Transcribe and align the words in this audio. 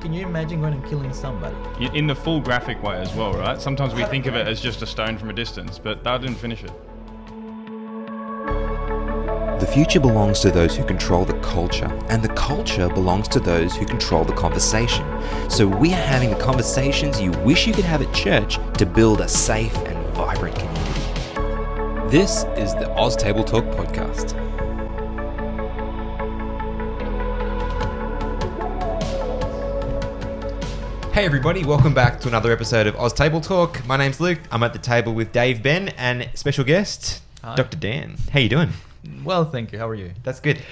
can 0.00 0.12
you 0.12 0.26
imagine 0.26 0.60
going 0.60 0.72
and 0.72 0.84
killing 0.86 1.12
somebody? 1.12 1.54
In 1.96 2.06
the 2.06 2.14
full 2.14 2.40
graphic 2.40 2.82
way 2.82 2.96
as 2.96 3.14
well, 3.14 3.32
right? 3.34 3.60
Sometimes 3.60 3.94
we 3.94 4.04
think 4.04 4.26
of 4.26 4.34
it 4.34 4.46
as 4.46 4.60
just 4.60 4.82
a 4.82 4.86
stone 4.86 5.18
from 5.18 5.30
a 5.30 5.32
distance, 5.32 5.78
but 5.78 6.02
that 6.04 6.22
didn't 6.22 6.36
finish 6.36 6.64
it. 6.64 6.72
The 9.60 9.66
future 9.66 10.00
belongs 10.00 10.40
to 10.40 10.50
those 10.50 10.74
who 10.74 10.84
control 10.84 11.26
the 11.26 11.38
culture, 11.40 11.90
and 12.08 12.22
the 12.22 12.30
culture 12.30 12.88
belongs 12.88 13.28
to 13.28 13.40
those 13.40 13.76
who 13.76 13.84
control 13.84 14.24
the 14.24 14.32
conversation. 14.32 15.04
So 15.50 15.66
we 15.66 15.92
are 15.92 15.96
having 15.96 16.30
the 16.30 16.36
conversations 16.36 17.20
you 17.20 17.32
wish 17.44 17.66
you 17.66 17.74
could 17.74 17.84
have 17.84 18.00
at 18.00 18.12
church 18.14 18.58
to 18.78 18.86
build 18.86 19.20
a 19.20 19.28
safe 19.28 19.76
and 19.86 19.98
vibrant 20.14 20.56
community. 20.56 22.10
This 22.10 22.44
is 22.56 22.74
the 22.74 22.90
Oz 22.96 23.16
Table 23.16 23.44
Talk 23.44 23.64
podcast. 23.66 24.49
Hey 31.20 31.26
everybody, 31.26 31.64
welcome 31.66 31.92
back 31.92 32.18
to 32.20 32.28
another 32.28 32.50
episode 32.50 32.86
of 32.86 32.96
Oz 32.96 33.12
Table 33.12 33.42
Talk. 33.42 33.86
My 33.86 33.98
name's 33.98 34.20
Luke. 34.22 34.38
I'm 34.50 34.62
at 34.62 34.72
the 34.72 34.78
table 34.78 35.12
with 35.12 35.32
Dave 35.32 35.62
Ben 35.62 35.90
and 35.98 36.30
special 36.32 36.64
guest 36.64 37.20
Hi. 37.44 37.56
Dr. 37.56 37.76
Dan. 37.76 38.16
How 38.32 38.40
you 38.40 38.48
doing? 38.48 38.70
Well, 39.22 39.44
thank 39.44 39.70
you. 39.70 39.78
How 39.78 39.86
are 39.86 39.94
you? 39.94 40.12
That's 40.22 40.40
good. 40.40 40.62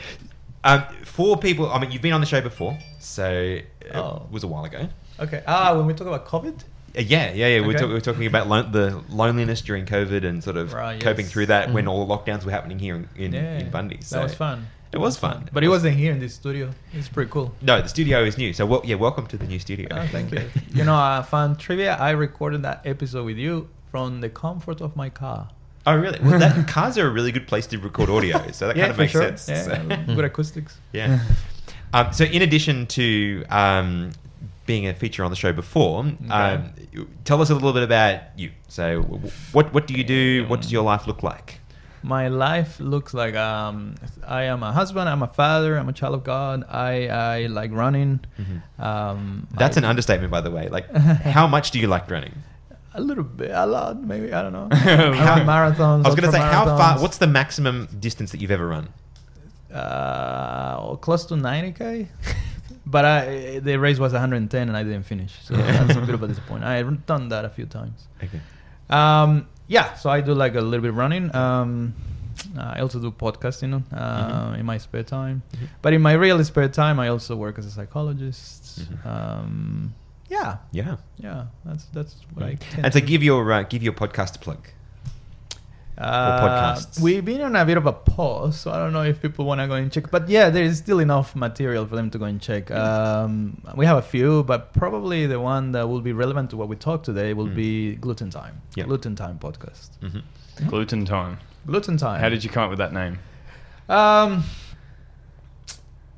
Um, 0.65 0.85
for 1.05 1.37
people, 1.37 1.71
I 1.71 1.79
mean, 1.79 1.91
you've 1.91 2.01
been 2.01 2.15
on 2.15 2.23
the 2.23 2.27
show 2.27 2.41
before, 2.41 2.79
so 2.99 3.31
it 3.31 3.67
Oh. 3.95 4.27
was 4.31 4.43
a 4.43 4.47
while 4.47 4.65
ago. 4.65 4.89
Okay. 5.21 5.43
Ah, 5.47 5.77
when 5.77 5.85
we 5.85 5.93
talk 5.93 6.07
about 6.07 6.25
COVID. 6.27 6.55
Uh, 6.97 7.03
yeah, 7.03 7.31
yeah, 7.35 7.49
yeah. 7.49 7.61
We, 7.61 7.75
Okay. 7.75 7.81
talk, 7.81 7.89
we 7.89 7.93
were 7.95 8.01
talking 8.01 8.25
about 8.27 8.49
lo- 8.49 8.63
the 8.63 9.03
loneliness 9.11 9.61
during 9.61 9.85
COVID 9.85 10.25
and 10.25 10.43
sort 10.43 10.57
of 10.57 10.73
Right, 10.73 10.99
coping 10.99 11.27
yes. 11.27 11.33
through 11.33 11.47
that 11.47 11.75
when 11.75 11.85
Mhm. 11.85 11.91
all 11.91 12.07
the 12.07 12.17
lockdowns 12.17 12.47
were 12.47 12.53
happening 12.53 12.79
here 12.79 12.95
in, 12.95 13.07
in, 13.17 13.35
in 13.35 13.69
Bundy. 13.69 13.99
that 14.13 14.23
was 14.23 14.33
fun. 14.33 14.69
It 14.93 14.99
was 14.99 15.19
fun. 15.19 15.49
But 15.53 15.63
he 15.63 15.69
wasn't 15.69 15.97
here 15.97 16.13
in 16.13 16.19
this 16.19 16.35
studio. 16.35 16.71
It's 16.95 17.09
pretty 17.09 17.31
cool. 17.31 17.55
No, 17.61 17.83
the 17.83 17.89
studio 17.89 18.25
is 18.25 18.39
new. 18.39 18.53
So, 18.55 18.65
well, 18.65 18.81
yeah, 18.85 18.95
welcome 18.95 19.27
to 19.27 19.37
the 19.37 19.47
new 19.47 19.59
studio. 19.59 19.89
Oh, 19.91 20.07
thank 20.07 20.33
you. 20.33 20.49
you 20.75 20.85
know, 20.85 20.95
uh, 20.95 21.23
fun 21.23 21.57
trivia. 21.57 21.95
I 21.97 22.11
recorded 22.11 22.63
that 22.63 22.83
episode 22.87 23.25
with 23.27 23.37
you 23.37 23.69
from 23.91 24.21
the 24.23 24.29
comfort 24.31 24.81
of 24.81 24.97
my 24.97 25.11
car. 25.11 25.51
oh, 25.87 25.95
really? 25.97 26.19
Well, 26.23 26.39
that, 26.39 26.67
cars 26.77 26.97
are 26.97 27.07
a 27.07 27.11
really 27.11 27.33
good 27.33 27.47
place 27.47 27.67
to 27.69 27.79
record 27.79 28.09
audio, 28.09 28.51
so 28.53 28.69
that 28.69 28.77
kind 28.77 28.91
of 28.91 28.99
makes 28.99 29.13
sure. 29.13 29.23
sense. 29.37 29.49
Yeah, 29.49 29.63
So- 30.07 30.15
good 30.15 30.25
acoustics. 30.33 30.79
Yeah. 30.93 31.21
Um, 31.93 32.13
so, 32.13 32.25
in 32.25 32.43
addition 32.43 32.87
to 32.89 33.45
um, 33.51 34.11
being 34.67 34.87
a 34.89 34.95
feature 34.95 35.23
on 35.25 35.31
the 35.31 35.37
show 35.37 35.53
before, 35.53 36.01
um, 36.31 36.73
tell 37.25 37.41
us 37.43 37.49
a 37.51 37.55
little 37.55 37.73
bit 37.73 37.83
about 37.83 38.21
you. 38.39 38.51
So, 38.69 39.03
what 39.53 39.73
what 39.73 39.87
do 39.87 39.95
you 39.95 40.05
do? 40.05 40.47
What 40.49 40.61
does 40.63 40.71
your 40.73 40.83
life 40.83 41.07
look 41.07 41.23
like? 41.23 41.61
My 42.03 42.29
life 42.29 42.79
looks 42.81 43.13
like 43.15 43.35
um, 43.35 43.95
I 44.27 44.45
am 44.45 44.63
a 44.63 44.73
husband. 44.73 45.09
I'm 45.09 45.23
a 45.23 45.27
father. 45.29 45.77
I'm 45.77 45.89
a 45.89 45.93
child 45.93 46.15
of 46.15 46.25
God. 46.25 46.65
I 46.71 47.09
I 47.09 47.47
like 47.47 47.73
running. 47.73 48.21
Mhm. 48.39 48.85
Um, 48.85 49.47
That's 49.53 49.77
I- 49.77 49.81
an 49.81 49.85
understatement, 49.85 50.31
by 50.31 50.41
the 50.41 50.51
way. 50.51 50.69
Like, 50.69 50.91
how 51.37 51.47
much 51.47 51.71
do 51.73 51.79
you 51.79 51.89
like 51.89 52.11
running? 52.11 52.35
A 52.95 53.01
little 53.01 53.25
bit, 53.25 53.51
a 53.53 53.67
lot, 53.67 54.03
maybe. 54.03 54.33
I 54.33 54.43
don't 54.43 54.53
know. 54.53 54.69
How- 54.77 55.41
marathons. 55.45 56.05
I 56.05 56.09
was 56.09 56.15
going 56.17 56.31
to 56.31 56.33
say, 56.33 56.39
how 56.41 56.65
far? 56.65 56.99
What's 57.01 57.19
the 57.19 57.27
maximum 57.29 57.87
distance 58.01 58.33
that 58.33 58.41
you've 58.41 58.51
ever 58.51 58.67
run? 58.67 58.89
uh, 59.75 60.97
close 60.97 61.25
to 61.27 61.35
90k. 61.35 62.09
but 62.87 63.05
I, 63.05 63.59
the 63.61 63.77
race 63.79 63.99
was 63.99 64.13
110 64.13 64.69
and 64.69 64.77
I 64.77 64.83
didn't 64.83 65.05
finish, 65.05 65.33
so 65.45 65.55
Yeah. 65.55 65.85
that's 65.85 65.97
a 65.99 66.01
bit 66.01 66.15
of 66.15 66.23
a 66.23 66.29
disappointment. 66.29 66.65
I've 66.65 67.07
done 67.07 67.29
that 67.29 67.45
a 67.45 67.49
few 67.51 67.67
times. 67.67 68.07
Okay. 68.23 68.41
Um, 68.91 69.47
yeah, 69.69 69.95
so 69.95 70.11
I 70.11 70.21
do 70.21 70.35
like 70.35 70.55
a 70.57 70.61
little 70.61 70.81
bit 70.83 70.91
of 70.91 70.97
running. 70.97 71.35
Um, 71.35 71.95
I 72.59 72.81
also 72.81 72.99
do 73.01 73.11
podcasting 73.11 73.73
uh, 73.75 74.53
Mhm. 74.53 74.59
in 74.61 74.67
my 74.67 74.79
spare 74.79 75.03
time, 75.05 75.43
Mhm. 75.53 75.69
but 75.83 75.93
in 75.93 76.01
my 76.03 76.13
real 76.15 76.43
spare 76.45 76.69
time, 76.69 76.99
I 77.05 77.09
also 77.09 77.37
work 77.37 77.59
as 77.59 77.67
a 77.67 77.71
psychologist. 77.71 78.81
Mhm. 78.81 79.07
Um, 79.07 79.95
yeah, 80.31 80.57
Yeah. 80.73 80.97
yeah, 81.19 81.45
that's 81.65 81.85
that's 81.93 82.15
what 82.35 82.45
I. 82.47 82.55
tend 82.55 82.85
And 82.85 82.93
to- 82.93 83.01
give 83.01 83.23
your 83.23 83.53
uh, 83.53 83.63
give 83.69 83.83
your 83.83 83.95
podcast 83.95 84.37
a 84.37 84.39
plug. 84.39 84.59
Uh, 86.01 86.41
podcasts. 86.41 87.01
We've 87.01 87.25
been 87.25 87.41
on 87.41 87.57
a 87.57 87.65
bit 87.65 87.77
of 87.77 87.87
a 87.87 87.93
pause, 87.93 88.61
so 88.61 88.71
I 88.71 88.77
don't 88.79 88.93
know 88.93 89.03
if 89.03 89.21
people 89.21 89.45
want 89.45 89.61
to 89.61 89.67
go 89.67 89.75
and 89.75 89.91
check. 89.91 90.11
But 90.13 90.29
yeah, 90.29 90.49
there 90.49 90.63
is 90.63 90.79
still 90.79 91.01
enough 91.01 91.35
material 91.35 91.85
for 91.87 91.97
them 91.97 92.09
to 92.11 92.19
go 92.19 92.25
and 92.27 92.41
check. 92.41 92.71
Um, 92.71 93.61
we 93.75 93.85
have 93.85 93.97
a 93.99 94.03
few, 94.03 94.45
but 94.45 94.73
probably 94.75 95.27
the 95.27 95.41
one 95.41 95.73
that 95.73 95.89
will 95.89 96.01
be 96.01 96.13
relevant 96.13 96.51
to 96.51 96.57
what 96.57 96.69
we 96.69 96.77
talk 96.77 97.03
today 97.03 97.33
will 97.35 97.49
Mm. 97.49 97.55
be 97.57 97.95
Gluten 97.97 98.31
Time. 98.31 98.61
Yeah. 98.77 98.85
Gluten 98.85 99.17
Time 99.17 99.39
podcast. 99.41 99.91
hmm 100.01 100.21
Gluten 100.69 101.05
time. 101.05 101.39
Gluten 101.67 101.97
Time. 101.97 102.21
How 102.21 102.29
did 102.29 102.45
you 102.45 102.51
come 102.51 102.63
up 102.65 102.71
with 102.71 102.79
that 102.79 102.93
name? 102.93 103.19
Um, 103.89 104.45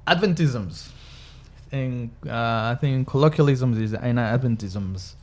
Adventisms. 0.06 0.90
In, 1.72 2.10
uh, 2.26 2.32
I 2.74 2.76
think 2.80 3.06
colloquialisms 3.08 3.78
is 3.78 3.92
in 3.92 4.16
Adventisms. 4.16 5.14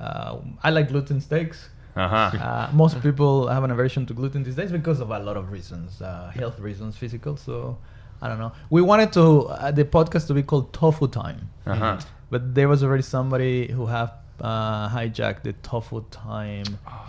Uh, 0.00 0.38
I 0.62 0.70
like 0.70 0.88
gluten 0.88 1.20
steaks. 1.20 1.68
Uh-huh. 1.94 2.16
Uh, 2.16 2.70
most 2.72 3.00
people 3.02 3.48
have 3.48 3.64
an 3.64 3.70
aversion 3.70 4.06
to 4.06 4.14
gluten 4.14 4.42
these 4.42 4.56
days 4.56 4.72
because 4.72 5.00
of 5.00 5.10
a 5.10 5.18
lot 5.18 5.36
of 5.36 5.52
reasons, 5.52 6.00
uh, 6.00 6.30
health 6.34 6.58
reasons, 6.58 6.96
physical. 6.96 7.36
So 7.36 7.76
I 8.22 8.28
don't 8.28 8.38
know. 8.38 8.52
We 8.70 8.80
wanted 8.82 9.12
to 9.14 9.42
uh, 9.48 9.70
the 9.72 9.84
podcast 9.84 10.26
to 10.28 10.34
be 10.34 10.42
called 10.42 10.72
Tofu 10.72 11.08
Time, 11.08 11.50
Uh-huh. 11.66 11.98
but 12.30 12.54
there 12.54 12.68
was 12.68 12.82
already 12.82 13.02
somebody 13.02 13.70
who 13.70 13.86
have 13.86 14.12
uh, 14.40 14.88
hijacked 14.88 15.42
the 15.42 15.52
Tofu 15.62 16.02
Time 16.10 16.64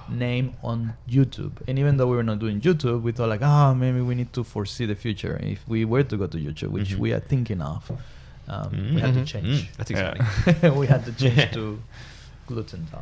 name 0.09 0.53
on 0.63 0.93
YouTube. 1.09 1.53
And 1.67 1.79
even 1.79 1.95
though 1.97 2.07
we 2.07 2.17
were 2.17 2.23
not 2.31 2.39
doing 2.39 2.59
YouTube, 2.59 3.03
we 3.03 3.11
thought 3.13 3.29
like, 3.29 3.41
oh, 3.41 3.73
maybe 3.73 4.01
we 4.01 4.15
need 4.15 4.33
to 4.33 4.43
foresee 4.43 4.85
the 4.85 4.95
future 4.95 5.39
if 5.41 5.65
we 5.67 5.85
were 5.85 6.03
to 6.03 6.17
go 6.17 6.27
to 6.27 6.37
YouTube, 6.37 6.69
which 6.69 6.91
Mhm. 6.95 6.99
we 6.99 7.13
are 7.13 7.21
thinking 7.21 7.61
of. 7.61 7.89
Um, 8.49 8.95
We 8.95 8.99
had 9.01 9.13
to 9.13 9.21
Mhm. 9.21 9.25
change. 9.25 9.47
Mm, 9.71 9.77
that's 9.77 9.91
Yeah. 9.95 10.11
exciting. 10.45 10.75
we 10.75 10.87
had 10.87 11.05
to 11.05 11.11
change 11.13 11.37
Yeah. 11.47 11.51
to 11.59 11.79
Gluten 12.47 12.85
Time. 12.87 13.01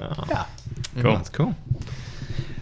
Oh. 0.00 0.24
Yeah. 0.28 0.44
Mm-hmm. 0.44 1.00
Cool. 1.02 1.16
That's 1.16 1.28
cool. 1.28 1.54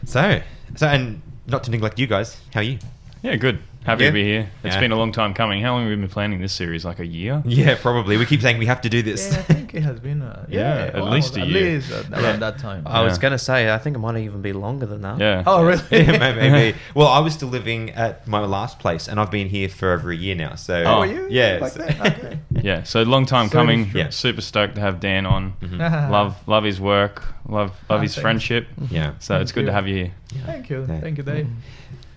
So, 0.04 0.40
so, 0.76 0.86
and 0.86 1.22
not 1.46 1.64
to 1.64 1.70
neglect 1.70 1.98
you 1.98 2.06
guys. 2.06 2.40
How 2.52 2.60
are 2.60 2.64
you? 2.64 2.78
Yeah, 3.22 3.36
good. 3.36 3.58
Happy 3.84 4.02
Yeah? 4.04 4.10
to 4.10 4.12
be 4.14 4.24
here. 4.24 4.50
It's 4.62 4.74
Yeah. 4.74 4.80
been 4.80 4.92
a 4.92 4.96
long 4.96 5.10
time 5.10 5.32
coming. 5.32 5.62
How 5.62 5.72
long 5.72 5.82
have 5.84 5.90
we 5.90 5.96
been 5.96 6.08
planning 6.08 6.40
this 6.42 6.52
series? 6.52 6.84
Like 6.84 6.98
a 6.98 7.06
year? 7.06 7.42
Yeah, 7.46 7.76
probably. 7.80 8.18
We 8.18 8.26
keep 8.26 8.42
saying 8.42 8.58
we 8.58 8.66
have 8.66 8.82
to 8.82 8.90
do 8.90 9.00
this. 9.00 9.30
Yeah, 9.32 9.38
I 9.38 9.42
think 9.42 9.74
it 9.74 9.82
has 9.82 9.98
been. 10.00 10.20
Uh, 10.20 10.44
Yeah, 10.50 10.60
yeah, 10.60 10.84
at 10.88 10.94
almost- 10.96 11.12
least 11.14 11.36
a 11.38 11.40
at 11.40 11.48
year. 11.48 11.74
least 11.76 11.92
uh, 11.92 12.02
around 12.22 12.40
that 12.40 12.58
time. 12.58 12.82
I 12.84 13.02
was 13.02 13.16
Yeah. 13.16 13.22
going 13.22 13.32
to 13.32 13.38
say, 13.38 13.72
I 13.72 13.78
think 13.78 13.96
it 13.96 14.00
might 14.00 14.18
even 14.18 14.42
be 14.42 14.52
longer 14.52 14.84
than 14.84 15.00
that. 15.00 15.18
Yeah. 15.18 15.44
Oh, 15.46 15.64
really? 15.64 15.82
Yeah, 15.90 16.18
maybe, 16.18 16.40
maybe. 16.50 16.78
Well, 16.94 17.08
I 17.08 17.20
was 17.20 17.32
still 17.32 17.48
living 17.48 17.88
at 17.92 18.28
my 18.28 18.40
last 18.40 18.78
place, 18.80 19.08
and 19.08 19.18
I've 19.18 19.30
been 19.30 19.48
here 19.48 19.70
for 19.70 19.92
over 19.94 20.10
a 20.10 20.16
year 20.16 20.34
now. 20.34 20.56
So, 20.56 20.82
Oh, 20.86 20.98
were 21.00 21.06
you? 21.06 21.26
Yeah. 21.30 21.58
Back 21.60 21.72
so- 21.72 21.78
then? 21.78 22.00
Okay. 22.06 22.38
Yeah, 22.62 22.82
so 22.82 23.02
long 23.02 23.24
time 23.24 23.48
So 23.48 23.52
coming. 23.52 23.90
true. 23.90 24.00
Yeah. 24.00 24.10
Super 24.10 24.42
stoked 24.42 24.74
to 24.74 24.82
have 24.82 25.00
Dan 25.00 25.24
on. 25.24 25.54
Mhm. 25.62 26.10
love 26.10 26.36
love 26.46 26.64
his 26.64 26.78
work. 26.78 27.24
Love 27.48 27.70
love 27.88 28.00
Ah, 28.00 28.02
his 28.02 28.14
thanks. 28.14 28.20
friendship. 28.22 28.66
Yeah. 28.90 29.12
So 29.20 29.40
it's 29.40 29.50
Thank 29.50 29.54
good 29.54 29.60
you. 29.62 29.66
to 29.68 29.72
have 29.72 29.88
you 29.88 29.94
here. 29.96 30.10
Thank 30.44 30.68
you. 30.68 30.84
Yeah. 30.86 31.00
Thank 31.00 31.16
you, 31.16 31.24
Dave. 31.24 31.48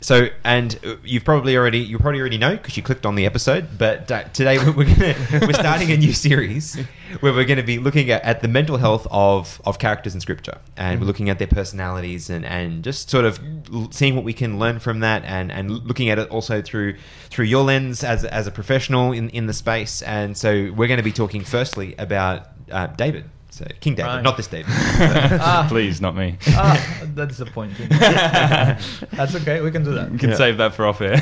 So, 0.03 0.27
and 0.43 0.77
uh, 0.85 0.97
you've 1.05 1.23
probably 1.23 1.55
already 1.55 1.79
you 1.79 1.97
probably 1.97 2.19
already 2.19 2.37
know 2.37 2.57
because 2.57 2.75
you 2.75 2.83
clicked 2.83 3.05
on 3.05 3.15
the 3.15 3.25
episode. 3.25 3.77
But 3.77 4.11
uh, 4.11 4.23
today 4.25 4.57
we're 4.57 4.71
we're, 4.75 4.95
gonna, 4.95 5.15
we're 5.47 5.53
starting 5.53 5.91
a 5.91 5.97
new 5.97 6.11
series 6.11 6.75
where 7.21 7.31
we're 7.31 7.45
going 7.45 7.57
to 7.57 7.63
be 7.63 7.79
looking 7.79 8.11
at, 8.11 8.21
at 8.23 8.41
the 8.41 8.49
mental 8.49 8.75
health 8.75 9.07
of 9.11 9.61
of 9.65 9.79
characters 9.79 10.13
in 10.13 10.19
scripture, 10.19 10.59
and 10.75 10.99
we're 10.99 11.07
looking 11.07 11.29
at 11.29 11.39
their 11.39 11.47
personalities 11.47 12.29
and 12.29 12.43
and 12.43 12.83
just 12.83 13.09
sort 13.09 13.23
of 13.23 13.39
seeing 13.91 14.15
what 14.15 14.25
we 14.25 14.33
can 14.33 14.59
learn 14.59 14.79
from 14.79 14.99
that, 14.99 15.23
and 15.23 15.53
and 15.53 15.71
looking 15.71 16.09
at 16.09 16.19
it 16.19 16.29
also 16.29 16.61
through 16.61 16.97
through 17.29 17.45
your 17.45 17.63
lens 17.63 18.03
as 18.03 18.25
as 18.25 18.45
a 18.45 18.51
professional 18.51 19.13
in 19.13 19.29
in 19.29 19.47
the 19.47 19.53
space. 19.53 20.01
And 20.01 20.37
so 20.37 20.69
we're 20.75 20.89
going 20.89 20.97
to 20.97 21.03
be 21.03 21.13
talking 21.13 21.45
firstly 21.45 21.95
about 21.97 22.49
uh, 22.69 22.87
David, 22.87 23.29
so 23.53 23.65
King 23.79 23.93
David, 23.95 24.09
Right. 24.09 24.23
not 24.23 24.35
this 24.37 24.47
David. 24.47 24.65
Ah. 25.45 25.65
Please, 25.69 26.01
not 26.01 26.15
me. 26.15 26.37
ah, 26.49 26.77
that's 27.15 27.37
disappointing. 27.37 27.87
that's 27.89 29.35
okay. 29.35 29.61
We 29.61 29.69
can 29.71 29.83
do 29.83 29.91
You 29.91 29.95
that. 29.97 30.19
can 30.19 30.29
Yeah. 30.31 30.35
save 30.35 30.57
that 30.57 30.73
for 30.73 30.85
off 30.87 31.01
air. 31.01 31.17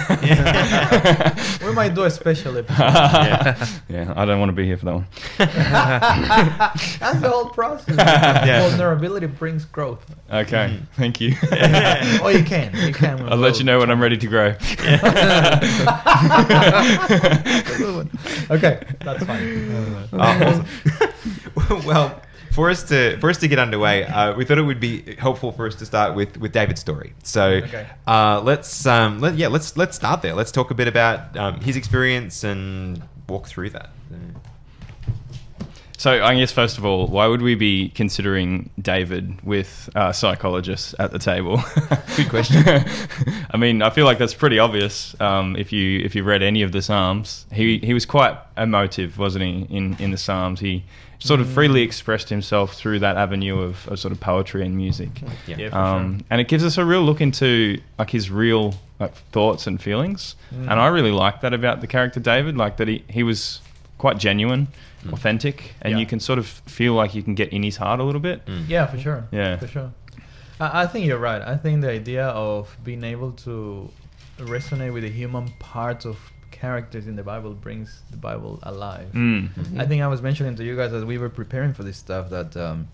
We 1.65 1.73
might 1.73 1.93
do 1.93 2.03
a 2.03 2.09
special 2.09 2.57
episode. 2.57 2.79
yeah. 2.79 3.67
yeah, 3.87 4.13
I 4.15 4.25
don't 4.25 4.39
want 4.39 4.49
to 4.49 4.53
be 4.53 4.65
here 4.65 4.77
for 4.77 4.85
that 4.85 4.93
one. 4.95 5.07
That's 5.37 7.19
the 7.21 7.29
whole 7.29 7.49
process. 7.49 7.95
Yeah. 7.97 8.67
Vulnerability 8.69 9.27
brings 9.27 9.63
growth. 9.65 10.03
Okay, 10.31 10.67
Mhm. 10.79 10.87
thank 10.97 11.21
you. 11.21 11.35
oh, 12.23 12.29
you 12.29 12.43
can. 12.43 12.73
You 12.75 12.93
can. 12.93 13.21
I'll 13.29 13.37
let 13.37 13.59
you 13.59 13.65
know 13.65 13.79
when 13.79 13.91
I'm 13.91 14.01
ready 14.01 14.17
to 14.17 14.27
grow. 14.27 14.55
okay, 18.49 18.79
that's 19.03 19.23
fine. 19.25 20.07
Oh, 20.13 20.19
awesome. 20.19 21.85
well, 21.85 22.20
for 22.51 22.69
us 22.69 22.83
to 22.89 23.17
for 23.19 23.29
us 23.29 23.37
to 23.37 23.47
get 23.47 23.59
underway, 23.59 24.03
uh, 24.05 24.33
we 24.35 24.45
thought 24.45 24.57
it 24.57 24.63
would 24.63 24.79
be 24.79 25.15
helpful 25.17 25.51
for 25.51 25.67
us 25.67 25.75
to 25.75 25.85
start 25.85 26.15
with 26.15 26.37
with 26.37 26.51
David's 26.51 26.81
story. 26.81 27.13
So, 27.23 27.43
Okay. 27.63 27.87
uh, 28.07 28.41
let's 28.43 28.85
um, 28.85 29.19
let, 29.19 29.35
yeah 29.35 29.47
let's 29.47 29.75
let's 29.77 29.95
start 29.95 30.21
there. 30.21 30.33
Let's 30.33 30.51
talk 30.51 30.71
a 30.71 30.75
bit 30.75 30.87
about 30.87 31.35
um, 31.37 31.59
his 31.61 31.75
experience 31.75 32.43
and 32.43 33.01
walk 33.27 33.47
through 33.47 33.71
that. 33.71 33.89
So 35.97 36.23
I 36.23 36.35
guess 36.35 36.51
first 36.51 36.79
of 36.79 36.85
all, 36.85 37.05
why 37.05 37.27
would 37.27 37.43
we 37.43 37.53
be 37.53 37.89
considering 37.89 38.71
David 38.81 39.39
with 39.43 39.87
uh, 39.95 40.11
psychologists 40.11 40.95
at 40.97 41.11
the 41.11 41.19
table? 41.19 41.61
Good 42.17 42.27
question. 42.27 42.63
I 43.51 43.57
mean, 43.57 43.83
I 43.83 43.91
feel 43.91 44.05
like 44.05 44.17
that's 44.17 44.33
pretty 44.33 44.57
obvious. 44.57 45.15
Um, 45.21 45.55
if 45.57 45.71
you 45.71 45.99
if 45.99 46.15
you 46.15 46.23
read 46.23 46.41
any 46.41 46.63
of 46.63 46.71
the 46.71 46.81
Psalms, 46.81 47.45
he 47.53 47.77
he 47.77 47.93
was 47.93 48.07
quite 48.07 48.35
emotive, 48.57 49.19
wasn't 49.19 49.43
he? 49.45 49.67
In 49.69 49.95
in 49.99 50.09
the 50.09 50.17
Psalms, 50.17 50.59
he 50.59 50.83
sort 51.21 51.39
of 51.39 51.47
freely 51.47 51.81
mm. 51.81 51.85
expressed 51.85 52.29
himself 52.29 52.73
through 52.73 52.99
that 52.99 53.15
avenue 53.15 53.59
of, 53.59 53.87
of 53.87 53.99
sort 53.99 54.11
of 54.11 54.19
poetry 54.19 54.65
and 54.65 54.75
music. 54.75 55.09
Yeah. 55.47 55.55
Yeah, 55.57 55.69
for 55.69 55.75
Um, 55.75 56.25
and 56.31 56.41
it 56.41 56.47
gives 56.47 56.63
us 56.63 56.77
a 56.77 56.85
real 56.85 57.01
look 57.03 57.21
into 57.21 57.79
like 57.99 58.09
his 58.09 58.31
real 58.31 58.73
like 58.99 59.13
thoughts 59.31 59.67
and 59.67 59.79
feelings, 59.81 60.35
mm. 60.53 60.61
and 60.61 60.73
I 60.79 60.87
really 60.87 61.11
like 61.11 61.41
that 61.41 61.53
about 61.53 61.81
the 61.81 61.87
character 61.87 62.19
David. 62.19 62.57
Like 62.57 62.77
that 62.77 62.87
he 62.87 63.03
he 63.07 63.23
was 63.23 63.61
quite 63.97 64.17
genuine, 64.17 64.67
mm. 65.05 65.13
authentic, 65.13 65.73
and 65.81 65.93
Yeah. 65.93 65.99
you 65.99 66.05
can 66.07 66.19
sort 66.19 66.39
of 66.39 66.47
feel 66.47 66.93
like 66.93 67.13
you 67.13 67.21
can 67.21 67.35
get 67.35 67.49
in 67.53 67.61
his 67.63 67.77
heart 67.77 67.99
a 67.99 68.03
little 68.03 68.21
bit. 68.21 68.41
Yeah, 68.67 68.87
for 68.87 68.97
sure. 68.97 69.27
Yeah. 69.31 69.57
for 69.57 69.67
sure. 69.67 69.91
I, 70.59 70.83
I 70.83 70.87
think 70.87 71.05
you're 71.05 71.19
right. 71.19 71.41
I 71.41 71.55
think 71.55 71.81
the 71.81 71.91
idea 71.91 72.25
of 72.27 72.75
being 72.83 73.03
able 73.03 73.31
to 73.45 73.89
resonate 74.39 74.91
with 74.93 75.03
the 75.03 75.09
human 75.09 75.49
parts 75.59 76.05
of 76.05 76.17
characters 76.61 77.07
in 77.07 77.15
the 77.15 77.23
Bible 77.23 77.53
brings 77.65 77.89
the 78.11 78.17
Bible 78.29 78.59
alive. 78.63 79.09
Mm. 79.13 79.49
I 79.81 79.85
think 79.89 79.99
I 80.03 80.07
was 80.07 80.21
mentioning 80.21 80.55
to 80.59 80.63
you 80.63 80.75
guys 80.75 80.93
as 80.93 81.03
we 81.03 81.17
were 81.17 81.29
preparing 81.41 81.73
for 81.73 81.83
this 81.83 81.97
stuff 81.97 82.29
that 82.29 82.55
um, 82.65 82.87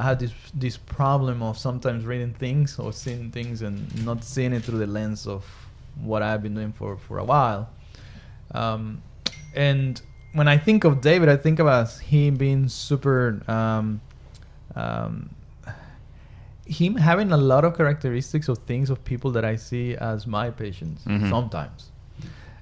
I 0.00 0.02
had 0.08 0.18
this 0.20 0.32
this 0.64 0.76
problem 0.76 1.42
of 1.42 1.58
sometimes 1.58 2.04
reading 2.12 2.34
things 2.44 2.78
or 2.78 2.92
seeing 2.92 3.30
things 3.36 3.62
and 3.62 3.76
not 4.04 4.22
seeing 4.24 4.52
it 4.56 4.62
through 4.64 4.78
the 4.78 4.86
lens 4.98 5.26
of 5.26 5.42
what 6.10 6.22
I've 6.22 6.42
been 6.42 6.54
doing 6.54 6.72
for 6.72 6.96
for 6.96 7.18
a 7.18 7.24
while. 7.24 7.68
Um, 8.54 9.02
and 9.54 10.00
when 10.34 10.46
I 10.46 10.56
think 10.66 10.84
of 10.84 11.00
David, 11.00 11.28
I 11.28 11.36
think 11.36 11.58
about 11.58 11.90
him 11.98 12.36
being 12.36 12.68
super. 12.68 13.42
Um, 13.48 14.00
um, 14.76 15.30
him 16.66 16.94
having 16.96 17.32
a 17.32 17.36
lot 17.36 17.64
of 17.64 17.76
characteristics 17.76 18.46
of 18.48 18.58
things 18.70 18.90
of 18.90 19.02
people 19.04 19.30
that 19.32 19.44
I 19.44 19.56
see 19.56 19.96
as 19.96 20.26
my 20.26 20.50
patients 20.50 21.02
Mhm. 21.04 21.30
sometimes. 21.30 21.87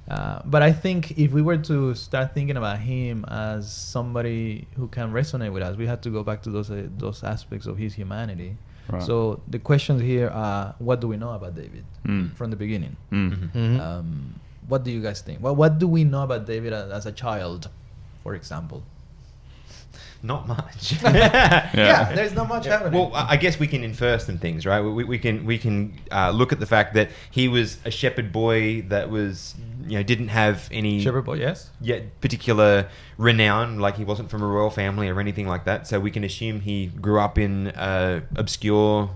Uh, 0.08 0.40
but 0.44 0.62
I 0.62 0.72
think 0.72 1.18
if 1.18 1.32
we 1.32 1.42
were 1.42 1.56
to 1.58 1.94
start 1.94 2.32
thinking 2.32 2.56
about 2.56 2.78
him 2.78 3.24
as 3.28 3.70
somebody 3.72 4.66
who 4.76 4.86
can 4.88 5.12
resonate 5.12 5.52
with 5.52 5.62
us, 5.64 5.76
we 5.76 5.86
have 5.86 6.00
to 6.02 6.10
go 6.10 6.22
back 6.22 6.42
to 6.42 6.50
those 6.50 6.70
uh, 6.70 6.86
those 6.98 7.24
aspects 7.24 7.66
of 7.66 7.76
his 7.76 7.92
humanity. 7.94 8.56
Right. 8.88 9.02
So 9.02 9.40
the 9.48 9.58
questions 9.58 10.00
here 10.00 10.28
are: 10.28 10.74
What 10.78 11.00
do 11.00 11.08
we 11.08 11.16
know 11.16 11.30
about 11.32 11.56
David 11.56 11.84
Mm. 12.06 12.36
from 12.36 12.50
the 12.50 12.56
beginning? 12.56 12.94
Mm. 13.10 13.50
Mhm. 13.50 13.80
Um, 13.80 14.34
what 14.68 14.84
do 14.84 14.90
you 14.92 15.02
guys 15.02 15.20
think? 15.22 15.42
Well, 15.42 15.56
what 15.56 15.78
do 15.78 15.88
we 15.88 16.04
know 16.04 16.22
about 16.22 16.46
David 16.46 16.72
as, 16.72 16.90
as 16.92 17.06
a 17.06 17.12
child, 17.12 17.68
for 18.22 18.34
example? 18.34 18.82
Not 20.32 20.43
much. 20.49 20.82
Yeah, 21.02 22.12
there's 22.17 22.34
not 22.34 22.49
much 22.49 22.67
happening. 22.67 22.94
Well, 22.99 23.11
I 23.14 23.34
I 23.34 23.37
guess 23.37 23.58
we 23.64 23.67
can 23.67 23.82
infer 23.90 24.19
some 24.19 24.38
things, 24.38 24.61
right? 24.67 24.81
We, 24.81 25.05
we 25.05 25.19
can 25.19 25.37
we 25.50 25.56
can 25.64 25.76
uh, 26.11 26.31
look 26.40 26.50
at 26.52 26.61
the 26.64 26.67
fact 26.76 26.94
that 26.94 27.08
he 27.31 27.44
was 27.56 27.69
a 27.84 27.90
shepherd 27.90 28.28
boy 28.32 28.82
that 28.88 29.08
was 29.17 29.55
you 29.90 29.96
know 29.99 30.02
didn't 30.12 30.28
have 30.43 30.69
any 30.73 31.00
Shepherd 31.00 31.25
boy, 31.31 31.34
yes. 31.49 31.70
yet 31.81 32.00
particular 32.20 32.88
renown, 33.19 33.78
like 33.87 33.96
he 33.96 34.05
wasn't 34.05 34.28
from 34.31 34.43
a 34.43 34.46
royal 34.56 34.70
family 34.70 35.08
or 35.08 35.20
anything 35.20 35.46
like 35.55 35.64
that. 35.64 35.87
So 35.87 36.00
we 36.00 36.11
can 36.11 36.25
assume 36.25 36.61
he 36.61 36.87
grew 36.87 37.20
up 37.20 37.38
in 37.38 37.69
a 37.76 38.23
obscure 38.37 39.11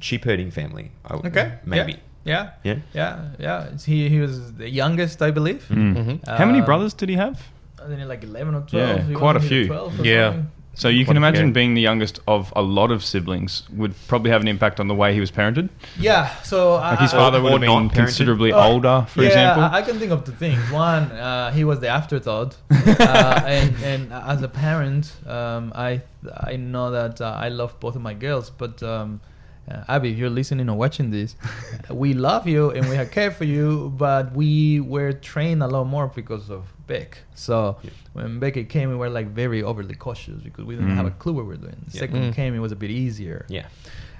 sheep 0.00 0.24
herding 0.24 0.50
family. 0.52 0.90
I 1.04 1.16
would- 1.16 1.26
Okay, 1.26 1.52
maybe. 1.64 1.96
Yeah, 2.24 2.50
Yeah. 2.64 2.78
yeah, 2.92 3.14
yeah. 3.38 3.62
It's- 3.66 3.84
He 3.84 4.08
he 4.08 4.18
was 4.20 4.34
the 4.62 4.68
youngest, 4.82 5.22
I 5.22 5.30
believe. 5.32 5.62
Mm. 5.70 5.94
Mhm. 5.96 6.16
How 6.38 6.44
many 6.46 6.60
Uh, 6.60 6.66
brothers 6.70 6.94
did 6.94 7.08
he 7.08 7.16
have? 7.16 7.36
I 7.86 7.88
think 7.96 8.08
like 8.08 8.24
eleven 8.24 8.54
or 8.54 8.64
Yeah, 8.70 8.94
twelve. 8.94 9.08
He 9.08 9.14
quite 9.14 9.36
a 9.36 9.40
few. 9.40 9.66
12 9.66 10.04
Yeah. 10.04 10.30
something? 10.32 10.50
So 10.74 10.88
you 10.88 11.06
Quite 11.06 11.12
can 11.14 11.16
imagine 11.16 11.52
being 11.54 11.72
the 11.72 11.80
youngest 11.80 12.20
of 12.28 12.52
a 12.54 12.60
lot 12.60 12.90
of 12.90 13.02
siblings 13.02 13.62
would 13.70 13.94
probably 14.08 14.30
have 14.30 14.42
an 14.42 14.48
impact 14.48 14.78
on 14.78 14.88
the 14.88 14.94
way 14.94 15.14
he 15.14 15.20
was 15.20 15.30
parented. 15.30 15.70
Yeah. 15.98 16.28
So 16.42 16.74
Like 16.74 16.98
his 16.98 17.12
father 17.12 17.38
or 17.38 17.42
would 17.44 17.52
have 17.52 17.60
been 17.62 17.88
considerably 17.88 18.52
Oh, 18.52 18.60
older, 18.60 19.06
for 19.08 19.22
yeah, 19.22 19.28
example. 19.28 19.62
I, 19.64 19.78
I 19.78 19.82
can 19.82 19.98
think 19.98 20.12
of 20.12 20.24
two 20.24 20.32
things. 20.32 20.60
One, 20.70 21.04
uh, 21.12 21.50
he 21.52 21.64
was 21.64 21.80
the 21.80 21.88
afterthought, 21.88 22.56
uh, 22.70 23.42
and 23.46 23.74
and 23.82 24.12
as 24.12 24.42
a 24.42 24.48
parent, 24.48 25.12
um, 25.26 25.72
I 25.74 26.02
I 26.50 26.56
know 26.56 26.90
that 26.90 27.22
uh, 27.22 27.44
I 27.46 27.48
love 27.48 27.80
both 27.80 27.96
of 27.96 28.02
my 28.02 28.14
girls, 28.14 28.50
but. 28.50 28.82
Um, 28.82 29.20
uh, 29.68 29.82
Abby, 29.88 30.12
if 30.12 30.16
you're 30.18 30.30
listening 30.30 30.68
or 30.68 30.76
watching 30.76 31.10
this, 31.10 31.34
we 31.90 32.14
love 32.14 32.46
you 32.46 32.70
and 32.70 32.88
we 32.88 32.94
have 32.94 33.10
care 33.10 33.32
for 33.32 33.42
you, 33.42 33.92
but 33.98 34.32
we 34.32 34.78
were 34.78 35.12
trained 35.12 35.60
a 35.60 35.66
lot 35.66 35.86
more 35.88 36.06
because 36.06 36.50
of 36.50 36.62
Beck. 36.86 37.18
So 37.34 37.76
Yeah. 37.82 37.90
when 38.12 38.38
Becky 38.38 38.64
came, 38.64 38.88
we 38.90 38.96
were 38.96 39.10
like 39.10 39.28
very 39.28 39.62
overly 39.62 39.94
cautious 39.94 40.40
because 40.42 40.64
we 40.64 40.74
didn't 40.76 40.92
Mm. 40.92 40.96
have 40.96 41.06
a 41.06 41.10
clue 41.10 41.32
what 41.32 41.44
we 41.46 41.50
were 41.50 41.56
doing. 41.56 41.76
Yeah. 41.90 42.00
Second 42.00 42.22
Mm. 42.32 42.34
came, 42.34 42.54
it 42.54 42.60
was 42.60 42.72
a 42.72 42.76
bit 42.76 42.90
easier. 42.90 43.44
Yeah. 43.48 43.66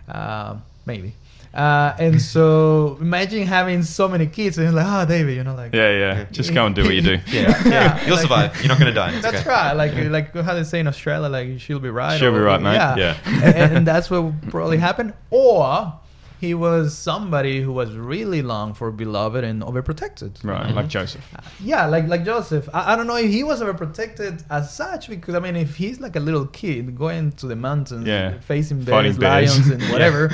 Uh, 0.09 0.57
maybe. 0.85 1.15
Uh, 1.55 1.95
and 1.99 2.21
so 2.21 2.99
imagine 3.01 3.47
having 3.47 3.83
so 3.83 4.09
many 4.09 4.27
kids 4.27 4.59
and 4.59 4.67
it's 4.67 4.77
like, 4.77 4.85
oh, 4.87 5.07
David, 5.07 5.37
you 5.37 5.45
know, 5.45 5.55
like. 5.55 5.75
yeah, 5.75 5.91
yeah. 5.91 6.25
Just 6.31 6.53
go 6.53 6.67
and 6.67 6.75
do 6.75 6.83
what 6.85 6.95
you 6.95 7.01
do. 7.03 7.19
Yeah. 7.33 7.63
Yeah, 7.67 8.01
You'll 8.05 8.17
like- 8.17 8.23
survive. 8.23 8.57
You're 8.61 8.69
not 8.69 8.79
going 8.79 8.93
to 8.93 9.01
die. 9.01 9.13
It's 9.13 9.23
That's 9.23 9.41
okay. 9.41 9.49
right. 9.51 9.73
Like, 9.73 9.95
like 10.11 10.35
how 10.45 10.55
they 10.55 10.65
say 10.65 10.81
in 10.81 10.87
Australia, 10.87 11.29
like 11.29 11.61
she'll 11.61 11.79
be 11.81 11.89
right. 11.89 12.19
She'll 12.19 12.33
be 12.33 12.39
right, 12.41 12.61
mate. 12.61 12.75
Yeah, 12.75 12.97
Yeah. 12.97 13.17
and, 13.45 13.77
and 13.79 13.87
that's 13.87 14.11
what 14.11 14.51
probably 14.51 14.77
happened. 14.79 15.15
Or 15.31 15.95
he 16.41 16.53
was 16.55 16.97
somebody 16.97 17.61
who 17.63 17.73
was 17.73 17.95
really 17.95 18.43
long 18.43 18.75
for 18.75 18.91
beloved 18.91 19.43
and 19.45 19.63
overprotected. 19.63 20.43
Right, 20.45 20.71
like 20.75 20.89
Joseph. 20.89 21.25
Yeah, 21.61 21.87
like 21.87 22.07
like 22.09 22.25
Joseph. 22.25 22.69
I, 22.75 22.93
I 22.93 22.97
don't 22.97 23.07
know 23.07 23.17
if 23.17 23.31
he 23.31 23.43
was 23.45 23.61
overprotected 23.63 24.45
as 24.51 24.75
such 24.75 25.09
because 25.09 25.35
I 25.35 25.39
mean, 25.41 25.57
if 25.57 25.77
he's 25.77 26.01
like 26.01 26.17
a 26.17 26.21
little 26.21 26.47
kid 26.47 26.97
going 26.97 27.33
to 27.33 27.47
the 27.47 27.57
mountains, 27.57 28.07
Yeah. 28.07 28.39
facing 28.41 28.83
bears, 28.85 29.19
lions, 29.19 29.69
and 29.69 29.81
Yeah. 29.87 29.93
whatever, 29.93 30.31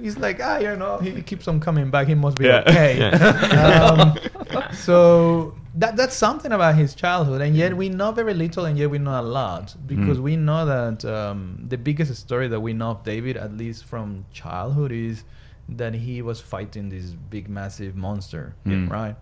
he's 0.00 0.16
like, 0.18 0.40
ah, 0.42 0.58
you 0.58 0.76
know, 0.76 0.98
he 0.98 1.20
keeps 1.22 1.46
on 1.48 1.60
coming 1.60 1.90
back. 1.90 2.06
He 2.08 2.14
must 2.14 2.36
be 2.38 2.46
Yeah. 2.46 2.62
okay. 2.66 2.98
Yeah. 2.98 3.84
um, 3.90 4.74
so 4.74 5.54
that 5.76 5.96
that's 5.96 6.14
something 6.14 6.52
about 6.52 6.74
his 6.76 6.94
childhood, 6.94 7.40
and 7.40 7.56
yet 7.56 7.76
we 7.76 7.88
know 7.88 8.12
very 8.12 8.34
little, 8.34 8.64
and 8.64 8.78
yet 8.78 8.90
we 8.90 8.98
know 8.98 9.20
a 9.20 9.22
lot 9.22 9.74
because 9.86 10.18
Mm. 10.18 10.22
we 10.22 10.36
know 10.36 10.64
that 10.66 11.04
um, 11.04 11.64
the 11.68 11.76
biggest 11.76 12.14
story 12.16 12.46
that 12.48 12.60
we 12.60 12.72
know 12.72 12.90
of 12.92 13.02
David, 13.04 13.36
at 13.36 13.56
least 13.56 13.84
from 13.84 14.24
childhood, 14.32 14.92
is 14.92 15.24
that 15.68 15.94
he 15.94 16.22
was 16.22 16.40
fighting 16.40 16.90
this 16.90 17.06
big, 17.30 17.48
massive 17.48 17.96
monster, 17.96 18.54
Mm. 18.66 18.88
right? 18.90 19.16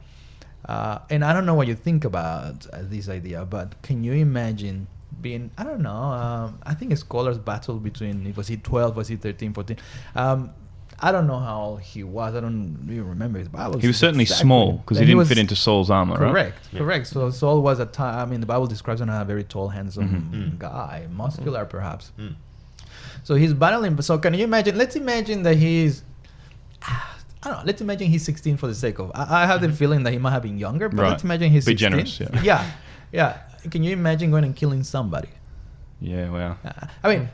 Uh, 0.69 0.99
and 1.11 1.25
I 1.25 1.33
don't 1.33 1.47
know 1.47 1.55
what 1.55 1.67
you 1.69 1.75
think 1.75 2.05
about 2.05 2.67
uh, 2.73 2.79
this 2.83 3.09
idea, 3.09 3.45
but 3.45 3.81
can 3.83 4.05
you 4.05 4.13
imagine 4.13 4.87
being, 5.21 5.51
I 5.59 5.65
don't 5.65 5.81
know, 5.83 5.91
um, 5.93 6.59
I 6.65 6.75
think 6.75 6.97
scholars 6.97 7.39
battle 7.39 7.79
between, 7.79 8.33
was 8.37 8.49
he 8.49 8.57
12, 8.57 8.95
was 8.97 9.09
he 9.09 9.17
13, 9.17 9.53
14? 9.55 9.77
Um, 10.15 10.51
I 11.05 11.11
don't 11.11 11.27
know 11.27 11.39
how 11.41 11.61
old 11.63 11.81
he 11.81 12.05
was. 12.05 12.35
I 12.35 12.41
don't 12.41 12.79
even 12.85 13.09
remember 13.09 13.39
his 13.41 13.49
Bible. 13.49 13.79
He 13.81 13.89
was 13.89 13.97
certainly 13.97 14.23
exactly. 14.23 14.45
small 14.47 14.73
because 14.75 14.99
he 14.99 15.03
And 15.03 15.09
didn't 15.09 15.19
was- 15.19 15.29
fit 15.29 15.39
into 15.39 15.57
Saul's 15.57 15.91
armor, 15.91 16.15
right? 16.17 16.31
Correct, 16.31 16.69
Yeah. 16.73 16.79
correct. 16.79 17.07
So 17.09 17.31
Saul 17.31 17.61
was 17.61 17.81
a 17.81 17.87
time. 17.87 18.19
I 18.21 18.25
mean, 18.31 18.41
the 18.41 18.47
Bible 18.47 18.67
describes 18.69 19.01
him 19.01 19.11
as 19.11 19.21
a 19.23 19.25
very 19.25 19.43
tall, 19.45 19.69
handsome 19.69 20.09
Mhm. 20.33 20.53
Mm. 20.53 20.59
guy, 20.59 21.07
muscular 21.11 21.65
perhaps. 21.65 22.13
Mm. 22.19 22.35
So 23.25 23.35
he's 23.35 23.53
battling. 23.53 24.01
So 24.03 24.19
can 24.19 24.35
you 24.35 24.45
imagine? 24.45 24.79
Let's 24.79 24.95
imagine 24.97 25.43
that 25.43 25.57
he's. 25.57 26.05
I 27.45 27.49
don't 27.49 27.59
know. 27.59 27.63
Let's 27.65 27.81
imagine 27.81 28.07
he's 28.09 28.25
16 28.25 28.57
for 28.57 28.69
the 28.69 28.75
sake 28.75 28.99
of. 29.01 29.11
I, 29.15 29.43
I 29.43 29.47
have 29.47 29.61
the 29.61 29.73
feeling 29.73 30.05
that 30.05 30.13
he 30.13 30.19
might 30.19 30.31
have 30.31 30.43
been 30.43 30.59
younger, 30.59 30.89
but 30.89 30.95
Mm-hmm. 30.95 31.03
Right. 31.03 31.11
let's 31.11 31.25
imagine 31.25 31.51
he's 31.51 31.65
Be 31.65 31.73
16. 31.73 31.91
generous, 31.91 32.21
yeah. 32.21 32.43
yeah, 32.43 32.71
yeah. 33.13 33.37
Can 33.71 33.83
you 33.83 33.93
imagine 33.93 34.31
going 34.31 34.45
and 34.45 34.55
killing 34.55 34.83
somebody? 34.85 35.29
Yeah, 36.01 36.31
well. 36.31 36.59
Uh, 36.65 36.87
I 37.03 37.09
mean, 37.17 37.29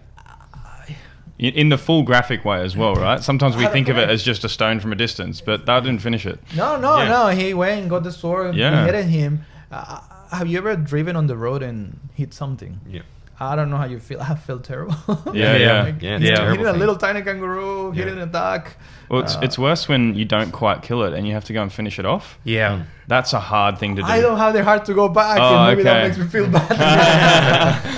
In, 1.39 1.55
in 1.55 1.69
the 1.69 1.79
full 1.79 2.03
graphic 2.03 2.45
way 2.45 2.61
as 2.63 2.77
well, 2.77 2.95
right? 2.95 3.23
Sometimes 3.23 3.57
we 3.57 3.67
think 3.69 3.89
of 3.89 3.97
it 3.97 4.09
as 4.11 4.23
just 4.25 4.43
a 4.45 4.49
stone 4.49 4.81
from 4.81 4.93
a 4.93 4.97
distance, 4.97 5.41
but 5.41 5.67
that 5.67 5.85
didn't 5.85 6.03
finish 6.03 6.27
it. 6.27 6.41
no, 6.57 6.77
no, 6.79 6.99
Yeah. 6.99 7.09
no. 7.09 7.29
He 7.29 7.55
went 7.55 7.81
and 7.83 7.91
got 7.91 8.03
the 8.03 8.11
sword. 8.13 8.57
Yeah. 8.57 8.85
He 8.87 8.93
hit 8.93 9.05
him. 9.07 9.45
Uh, 9.71 10.01
have 10.33 10.49
you 10.49 10.59
ever 10.59 10.75
driven 10.77 11.15
on 11.17 11.27
the 11.29 11.37
road 11.37 11.63
and 11.63 11.99
hit 12.15 12.35
something? 12.35 12.81
Yeah. 12.91 13.03
I 13.41 13.55
don't 13.55 13.71
know 13.71 13.77
how 13.77 13.85
you 13.87 13.99
feel. 14.01 14.21
I 14.33 14.35
feel 14.35 14.59
terrible. 14.61 14.95
Yeah, 15.33 15.57
yeah. 15.57 15.83
Like, 15.85 16.03
Yeah, 16.03 16.17
it's 16.17 16.25
a 16.25 16.31
hitting 16.31 16.37
terrible 16.37 16.71
a 16.71 16.73
little 16.73 16.97
tiny 16.97 17.23
kangaroo, 17.23 17.93
Yeah. 17.95 18.05
hitting 18.05 18.19
a 18.19 18.27
duck. 18.27 18.75
Well, 19.09 19.23
it's, 19.23 19.37
Uh, 19.37 19.41
it's 19.43 19.59
worse 19.59 19.89
when 19.89 20.15
you 20.15 20.25
don't 20.25 20.51
quite 20.53 20.83
kill 20.83 21.03
it 21.05 21.13
and 21.15 21.27
you 21.27 21.33
have 21.35 21.45
to 21.45 21.53
go 21.53 21.63
and 21.63 21.73
finish 21.73 21.99
it 21.99 22.05
off. 22.07 22.39
Yeah. 22.45 22.83
That's 23.07 23.33
a 23.33 23.41
hard 23.41 23.79
thing 23.79 23.97
to 23.97 24.03
do. 24.03 24.09
I 24.09 24.21
don't 24.21 24.37
have 24.39 24.53
the 24.53 24.63
heart 24.65 24.85
to 24.87 24.95
go 24.95 25.09
back, 25.09 25.39
Oh, 25.41 25.57
and 25.57 25.67
maybe 25.69 25.83
that 25.85 25.97
okay. 25.97 26.07
makes 26.09 26.19
me 26.19 26.27
feel 26.27 26.47
bad. 26.59 26.73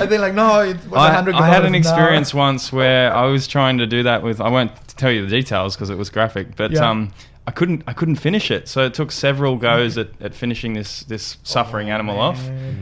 I 0.00 0.06
think 0.06 0.20
like 0.20 0.34
no, 0.34 0.60
it 0.60 0.76
was 0.88 1.00
I, 1.00 1.12
hundred. 1.12 1.34
I 1.34 1.48
had 1.48 1.64
an 1.64 1.74
experience 1.74 2.32
once 2.34 2.72
where 2.72 3.12
I 3.12 3.24
was 3.26 3.48
trying 3.48 3.78
to 3.78 3.86
do 3.86 4.02
that 4.04 4.22
with. 4.22 4.40
I 4.40 4.48
won't 4.48 4.70
tell 4.96 5.10
you 5.10 5.22
the 5.26 5.30
details 5.30 5.74
because 5.74 5.90
it 5.90 5.98
was 5.98 6.10
graphic, 6.10 6.54
but 6.56 6.70
Yeah. 6.72 6.88
um, 6.88 7.10
I 7.46 7.52
couldn't. 7.52 7.82
I 7.86 7.92
couldn't 7.92 8.16
finish 8.16 8.50
it. 8.50 8.68
So 8.68 8.84
it 8.86 8.94
took 8.94 9.10
several 9.10 9.56
goes 9.56 9.98
at, 9.98 10.08
at 10.20 10.34
finishing 10.34 10.74
this 10.74 11.02
this 11.04 11.38
suffering 11.42 11.90
Oh, 11.90 11.94
animal 11.94 12.18
off, 12.20 12.38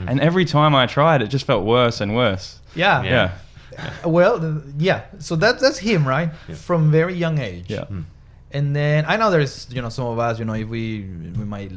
and 0.08 0.20
every 0.20 0.44
time 0.44 0.74
I 0.74 0.86
tried, 0.86 1.22
it 1.22 1.28
just 1.28 1.46
felt 1.46 1.64
worse 1.64 2.00
and 2.00 2.14
worse. 2.14 2.60
Yeah. 2.74 3.02
Yeah, 3.02 3.30
Uh, 4.04 4.08
Well, 4.08 4.62
yeah. 4.78 5.02
So 5.18 5.36
that's 5.36 5.62
that's 5.62 5.78
him, 5.78 6.06
right? 6.06 6.30
Yeah. 6.48 6.54
From 6.56 6.90
very 6.90 7.14
young 7.14 7.38
age. 7.38 7.66
yeah. 7.68 7.84
Mm. 7.90 8.04
And 8.50 8.74
then 8.74 9.04
I 9.06 9.16
know 9.16 9.30
there's 9.30 9.68
you 9.70 9.80
know 9.82 9.90
some 9.90 10.06
of 10.06 10.18
us 10.18 10.38
you 10.38 10.44
know 10.44 10.54
if 10.54 10.68
we 10.68 11.02
we 11.38 11.44
might 11.44 11.72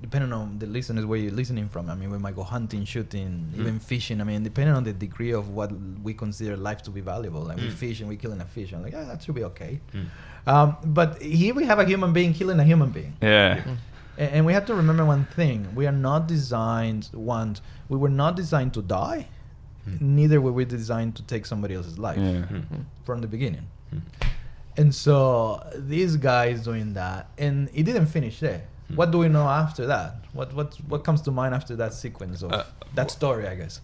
depending 0.00 0.32
on 0.32 0.58
the 0.58 0.66
listeners 0.66 1.04
where 1.06 1.18
you're 1.18 1.30
listening 1.42 1.68
from. 1.68 1.88
I 1.88 1.94
mean, 1.94 2.10
we 2.10 2.18
might 2.18 2.34
go 2.34 2.42
hunting, 2.42 2.84
shooting, 2.84 3.30
Mm. 3.54 3.60
even 3.60 3.78
fishing. 3.78 4.20
I 4.20 4.24
mean, 4.24 4.42
depending 4.42 4.74
on 4.74 4.82
the 4.84 4.92
degree 4.92 5.30
of 5.32 5.44
what 5.50 5.70
we 6.02 6.12
consider 6.14 6.56
life 6.56 6.82
to 6.86 6.90
be 6.90 7.00
valuable. 7.00 7.42
Like 7.42 7.58
we 7.58 7.68
Mm. 7.68 7.82
fish 7.84 8.00
and 8.00 8.08
we 8.08 8.16
killing 8.16 8.40
a 8.40 8.44
fish. 8.56 8.72
I'm 8.72 8.82
like, 8.82 8.92
yeah, 8.94 9.04
that 9.04 9.22
should 9.22 9.36
be 9.36 9.44
okay. 9.44 9.80
Mm. 9.94 10.06
Um, 10.46 10.76
but 10.84 11.22
here 11.22 11.54
we 11.54 11.64
have 11.66 11.78
a 11.78 11.84
human 11.84 12.12
being 12.12 12.32
killing 12.34 12.58
a 12.60 12.64
human 12.64 12.90
being. 12.90 13.14
Yeah. 13.22 13.62
A- 14.18 14.34
And 14.34 14.44
we 14.46 14.52
have 14.52 14.66
to 14.66 14.74
remember 14.74 15.04
one 15.04 15.24
thing: 15.36 15.66
we 15.74 15.86
are 15.86 15.92
not 16.10 16.26
designed. 16.26 17.08
One, 17.12 17.56
we 17.88 17.96
were 17.96 18.10
not 18.10 18.36
designed 18.36 18.74
to 18.74 18.82
die. 18.82 19.28
Mm. 19.88 20.00
Neither 20.00 20.40
were 20.40 20.52
we 20.52 20.64
designed 20.64 21.14
to 21.16 21.22
take 21.22 21.44
somebody 21.46 21.74
else's 21.74 21.98
life 21.98 22.18
Yeah. 22.18 22.46
Mm. 22.50 22.84
from 23.04 23.20
the 23.20 23.26
beginning. 23.26 23.66
Mm. 23.94 24.00
And 24.76 24.94
so 24.94 25.62
this 25.74 26.16
guy 26.16 26.46
is 26.46 26.62
doing 26.64 26.94
that, 26.94 27.28
and 27.38 27.68
it 27.74 27.82
didn't 27.84 28.06
finish 28.06 28.40
there. 28.40 28.62
Hmm. 28.92 28.96
What 28.98 29.10
do 29.10 29.18
we 29.18 29.28
know 29.28 29.46
after 29.48 29.86
that? 29.86 30.14
What 30.32 30.54
what 30.54 30.74
what 30.88 31.04
comes 31.04 31.20
to 31.22 31.30
mind 31.30 31.54
after 31.54 31.76
that 31.76 31.92
sequence 31.94 32.42
of 32.42 32.52
Uh, 32.52 32.64
that 32.94 33.10
story? 33.10 33.46
I 33.48 33.54
guess. 33.56 33.80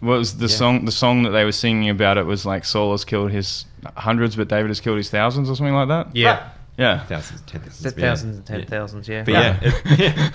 Was 0.00 0.36
the 0.38 0.46
Yeah. 0.48 0.56
song? 0.60 0.84
The 0.84 0.92
song 0.92 1.22
that 1.24 1.30
they 1.30 1.44
were 1.44 1.52
singing 1.52 1.90
about 1.90 2.16
it 2.18 2.26
was 2.26 2.44
like 2.46 2.64
Saul 2.64 2.90
has 2.92 3.04
killed 3.04 3.30
his 3.30 3.66
hundreds, 3.96 4.34
but 4.36 4.48
David 4.48 4.68
has 4.70 4.80
killed 4.80 4.96
his 4.98 5.10
thousands, 5.10 5.48
or 5.50 5.54
something 5.56 5.74
like 5.74 5.88
that. 5.88 6.06
Yeah. 6.16 6.30
Right. 6.32 6.42
Yeah. 6.78 7.04
Thousands, 7.06 7.40
ten 7.42 7.60
thousands. 7.60 7.86
It's 7.86 7.96
yeah. 7.98 8.06
thousands 8.08 8.36
and 8.38 8.46
ten 8.46 8.60
Yeah. 8.60 8.66
thousands, 8.66 9.06
yeah. 9.08 9.22
But 9.24 9.34
yeah, 9.34 9.58
it- 9.62 10.32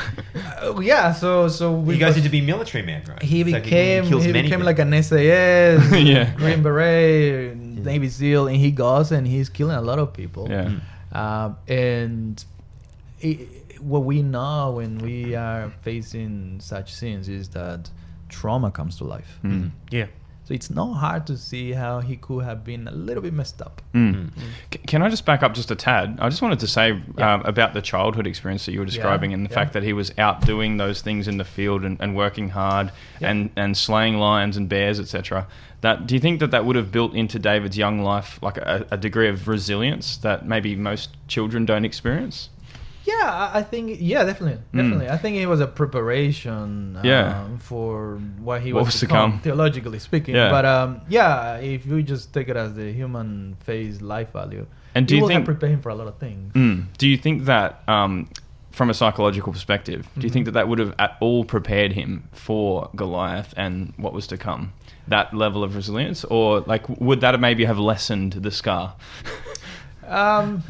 Uh, 0.63 0.79
yeah. 0.81 1.11
So 1.13 1.47
so 1.49 1.71
we 1.73 1.95
he 1.95 1.99
goes 1.99 2.09
first- 2.09 2.17
into 2.19 2.29
be 2.29 2.41
military 2.41 2.83
man, 2.85 3.01
right? 3.09 3.21
He 3.21 3.41
It's 3.41 3.51
like 3.51 3.63
became 3.63 4.05
kills 4.07 4.23
he 4.25 4.31
many 4.31 4.47
became 4.47 4.59
men. 4.59 4.65
like 4.67 4.79
an 4.79 4.93
SAS, 5.03 5.91
Yeah. 6.13 6.31
Green 6.37 6.61
Beret, 6.63 7.57
Navy 7.57 8.09
SEAL, 8.09 8.47
and 8.47 8.57
he 8.57 8.71
goes 8.71 9.11
and 9.11 9.25
he's 9.27 9.49
killing 9.49 9.75
a 9.75 9.81
lot 9.81 9.99
of 9.99 10.13
people. 10.13 10.47
Yeah. 10.49 10.69
Mm. 10.69 10.81
Um, 11.17 11.57
and 11.67 12.43
it, 13.21 13.39
what 13.79 14.03
we 14.03 14.21
know 14.21 14.71
when 14.77 14.97
we 14.99 15.35
are 15.35 15.71
facing 15.81 16.59
such 16.59 16.93
scenes 16.93 17.29
is 17.29 17.49
that 17.49 17.89
trauma 18.29 18.71
comes 18.71 18.97
to 18.97 19.03
life. 19.03 19.39
Mm. 19.43 19.71
Yeah. 19.91 20.07
So 20.43 20.53
it's 20.53 20.69
not 20.69 20.93
hard 20.93 21.27
to 21.27 21.35
see 21.37 21.71
how 21.73 21.99
he 21.99 22.15
could 22.15 22.45
have 22.45 22.63
been 22.63 22.87
a 22.87 22.91
little 22.91 23.21
bit 23.21 23.33
messed 23.33 23.61
up. 23.61 23.81
Mm. 23.93 24.29
C- 24.73 24.79
Can 24.87 25.01
I 25.01 25.09
just 25.09 25.25
back 25.25 25.43
up 25.43 25.53
just 25.53 25.71
a 25.71 25.75
tad? 25.75 26.17
I 26.21 26.29
just 26.29 26.41
wanted 26.41 26.59
to 26.61 26.67
say 26.67 27.01
Yeah. 27.17 27.33
um, 27.33 27.41
about 27.43 27.73
the 27.73 27.81
childhood 27.81 28.25
experience 28.25 28.65
that 28.65 28.71
you 28.71 28.79
were 28.79 28.85
describing 28.85 29.33
and 29.33 29.45
the 29.45 29.49
yeah. 29.49 29.55
fact 29.55 29.73
that 29.73 29.83
he 29.83 29.91
was 29.91 30.13
out 30.17 30.45
doing 30.45 30.77
those 30.77 31.01
things 31.01 31.27
in 31.27 31.35
the 31.37 31.43
field 31.43 31.83
and, 31.83 31.97
and 31.99 32.15
working 32.15 32.47
hard 32.49 32.93
Yeah. 33.19 33.31
and, 33.31 33.49
and 33.57 33.75
slaying 33.75 34.19
lions 34.19 34.55
and 34.55 34.69
bears, 34.69 35.01
etc. 35.01 35.47
That 35.81 36.07
do 36.07 36.15
you 36.15 36.21
think 36.21 36.39
that 36.39 36.51
that 36.51 36.63
would 36.65 36.77
have 36.77 36.93
built 36.93 37.13
into 37.13 37.39
David's 37.39 37.77
young 37.77 38.01
life 38.01 38.39
like 38.41 38.55
a, 38.57 38.87
a 38.89 38.97
degree 38.97 39.27
of 39.27 39.49
resilience 39.49 40.15
that 40.17 40.47
maybe 40.47 40.77
most 40.77 41.09
children 41.27 41.65
don't 41.65 41.83
experience? 41.83 42.49
Yeah, 43.07 43.49
I 43.53 43.61
think 43.63 43.97
yeah, 44.01 44.23
definitely, 44.25 44.59
Mm. 44.73 44.77
definitely. 44.77 45.09
I 45.09 45.17
think 45.17 45.37
it 45.37 45.47
was 45.47 45.61
a 45.61 45.67
preparation 45.67 46.97
um, 46.97 47.05
Yeah. 47.05 47.47
for 47.59 48.19
what 48.47 48.61
he 48.61 48.73
What 48.73 48.81
was, 48.85 48.93
was 48.93 48.99
to 49.01 49.07
come, 49.07 49.31
come. 49.31 49.39
theologically 49.45 49.99
speaking. 49.99 50.35
Yeah. 50.35 50.51
But 50.51 50.65
um, 50.65 51.01
yeah, 51.07 51.55
if 51.75 51.85
you 51.85 52.03
just 52.03 52.33
take 52.33 52.49
it 52.49 52.57
as 52.57 52.73
the 52.73 52.91
human 52.91 53.55
face 53.67 54.01
life 54.01 54.33
value, 54.33 54.65
And 54.95 55.07
do 55.07 55.15
you 55.15 55.25
think- 55.27 55.45
prepare 55.45 55.69
him 55.69 55.81
for 55.81 55.89
a 55.89 55.95
lot 55.95 56.07
of 56.07 56.17
things. 56.17 56.53
Mm. 56.53 56.85
Do 56.97 57.07
you 57.07 57.17
think 57.17 57.45
that, 57.45 57.81
um, 57.87 58.27
from 58.71 58.89
a 58.89 58.93
psychological 58.93 59.51
perspective, 59.53 60.07
do 60.17 60.23
you 60.27 60.29
think 60.33 60.43
Mhm. 60.43 60.47
that 60.47 60.55
that 60.59 60.67
would 60.69 60.79
have 60.79 60.93
at 60.99 61.11
all 61.19 61.45
prepared 61.45 61.93
him 61.93 62.23
for 62.31 62.89
Goliath 62.95 63.53
and 63.57 63.93
what 63.97 64.11
was 64.13 64.27
to 64.27 64.37
come? 64.37 64.73
That 65.07 65.33
level 65.33 65.63
of 65.63 65.75
resilience, 65.75 66.25
or 66.25 66.59
like 66.67 66.83
would 67.07 67.21
that 67.21 67.39
maybe 67.39 67.63
have 67.65 67.79
lessened 67.79 68.33
the 68.33 68.51
scar? 68.51 68.93
Um, 70.07 70.63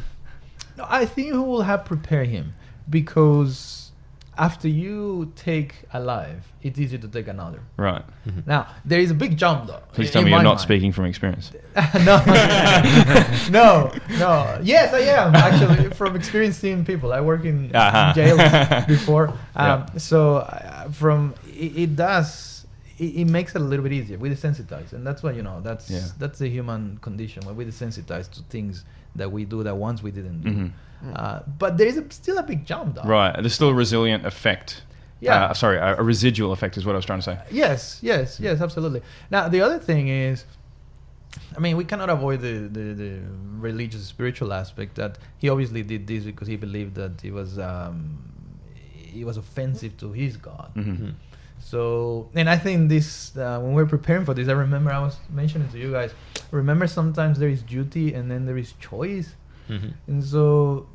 no, 0.78 0.86
I 0.88 1.04
think 1.06 1.28
it 1.28 1.36
will 1.36 1.62
have 1.62 1.84
prepared 1.84 2.28
him 2.28 2.54
because 2.88 3.90
after 4.36 4.68
you 4.68 5.32
take 5.34 5.74
a 5.92 5.98
life, 5.98 6.52
it's 6.62 6.78
easy 6.78 6.96
to 6.98 7.08
take 7.08 7.26
another. 7.28 7.60
right. 7.76 8.04
Now 8.46 8.66
there 8.84 9.00
is 9.00 9.10
a 9.10 9.14
big 9.14 9.36
jump 9.36 9.66
though. 9.66 9.82
Please 9.92 10.08
in- 10.08 10.12
tell 10.12 10.22
me 10.22 10.30
you're 10.30 10.42
not 10.42 10.50
mind. 10.50 10.60
speaking 10.60 10.92
from 10.92 11.06
experience. 11.06 11.50
no, 12.04 12.16
no, 13.50 13.92
no. 14.18 14.58
Yes, 14.62 14.92
I 14.94 15.00
am 15.00 15.34
actually 15.34 15.90
from 15.90 16.14
experiencing 16.16 16.84
people. 16.84 17.12
I 17.12 17.20
work 17.20 17.44
in 17.44 17.74
Uh-huh. 17.74 18.12
jails 18.14 18.86
before, 18.86 19.32
Yeah. 19.56 19.74
um, 19.74 19.98
so 19.98 20.36
uh, 20.38 20.88
from 20.90 21.34
it, 21.48 21.72
it 21.84 21.96
does. 21.96 22.57
It, 22.98 23.20
it 23.22 23.24
makes 23.26 23.54
it 23.54 23.60
a 23.60 23.64
little 23.64 23.82
bit 23.84 23.92
easier. 23.92 24.18
We 24.18 24.28
desensitize, 24.30 24.92
and 24.92 25.06
that's 25.06 25.22
what 25.22 25.34
you 25.36 25.42
know. 25.42 25.60
That's 25.62 25.88
Yeah. 25.90 26.06
that's 26.18 26.38
the 26.38 26.48
human 26.48 26.98
condition 27.00 27.44
when 27.46 27.54
we 27.56 27.64
desensitize 27.64 28.30
to 28.32 28.42
things 28.50 28.84
that 29.16 29.30
we 29.30 29.44
do 29.44 29.62
that 29.62 29.76
once 29.76 30.02
we 30.02 30.10
didn't 30.10 30.42
do. 30.42 30.50
Mhm. 30.50 30.70
Uh, 31.14 31.40
but 31.58 31.78
there 31.78 31.86
is 31.86 31.96
a, 31.96 32.04
still 32.10 32.38
a 32.38 32.42
big 32.42 32.66
jump, 32.66 32.96
though. 32.96 33.02
Right. 33.02 33.32
There's 33.40 33.54
still 33.54 33.68
a 33.68 33.74
resilient 33.74 34.26
effect. 34.26 34.82
Yeah. 35.20 35.46
Uh, 35.46 35.54
sorry, 35.54 35.78
a, 35.78 35.96
a 35.96 36.02
residual 36.02 36.52
effect 36.52 36.76
is 36.76 36.84
what 36.86 36.94
I 36.94 36.98
was 36.98 37.04
trying 37.04 37.20
to 37.20 37.24
say. 37.24 37.38
Yes, 37.50 37.98
yes, 38.02 38.38
yes, 38.40 38.60
absolutely. 38.60 39.02
Now 39.30 39.48
the 39.48 39.60
other 39.60 39.78
thing 39.78 40.08
is, 40.08 40.44
I 41.56 41.60
mean, 41.60 41.76
we 41.76 41.84
cannot 41.84 42.10
avoid 42.10 42.40
the, 42.40 42.68
the, 42.76 42.94
the 42.94 43.20
religious 43.58 44.04
spiritual 44.06 44.52
aspect 44.52 44.94
that 44.96 45.18
he 45.38 45.48
obviously 45.48 45.82
did 45.82 46.06
this 46.06 46.24
because 46.24 46.48
he 46.48 46.56
believed 46.56 46.94
that 46.96 47.24
it 47.24 47.32
was 47.32 47.58
um, 47.58 48.18
it 49.14 49.24
was 49.24 49.36
offensive 49.36 49.96
to 49.98 50.12
his 50.12 50.36
God. 50.36 50.70
hmm 50.74 51.10
So, 51.60 52.28
and 52.34 52.48
I 52.48 52.56
think 52.56 52.88
this 52.88 53.36
uh, 53.36 53.60
when 53.60 53.72
we're 53.74 53.86
preparing 53.86 54.24
for 54.24 54.34
this, 54.34 54.48
I 54.48 54.52
remember 54.52 54.90
I 54.90 55.00
was 55.00 55.16
mentioning 55.30 55.68
to 55.70 55.78
you 55.78 55.92
guys. 55.92 56.12
Remember, 56.50 56.86
sometimes 56.86 57.38
there 57.38 57.48
is 57.50 57.62
duty 57.62 58.14
and 58.14 58.30
then 58.30 58.46
there 58.46 58.56
is 58.56 58.72
choice. 58.80 59.34
Mhm. 59.68 59.92
And 60.06 60.24
so, 60.24 60.86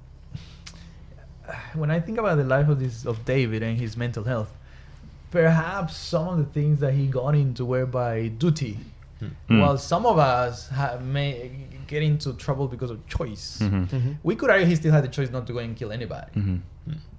when 1.73 1.91
I 1.91 1.99
think 1.99 2.17
about 2.17 2.37
the 2.37 2.43
life 2.43 2.69
of 2.69 2.79
this 2.79 3.05
of 3.05 3.25
David 3.25 3.61
and 3.63 3.77
his 3.79 3.97
mental 3.97 4.23
health, 4.23 4.51
perhaps 5.31 5.95
some 5.95 6.27
of 6.27 6.37
the 6.37 6.45
things 6.45 6.79
that 6.79 6.93
he 6.93 7.07
got 7.07 7.35
into 7.35 7.65
were 7.65 7.85
by 7.85 8.27
duty, 8.29 8.79
Mm. 9.21 9.59
while 9.61 9.77
some 9.77 10.05
of 10.05 10.17
us 10.17 10.67
ha- 10.69 10.97
may 11.01 11.51
get 11.87 12.01
into 12.03 12.33
trouble 12.33 12.67
because 12.67 12.91
of 12.91 13.05
choice. 13.07 13.59
hmm 13.59 13.83
Mhm. 13.85 14.15
We 14.23 14.35
could 14.35 14.49
argue 14.49 14.65
he 14.67 14.75
still 14.75 14.91
had 14.91 15.03
the 15.03 15.07
choice 15.07 15.29
not 15.31 15.45
to 15.47 15.53
go 15.53 15.59
and 15.59 15.75
kill 15.75 15.91
anybody, 15.91 16.31
hmm 16.33 16.57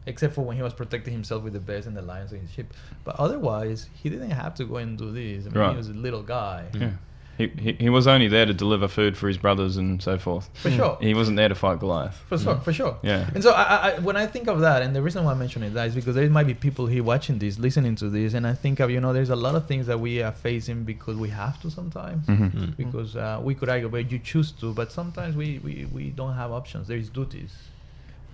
except 0.07 0.35
for 0.35 0.43
when 0.45 0.55
he 0.55 0.63
was 0.63 0.75
protecting 0.75 1.15
himself 1.15 1.43
with 1.43 1.55
the 1.55 1.59
bears 1.61 1.87
and 1.87 1.97
the 1.97 2.03
lions 2.03 2.31
in 2.35 2.41
his 2.41 2.51
ship. 2.51 2.75
But 3.05 3.17
otherwise, 3.19 3.89
he 3.95 4.11
didn't 4.11 4.33
have 4.33 4.55
to 4.57 4.67
go 4.67 4.77
and 4.77 4.99
do 4.99 5.11
this. 5.11 5.47
I 5.47 5.49
mean, 5.49 5.59
Right. 5.59 5.71
he 5.71 5.77
was 5.79 5.89
a 5.89 5.95
little 5.95 6.23
guy. 6.23 6.67
Yeah. 6.75 6.91
He, 7.37 7.49
he, 7.59 7.73
he 7.73 7.89
was 7.89 8.07
only 8.07 8.29
there 8.29 8.47
to 8.47 8.55
deliver 8.55 8.87
food 8.89 9.17
for 9.17 9.27
his 9.29 9.39
brothers 9.39 9.77
and 9.77 10.01
so 10.03 10.19
forth. 10.19 10.49
For 10.55 10.71
sure. 10.71 10.97
He 11.01 11.15
wasn't 11.15 11.37
there 11.37 11.49
to 11.49 11.55
fight 11.55 11.81
Goliath. 11.81 12.15
For 12.29 12.39
sure, 12.39 12.57
for 12.61 12.73
sure. 12.73 12.97
Yeah. 13.03 13.29
And 13.35 13.43
so 13.43 13.51
I, 13.53 13.63
I, 13.63 13.91
I- 13.91 13.99
when 14.01 14.17
I 14.17 14.27
think 14.27 14.47
of 14.49 14.61
that, 14.61 14.83
and 14.83 14.95
the 14.95 15.03
reason 15.03 15.25
why 15.25 15.33
I 15.33 15.35
mention 15.35 15.63
it 15.63 15.71
that 15.75 15.89
is 15.89 15.95
because 15.95 16.15
there 16.15 16.29
might 16.31 16.47
be 16.47 16.55
people 16.55 16.87
here 16.87 17.03
watching 17.03 17.39
this, 17.39 17.59
listening 17.59 17.97
to 17.97 18.09
this, 18.09 18.35
and 18.35 18.47
I 18.47 18.55
think 18.55 18.79
of 18.81 18.91
you 18.91 19.01
know 19.01 19.13
there's 19.13 19.31
a 19.31 19.37
lot 19.37 19.55
of 19.57 19.67
things 19.67 19.87
that 19.89 19.99
we 19.99 20.23
are 20.23 20.33
facing 20.33 20.85
because 20.85 21.17
we 21.17 21.29
have 21.31 21.61
to 21.63 21.71
sometimes. 21.71 22.27
hmm 22.27 22.45
Mm. 22.55 22.77
Because 22.77 23.17
uh, 23.17 23.41
we 23.43 23.55
could 23.55 23.69
argue, 23.69 23.89
but 23.89 24.11
you 24.13 24.19
choose 24.21 24.53
to, 24.61 24.73
but 24.73 24.93
sometimes 24.93 25.35
we, 25.37 25.61
we, 25.65 25.87
we 25.93 26.11
don't 26.11 26.35
have 26.35 26.53
options. 26.53 26.87
There 26.89 26.97
is 26.99 27.09
duties 27.09 27.53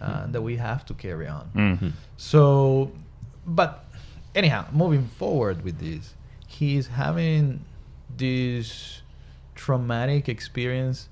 uh, 0.03 0.27
that 0.29 0.43
we 0.43 0.57
have 0.57 0.85
to 0.87 0.95
carry 0.95 1.27
on. 1.27 1.51
Mm. 1.55 1.93
So, 2.17 2.91
but 3.47 3.85
anyhow, 4.35 4.67
moving 4.73 5.07
forward 5.07 5.65
with 5.65 5.79
this, 5.79 6.15
he's 6.47 6.87
having 6.89 7.65
this 8.17 9.03
traumatic 9.55 10.29
experience 10.29 11.09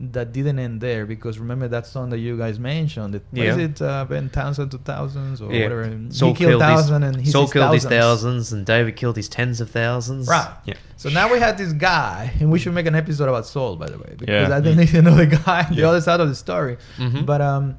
that 0.00 0.32
didn't 0.32 0.58
end 0.58 0.80
there 0.80 1.04
because 1.04 1.38
remember 1.38 1.68
that 1.68 1.86
song 1.86 2.08
that 2.10 2.18
you 2.18 2.36
guys 2.36 2.58
mentioned. 2.58 3.14
It, 3.14 3.22
what 3.30 3.42
is 3.46 3.56
Yeah. 3.58 3.62
it? 3.64 3.82
Uh, 3.82 4.04
Ben 4.06 4.30
Townsend 4.30 4.70
to 4.70 4.78
thousands 4.78 5.40
or 5.42 5.52
Yeah. 5.52 5.64
whatever. 5.64 5.84
Saul 6.10 6.30
he 6.30 6.34
killed 6.34 6.36
killed 6.36 6.62
his- 6.62 6.70
thousand 6.70 7.02
and 7.02 7.16
he 7.20 7.30
killed 7.30 7.52
his 7.52 7.52
thousands. 7.62 7.84
thousands, 7.84 8.52
and 8.54 8.66
David 8.66 8.96
killed 8.96 9.16
his 9.16 9.28
tens 9.28 9.60
of 9.60 9.70
thousands. 9.70 10.26
Right. 10.28 10.48
Yeah. 10.64 10.74
So 10.96 11.10
now 11.10 11.30
we 11.30 11.38
have 11.40 11.58
this 11.58 11.72
guy, 11.74 12.32
and 12.40 12.50
we 12.50 12.58
should 12.58 12.72
make 12.74 12.86
an 12.86 12.94
episode 12.94 13.28
about 13.28 13.46
Saul, 13.46 13.76
by 13.76 13.88
the 13.90 13.98
way, 13.98 14.14
because 14.18 14.48
Yeah. 14.48 14.56
I 14.56 14.60
think 14.62 14.76
there's 14.76 14.94
another 14.94 15.26
guy 15.26 15.64
on 15.68 15.74
the 15.74 15.82
Yeah. 15.82 15.88
other 15.88 16.00
side 16.00 16.20
of 16.20 16.28
the 16.28 16.34
story. 16.34 16.78
Mhm. 16.96 17.26
But 17.26 17.42
um, 17.42 17.76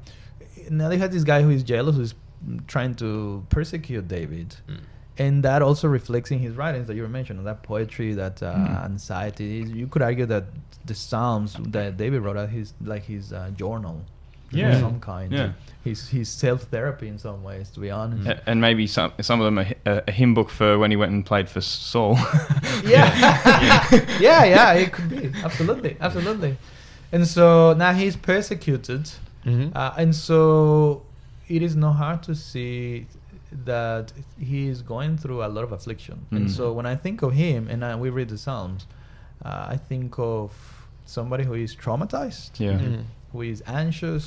now 0.70 0.88
they 0.88 0.98
have 0.98 1.10
this 1.12 1.24
guy 1.24 1.42
who 1.42 1.50
is 1.50 1.62
jealous, 1.64 1.96
who's 1.96 2.14
trying 2.68 2.94
to 2.96 3.44
persecute 3.50 4.06
David, 4.06 4.54
Mm. 4.70 4.76
And 5.18 5.42
that 5.44 5.62
also 5.62 5.86
reflects 5.88 6.30
in 6.30 6.38
his 6.40 6.54
writings 6.56 6.86
that 6.88 6.96
you 6.96 7.02
were 7.02 7.08
mentioning, 7.08 7.44
that 7.44 7.62
poetry, 7.62 8.14
that 8.14 8.42
uh, 8.42 8.54
Mm. 8.54 8.84
anxiety. 8.84 9.64
You 9.80 9.86
could 9.86 10.02
argue 10.02 10.26
that 10.26 10.44
the 10.86 10.94
Psalms 10.94 11.56
that 11.68 11.96
David 11.96 12.20
wrote 12.22 12.36
out 12.36 12.48
his 12.50 12.72
like 12.84 13.04
his 13.04 13.32
uh, 13.32 13.50
journal, 13.56 13.96
Yeah. 14.50 14.72
of 14.74 14.80
some 14.80 15.00
kind, 15.00 15.32
Yeah. 15.32 15.52
his 15.84 16.08
his 16.08 16.28
self 16.28 16.62
therapy 16.64 17.08
in 17.08 17.18
some 17.18 17.42
ways, 17.42 17.70
to 17.74 17.80
be 17.80 17.90
honest. 17.90 18.26
A- 18.28 18.42
And 18.50 18.60
maybe 18.60 18.86
some 18.86 19.12
some 19.20 19.40
of 19.40 19.44
them 19.46 19.58
are 19.60 19.66
a, 19.86 20.02
a 20.08 20.12
hymn 20.12 20.34
book 20.34 20.50
for 20.50 20.78
when 20.78 20.90
he 20.90 20.96
went 20.96 21.12
and 21.12 21.24
played 21.24 21.48
for 21.48 21.60
Saul. 21.60 22.14
yeah. 22.84 23.08
yeah, 24.20 24.44
yeah, 24.44 24.72
it 24.82 24.92
could 24.92 25.08
be. 25.08 25.32
Absolutely, 25.44 25.96
absolutely. 26.00 26.56
And 27.12 27.26
so 27.26 27.74
now 27.74 27.92
he's 27.92 28.16
persecuted, 28.16 29.10
Mhm. 29.46 29.70
uh, 29.76 29.92
and 29.96 30.14
so 30.14 31.02
it 31.48 31.62
is 31.62 31.74
not 31.76 31.92
hard 31.96 32.22
to 32.24 32.34
see 32.34 33.06
that 33.64 34.12
he 34.38 34.66
is 34.68 34.82
going 34.82 35.16
through 35.16 35.44
a 35.44 35.48
lot 35.48 35.64
of 35.64 35.72
affliction. 35.72 36.26
And 36.32 36.46
Mm. 36.46 36.50
so 36.50 36.72
when 36.72 36.86
I 36.86 36.96
think 36.96 37.22
of 37.22 37.32
him, 37.32 37.68
and 37.68 37.84
I, 37.84 37.94
we 37.96 38.10
read 38.10 38.28
the 38.28 38.38
Psalms, 38.38 38.86
uh, 39.44 39.66
I 39.74 39.76
think 39.76 40.18
of 40.18 40.50
somebody 41.06 41.44
who 41.44 41.54
is 41.54 41.74
traumatized, 41.76 42.58
yeah. 42.58 42.78
Mhm. 42.78 43.04
who 43.32 43.42
is 43.42 43.62
anxious, 43.66 44.26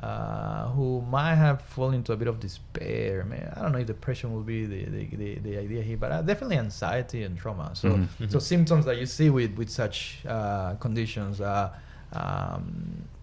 uh, 0.00 0.68
who 0.70 1.00
might 1.02 1.36
have 1.36 1.62
fallen 1.62 1.94
into 1.94 2.12
a 2.12 2.16
bit 2.16 2.28
of 2.28 2.38
despair. 2.40 3.24
Man, 3.24 3.52
I 3.56 3.62
don't 3.62 3.72
know 3.72 3.78
if 3.78 3.86
depression 3.86 4.32
will 4.34 4.42
be 4.42 4.66
the, 4.66 4.84
the, 4.84 5.04
the, 5.16 5.34
the 5.38 5.56
idea 5.58 5.82
here, 5.82 5.96
but 5.96 6.10
uh, 6.12 6.22
definitely 6.22 6.58
anxiety 6.58 7.22
and 7.22 7.38
trauma. 7.38 7.70
So, 7.74 7.88
Mhm. 7.90 8.30
so 8.30 8.38
Mhm. 8.38 8.42
symptoms 8.42 8.84
that 8.84 8.98
you 8.98 9.06
see 9.06 9.30
with 9.30 9.56
with 9.56 9.70
such 9.70 10.18
uh, 10.26 10.74
conditions, 10.80 11.40
uh, 11.40 11.70
um, 12.12 12.64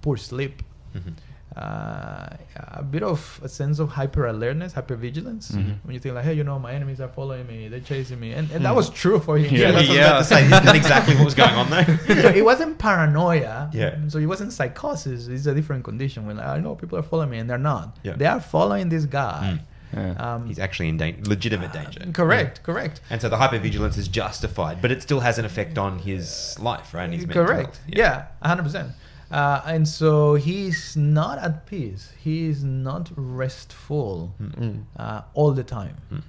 poor 0.02 0.18
sleep, 0.18 0.64
Mhm. 0.96 1.14
Uh, 1.58 2.30
a 2.74 2.84
bit 2.84 3.04
of 3.04 3.40
a 3.44 3.50
sense 3.50 3.80
of 3.80 3.90
hyper 3.90 4.26
alertness, 4.28 4.74
hyper 4.74 4.96
vigilance. 4.96 5.52
Mhm. 5.52 5.76
When 5.84 5.94
you 5.94 6.00
think 6.00 6.16
like, 6.16 6.24
hey, 6.26 6.34
you 6.34 6.44
know, 6.44 6.58
my 6.60 6.74
enemies 6.74 7.00
are 7.00 7.08
following 7.08 7.46
me, 7.48 7.68
they're 7.68 7.80
chasing 7.80 8.20
me, 8.20 8.32
and, 8.32 8.50
and 8.52 8.58
Hmm. 8.60 8.64
that 8.64 8.76
was 8.76 8.90
true 8.90 9.20
for 9.20 9.38
him. 9.38 9.54
Yeah. 9.54 9.70
Yeah, 9.70 9.72
that's 9.72 9.90
what 9.90 9.98
I 9.98 10.02
was 10.02 10.08
about 10.08 10.18
to 10.18 10.24
say. 10.26 10.46
Isn't 10.46 10.76
exactly 10.84 11.16
what 11.16 11.26
was 11.26 11.36
going 11.36 11.54
on 11.56 11.70
there? 11.70 12.00
so 12.22 12.30
it 12.30 12.44
wasn't 12.44 12.78
paranoia. 12.80 13.70
Yeah. 13.74 13.96
So 14.08 14.18
it 14.20 14.26
wasn't 14.26 14.52
psychosis. 14.54 15.28
It's 15.28 15.46
a 15.46 15.54
different 15.54 15.84
condition. 15.84 16.26
When 16.26 16.38
like, 16.38 16.46
I 16.48 16.60
know 16.60 16.76
people 16.76 16.98
are 16.98 17.04
following 17.04 17.30
me 17.30 17.38
and 17.40 17.50
they're 17.50 17.58
not. 17.58 17.98
Yeah. 18.04 18.14
They 18.16 18.26
are 18.26 18.40
following 18.42 18.90
this 18.90 19.06
guy. 19.06 19.60
Yeah. 19.96 20.14
Um, 20.18 20.48
He's 20.48 20.58
actually 20.58 20.90
in 20.90 20.98
dan- 20.98 21.22
legitimate 21.28 21.72
danger. 21.72 22.00
correct. 22.14 22.64
Correct. 22.64 23.00
And 23.12 23.22
so 23.22 23.30
the 23.30 23.36
hypervigilance 23.38 23.96
is 23.96 24.08
justified, 24.08 24.82
but 24.82 24.90
it 24.92 25.04
still 25.04 25.20
has 25.20 25.38
an 25.38 25.46
effect 25.46 25.78
on 25.78 26.00
his 26.00 26.58
life, 26.60 26.96
right? 26.96 27.04
And 27.04 27.14
his 27.14 27.28
mental 27.28 27.46
Correct. 27.46 27.76
health. 27.78 27.80
Yeah, 27.88 28.26
hundred 28.42 28.64
percent. 28.64 28.90
Uh, 29.34 29.62
and 29.66 29.88
so 29.88 30.36
he's 30.36 30.96
not 30.96 31.38
at 31.40 31.66
peace. 31.66 32.14
He 32.26 32.36
is 32.52 32.64
not 32.64 33.10
restful 33.16 34.34
Mm. 34.42 34.84
uh, 34.98 35.22
all 35.34 35.52
the 35.54 35.64
time. 35.64 35.96
Mm. 36.12 36.24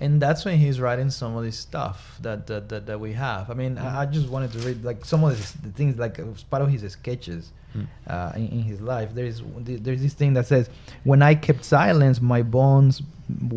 And 0.00 0.22
that's 0.22 0.44
when 0.44 0.58
he's 0.58 0.78
writing 0.78 1.10
some 1.10 1.36
of 1.36 1.42
this 1.42 1.58
stuff 1.58 2.18
that 2.22 2.46
that, 2.46 2.68
that, 2.68 2.86
that 2.86 3.00
we 3.00 3.12
have. 3.14 3.50
I 3.50 3.54
mean, 3.54 3.78
I, 3.78 4.02
I 4.02 4.06
just 4.06 4.28
wanted 4.28 4.52
to 4.52 4.58
read 4.66 4.84
like 4.84 5.04
some 5.04 5.24
of 5.24 5.30
this, 5.36 5.52
the 5.52 5.70
things 5.70 5.98
like 5.98 6.18
as 6.20 6.42
part 6.44 6.62
of 6.62 6.68
his 6.70 6.82
sketches 6.92 7.52
Mm. 7.76 7.86
uh, 8.06 8.32
in, 8.36 8.48
in 8.48 8.62
his 8.62 8.80
life. 8.80 9.10
There's 9.14 9.42
there's 9.84 10.00
this 10.00 10.14
thing 10.14 10.32
that 10.34 10.46
says, 10.46 10.70
"When 11.04 11.20
I 11.20 11.34
kept 11.34 11.62
silence, 11.64 12.18
my 12.34 12.40
bones 12.42 13.02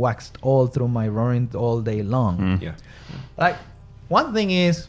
waxed 0.06 0.38
all 0.42 0.68
through 0.68 0.90
my 0.90 1.08
roaring 1.08 1.50
all 1.56 1.80
day 1.82 2.02
long." 2.04 2.38
Mm. 2.38 2.62
Yeah. 2.62 2.76
Like, 3.38 3.56
one 4.10 4.34
thing 4.34 4.52
is, 4.52 4.88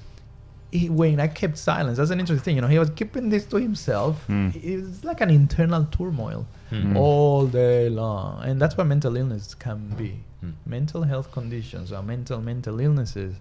he, 0.73 0.89
when 0.89 1.21
I 1.21 1.29
kept 1.29 1.57
silence, 1.59 1.99
that's 1.99 2.11
an 2.11 2.19
interesting 2.21 2.45
thing. 2.45 2.57
You 2.57 2.63
know, 2.63 2.69
he 2.77 2.79
was 2.79 2.91
keeping 2.91 3.29
this 3.29 3.45
to 3.53 3.57
himself. 3.59 4.25
Mm. 4.29 4.49
It's 4.57 5.05
like 5.05 5.21
an 5.21 5.31
internal 5.31 5.85
turmoil 5.97 6.47
Mm. 6.73 6.97
all 6.97 7.47
day 7.47 7.91
long, 7.91 8.43
and 8.43 8.59
that's 8.61 8.77
what 8.79 8.87
mental 8.87 9.15
illness 9.17 9.55
can 9.55 9.81
be. 9.99 10.13
Mm. 10.43 10.55
Mental 10.65 11.03
health 11.03 11.31
conditions 11.31 11.93
or 11.93 12.03
mental 12.03 12.41
mental 12.41 12.81
illnesses 12.81 13.35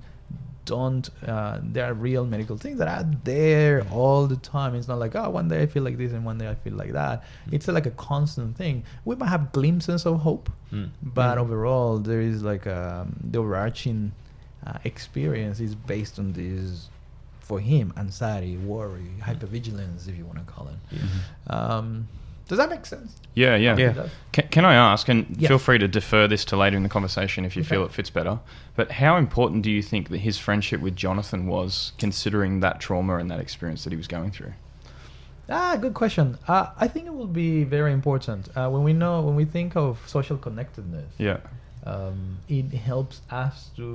don't. 0.65 1.09
Uh, 1.27 1.59
they 1.73 1.81
are 1.81 1.93
real 1.93 2.25
medical 2.25 2.57
things 2.57 2.77
that 2.79 2.87
are 2.87 3.09
there 3.23 3.85
all 3.91 4.27
the 4.27 4.35
time. 4.35 4.75
It's 4.75 4.87
not 4.87 4.99
like 4.99 5.15
oh, 5.15 5.29
one 5.29 5.47
day 5.47 5.61
I 5.61 5.65
feel 5.65 5.83
like 5.83 5.97
this 5.97 6.11
and 6.11 6.23
one 6.25 6.37
day 6.37 6.49
I 6.49 6.55
feel 6.55 6.73
like 6.73 6.91
that. 6.91 7.23
Mm. 7.47 7.53
It's 7.53 7.67
like 7.67 7.85
a 7.85 7.91
constant 7.91 8.57
thing. 8.57 8.83
We 9.05 9.15
might 9.15 9.29
have 9.29 9.51
glimpses 9.53 10.05
of 10.05 10.19
hope, 10.19 10.49
Mm. 10.73 10.89
but 11.01 11.37
Mm. 11.37 11.41
overall 11.41 11.97
there 11.99 12.21
is 12.21 12.43
like 12.43 12.67
um, 12.67 13.15
the 13.23 13.39
overarching 13.39 14.11
uh, 14.67 14.77
experience 14.83 15.59
is 15.59 15.73
based 15.73 16.19
on 16.19 16.33
this 16.33 16.89
for 17.51 17.59
him 17.59 17.93
anxiety 17.97 18.55
worry 18.73 19.11
hypervigilance 19.27 20.01
if 20.09 20.15
you 20.17 20.25
want 20.31 20.39
to 20.43 20.45
call 20.53 20.65
it 20.73 20.79
Yeah. 20.97 21.55
um, 21.55 22.07
does 22.47 22.57
that 22.61 22.69
make 22.75 22.85
sense 22.85 23.11
Yeah, 23.43 23.55
yeah. 23.65 23.75
Yeah. 23.83 24.07
Can, 24.35 24.45
can 24.55 24.65
I 24.65 24.75
ask, 24.91 25.03
and 25.13 25.19
Yeah. 25.37 25.47
feel 25.49 25.57
free 25.67 25.79
to 25.85 25.87
defer 25.99 26.23
this 26.33 26.43
to 26.49 26.55
later 26.63 26.75
in 26.79 26.83
the 26.87 26.93
conversation 26.97 27.39
if 27.45 27.53
you 27.57 27.61
Okay. 27.61 27.69
feel 27.75 27.83
it 27.85 27.91
fits 27.99 28.09
better, 28.19 28.35
but 28.79 28.87
how 29.03 29.13
important 29.25 29.59
do 29.67 29.71
you 29.77 29.81
think 29.91 30.03
that 30.11 30.19
his 30.29 30.35
friendship 30.45 30.79
with 30.85 30.95
Jonathan 31.05 31.41
was, 31.55 31.71
considering 32.05 32.51
that 32.65 32.75
trauma 32.85 33.13
and 33.21 33.27
that 33.31 33.39
experience 33.47 33.81
that 33.85 33.91
he 33.95 33.97
was 34.03 34.07
going 34.17 34.31
through? 34.37 34.53
ah 35.57 35.75
good 35.85 35.93
question 36.03 36.25
uh, 36.53 36.67
i 36.85 36.87
think 36.93 37.03
it 37.11 37.15
will 37.19 37.33
be 37.45 37.51
very 37.77 37.91
important 37.99 38.41
uh, 38.57 38.69
when 38.73 38.83
we 38.89 38.93
know 39.03 39.15
when 39.27 39.35
we 39.41 39.45
think 39.57 39.69
of 39.83 39.89
social 40.17 40.37
connectedness 40.47 41.11
Yeah. 41.29 41.39
um, 41.91 42.19
it 42.59 42.67
helps 42.89 43.15
us 43.43 43.55
to 43.77 43.87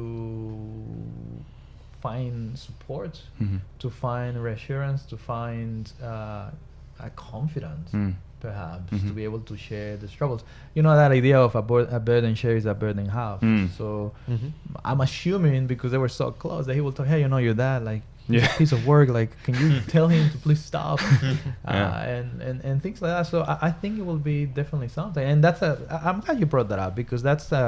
find 2.06 2.34
support 2.66 3.14
Mhm. 3.42 3.58
to 3.82 3.88
find 4.04 4.32
reassurance 4.48 5.00
to 5.12 5.16
find 5.32 5.82
uh, 6.12 7.06
a 7.08 7.10
confidence 7.32 7.88
Mm. 7.92 8.12
perhaps 8.46 8.88
to 8.90 8.96
Mhm. 9.10 9.14
be 9.20 9.24
able 9.30 9.42
to 9.50 9.54
share 9.68 9.92
the 10.02 10.08
struggles 10.14 10.40
you 10.74 10.82
know 10.84 10.94
that 11.02 11.10
idea 11.20 11.38
of 11.46 11.52
a, 11.60 11.62
bur- 11.70 11.88
a 11.98 12.00
burden 12.10 12.32
share 12.40 12.56
is 12.60 12.66
a 12.74 12.76
burden 12.84 13.06
half 13.18 13.38
Mm. 13.40 13.64
so 13.78 13.86
Mhm. 14.34 14.48
i'm 14.88 15.00
assuming 15.08 15.60
because 15.72 15.90
they 15.94 16.02
were 16.06 16.14
so 16.22 16.26
close 16.42 16.62
that 16.66 16.74
he 16.78 16.82
will 16.84 16.92
talk 16.98 17.06
hey 17.12 17.20
you 17.24 17.28
know 17.32 17.42
your 17.48 17.56
dad 17.66 17.80
like 17.92 18.02
Yeah. 18.28 18.48
piece 18.60 18.72
of 18.76 18.80
work 18.92 19.08
like 19.18 19.30
can 19.46 19.54
you 19.62 19.68
tell 19.94 20.08
him 20.14 20.24
to 20.32 20.38
please 20.44 20.62
stop 20.72 20.98
uh, 21.70 21.78
Yeah. 21.80 22.14
and, 22.14 22.28
and 22.48 22.56
and 22.68 22.74
things 22.84 22.98
like 23.02 23.12
that 23.16 23.24
so 23.32 23.36
I, 23.52 23.54
I 23.68 23.70
think 23.80 23.92
it 24.00 24.04
will 24.10 24.24
be 24.32 24.38
definitely 24.60 24.90
something 25.00 25.24
and 25.30 25.38
that's 25.44 25.62
a 25.68 25.70
I- 25.94 26.02
i'm 26.08 26.18
glad 26.24 26.36
you 26.40 26.46
brought 26.54 26.68
that 26.72 26.80
up 26.86 26.92
because 27.02 27.20
that's 27.28 27.48
a 27.62 27.66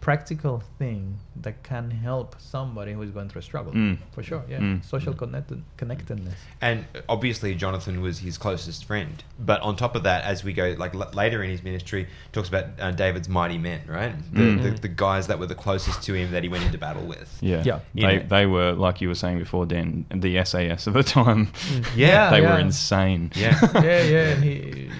practical 0.00 0.62
thing 0.78 1.18
that 1.42 1.62
can 1.62 1.90
help 1.90 2.36
somebody 2.38 2.92
who 2.92 3.02
is 3.02 3.10
going 3.10 3.28
through 3.28 3.40
a 3.40 3.42
struggle 3.42 3.72
Mm. 3.72 3.98
for 4.12 4.22
sure 4.22 4.42
yeah 4.48 4.58
Mm. 4.58 4.84
social 4.84 5.12
connected 5.12 5.62
connectedness 5.76 6.34
And 6.60 6.84
obviously, 7.08 7.54
Jonathan 7.54 8.00
was 8.00 8.20
his 8.20 8.38
closest 8.38 8.84
friend. 8.86 9.22
But 9.38 9.60
on 9.60 9.76
top 9.76 9.94
of 9.94 10.02
that, 10.04 10.24
as 10.24 10.42
we 10.42 10.52
go 10.52 10.74
like 10.78 10.94
l- 10.94 11.10
later 11.12 11.42
in 11.42 11.50
his 11.50 11.62
ministry, 11.62 12.08
talks 12.32 12.48
about 12.48 12.66
uh, 12.80 12.90
David's 12.92 13.28
mighty 13.28 13.58
men, 13.58 13.80
right? 13.86 14.14
The, 14.32 14.40
Mm. 14.40 14.62
the, 14.62 14.70
the 14.82 14.88
guys 14.88 15.26
that 15.26 15.38
were 15.38 15.46
the 15.46 15.54
closest 15.54 16.02
to 16.04 16.14
him 16.14 16.30
that 16.32 16.42
he 16.42 16.48
went 16.48 16.64
into 16.64 16.78
battle 16.78 17.04
with. 17.06 17.36
Yeah. 17.40 17.62
Yeah. 17.64 17.80
They, 17.94 18.18
they 18.18 18.46
were, 18.46 18.72
like 18.72 19.00
you 19.00 19.08
were 19.08 19.14
saying 19.14 19.38
before, 19.38 19.66
Dan, 19.66 20.06
the 20.14 20.42
SAS 20.44 20.86
of 20.86 20.94
the 20.94 21.02
time. 21.02 21.48
Yeah, 21.96 22.30
they 22.34 22.42
yeah. 22.42 22.54
were 22.54 22.60
insane. 22.60 23.32
Yeah. 23.34 23.58
yeah, 23.74 24.02
yeah, 24.02 24.28
and 24.34 24.42
he 24.44 24.90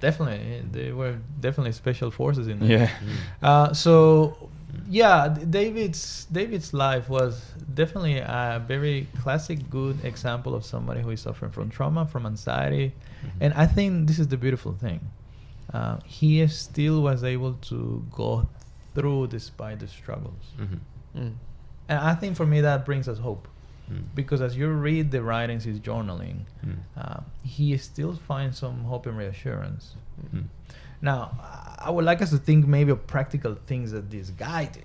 definitely 0.00 0.62
they 0.72 0.92
were 0.92 1.16
definitely 1.40 1.72
special 1.72 2.10
forces 2.10 2.48
in 2.48 2.58
there. 2.60 2.68
Yeah. 2.78 3.48
Uh, 3.48 3.72
so 3.72 4.50
yeah, 4.88 5.28
David's 5.50 6.26
David's 6.32 6.72
life 6.72 7.08
was 7.08 7.40
definitely 7.74 8.18
a 8.18 8.62
very 8.66 9.06
classic, 9.22 9.58
good 9.70 9.96
example 10.04 10.54
of 10.54 10.64
somebody 10.64 11.00
who 11.00 11.10
is 11.10 11.20
suffering 11.20 11.50
from 11.52 11.70
trauma, 11.70 12.06
from 12.06 12.24
anxiety, 12.26 12.92
and 13.40 13.52
I 13.54 13.66
think 13.66 14.06
this 14.08 14.18
is 14.18 14.28
the 14.28 14.36
beautiful 14.36 14.72
thing. 14.72 15.00
Uh, 15.74 15.98
he 16.04 16.46
still 16.48 17.02
was 17.02 17.22
able 17.24 17.54
to 17.70 18.04
go 18.10 18.46
through 18.94 19.26
despite 19.28 19.78
the 19.80 19.86
struggles, 19.88 20.44
Mhm. 20.58 20.78
Mm. 21.16 21.32
and 21.88 21.98
I 21.98 22.14
think 22.14 22.36
for 22.36 22.46
me 22.46 22.60
that 22.60 22.84
brings 22.84 23.06
us 23.08 23.18
hope 23.18 23.46
Mm. 23.90 24.04
because 24.14 24.40
as 24.40 24.56
you 24.56 24.68
read 24.68 25.10
the 25.10 25.20
writings 25.22 25.64
he's 25.64 25.80
journaling, 25.80 26.40
Mm. 26.64 26.76
uh, 26.96 27.20
he 27.42 27.76
still 27.76 28.14
finds 28.14 28.58
some 28.58 28.84
hope 28.84 29.06
and 29.06 29.16
reassurance. 29.18 29.94
Mm. 30.34 30.44
Now, 31.02 31.30
I 31.78 31.90
would 31.90 32.04
like 32.04 32.22
us 32.22 32.30
to 32.30 32.38
think 32.38 32.66
maybe 32.66 32.92
of 32.92 33.06
practical 33.06 33.56
things 33.66 33.90
that 33.92 34.10
this 34.10 34.30
guy 34.30 34.66
did 34.66 34.84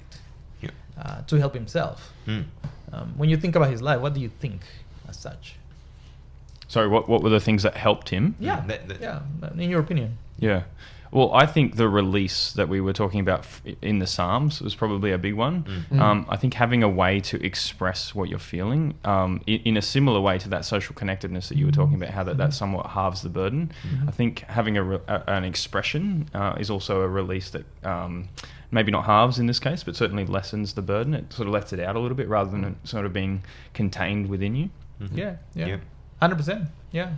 Yeah. 0.62 0.70
uh, 0.98 1.22
to 1.28 1.36
help 1.38 1.54
himself. 1.54 2.14
Mm. 2.26 2.46
Um, 2.94 3.14
when 3.18 3.30
you 3.30 3.38
think 3.38 3.56
about 3.56 3.70
his 3.70 3.82
life, 3.82 4.00
what 4.02 4.14
do 4.14 4.20
you 4.22 4.30
think 4.40 4.62
as 5.10 5.18
such? 5.18 5.56
Sorry, 6.68 6.88
what, 6.88 7.08
what 7.08 7.22
were 7.22 7.30
the 7.30 7.40
things 7.40 7.62
that 7.64 7.76
helped 7.78 8.10
him? 8.10 8.36
Yeah, 8.40 8.62
that- 8.68 8.88
that- 8.88 9.02
yeah. 9.02 9.22
In 9.58 9.70
your 9.70 9.82
opinion, 9.82 10.18
Yeah. 10.40 10.64
Well, 11.16 11.34
I 11.34 11.46
think 11.46 11.78
the 11.78 11.88
release 11.88 12.52
that 12.54 12.68
we 12.68 12.82
were 12.82 12.92
talking 12.92 13.22
about 13.22 13.48
in 13.82 14.00
the 14.00 14.06
Psalms 14.06 14.62
was 14.62 14.76
probably 14.76 15.12
a 15.14 15.18
big 15.18 15.34
one. 15.36 15.64
Mm. 15.90 16.00
Um, 16.02 16.26
I 16.28 16.36
think 16.36 16.56
having 16.56 16.84
a 16.84 16.90
way 16.90 17.22
to 17.22 17.42
express 17.42 18.14
what 18.14 18.28
you're 18.28 18.38
feeling 18.38 18.96
um, 19.06 19.40
in, 19.48 19.62
in 19.62 19.78
a 19.78 19.82
similar 19.82 20.20
way 20.20 20.38
to 20.40 20.50
that 20.50 20.66
social 20.66 20.94
connectedness 20.94 21.48
that 21.48 21.58
you 21.58 21.68
were 21.68 21.72
talking 21.72 21.96
about, 21.96 22.10
how 22.10 22.24
that, 22.26 22.36
that 22.38 22.54
somewhat 22.54 22.88
halves 22.88 23.22
the 23.22 23.30
burden. 23.30 23.72
Mhm. 23.88 24.10
I 24.10 24.12
think 24.12 24.40
having 24.42 24.76
a, 24.76 24.84
re- 24.84 25.00
a 25.08 25.24
an 25.28 25.46
expression 25.46 26.30
uh, 26.34 26.56
is 26.60 26.70
also 26.70 27.00
a 27.00 27.08
release 27.08 27.50
that 27.52 27.64
um, 27.86 28.28
maybe 28.72 28.92
not 28.92 29.06
halves 29.06 29.40
in 29.40 29.46
this 29.46 29.60
case, 29.60 29.86
but 29.86 29.96
certainly 29.96 30.26
lessens 30.26 30.74
the 30.74 30.82
burden. 30.82 31.14
It 31.14 31.32
sort 31.32 31.48
of 31.48 31.54
lets 31.54 31.72
it 31.72 31.80
out 31.80 31.96
a 31.96 32.00
little 32.02 32.18
bit 32.18 32.28
rather 32.28 32.52
than 32.52 32.66
it 32.66 32.76
sort 32.84 33.06
of 33.06 33.14
being 33.14 33.42
contained 33.74 34.28
within 34.28 34.54
you. 34.54 34.70
Mhm. 35.02 35.16
yeah, 35.18 35.36
yeah, 35.54 35.66
Yeah. 35.68 35.78
hundred 36.20 36.36
percent, 36.36 36.68
yeah. 36.92 37.12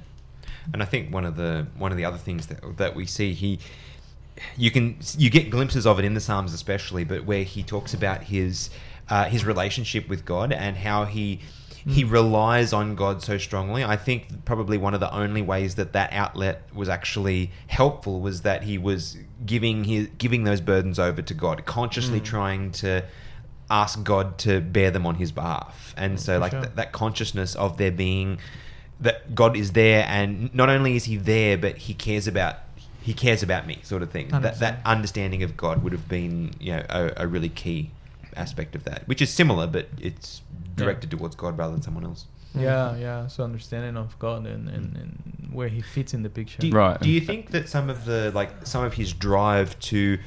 And 0.72 0.84
I 0.84 0.86
think 0.86 1.12
one 1.12 1.26
of 1.26 1.36
the 1.36 1.66
one 1.80 1.92
of 1.92 1.98
the 1.98 2.06
other 2.06 2.18
things 2.20 2.46
that 2.48 2.78
that 2.78 2.96
we 2.96 3.08
see 3.08 3.34
he 3.34 3.58
you 4.58 4.72
can 4.72 4.98
you 5.18 5.30
get 5.30 5.50
glimpses 5.50 5.86
of 5.88 6.00
it 6.00 6.06
in 6.06 6.14
the 6.14 6.20
Psalms 6.22 6.54
especially, 6.54 7.04
but 7.04 7.26
where 7.26 7.44
he 7.44 7.64
talks 7.64 7.94
about 7.94 8.24
his 8.24 8.70
uh, 9.10 9.26
his 9.26 9.46
relationship 9.46 10.08
with 10.10 10.26
God 10.26 10.52
and 10.52 10.78
how 10.78 11.06
he 11.06 11.40
he 11.86 12.04
Mm. 12.04 12.12
relies 12.12 12.74
on 12.74 12.96
God 12.96 13.22
so 13.24 13.38
strongly. 13.38 13.82
I 13.82 13.96
think 13.96 14.44
probably 14.44 14.78
one 14.78 14.94
of 14.94 15.00
the 15.00 15.14
only 15.16 15.42
ways 15.42 15.76
that 15.76 15.94
that 15.94 16.12
outlet 16.12 16.64
was 16.74 16.90
actually 16.90 17.52
helpful 17.68 18.20
was 18.20 18.42
that 18.42 18.64
he 18.64 18.78
was 18.78 19.18
giving 19.46 19.86
his 19.86 20.10
giving 20.18 20.44
those 20.44 20.60
burdens 20.60 21.00
over 21.00 21.22
to 21.22 21.34
God, 21.34 21.66
consciously 21.66 22.20
Mm. 22.20 22.26
trying 22.26 22.72
to 22.84 23.06
ask 23.70 24.04
God 24.04 24.38
to 24.40 24.60
bear 24.60 24.92
them 24.92 25.06
on 25.06 25.16
his 25.16 25.32
behalf. 25.32 25.94
And 25.98 26.20
so 26.20 26.36
For 26.36 26.40
like 26.40 26.52
sure. 26.52 26.62
th- 26.64 26.76
that 26.76 26.92
consciousness 26.92 27.56
of 27.56 27.78
there 27.78 27.92
being 27.92 28.40
that 29.00 29.34
God 29.36 29.56
is 29.56 29.72
there 29.74 30.04
and 30.08 30.54
not 30.54 30.70
only 30.70 30.96
is 30.96 31.06
he 31.06 31.16
there 31.18 31.58
but 31.58 31.78
he 31.78 31.94
cares 31.94 32.28
about 32.28 32.56
he 33.08 33.14
cares 33.14 33.42
about 33.42 33.66
me 33.66 33.80
sort 33.84 34.02
of 34.04 34.10
thing. 34.12 34.28
That 34.28 34.60
that 34.60 34.76
understanding 34.86 35.42
of 35.42 35.56
God 35.56 35.82
would 35.84 35.94
have 35.94 36.08
been, 36.10 36.52
you 36.60 36.74
know, 36.74 36.84
a, 36.90 37.24
a 37.24 37.28
really 37.28 37.48
key 37.64 37.92
aspect 38.36 38.76
of 38.76 38.84
that, 38.84 39.08
which 39.08 39.22
is 39.22 39.30
similar 39.42 39.66
but 39.66 39.88
it's 40.00 40.42
directed 40.76 41.10
towards 41.10 41.36
God 41.44 41.58
rather 41.58 41.72
than 41.72 41.82
someone 41.82 42.04
else. 42.04 42.26
Yeah, 42.54 42.98
yeah. 42.98 43.28
So 43.28 43.44
understanding 43.46 43.96
of 43.98 44.18
God 44.20 44.46
and, 44.46 44.68
and, 44.68 44.96
and 45.02 45.50
where 45.54 45.70
he 45.70 45.82
fits 45.82 46.14
in 46.14 46.22
the 46.24 46.30
picture. 46.30 46.60
Do 46.60 46.68
you, 46.68 46.74
Right. 46.74 47.00
Do 47.00 47.10
you 47.10 47.22
think 47.22 47.52
that 47.52 47.70
some 47.70 47.90
of 47.90 48.04
the 48.04 48.32
like 48.40 48.52
some 48.68 48.84
of 48.84 48.94
his 48.96 49.14
drive 49.14 49.80
to 49.92 50.20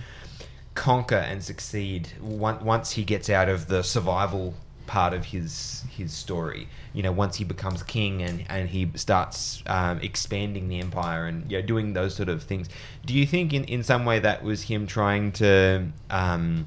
conquer 0.74 1.22
and 1.30 1.42
succeed 1.44 2.08
on- 2.22 2.64
once 2.64 2.92
he 2.92 3.04
gets 3.04 3.28
out 3.28 3.48
of 3.50 3.66
the 3.68 3.82
survival 3.82 4.54
part 4.90 5.14
of 5.14 5.26
his 5.26 5.84
his 5.88 6.12
story, 6.12 6.66
you 6.92 7.00
know, 7.00 7.12
once 7.12 7.36
he 7.36 7.44
becomes 7.44 7.80
king 7.84 8.22
and 8.22 8.44
and 8.48 8.68
he 8.68 8.90
starts 8.96 9.62
um, 9.66 10.00
expanding 10.00 10.68
the 10.68 10.80
empire 10.80 11.26
and 11.26 11.48
you 11.50 11.60
know 11.60 11.64
doing 11.64 11.92
those 11.92 12.12
sort 12.12 12.28
of 12.28 12.42
things, 12.42 12.68
do 13.06 13.14
you 13.14 13.24
think 13.24 13.54
in 13.54 13.62
in 13.64 13.84
some 13.84 14.04
way 14.04 14.18
that 14.18 14.42
was 14.42 14.64
him 14.64 14.88
trying 14.88 15.30
to 15.30 15.86
um, 16.10 16.66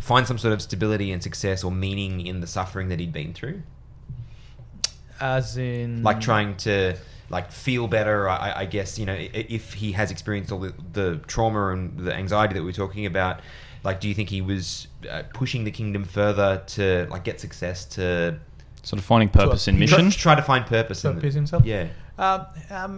find 0.00 0.24
some 0.24 0.38
sort 0.38 0.54
of 0.54 0.62
stability 0.62 1.10
and 1.10 1.20
success 1.20 1.64
or 1.64 1.72
meaning 1.72 2.24
in 2.24 2.38
the 2.40 2.46
suffering 2.46 2.88
that 2.90 3.00
he'd 3.00 3.12
been 3.12 3.34
through? 3.34 3.60
As 5.20 5.56
in, 5.56 6.04
like 6.04 6.20
trying 6.20 6.56
to 6.58 6.94
like 7.28 7.50
feel 7.50 7.88
better 7.88 8.28
I, 8.28 8.60
I 8.60 8.64
guess 8.66 9.00
you 9.00 9.04
know 9.04 9.16
if 9.18 9.74
he 9.74 9.90
has 9.92 10.12
experienced 10.12 10.52
all 10.52 10.60
the, 10.60 10.72
the 10.92 11.20
trauma 11.26 11.70
and 11.72 11.98
the 11.98 12.14
anxiety 12.14 12.54
that 12.54 12.62
we 12.62 12.70
are 12.70 12.80
talking 12.84 13.04
about 13.04 13.40
like 13.88 13.98
do 14.02 14.06
you 14.10 14.14
think 14.18 14.28
he 14.38 14.42
was 14.52 14.64
uh, 15.10 15.22
pushing 15.40 15.62
the 15.68 15.70
kingdom 15.80 16.02
further 16.18 16.50
to 16.76 16.84
like 17.14 17.24
get 17.30 17.36
success 17.46 17.78
to 17.96 18.04
Sort 18.90 18.98
of 19.00 19.04
finding 19.12 19.30
purpose 19.40 19.62
in 19.70 19.74
try, 19.76 19.80
mission. 19.80 20.10
try 20.24 20.34
to 20.40 20.42
find 20.52 20.62
purpose 20.76 21.00
in 21.04 21.14
Purpose 21.14 21.34
the- 21.34 21.40
himself? 21.40 21.62
yeah 21.74 21.84
Uh, 22.18 22.44
um, 22.70 22.94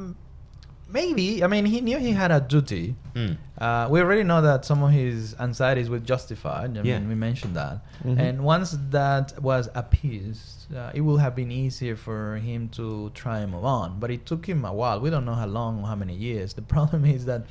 maybe. 0.99 1.43
I 1.45 1.47
mean, 1.49 1.65
he 1.75 1.81
knew 1.81 1.99
he 1.99 2.13
had 2.13 2.31
a 2.31 2.41
duty. 2.41 2.95
Mm. 3.15 3.37
Uh, 3.59 3.89
we 3.91 4.01
already 4.01 4.23
know 4.31 4.41
that 4.51 4.65
some 4.65 4.81
of 4.87 4.91
his 5.03 5.35
anxieties 5.47 5.89
were 5.91 5.99
justified. 6.13 6.71
I 6.79 6.83
Yeah. 6.83 6.99
mean, 6.99 7.09
we 7.09 7.15
mentioned 7.29 7.55
that. 7.63 7.77
Mhm. 8.05 8.19
And 8.25 8.35
once 8.55 8.71
that 8.91 9.27
was 9.51 9.65
appeased, 9.83 10.57
uh, 10.75 10.91
it 10.95 11.01
would 11.07 11.21
have 11.21 11.35
been 11.35 11.51
easier 11.65 11.97
for 11.97 12.37
him 12.49 12.69
to 12.79 13.11
try 13.23 13.37
and 13.43 13.49
move 13.53 13.65
on. 13.65 13.89
But 14.01 14.11
it 14.17 14.23
took 14.31 14.43
him 14.47 14.65
a 14.65 14.73
while. 14.81 14.97
We 15.01 15.11
don't 15.11 15.25
know 15.31 15.35
how 15.43 15.47
long 15.61 15.73
or 15.83 15.87
how 15.93 15.97
many 16.05 16.15
years. 16.15 16.55
The 16.55 16.63
problem 16.77 17.05
is 17.05 17.25
that 17.31 17.43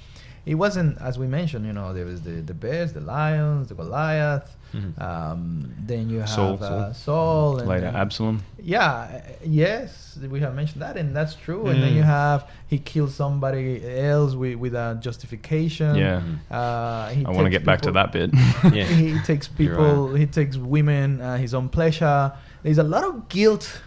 it 0.48 0.56
wasn't, 0.56 0.92
as 1.02 1.20
we 1.20 1.28
mentioned, 1.28 1.66
you 1.66 1.74
know, 1.74 1.94
there 1.94 2.06
was 2.06 2.22
the, 2.22 2.36
the 2.42 2.54
bears, 2.54 2.94
the 2.94 3.02
lions, 3.02 3.68
the 3.70 3.76
Goliath. 3.76 4.56
Mhm. 4.74 5.02
Um, 5.02 5.74
then 5.90 6.10
you 6.10 6.20
have 6.20 6.30
Saul. 6.30 6.58
uh, 6.62 6.92
Saul. 6.94 7.60
and 7.60 7.68
Later, 7.70 7.82
then- 7.92 7.96
Absalom. 7.96 8.44
yeah, 8.60 9.22
yes, 9.46 10.20
we 10.30 10.40
have 10.42 10.54
mentioned 10.56 10.82
that, 10.82 10.98
and 10.98 11.16
that's 11.16 11.36
true. 11.36 11.68
And 11.68 11.82
then 11.82 11.92
Mm. 11.94 11.96
you 12.00 12.04
have 12.04 12.40
he 12.68 12.78
kills 12.80 13.16
somebody 13.16 13.82
else 14.12 14.34
with, 14.36 14.56
with 14.64 14.74
a 14.76 14.98
justification. 15.00 15.96
Yeah. 15.96 16.22
Uh, 16.52 17.10
he 17.10 17.26
I 17.26 17.30
want 17.30 17.46
to 17.46 17.50
get 17.50 17.64
back 17.66 17.82
to 17.82 17.92
that 17.94 18.12
bit. 18.12 18.30
Yeah. 18.74 18.84
he 18.84 19.18
takes 19.32 19.48
people. 19.48 20.14
He 20.16 20.26
takes 20.26 20.58
women. 20.58 21.22
Uh, 21.22 21.38
his 21.38 21.54
own 21.54 21.70
pleasure. 21.70 22.34
There's 22.64 22.78
a 22.80 22.84
lot 22.84 23.04
of 23.06 23.30
guilt 23.30 23.82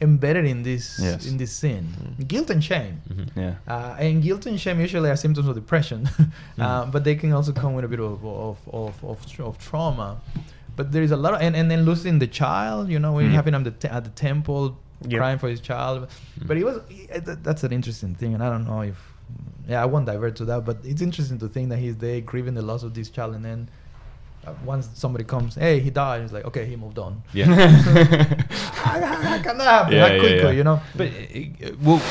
embedded 0.00 0.44
in 0.44 0.62
this 0.62 0.98
Yes. 1.02 1.26
in 1.26 1.36
this 1.38 1.52
sin. 1.52 1.86
Guilt 2.28 2.50
and 2.50 2.62
shame. 2.62 3.00
Mhm. 3.08 3.28
yeah. 3.36 3.54
Uh, 3.66 3.96
and 3.98 4.22
guilt 4.22 4.46
and 4.46 4.60
shame 4.60 4.80
usually 4.80 5.08
are 5.10 5.16
symptoms 5.16 5.48
of 5.48 5.54
depression, 5.54 6.08
uh, 6.58 6.84
but 6.86 7.04
they 7.04 7.14
can 7.16 7.32
also 7.32 7.52
come 7.52 7.74
with 7.74 7.84
a 7.84 7.88
bit 7.88 8.00
of 8.00 8.24
of, 8.24 8.58
of, 8.72 9.04
of, 9.04 9.40
of 9.40 9.58
trauma. 9.58 10.20
But 10.76 10.92
there 10.92 11.02
is 11.02 11.10
a 11.10 11.16
lot 11.16 11.32
of, 11.34 11.40
and, 11.40 11.56
and 11.56 11.70
then 11.70 11.84
losing 11.86 12.18
the 12.18 12.26
child, 12.26 12.90
you 12.90 12.98
know, 12.98 13.12
when 13.14 13.26
Mhm. 13.30 13.32
having 13.32 13.54
him 13.54 13.66
at 13.66 13.80
the, 13.80 13.92
at 13.92 14.04
the 14.04 14.10
temple 14.10 14.76
Yep. 15.02 15.18
crying 15.20 15.38
for 15.38 15.48
his 15.48 15.60
child. 15.60 16.08
But 16.48 16.56
it 16.56 16.64
was, 16.64 16.76
it, 16.88 17.24
that's 17.44 17.64
an 17.64 17.72
interesting 17.72 18.14
thing, 18.14 18.32
and 18.34 18.42
I 18.42 18.48
don't 18.50 18.66
know 18.66 18.80
if, 18.82 18.96
yeah, 19.68 19.82
I 19.82 19.86
won't 19.86 20.06
divert 20.06 20.36
to 20.36 20.44
that, 20.46 20.64
but 20.64 20.78
it's 20.84 21.02
interesting 21.02 21.38
to 21.40 21.48
think 21.48 21.68
that 21.70 21.78
he's 21.78 21.96
there 21.96 22.20
grieving 22.22 22.54
the 22.54 22.62
loss 22.62 22.82
of 22.82 22.92
this 22.94 23.08
child, 23.10 23.34
and 23.34 23.44
then 23.44 23.60
uh, 23.68 23.72
once 24.64 24.88
somebody 24.94 25.24
comes, 25.24 25.54
hey, 25.56 25.80
he 25.80 25.90
died, 25.90 26.22
it's 26.22 26.32
like, 26.32 26.44
okay, 26.46 26.66
he 26.66 26.76
moved 26.76 26.98
on. 26.98 27.22
yeah 27.32 27.46
How, 27.46 29.00
how, 29.00 29.14
how 29.22 29.42
can 29.42 29.58
that 29.58 29.64
happen 29.64 29.92
Yeah, 29.94 30.08
that 30.08 30.14
yeah, 30.14 30.20
quickly, 30.20 30.38
yeah. 30.38 30.50
you 30.50 30.64
know? 30.64 30.80
But 30.94 31.08
uh, 31.08 31.76
well, 31.82 32.02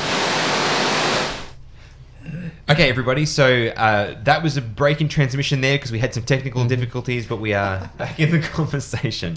okay, 2.70 2.88
everybody. 2.88 3.26
So 3.26 3.66
uh, 3.68 4.16
that 4.24 4.42
was 4.42 4.56
a 4.56 4.62
break 4.62 5.00
in 5.00 5.08
transmission 5.08 5.60
there 5.60 5.76
because 5.76 5.92
we 5.92 5.98
had 5.98 6.14
some 6.14 6.24
technical 6.24 6.60
Mm-hmm. 6.62 6.68
difficulties, 6.68 7.26
but 7.26 7.36
we 7.40 7.54
are 7.54 7.90
back 7.98 8.18
in 8.18 8.30
the 8.30 8.40
conversation. 8.40 9.36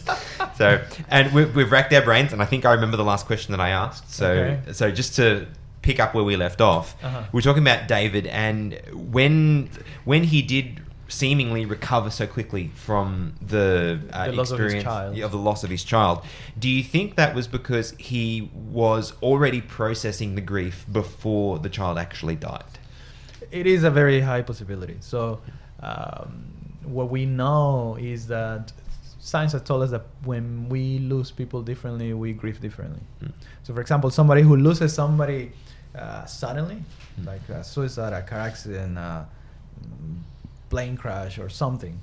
So, 0.56 0.82
and 1.10 1.34
we've, 1.34 1.56
we've 1.56 1.72
racked 1.72 1.94
our 1.94 2.02
brains, 2.02 2.34
and 2.34 2.42
I 2.42 2.46
think 2.46 2.66
I 2.66 2.74
remember 2.74 2.98
the 2.98 3.04
last 3.04 3.26
question 3.26 3.52
that 3.54 3.62
I 3.62 3.70
asked. 3.70 4.12
So, 4.12 4.30
Okay. 4.32 4.74
so 4.74 4.92
just 4.92 5.16
to 5.18 5.48
pick 5.82 6.00
up 6.00 6.14
where 6.14 6.24
we 6.24 6.36
left 6.36 6.60
off, 6.62 6.96
Uh-huh. 7.04 7.24
we're 7.32 7.42
talking 7.42 7.64
about 7.64 7.88
David, 7.88 8.28
and 8.28 8.80
when 8.94 9.70
when 10.06 10.24
he 10.26 10.42
did 10.42 10.82
seemingly 11.10 11.66
recover 11.66 12.10
so 12.10 12.26
quickly 12.28 12.72
from 12.76 13.34
the, 13.42 14.00
uh, 14.14 14.28
The 14.28 14.32
loss 14.34 14.52
of 14.52 14.60
his 14.60 14.66
experience 14.74 14.84
child. 14.84 15.20
of 15.20 15.32
the 15.32 15.38
loss 15.38 15.64
of 15.64 15.70
his 15.70 15.84
child. 15.84 16.24
Do 16.58 16.70
you 16.70 16.84
think 16.84 17.16
that 17.18 17.36
was 17.36 17.48
because 17.48 17.92
he 17.98 18.50
was 18.54 19.14
already 19.22 19.60
processing 19.62 20.36
the 20.36 20.42
grief 20.42 20.86
before 20.92 21.60
the 21.60 21.70
child 21.70 21.98
actually 21.98 22.36
died? 22.36 22.64
it 23.52 23.66
is 23.66 23.84
a 23.84 23.90
very 23.90 24.20
high 24.22 24.44
possibility. 24.44 24.96
So, 25.00 25.42
um, 25.82 26.46
what 26.84 27.10
we 27.10 27.26
know 27.26 27.98
is 28.00 28.28
that 28.28 28.72
science 29.20 29.54
has 29.54 29.64
told 29.64 29.82
us 29.82 29.90
that 29.90 30.06
when 30.24 30.70
we 30.70 31.00
lose 31.00 31.32
people 31.32 31.64
differently, 31.64 32.14
we 32.14 32.34
grieve 32.34 32.62
differently. 32.62 33.02
Mm. 33.24 33.32
So, 33.64 33.74
for 33.74 33.82
example, 33.82 34.12
somebody 34.12 34.44
who 34.44 34.56
loses 34.56 34.94
somebody 34.94 35.52
uh, 35.96 36.26
suddenly, 36.26 36.84
Mm. 37.20 37.26
like 37.26 37.50
a 37.50 37.64
suicide, 37.64 38.14
a 38.14 38.22
car 38.22 38.42
accident, 38.42 38.96
mm, 38.96 39.26
plane 40.70 40.96
crash, 40.98 41.38
or 41.40 41.50
something, 41.50 42.00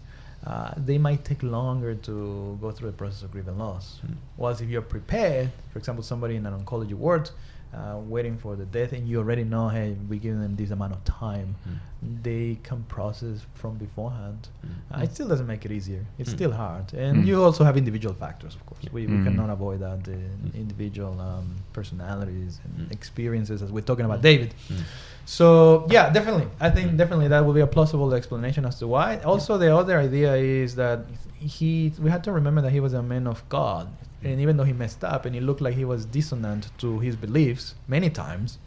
uh, 0.47 0.73
they 0.77 0.99
might 0.99 1.25
take 1.25 1.43
longer 1.43 1.95
to 1.95 2.59
go 2.61 2.71
through 2.71 2.91
the 2.91 2.97
process 2.97 3.23
of 3.23 3.31
grief 3.33 3.49
and 3.49 3.59
loss. 3.59 4.01
Mm. 4.07 4.15
Whilst 4.37 4.61
if 4.61 4.69
you're 4.69 4.83
prepared, 4.83 5.51
for 5.73 5.79
example, 5.79 6.05
somebody 6.05 6.37
in 6.37 6.47
an 6.47 6.59
oncology 6.59 6.95
ward 6.95 7.31
uh, 7.75 7.99
waiting 7.99 8.39
for 8.39 8.57
the 8.57 8.65
death, 8.65 8.93
and 8.93 9.07
you 9.09 9.19
already 9.19 9.45
know, 9.45 9.69
hey, 9.69 9.97
we're 10.09 10.19
giving 10.21 10.41
them 10.41 10.57
this 10.57 10.71
amount 10.71 10.93
of 10.93 11.05
time, 11.05 11.55
Mm. 11.69 12.23
they 12.23 12.59
can 12.63 12.83
process 12.85 13.45
from 13.55 13.77
beforehand. 13.77 14.49
Mm. 14.65 14.97
Uh, 14.99 15.03
it 15.05 15.13
still 15.13 15.29
doesn't 15.29 15.47
make 15.47 15.65
it 15.65 15.73
easier. 15.73 16.05
It's 16.19 16.31
Mm. 16.31 16.35
still 16.35 16.53
hard, 16.53 16.95
and 16.95 17.23
Mm. 17.23 17.27
you 17.27 17.43
also 17.43 17.65
have 17.65 17.77
individual 17.77 18.15
factors, 18.15 18.55
of 18.55 18.65
course. 18.67 18.83
We, 18.93 19.07
we 19.07 19.17
Mm. 19.17 19.25
cannot 19.25 19.51
avoid 19.51 19.81
that. 19.81 20.05
The 20.05 20.13
Mm. 20.13 20.55
individual 20.55 21.21
um, 21.21 21.57
personalities 21.73 22.61
and 22.65 22.89
Mm. 22.89 22.93
experiences, 22.93 23.63
as 23.63 23.71
we're 23.73 23.85
talking 23.91 24.05
about 24.05 24.23
David. 24.23 24.55
Mm. 24.71 24.83
So 25.25 25.87
yeah, 25.91 26.11
definitely. 26.11 26.47
I 26.61 26.71
think 26.71 26.93
Mm. 26.93 26.97
definitely 26.99 27.29
that 27.29 27.45
would 27.45 27.55
be 27.55 27.61
a 27.61 27.67
plausible 27.67 28.15
explanation 28.15 28.65
as 28.65 28.79
to 28.79 28.87
why. 28.87 29.19
Also, 29.25 29.59
the 29.59 29.75
other 29.75 29.99
idea 29.99 30.35
is 30.37 30.77
that 30.77 31.01
he. 31.39 31.93
We 32.01 32.11
had 32.11 32.23
to 32.25 32.33
remember 32.33 32.61
that 32.63 32.73
he 32.73 32.81
was 32.81 32.93
a 32.95 33.03
man 33.03 33.27
of 33.27 33.43
God, 33.49 33.89
and 34.25 34.41
even 34.41 34.57
though 34.57 34.65
he 34.65 34.73
messed 34.73 35.05
up 35.05 35.25
and 35.27 35.35
it 35.37 35.43
looked 35.43 35.61
like 35.61 35.75
he 35.75 35.85
was 35.85 36.05
dissonant 36.07 36.71
to 36.79 36.99
his 37.01 37.17
beliefs 37.17 37.75
many 37.89 38.11
times, 38.11 38.59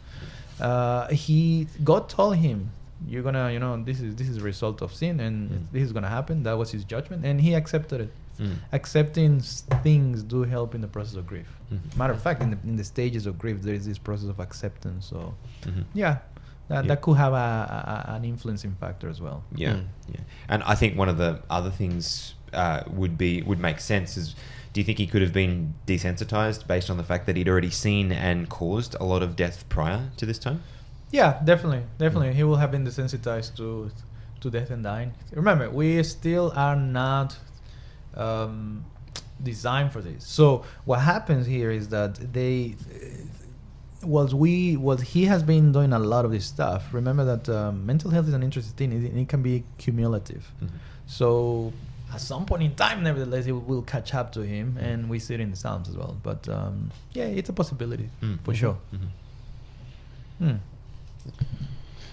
uh, 0.60 1.08
he 1.08 1.66
God 1.84 2.08
told 2.08 2.36
him, 2.36 2.70
"You're 3.06 3.22
gonna, 3.22 3.50
you 3.52 3.58
know, 3.58 3.82
this 3.82 4.00
is 4.00 4.14
this 4.16 4.28
is 4.28 4.36
a 4.38 4.42
result 4.42 4.82
of 4.82 4.92
sin, 4.94 5.20
and 5.20 5.50
Mm. 5.50 5.62
this 5.72 5.82
is 5.82 5.92
gonna 5.92 6.08
happen." 6.08 6.42
That 6.42 6.56
was 6.58 6.70
his 6.70 6.84
judgment, 6.84 7.24
and 7.24 7.40
he 7.40 7.54
accepted 7.54 8.00
it. 8.02 8.12
Mm. 8.38 8.56
Accepting 8.72 9.40
things 9.82 10.22
do 10.22 10.42
help 10.44 10.74
in 10.74 10.80
the 10.80 10.88
process 10.88 11.14
of 11.16 11.26
grief. 11.26 11.48
Mhm. 11.70 11.96
Matter 11.96 12.14
of 12.14 12.22
fact, 12.22 12.42
in 12.42 12.50
the, 12.50 12.58
in 12.64 12.76
the 12.76 12.84
stages 12.84 13.26
of 13.26 13.38
grief, 13.38 13.60
there 13.62 13.74
is 13.74 13.84
this 13.86 13.98
process 13.98 14.28
of 14.30 14.40
acceptance. 14.40 15.04
So, 15.06 15.34
Mhm. 15.62 15.84
yeah, 15.92 16.18
that, 16.68 16.84
Yeah. 16.84 16.88
that 16.88 17.02
could 17.02 17.18
have 17.18 17.34
a, 17.34 18.06
a, 18.08 18.14
an 18.16 18.24
influencing 18.24 18.74
factor 18.80 19.08
as 19.10 19.20
well. 19.20 19.42
Yeah, 19.54 19.74
Mm. 19.74 19.84
yeah. 20.14 20.20
And 20.48 20.62
I 20.62 20.74
think 20.74 20.96
one 20.96 21.08
of 21.10 21.18
the 21.18 21.42
other 21.50 21.70
things 21.70 22.34
uh, 22.52 22.82
would 22.90 23.16
be 23.16 23.42
would 23.42 23.60
make 23.60 23.78
sense 23.80 24.16
is. 24.16 24.34
Do 24.72 24.80
you 24.80 24.84
think 24.84 24.98
he 24.98 25.06
could 25.06 25.22
have 25.22 25.32
been 25.32 25.74
desensitized 25.86 26.66
based 26.66 26.90
on 26.90 26.96
the 26.96 27.02
fact 27.02 27.26
that 27.26 27.36
he'd 27.36 27.48
already 27.48 27.70
seen 27.70 28.12
and 28.12 28.48
caused 28.48 28.94
a 29.00 29.04
lot 29.04 29.22
of 29.22 29.34
death 29.34 29.68
prior 29.68 30.10
to 30.16 30.26
this 30.26 30.38
time? 30.38 30.62
Yeah, 31.10 31.40
definitely, 31.44 31.82
definitely. 31.98 32.34
He 32.34 32.44
will 32.44 32.56
have 32.56 32.70
been 32.70 32.84
desensitized 32.86 33.56
to 33.56 33.90
to 34.40 34.50
death 34.50 34.70
and 34.70 34.82
dying. 34.82 35.12
Remember, 35.32 35.68
we 35.68 36.02
still 36.02 36.52
are 36.56 36.76
not 36.76 37.36
um, 38.14 38.84
designed 39.42 39.92
for 39.92 40.00
this. 40.00 40.24
So 40.26 40.64
what 40.84 41.00
happens 41.00 41.46
here 41.46 41.70
is 41.70 41.88
that 41.90 42.32
they, 42.32 42.76
was 44.02 44.34
we, 44.34 44.76
was 44.76 45.02
he 45.02 45.26
has 45.26 45.42
been 45.42 45.72
doing 45.72 45.92
a 45.92 45.98
lot 45.98 46.24
of 46.24 46.30
this 46.30 46.46
stuff. 46.46 46.92
Remember 46.92 47.24
that 47.24 47.48
um, 47.48 47.84
mental 47.84 48.10
health 48.10 48.28
is 48.28 48.34
an 48.34 48.42
interesting 48.42 48.90
thing. 48.90 49.04
It, 49.04 49.14
it 49.14 49.28
can 49.28 49.42
be 49.42 49.64
cumulative. 49.78 50.52
Mhm. 50.62 50.70
So 51.06 51.72
at 52.12 52.20
some 52.20 52.44
point 52.46 52.62
in 52.62 52.74
time, 52.74 53.02
nevertheless, 53.02 53.46
it 53.46 53.52
will 53.52 53.82
catch 53.82 54.14
up 54.14 54.32
to 54.32 54.40
him, 54.42 54.76
and 54.80 55.08
we 55.08 55.18
see 55.18 55.34
it 55.34 55.40
in 55.40 55.50
the 55.50 55.56
Psalms 55.56 55.88
as 55.88 55.96
well. 55.96 56.16
But 56.22 56.48
um, 56.48 56.90
yeah, 57.12 57.24
it's 57.26 57.48
a 57.48 57.52
possibility 57.52 58.08
Mm. 58.22 58.38
for 58.44 58.54
sure. 58.54 58.76
Mhm. 58.94 59.08
Hmm. 60.38 60.56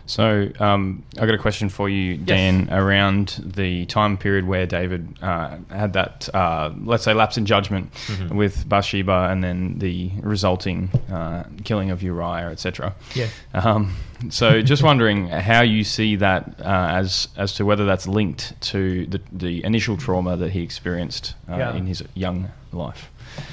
So, 0.08 0.50
um, 0.60 1.04
I 1.20 1.26
got 1.26 1.36
a 1.36 1.38
question 1.38 1.68
for 1.70 1.90
you, 1.90 2.16
Dan, 2.18 2.70
around 2.72 3.40
the 3.56 3.86
time 3.88 4.18
period 4.18 4.48
where 4.48 4.66
David 4.66 5.16
uh, 5.22 5.58
had 5.70 5.94
that, 5.94 6.30
uh, 6.34 6.72
let's 6.84 7.04
say, 7.04 7.14
lapse 7.14 7.38
in 7.38 7.46
judgment 7.46 7.92
Mhm. 8.08 8.32
with 8.32 8.68
Bathsheba, 8.70 9.28
and 9.30 9.44
then 9.44 9.80
the 9.80 10.10
resulting 10.22 10.90
uh, 11.12 11.44
killing 11.66 11.92
of 11.92 12.02
Uriah, 12.02 12.50
etc. 12.52 12.96
Yeah. 13.16 13.28
Um, 13.54 13.94
so 14.30 14.62
just 14.72 14.82
wondering 14.82 15.28
how 15.28 15.62
you 15.62 15.84
see 15.84 16.16
that 16.16 16.56
uh, 16.62 16.88
as 17.02 17.28
as 17.36 17.54
to 17.56 17.66
whether 17.66 17.86
that's 17.86 18.08
linked 18.08 18.54
to 18.72 19.06
the 19.08 19.20
the 19.32 19.64
initial 19.66 19.98
trauma 19.98 20.38
that 20.38 20.52
he 20.52 20.62
experienced 20.64 21.36
uh, 21.52 21.58
Yeah. 21.58 21.76
in 21.76 21.86
his 21.86 22.02
young 22.14 22.48
life. 22.72 23.12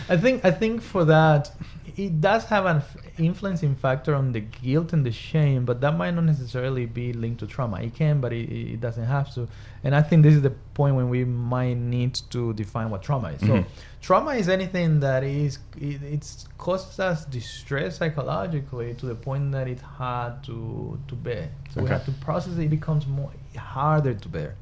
I 0.08 0.16
think 0.16 0.44
I 0.44 0.52
think 0.52 0.82
for 0.82 1.04
that 1.04 1.50
it 1.96 2.20
does 2.20 2.44
have 2.46 2.66
an 2.66 2.82
influencing 3.18 3.74
factor 3.76 4.14
on 4.14 4.32
the 4.32 4.40
guilt 4.40 4.92
and 4.92 5.04
the 5.06 5.12
shame, 5.12 5.64
but 5.64 5.80
that 5.80 5.96
might 5.96 6.12
not 6.12 6.24
necessarily 6.24 6.86
be 6.86 7.12
linked 7.12 7.40
to 7.40 7.46
trauma. 7.46 7.80
It 7.80 7.94
can, 7.94 8.20
but 8.20 8.32
it, 8.32 8.50
it 8.74 8.80
doesn't 8.80 9.04
have 9.04 9.32
to. 9.34 9.48
And 9.82 9.94
I 9.94 10.02
think 10.02 10.22
this 10.22 10.34
is 10.34 10.42
the 10.42 10.50
point 10.50 10.96
when 10.96 11.08
we 11.08 11.24
might 11.24 11.74
need 11.74 12.14
to 12.30 12.52
define 12.54 12.90
what 12.90 13.02
trauma 13.02 13.28
is. 13.28 13.40
Mhm. 13.42 13.46
So, 13.64 13.70
trauma 14.02 14.32
is 14.32 14.48
anything 14.48 15.00
that 15.00 15.22
is 15.24 15.58
it, 15.76 16.02
it's 16.02 16.46
causes 16.58 16.98
us 17.00 17.24
distress 17.24 17.98
psychologically 17.98 18.94
to 18.94 19.06
the 19.06 19.14
point 19.14 19.52
that 19.52 19.68
it's 19.68 19.82
hard 19.82 20.42
to 20.44 20.98
to 21.08 21.14
bear. 21.14 21.48
So 21.72 21.82
we 21.82 21.88
have 21.88 22.04
to 22.06 22.12
process 22.12 22.54
it. 22.54 22.64
It 22.64 22.70
becomes 22.70 23.06
more 23.06 23.30
harder 23.56 24.14
to 24.14 24.28
bear. 24.28 24.54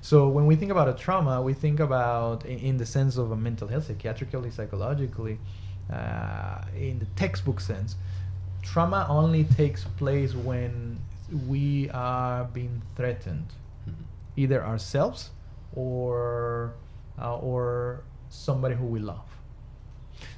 So 0.00 0.28
when 0.28 0.46
we 0.46 0.56
think 0.56 0.72
about 0.72 0.88
a 0.88 0.94
trauma, 0.94 1.40
we 1.40 1.54
think 1.54 1.78
about 1.78 2.44
in, 2.44 2.58
in 2.58 2.76
the 2.76 2.86
sense 2.86 3.16
of 3.16 3.30
a 3.30 3.36
mental 3.36 3.68
health, 3.68 3.86
psychiatrically, 3.88 4.52
psychologically, 4.52 5.38
in 6.76 6.98
the 6.98 7.06
textbook 7.16 7.60
sense. 7.60 7.96
Trauma 8.62 9.06
only 9.08 9.44
takes 9.44 9.84
place 9.84 10.34
when 10.34 10.98
we 11.48 11.90
are 11.90 12.44
being 12.44 12.82
threatened, 12.96 13.46
either 14.36 14.64
ourselves 14.64 15.30
or 15.74 16.72
uh, 17.20 17.36
or 17.36 18.02
somebody 18.30 18.74
who 18.74 18.86
we 18.86 18.98
love. 19.00 19.28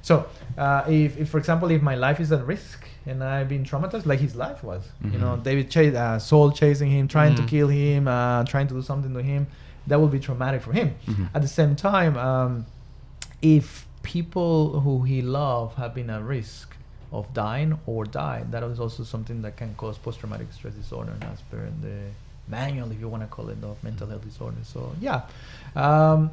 So, 0.01 0.25
uh, 0.57 0.83
if, 0.87 1.17
if, 1.17 1.29
for 1.29 1.37
example, 1.37 1.69
if 1.71 1.81
my 1.81 1.95
life 1.95 2.19
is 2.19 2.31
at 2.31 2.45
risk 2.45 2.87
and 3.05 3.23
I've 3.23 3.47
been 3.47 3.63
traumatized, 3.63 4.05
like 4.05 4.19
his 4.19 4.35
life 4.35 4.63
was, 4.63 4.89
you 5.11 5.17
know. 5.19 5.37
David 5.37 5.69
Chase, 5.69 5.93
uh, 5.95 6.17
Saul 6.19 6.51
chasing 6.51 6.89
him, 6.89 7.07
trying 7.07 7.35
to 7.35 7.43
Mhm. 7.43 7.47
kill 7.47 7.67
him, 7.67 8.07
uh, 8.07 8.43
trying 8.45 8.67
to 8.67 8.73
do 8.73 8.81
something 8.81 9.13
to 9.13 9.21
him, 9.21 9.47
that 9.87 9.99
will 9.99 10.07
be 10.07 10.19
traumatic 10.19 10.61
for 10.61 10.73
him. 10.73 10.95
Mhm. 11.07 11.29
At 11.33 11.41
the 11.43 11.47
same 11.47 11.75
time, 11.75 12.17
um, 12.17 12.65
if 13.41 13.84
people 14.05 14.79
who 14.79 15.03
he 15.03 15.21
loved 15.21 15.77
have 15.77 15.93
been 15.93 16.09
at 16.09 16.23
risk 16.23 16.75
of 17.11 17.33
dying 17.33 17.77
or 17.85 18.05
died, 18.05 18.51
that 18.51 18.63
is 18.63 18.79
also 18.79 19.03
something 19.03 19.41
that 19.41 19.57
can 19.57 19.73
cause 19.75 19.97
post-traumatic 19.97 20.47
stress 20.51 20.73
disorder, 20.73 21.11
and 21.11 21.23
as 21.25 21.41
per 21.49 21.69
the 21.81 21.97
manual, 22.47 22.91
if 22.91 22.99
you 22.99 23.09
want 23.09 23.23
to 23.23 23.27
call 23.27 23.49
it, 23.49 23.57
of 23.63 23.83
mental 23.83 24.07
health 24.07 24.23
disorder. 24.23 24.57
So 24.63 24.95
yeah. 25.01 25.21
Um, 25.75 26.31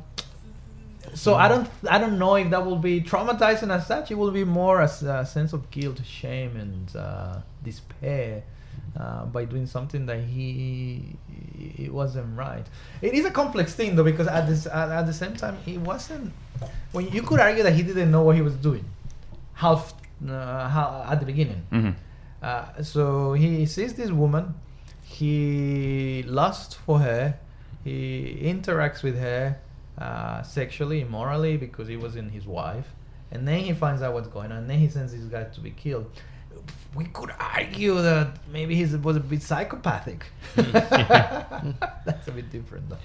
so 1.15 1.35
I 1.35 1.49
don't 1.49 1.69
I 1.91 1.99
don't 1.99 2.19
know 2.19 2.37
if 2.37 2.51
that 2.51 2.65
will 2.65 2.83
be 2.91 3.01
traumatizing 3.01 3.71
as 3.77 3.87
such. 3.87 4.11
It 4.11 4.19
will 4.19 4.31
be 4.31 4.45
more 4.45 4.81
as 4.81 5.03
a 5.03 5.27
sense 5.27 5.53
of 5.53 5.71
guilt, 5.71 6.01
shame, 6.05 6.57
and 6.57 6.97
uh, 6.97 7.39
despair 7.65 8.43
uh, 8.99 9.25
by 9.27 9.45
doing 9.45 9.67
something 9.67 10.07
that 10.07 10.21
he 10.21 11.17
it 11.79 11.93
wasn't 11.93 12.37
right. 12.37 12.67
It 13.01 13.15
is 13.15 13.25
a 13.25 13.31
complex 13.31 13.75
thing 13.75 13.97
though 13.97 14.05
because 14.05 14.29
at 14.29 14.47
this 14.47 14.67
at, 14.67 14.91
at 14.91 15.07
the 15.07 15.13
same 15.13 15.35
time 15.37 15.57
he 15.65 15.79
wasn't. 15.79 16.33
When 16.93 17.09
you 17.09 17.23
could 17.23 17.41
argue 17.41 17.63
that 17.63 17.73
he 17.75 17.83
didn't 17.83 18.11
know 18.11 18.23
what 18.23 18.37
he 18.37 18.43
was 18.43 18.55
doing, 18.55 18.85
half 19.55 19.95
uh, 20.29 20.69
how, 20.69 21.07
at 21.09 21.21
the 21.21 21.27
beginning. 21.27 21.63
Mhm. 21.73 21.95
Uh, 22.43 22.83
so 22.83 23.33
he 23.35 23.67
sees 23.67 23.95
this 23.95 24.11
woman, 24.11 24.55
he 25.03 26.25
lusts 26.27 26.75
for 26.75 26.99
her, 26.99 27.39
he 27.85 28.39
interacts 28.43 29.03
with 29.03 29.19
her 29.19 29.57
uh, 29.99 30.43
sexually, 30.43 31.01
immorally, 31.01 31.57
because 31.57 31.87
he 31.89 31.97
wasn't 31.97 32.31
his 32.33 32.47
wife, 32.47 32.95
and 33.31 33.47
then 33.47 33.61
he 33.61 33.73
finds 33.73 34.03
out 34.03 34.15
what's 34.15 34.29
going 34.29 34.51
on, 34.51 34.59
and 34.59 34.71
then 34.71 34.79
he 34.79 34.89
sends 34.89 35.13
this 35.13 35.25
guy 35.25 35.45
to 35.45 35.61
be 35.61 35.71
killed. 35.71 36.11
We 36.95 37.07
could 37.07 37.31
argue 37.41 38.03
that 38.03 38.37
maybe 38.53 38.75
he 38.75 38.83
was 38.97 39.17
a 39.17 39.21
bit 39.21 39.43
psychopathic. 39.43 40.27
That's 40.57 42.29
a 42.29 42.33
bit 42.33 42.51
different, 42.51 42.85
though. 42.91 42.99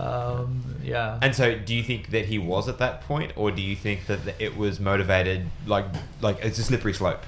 Um, 0.00 0.62
yeah. 0.82 1.18
And 1.22 1.34
so, 1.34 1.58
do 1.58 1.74
you 1.74 1.82
think 1.82 2.10
that 2.10 2.26
he 2.26 2.38
was 2.38 2.68
at 2.68 2.78
that 2.78 3.02
point, 3.02 3.32
or 3.36 3.50
do 3.50 3.62
you 3.62 3.74
think 3.74 4.06
that 4.06 4.18
it 4.38 4.56
was 4.56 4.78
motivated 4.80 5.46
like 5.66 5.86
like 6.20 6.38
it's 6.44 6.58
a 6.58 6.62
slippery 6.62 6.92
slope? 6.92 7.24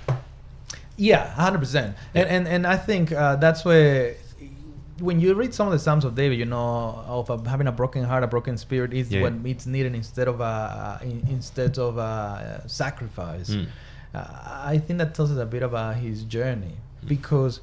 Yeah, 0.96 1.26
hundred 1.32 1.60
percent. 1.60 1.96
And 2.14 2.28
and 2.28 2.46
and 2.48 2.66
I 2.66 2.76
think 2.76 3.10
uh, 3.12 3.36
that's 3.36 3.64
where 3.64 4.16
when 5.00 5.20
you 5.20 5.32
read 5.34 5.54
some 5.54 5.68
of 5.68 5.72
the 5.72 5.78
Psalms 5.78 6.04
of 6.04 6.14
David, 6.16 6.38
you 6.38 6.44
know, 6.44 7.02
of 7.06 7.30
uh, 7.30 7.38
having 7.48 7.68
a 7.68 7.72
broken 7.72 8.02
heart, 8.04 8.24
a 8.24 8.26
broken 8.26 8.58
spirit 8.58 8.92
is 8.92 9.10
Yeah. 9.10 9.22
what 9.22 9.32
it's 9.44 9.64
needed 9.64 9.94
instead 9.94 10.28
of 10.28 10.40
a 10.40 10.98
in, 11.02 11.26
instead 11.30 11.78
of 11.78 11.96
a 11.98 12.64
sacrifice. 12.66 13.50
Mm. 13.50 13.68
Uh, 14.14 14.24
I 14.64 14.78
think 14.78 14.98
that 14.98 15.14
tells 15.14 15.30
us 15.30 15.38
a 15.38 15.46
bit 15.46 15.62
about 15.62 15.96
his 15.96 16.24
journey 16.24 16.76
because 17.06 17.60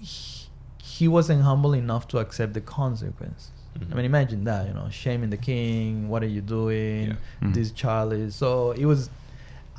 he, 0.00 0.46
he 0.82 1.08
wasn't 1.08 1.42
humble 1.42 1.74
enough 1.74 2.06
to 2.08 2.18
accept 2.18 2.54
the 2.54 2.60
consequences. 2.60 3.50
Mhm. 3.78 3.92
I 3.92 3.94
mean, 3.96 4.04
imagine 4.04 4.44
that, 4.44 4.68
you 4.68 4.74
know, 4.74 4.88
shaming 4.90 5.30
the 5.30 5.36
king. 5.36 6.08
What 6.08 6.22
are 6.22 6.28
you 6.28 6.40
doing? 6.40 7.08
Yeah. 7.08 7.14
Mhm. 7.42 7.54
This 7.54 7.72
child 7.72 8.12
is 8.12 8.36
so. 8.36 8.70
It 8.72 8.84
was 8.86 9.10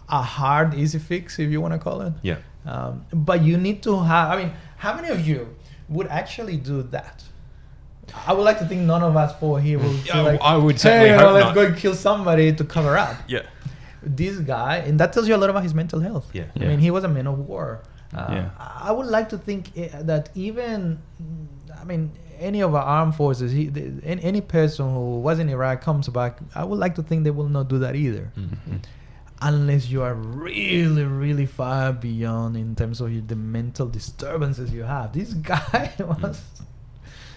a 0.10 0.22
hard, 0.22 0.74
easy 0.74 1.00
fix, 1.00 1.40
if 1.40 1.50
you 1.50 1.62
want 1.62 1.74
to 1.74 1.80
call 1.80 2.02
it. 2.02 2.14
Yeah. 2.22 2.38
Um, 2.66 3.06
but 3.14 3.42
you 3.44 3.58
need 3.58 3.82
to 3.84 4.02
have. 4.04 4.32
I 4.32 4.44
mean, 4.44 4.52
how 4.78 4.94
many 4.96 5.10
of 5.10 5.26
you 5.26 5.56
would 5.88 6.08
actually 6.08 6.58
do 6.58 6.84
that? 6.92 7.24
I 8.28 8.34
would 8.34 8.44
like 8.44 8.60
to 8.60 8.66
think 8.66 8.82
none 8.82 9.02
of 9.02 9.16
us 9.16 9.34
four 9.40 9.60
here 9.60 9.80
will. 9.80 9.94
say 10.00 10.04
Yeah, 10.08 10.22
like, 10.22 10.42
I 10.42 10.58
would 10.58 10.80
hey, 10.82 11.12
you 11.12 11.18
know, 11.18 11.32
let's 11.32 11.46
not." 11.46 11.56
go 11.56 11.62
and 11.66 11.78
kill 11.78 11.96
somebody 11.96 12.54
to 12.54 12.64
cover 12.64 12.98
up. 12.98 13.16
Yeah. 13.28 13.44
This 14.06 14.38
guy, 14.40 14.78
and 14.78 15.00
that 15.00 15.12
tells 15.14 15.28
you 15.28 15.36
a 15.36 15.38
lot 15.44 15.50
about 15.50 15.64
his 15.64 15.74
mental 15.74 16.00
health. 16.00 16.30
Yeah. 16.34 16.46
I 16.56 16.60
mean, 16.60 16.80
he 16.80 16.92
was 16.92 17.04
a 17.04 17.08
man 17.08 17.28
of 17.28 17.40
war. 17.40 17.82
Uh, 18.14 18.28
Yeah. 18.32 18.50
I 18.88 18.92
would 18.92 19.08
like 19.08 19.30
to 19.30 19.38
think 19.38 19.72
eh, 19.76 19.90
that 20.04 20.30
even, 20.36 21.00
I 21.82 21.84
mean, 21.84 22.12
any 22.40 22.62
of 22.62 22.76
our 22.76 22.84
armed 22.84 23.16
forces, 23.16 23.52
he, 23.52 23.68
the, 23.68 23.94
any, 24.04 24.22
any 24.24 24.42
person 24.42 24.94
who 24.94 25.20
was 25.20 25.40
in 25.40 25.50
Iraq 25.50 25.82
comes 25.82 26.08
back, 26.10 26.38
I 26.54 26.64
would 26.64 26.80
like 26.80 26.96
to 26.96 27.04
think 27.04 27.24
they 27.24 27.32
will 27.32 27.50
not 27.50 27.68
do 27.68 27.80
that 27.80 27.96
either 27.96 28.32
Mhm. 28.38 28.80
unless 29.42 29.90
you 29.90 30.02
are 30.04 30.14
really, 30.14 31.04
really 31.04 31.46
far 31.46 31.92
beyond 31.94 32.56
in 32.58 32.76
terms 32.76 33.02
of 33.02 33.12
your, 33.12 33.22
the 33.22 33.36
mental 33.36 33.88
disturbances 33.88 34.72
you 34.72 34.84
have. 34.84 35.12
This 35.14 35.34
guy 35.54 35.92
was, 36.00 36.42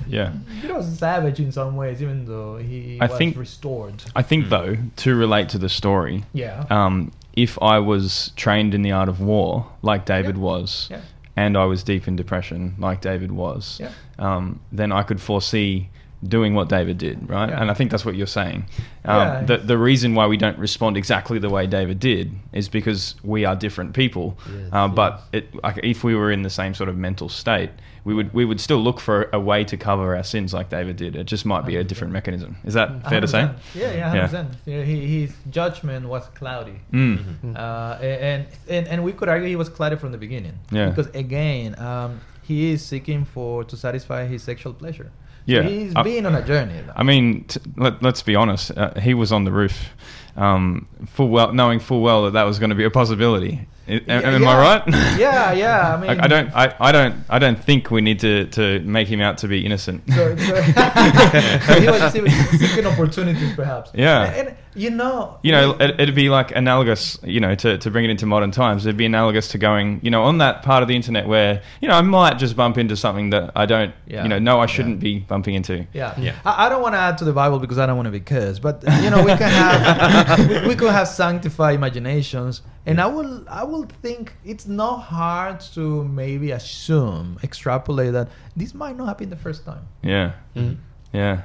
Yeah. 0.06 0.32
he 0.62 0.70
was 0.70 0.98
savage 0.98 1.40
in 1.40 1.50
some 1.52 1.76
ways, 1.76 2.00
even 2.02 2.24
though 2.24 2.56
he 2.56 2.98
I 3.00 3.06
was 3.06 3.18
think- 3.18 3.36
restored. 3.36 4.02
I 4.14 4.22
think 4.22 4.46
Mm. 4.46 4.50
though 4.50 4.76
to 4.96 5.14
relate 5.14 5.48
to 5.50 5.58
the 5.58 5.68
story, 5.68 6.24
Yeah. 6.32 6.64
um, 6.70 7.12
if 7.34 7.60
I 7.62 7.78
was 7.78 8.32
trained 8.36 8.74
in 8.74 8.82
the 8.82 8.92
art 8.92 9.08
of 9.08 9.20
war 9.20 9.66
like 9.82 10.04
David 10.04 10.36
Yeah. 10.36 10.42
was, 10.42 10.88
Yeah. 10.90 11.00
and 11.36 11.56
I 11.56 11.64
was 11.64 11.82
deep 11.82 12.08
in 12.08 12.16
depression 12.16 12.74
like 12.78 13.00
David 13.00 13.32
was, 13.32 13.78
Yeah. 13.80 13.90
um, 14.18 14.60
then 14.72 14.92
I 14.92 15.02
could 15.02 15.20
foresee 15.20 15.88
doing 16.26 16.54
what 16.54 16.68
David 16.68 16.98
did, 16.98 17.30
right? 17.30 17.48
Yeah. 17.48 17.60
And 17.60 17.70
I 17.70 17.74
think 17.74 17.90
that's 17.92 18.04
what 18.04 18.16
you're 18.16 18.26
saying. 18.26 18.64
Um, 19.04 19.16
Yeah, 19.18 19.42
the 19.44 19.56
the 19.58 19.78
reason 19.78 20.14
why 20.14 20.26
we 20.26 20.36
don't 20.36 20.58
respond 20.58 20.96
exactly 20.96 21.38
the 21.38 21.48
way 21.48 21.66
David 21.66 22.00
did 22.00 22.32
is 22.52 22.68
because 22.68 23.14
we 23.22 23.44
are 23.44 23.54
different 23.54 23.94
people. 23.94 24.36
Yes, 24.52 24.68
uh, 24.72 24.88
but 24.88 25.22
it, 25.32 25.44
like, 25.62 25.78
if 25.84 26.02
we 26.02 26.14
were 26.16 26.32
in 26.32 26.42
the 26.42 26.50
same 26.50 26.74
sort 26.74 26.88
of 26.88 26.96
mental 26.96 27.28
state, 27.28 27.70
we 28.04 28.14
would 28.14 28.32
we 28.34 28.44
would 28.44 28.60
still 28.60 28.82
look 28.82 28.98
for 29.00 29.28
a 29.32 29.38
way 29.38 29.64
to 29.64 29.76
cover 29.76 30.16
our 30.16 30.24
sins 30.24 30.52
like 30.52 30.68
David 30.70 30.96
did. 30.96 31.14
It 31.14 31.24
just 31.30 31.44
might 31.46 31.64
be 31.66 31.76
a 31.76 31.84
different 31.84 32.12
mechanism. 32.12 32.56
Is 32.64 32.74
that 32.74 32.88
fair 33.08 33.20
to 33.20 33.28
say? 33.28 33.42
100%. 33.42 33.54
Yeah, 33.74 33.92
yeah, 33.92 34.14
Yeah. 34.14 34.28
100%. 34.28 34.46
Yeah, 34.66 34.82
he, 34.82 35.20
his 35.20 35.32
judgment 35.50 36.06
was 36.08 36.26
cloudy. 36.34 36.80
Mm. 36.92 37.18
Mhm. 37.44 37.56
Uh, 37.56 38.02
and, 38.02 38.46
and 38.68 38.88
and 38.88 39.04
we 39.04 39.12
could 39.12 39.28
argue 39.28 39.48
he 39.48 39.56
was 39.56 39.68
cloudy 39.68 39.96
from 39.96 40.10
the 40.12 40.18
beginning. 40.18 40.54
Yeah. 40.72 40.88
Because 40.90 41.08
again, 41.14 41.78
um, 41.78 42.20
he 42.42 42.72
is 42.72 42.82
seeking 42.84 43.24
for 43.24 43.62
to 43.64 43.76
satisfy 43.76 44.26
his 44.26 44.42
sexual 44.42 44.72
pleasure. 44.72 45.10
So 45.48 45.54
Yeah. 45.54 45.62
he's 45.62 45.94
I- 45.96 46.02
been 46.02 46.26
on 46.26 46.34
a 46.34 46.44
journey. 46.44 46.74
Though. 46.86 46.92
I 46.94 47.02
mean, 47.02 47.44
t- 47.48 47.58
let, 47.76 48.02
let's 48.02 48.22
be 48.22 48.36
honest. 48.36 48.70
Uh, 48.76 48.92
he 49.00 49.14
was 49.14 49.32
on 49.32 49.44
the 49.44 49.52
roof, 49.52 49.94
um, 50.36 50.86
full 51.06 51.28
well, 51.28 51.52
knowing 51.54 51.80
full 51.80 52.02
well 52.02 52.24
that 52.24 52.32
that 52.34 52.42
was 52.44 52.58
going 52.58 52.70
to 52.70 52.76
be 52.76 52.84
a 52.84 52.90
possibility. 52.90 53.66
I- 53.88 53.92
am, 53.92 54.02
Yeah, 54.06 54.30
am 54.30 54.46
I 54.48 54.58
right? 54.58 54.82
Yeah, 55.18 55.52
yeah, 55.52 55.94
I 55.94 55.96
mean- 55.96 56.08
Like, 56.08 56.20
I 56.22 56.26
don't, 56.26 56.54
I, 56.54 56.74
I 56.80 56.92
don't, 56.92 57.14
I 57.30 57.38
don't 57.38 57.58
think 57.62 57.90
we 57.90 58.00
need 58.00 58.20
to, 58.20 58.46
to 58.46 58.80
make 58.80 59.08
him 59.08 59.20
out 59.20 59.38
to 59.38 59.48
be 59.48 59.64
innocent. 59.64 60.02
So, 60.12 60.36
so 60.36 60.62
he 61.80 61.86
was 61.88 62.12
seeking 62.12 62.30
seeking 62.58 62.86
opportunities, 62.86 63.54
perhaps. 63.54 63.90
Yeah. 63.94 64.24
And, 64.24 64.48
and, 64.48 64.56
you 64.74 64.90
know, 64.90 65.40
you 65.42 65.50
know, 65.50 65.72
it, 65.80 65.98
it'd 65.98 66.14
be 66.14 66.28
like 66.28 66.54
analogous, 66.54 67.18
you 67.24 67.40
know, 67.40 67.54
to, 67.56 67.78
to 67.78 67.90
bring 67.90 68.04
it 68.04 68.10
into 68.10 68.26
modern 68.26 68.52
times. 68.52 68.86
It'd 68.86 68.96
be 68.96 69.06
analogous 69.06 69.48
to 69.48 69.58
going, 69.58 69.98
you 70.04 70.10
know, 70.10 70.22
on 70.22 70.38
that 70.38 70.62
part 70.62 70.82
of 70.82 70.88
the 70.88 70.94
internet 70.94 71.26
where, 71.26 71.62
you 71.80 71.88
know, 71.88 71.94
I 71.94 72.02
might 72.02 72.34
just 72.38 72.54
bump 72.54 72.78
into 72.78 72.96
something 72.96 73.30
that 73.30 73.50
I 73.56 73.66
don't, 73.66 73.92
Yeah. 74.06 74.22
you 74.22 74.28
know, 74.28 74.38
know 74.38 74.60
I 74.60 74.66
shouldn't 74.66 75.00
be 75.00 75.18
bumping 75.18 75.54
into. 75.54 75.84
Yeah, 75.92 76.14
Yeah. 76.20 76.36
I, 76.44 76.66
I 76.66 76.68
don't 76.68 76.80
want 76.82 76.94
to 76.94 76.98
add 76.98 77.18
to 77.18 77.24
the 77.24 77.32
Bible 77.32 77.58
because 77.58 77.78
I 77.78 77.86
don't 77.86 77.96
want 77.96 78.06
to 78.06 78.12
be 78.12 78.20
cursed, 78.20 78.62
but 78.62 78.84
you 79.02 79.10
know 79.10 79.18
we 79.24 79.32
can 79.36 79.50
have 79.50 80.48
we, 80.48 80.68
we 80.68 80.74
could 80.76 80.92
have 80.92 81.08
sanctified 81.08 81.74
imaginations, 81.74 82.62
and 82.88 83.00
I 83.00 83.06
will 83.06 83.44
I 83.48 83.62
will 83.64 83.86
think 84.02 84.32
it's 84.44 84.66
not 84.66 84.96
hard 85.16 85.60
to 85.74 86.04
maybe 86.04 86.50
assume, 86.52 87.38
extrapolate 87.42 88.12
that 88.12 88.28
this 88.56 88.72
might 88.74 88.96
not 88.96 89.06
happen 89.08 89.28
the 89.30 89.36
first 89.46 89.64
time. 89.64 89.84
Yeah. 90.02 90.32
Mm. 90.56 90.76
Yeah. 91.12 91.20
Yeah. 91.22 91.40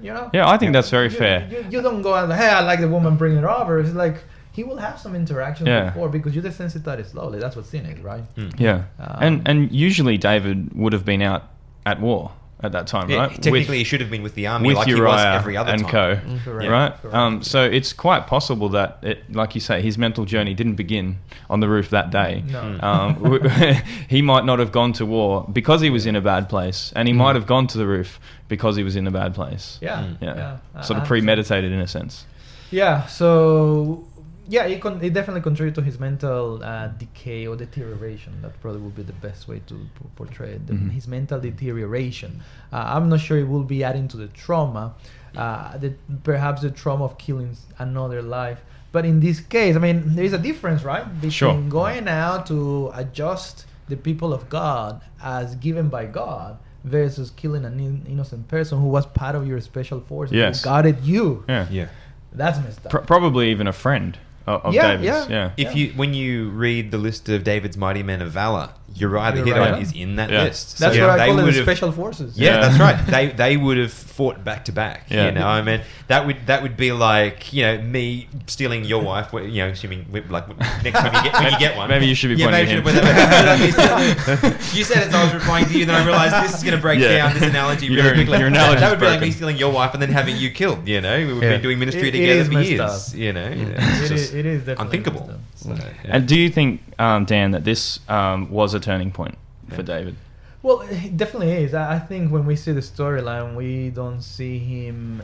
You 0.00 0.12
know. 0.14 0.30
Yeah, 0.34 0.48
I 0.54 0.56
think 0.58 0.72
that's 0.72 0.90
very 0.90 1.10
You- 1.10 1.18
fair. 1.18 1.48
You, 1.50 1.64
you 1.70 1.80
don't 1.82 2.02
go 2.02 2.12
out 2.14 2.28
hey 2.42 2.48
I 2.48 2.60
like 2.70 2.80
the 2.80 2.88
woman 2.88 3.16
bringing 3.16 3.42
her 3.42 3.50
over. 3.50 3.78
It's 3.80 3.94
like 3.94 4.18
he 4.56 4.64
will 4.64 4.76
have 4.78 4.98
some 5.00 5.14
interaction 5.16 5.66
Yeah. 5.66 5.90
before 5.90 6.08
because 6.08 6.34
you 6.36 6.42
desensitize 6.42 6.98
it 6.98 7.06
slowly. 7.06 7.38
That's 7.38 7.56
what's 7.56 7.70
sin 7.70 7.86
is, 7.86 8.00
right? 8.00 8.24
Yeah, 8.58 8.82
Um, 8.98 9.16
and 9.26 9.34
and 9.48 9.58
usually 9.88 10.16
David 10.18 10.58
would 10.74 10.92
have 10.92 11.04
been 11.04 11.22
out 11.22 11.42
at 11.86 12.00
war 12.00 12.30
at 12.62 12.72
that 12.72 12.86
time, 12.86 13.10
Yeah, 13.10 13.16
right? 13.18 13.30
technically, 13.30 13.50
With- 13.52 13.68
he 13.70 13.84
should 13.84 14.00
have 14.00 14.10
been 14.10 14.22
with 14.22 14.34
the 14.34 14.46
army 14.46 14.68
with 14.68 14.76
like 14.76 14.86
Uriah 14.88 15.02
he 15.04 15.12
was 15.12 15.24
every 15.40 15.56
other 15.56 15.72
and 15.72 15.82
time. 15.82 15.90
co. 15.90 16.16
Mm, 16.16 16.44
correct, 16.44 16.70
right? 16.70 17.02
correct. 17.02 17.14
Um, 17.16 17.42
so 17.42 17.64
it's 17.64 17.92
quite 17.92 18.26
possible 18.26 18.68
that, 18.70 18.98
it, 19.02 19.32
like 19.32 19.54
you 19.54 19.60
say, 19.60 19.82
his 19.82 19.98
mental 19.98 20.24
journey 20.24 20.54
didn't 20.54 20.74
begin 20.76 21.18
on 21.50 21.60
the 21.60 21.68
roof 21.68 21.90
that 21.90 22.10
day. 22.10 22.44
No. 22.48 22.78
Um, 22.80 23.48
he 24.08 24.22
might 24.22 24.44
not 24.44 24.58
have 24.58 24.70
gone 24.72 24.92
to 24.94 25.06
war 25.06 25.46
because 25.52 25.80
he 25.80 25.90
was 25.90 26.06
in 26.06 26.14
a 26.16 26.20
bad 26.20 26.48
place, 26.48 26.92
and 26.94 27.08
he 27.08 27.14
might 27.14 27.34
have 27.34 27.46
gone 27.46 27.66
to 27.68 27.78
the 27.78 27.86
roof 27.86 28.20
because 28.48 28.76
he 28.76 28.82
was 28.84 28.96
in 28.96 29.06
a 29.06 29.10
bad 29.10 29.34
place. 29.34 29.78
Yeah, 29.80 30.02
Mm. 30.02 30.16
Yeah, 30.20 30.56
yeah. 30.74 30.80
sort 30.82 30.98
of 30.98 31.04
Uh, 31.04 31.06
premeditated 31.08 31.72
in 31.72 31.80
a 31.80 31.88
sense. 31.88 32.26
Yeah, 32.70 33.06
so 33.06 34.04
yeah, 34.48 34.64
it, 34.64 34.80
con- 34.80 35.00
it 35.02 35.12
definitely 35.12 35.40
contributed 35.42 35.76
to 35.76 35.82
his 35.82 35.98
mental 36.00 36.62
uh, 36.64 36.88
decay 36.88 37.46
or 37.46 37.56
deterioration. 37.56 38.32
That 38.42 38.60
probably 38.60 38.80
would 38.80 38.96
be 38.96 39.02
the 39.02 39.12
best 39.14 39.46
way 39.48 39.60
to 39.66 39.74
p- 39.74 40.06
portray 40.16 40.52
it. 40.52 40.66
The- 40.66 40.74
Mhm. 40.74 40.90
His 40.90 41.06
mental 41.08 41.40
deterioration. 41.40 42.40
Uh, 42.72 42.84
I'm 42.96 43.08
not 43.08 43.20
sure 43.20 43.38
it 43.38 43.48
will 43.48 43.64
be 43.64 43.84
adding 43.84 44.08
to 44.08 44.16
the 44.16 44.28
trauma, 44.28 44.94
uh, 45.36 45.76
the, 45.78 45.94
perhaps 46.24 46.62
the 46.62 46.70
trauma 46.70 47.04
of 47.04 47.18
killing 47.18 47.56
another 47.78 48.20
life. 48.22 48.60
But 48.92 49.04
in 49.06 49.20
this 49.20 49.40
case, 49.40 49.74
I 49.76 49.78
mean, 49.78 50.14
there 50.16 50.24
is 50.24 50.32
a 50.34 50.38
difference, 50.38 50.82
right? 50.84 51.04
Between 51.14 51.30
Sure. 51.30 51.60
going 51.68 52.08
out 52.08 52.46
to 52.46 52.90
adjust 52.94 53.66
the 53.88 53.96
people 53.96 54.32
of 54.34 54.48
God 54.48 55.00
as 55.22 55.54
given 55.56 55.88
by 55.88 56.04
God 56.06 56.58
versus 56.84 57.30
killing 57.30 57.64
an 57.64 57.78
in- 57.80 58.04
innocent 58.08 58.48
person 58.48 58.80
who 58.80 58.88
was 58.88 59.06
part 59.06 59.34
of 59.34 59.46
your 59.46 59.60
special 59.60 60.00
forces, 60.00 60.34
Yes. 60.34 60.60
who 60.62 60.64
guarded 60.64 61.00
you. 61.02 61.44
Yeah, 61.48 61.66
Yeah. 61.70 61.86
That's 62.34 62.58
messed 62.58 62.84
up. 62.86 62.90
Pro- 62.92 63.02
probably 63.02 63.50
even 63.50 63.66
a 63.66 63.72
friend 63.72 64.18
of, 64.46 64.66
of 64.66 64.74
Yeah, 64.74 64.82
David's. 64.96 65.04
yeah. 65.04 65.26
yeah. 65.28 65.50
If 65.56 65.74
Yeah. 65.76 65.86
you 65.86 65.92
when 65.94 66.14
you 66.14 66.50
read 66.50 66.90
the 66.90 66.98
list 66.98 67.28
of 67.28 67.44
David's 67.44 67.76
mighty 67.76 68.02
men 68.02 68.22
of 68.22 68.30
valor, 68.32 68.70
Uriah 68.94 69.32
the 69.32 69.38
Uriah. 69.38 69.54
Hittite 69.66 69.82
is 69.82 69.92
in 69.92 70.16
that 70.16 70.30
Yeah. 70.30 70.44
list. 70.44 70.78
That's 70.78 70.94
So 70.96 71.00
what 71.06 71.10
I 71.10 71.16
they 71.18 71.26
call 71.32 71.38
it, 71.40 71.44
would 71.44 71.54
the 71.54 71.62
special 71.62 71.92
forces. 71.92 72.36
Yeah, 72.38 72.54
Yeah. 72.54 72.60
that's 72.60 72.78
right. 72.78 73.06
They 73.06 73.26
they 73.28 73.56
would 73.56 73.78
have 73.78 73.92
fought 73.92 74.44
back 74.44 74.64
to 74.66 74.72
back. 74.72 75.06
Yeah. 75.08 75.26
You 75.26 75.32
know, 75.32 75.46
I 75.46 75.62
mean, 75.62 75.80
that 76.08 76.26
would 76.26 76.36
that 76.46 76.62
would 76.62 76.76
be 76.76 76.92
like 76.92 77.52
you 77.52 77.62
know 77.62 77.78
me 77.80 78.28
stealing 78.46 78.84
your 78.84 79.02
wife. 79.02 79.28
You 79.32 79.40
know, 79.64 79.68
assuming 79.68 80.06
we- 80.10 80.20
like 80.28 80.46
next 80.84 80.98
time 81.00 81.12
you 81.14 81.22
get 81.30 81.34
when 81.42 81.52
you 81.52 81.58
get 81.58 81.76
one. 81.80 81.88
Maybe 81.88 82.06
you 82.06 82.14
should 82.14 82.28
be 82.28 82.36
yeah, 82.36 82.50
pointing 82.50 82.84
maybe 82.84 82.98
at 82.98 83.58
him. 83.58 84.52
you 84.74 84.84
said 84.84 85.06
it, 85.06 85.10
so 85.12 85.18
I 85.18 85.24
was 85.24 85.34
replying 85.34 85.66
to 85.66 85.78
you. 85.78 85.86
Then 85.86 85.94
I 85.94 86.04
realized 86.04 86.34
this 86.44 86.54
is 86.56 86.62
going 86.62 86.76
to 86.76 86.80
break 86.80 87.00
Yeah. 87.00 87.16
down 87.18 87.34
this 87.34 87.42
analogy 87.42 87.88
really 87.88 88.02
Your- 88.02 88.14
quickly. 88.14 88.38
your 88.38 88.50
that 88.50 88.90
would 88.90 89.00
be 89.00 89.06
like 89.06 89.20
me 89.20 89.30
stealing 89.30 89.56
your 89.56 89.72
wife 89.72 89.94
and 89.94 90.02
then 90.02 90.10
having 90.12 90.36
you 90.36 90.50
killed. 90.50 90.86
You 90.86 91.00
know, 91.00 91.16
we 91.18 91.32
would 91.32 91.42
Yeah. 91.42 91.56
be 91.56 91.62
doing 91.62 91.78
ministry 91.78 92.08
It- 92.08 92.14
it 92.14 92.18
together 92.18 92.40
is 92.40 92.48
for 92.48 92.60
years. 92.60 92.80
up. 92.80 93.18
You 93.18 93.32
know, 93.32 93.44
It 93.46 93.58
it, 93.58 94.10
is, 94.10 94.34
it 94.34 94.46
is 94.46 94.60
definitely 94.60 94.84
unthinkable. 94.84 95.30
Messed 95.66 95.82
up. 95.82 95.88
So, 95.88 95.98
yeah. 96.04 96.16
And 96.16 96.28
do 96.28 96.38
you 96.38 96.50
think, 96.50 96.80
um, 96.98 97.24
Dan, 97.24 97.52
that 97.52 97.64
this 97.64 98.00
um, 98.08 98.50
was 98.50 98.74
a 98.74 98.80
turning 98.80 99.10
point 99.10 99.36
for 99.70 99.82
David? 99.82 100.16
Well, 100.62 100.82
it 100.82 101.16
definitely 101.16 101.52
is. 101.52 101.74
I 101.74 101.96
I 101.96 101.98
think 101.98 102.30
when 102.30 102.46
we 102.46 102.54
see 102.56 102.72
the 102.72 102.80
storyline, 102.80 103.56
we 103.56 103.90
don't 103.90 104.22
see 104.22 104.58
him 104.58 105.22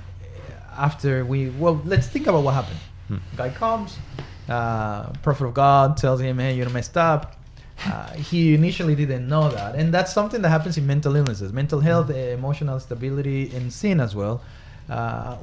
after 0.77 1.25
we. 1.25 1.51
Well, 1.51 1.81
let's 1.85 2.09
think 2.09 2.27
about 2.27 2.43
what 2.43 2.55
happened. 2.55 2.81
Hmm. 3.09 3.17
Guy 3.37 3.51
comes, 3.51 3.99
uh, 4.49 5.11
prophet 5.23 5.47
of 5.47 5.55
God 5.55 5.97
tells 5.97 6.21
him, 6.21 6.39
"Hey, 6.39 6.55
you're 6.57 6.71
messed 6.71 6.97
up." 6.97 7.37
Uh, 7.87 8.13
he 8.15 8.55
initially 8.55 8.97
didn't 8.97 9.29
know 9.29 9.49
that, 9.49 9.77
and 9.77 9.95
that's 9.95 10.13
something 10.13 10.43
that 10.43 10.49
happens 10.49 10.77
in 10.77 10.85
mental 10.85 11.15
illnesses, 11.15 11.53
mental 11.53 11.79
health, 11.79 12.11
eh, 12.11 12.35
emotional 12.35 12.81
stability, 12.81 13.55
and 13.55 13.73
sin 13.73 14.01
as 14.01 14.17
well. 14.17 14.41
Uh, 14.91 15.37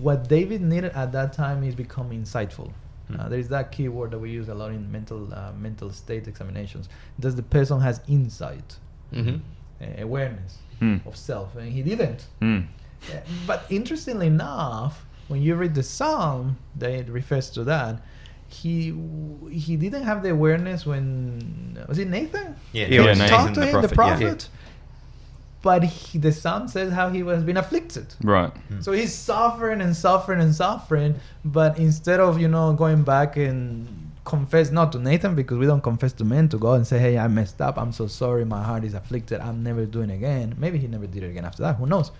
what 0.00 0.28
David 0.28 0.62
needed 0.62 0.90
at 0.94 1.12
that 1.12 1.32
time 1.32 1.62
is 1.62 1.76
become 1.76 2.10
insightful. 2.10 2.72
Hmm. 3.08 3.20
Uh, 3.20 3.28
there 3.28 3.38
is 3.38 3.48
that 3.48 3.70
key 3.72 3.88
word 3.88 4.10
that 4.12 4.18
we 4.18 4.30
use 4.30 4.48
a 4.48 4.54
lot 4.54 4.70
in 4.70 4.90
mental 4.90 5.32
uh, 5.34 5.52
mental 5.58 5.90
state 5.90 6.26
examinations. 6.28 6.88
Does 7.20 7.34
the 7.36 7.42
person 7.42 7.80
has 7.80 8.00
insight? 8.08 8.76
Mm-hmm. 9.12 9.36
uh, 9.82 10.02
awareness 10.02 10.58
Mm. 10.80 11.06
of 11.06 11.16
self, 11.16 11.54
and 11.56 11.70
he 11.72 11.82
didn't. 11.82 12.26
Mm. 12.42 12.66
Uh, 13.12 13.16
But 13.46 13.64
interestingly 13.70 14.26
enough, 14.26 15.06
when 15.28 15.40
you 15.40 15.54
read 15.54 15.74
the 15.74 15.82
psalm 15.84 16.56
that 16.76 16.90
it 16.90 17.08
refers 17.08 17.48
to 17.50 17.64
that, 17.64 18.02
he 18.48 18.92
he 19.50 19.76
didn't 19.76 20.02
have 20.04 20.22
the 20.22 20.30
awareness 20.30 20.84
when 20.86 21.78
was 21.88 21.98
it 21.98 22.08
Nathan? 22.08 22.56
Yeah, 22.72 22.86
Yeah, 22.86 23.00
Nathan, 23.02 23.18
Nathan, 23.18 23.28
talked 23.28 23.54
to 23.54 23.60
him, 23.66 23.82
the 23.82 23.88
yeah. 23.88 24.48
Prophet. 25.64 25.80
But 25.80 25.88
he, 25.88 26.18
the 26.18 26.32
psalm 26.32 26.68
says 26.68 26.92
how 26.92 27.08
he 27.08 27.22
was 27.22 27.42
been 27.42 27.56
afflicted. 27.56 28.14
Right. 28.22 28.52
Hmm. 28.68 28.80
So 28.80 28.92
he's 28.92 29.14
suffering 29.14 29.80
and 29.80 29.96
suffering 29.96 30.40
and 30.40 30.54
suffering, 30.54 31.16
but 31.44 31.78
instead 31.78 32.20
of 32.20 32.40
you 32.40 32.48
know 32.48 32.72
going 32.72 33.02
back 33.02 33.36
and 33.36 33.88
confess 34.24 34.70
not 34.70 34.90
to 34.92 34.98
Nathan 34.98 35.34
because 35.34 35.58
we 35.58 35.66
don't 35.66 35.82
confess 35.82 36.12
to 36.14 36.24
men 36.24 36.48
to 36.48 36.58
God 36.58 36.74
and 36.74 36.86
say, 36.86 36.98
"Hey, 36.98 37.18
I 37.18 37.28
messed 37.28 37.60
up. 37.60 37.78
I'm 37.78 37.92
so 37.92 38.06
sorry. 38.06 38.44
My 38.44 38.62
heart 38.62 38.84
is 38.84 38.94
afflicted. 38.94 39.40
I'm 39.40 39.62
never 39.62 39.84
doing 39.86 40.10
it 40.10 40.14
again." 40.14 40.54
Maybe 40.58 40.78
he 40.78 40.86
never 40.86 41.06
did 41.06 41.22
it 41.22 41.30
again 41.30 41.44
after 41.44 41.62
that. 41.62 41.76
Who 41.76 41.86
knows? 41.86 42.10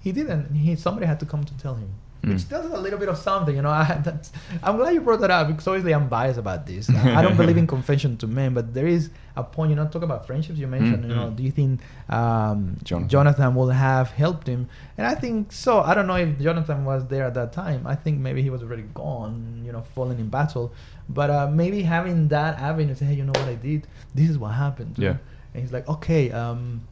He 0.00 0.12
didn't. 0.12 0.54
He 0.54 0.76
somebody 0.76 1.06
had 1.06 1.20
to 1.20 1.26
come 1.26 1.44
to 1.44 1.54
tell 1.58 1.74
him, 1.74 1.90
which 2.22 2.42
Mm. 2.42 2.48
tells 2.48 2.66
us 2.66 2.72
a 2.78 2.80
little 2.80 2.98
bit 2.98 3.08
of 3.08 3.18
something. 3.18 3.54
You 3.56 3.62
know, 3.62 3.70
I, 3.84 4.00
that's, 4.04 4.30
I'm 4.62 4.76
glad 4.76 4.94
you 4.94 5.00
brought 5.00 5.20
that 5.20 5.30
up 5.30 5.48
because 5.48 5.66
obviously 5.66 5.92
I'm 5.92 6.08
biased 6.08 6.38
about 6.38 6.66
this. 6.66 6.88
I 6.90 7.20
don't 7.22 7.36
believe 7.36 7.56
in 7.56 7.66
confession 7.76 8.16
to 8.18 8.26
men, 8.26 8.54
but 8.54 8.72
there 8.74 8.86
is 8.86 9.10
a 9.36 9.42
point. 9.42 9.70
You 9.70 9.76
know, 9.76 9.86
talk 9.88 10.02
about 10.02 10.26
friendships. 10.26 10.58
You 10.58 10.66
mentioned. 10.66 11.04
Mm. 11.04 11.08
You 11.08 11.14
know, 11.14 11.30
do 11.30 11.42
you 11.42 11.50
think 11.50 11.80
um, 12.08 12.76
Jonathan. 12.84 13.08
Jonathan 13.08 13.54
will 13.54 13.70
have 13.70 14.10
helped 14.10 14.46
him? 14.46 14.68
And 14.98 15.06
I 15.06 15.14
think 15.14 15.52
so. 15.52 15.80
I 15.80 15.94
don't 15.94 16.06
know 16.06 16.16
if 16.16 16.38
Jonathan 16.38 16.84
was 16.84 17.06
there 17.08 17.24
at 17.24 17.34
that 17.34 17.52
time. 17.52 17.86
I 17.86 17.94
think 17.96 18.18
maybe 18.20 18.42
he 18.42 18.50
was 18.50 18.62
already 18.62 18.84
gone, 18.94 19.62
you 19.64 19.72
know, 19.72 19.82
fallen 19.94 20.18
in 20.18 20.28
battle. 20.28 20.72
But 21.08 21.30
uh, 21.30 21.48
maybe 21.50 21.82
having 21.82 22.28
that 22.28 22.58
avenue, 22.58 22.94
say, 22.94 23.06
hey, 23.06 23.14
you 23.14 23.24
know 23.24 23.32
what 23.40 23.48
I 23.48 23.54
did? 23.54 23.86
This 24.14 24.30
is 24.30 24.38
what 24.38 24.48
happened. 24.52 24.96
Yeah. 24.98 25.16
And 25.54 25.62
he's 25.62 25.72
like, 25.72 25.88
okay, 25.88 26.30
um, 26.30 26.82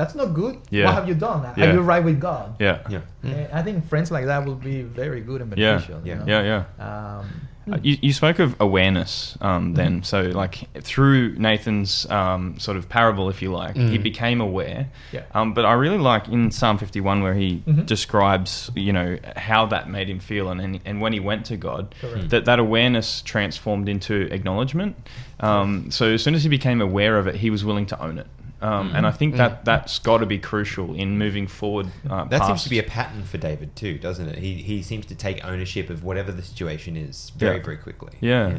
that's 0.00 0.14
not 0.14 0.28
good. 0.40 0.54
Yeah. 0.70 0.86
What 0.86 0.94
have 0.94 1.08
you 1.10 1.14
done? 1.28 1.40
Yeah. 1.56 1.64
Are 1.66 1.72
you 1.74 1.82
right 1.92 2.04
with 2.08 2.18
God? 2.28 2.46
Yeah. 2.58 2.78
Yeah. 2.88 3.00
And 3.22 3.52
I 3.52 3.62
think 3.62 3.76
friends 3.88 4.10
like 4.10 4.26
that 4.32 4.40
will 4.46 4.54
be 4.72 4.82
very 4.82 5.20
good 5.20 5.40
and 5.42 5.48
Yeah. 5.56 5.72
beneficial. 5.72 6.00
you 6.04 6.12
Yeah. 6.12 6.18
know? 6.18 6.26
Yeah. 6.32 6.62
Yeah. 6.78 7.18
Um, 7.20 7.26
Uh, 7.70 7.78
you, 7.82 7.94
you 8.00 8.12
spoke 8.12 8.38
of 8.40 8.56
awareness 8.58 9.36
um, 9.42 9.74
then. 9.74 10.02
So, 10.02 10.22
like, 10.42 10.54
through 10.82 11.36
Nathan's 11.38 11.92
um, 12.10 12.58
sort 12.58 12.76
of 12.78 12.88
parable, 12.88 13.28
if 13.28 13.42
you 13.42 13.52
like, 13.52 13.76
he 13.76 13.98
Mm. 13.98 14.02
became 14.02 14.40
aware. 14.40 14.88
Yeah. 15.12 15.20
Um, 15.34 15.52
but 15.54 15.64
I 15.66 15.74
really 15.74 15.98
like 16.12 16.26
in 16.28 16.50
Psalm 16.50 16.78
51 16.78 17.22
where 17.22 17.34
he 17.34 17.62
Mhm. 17.68 17.84
describes, 17.86 18.70
you 18.74 18.92
know, 18.92 19.18
how 19.36 19.66
that 19.66 19.88
made 19.88 20.08
him 20.08 20.18
feel. 20.20 20.48
And, 20.50 20.60
and, 20.60 20.80
and 20.88 21.00
when 21.02 21.12
he 21.12 21.20
went 21.20 21.44
to 21.52 21.56
God, 21.56 21.94
Correct. 22.00 22.30
that, 22.30 22.44
that 22.46 22.58
awareness 22.58 23.22
transformed 23.22 23.88
into 23.88 24.14
acknowledgement. 24.32 24.96
Um, 25.38 25.90
so, 25.90 26.06
as 26.14 26.22
soon 26.24 26.34
as 26.34 26.42
he 26.42 26.48
became 26.48 26.80
aware 26.80 27.18
of 27.18 27.26
it, 27.28 27.36
he 27.36 27.50
was 27.50 27.62
willing 27.64 27.86
to 27.86 27.96
own 28.02 28.18
it. 28.18 28.26
Um, 28.62 28.94
And 28.94 29.06
I 29.06 29.10
think 29.10 29.36
that 29.36 29.64
that's 29.64 29.98
got 29.98 30.18
to 30.18 30.26
be 30.26 30.38
crucial 30.38 30.94
in 30.94 31.16
moving 31.18 31.46
forward. 31.46 31.88
Uh, 32.08 32.24
That 32.24 32.44
seems 32.46 32.62
to 32.64 32.70
be 32.70 32.78
a 32.78 32.82
pattern 32.82 33.22
for 33.24 33.38
David 33.38 33.74
too, 33.74 33.98
doesn't 33.98 34.28
it? 34.28 34.38
He 34.38 34.54
he 34.54 34.82
seems 34.82 35.06
to 35.06 35.14
take 35.14 35.44
ownership 35.44 35.88
of 35.90 36.04
whatever 36.04 36.30
the 36.32 36.42
situation 36.42 36.96
is 36.96 37.32
very 37.36 37.56
Yeah. 37.56 37.62
very 37.64 37.76
quickly. 37.78 38.12
Yeah. 38.20 38.58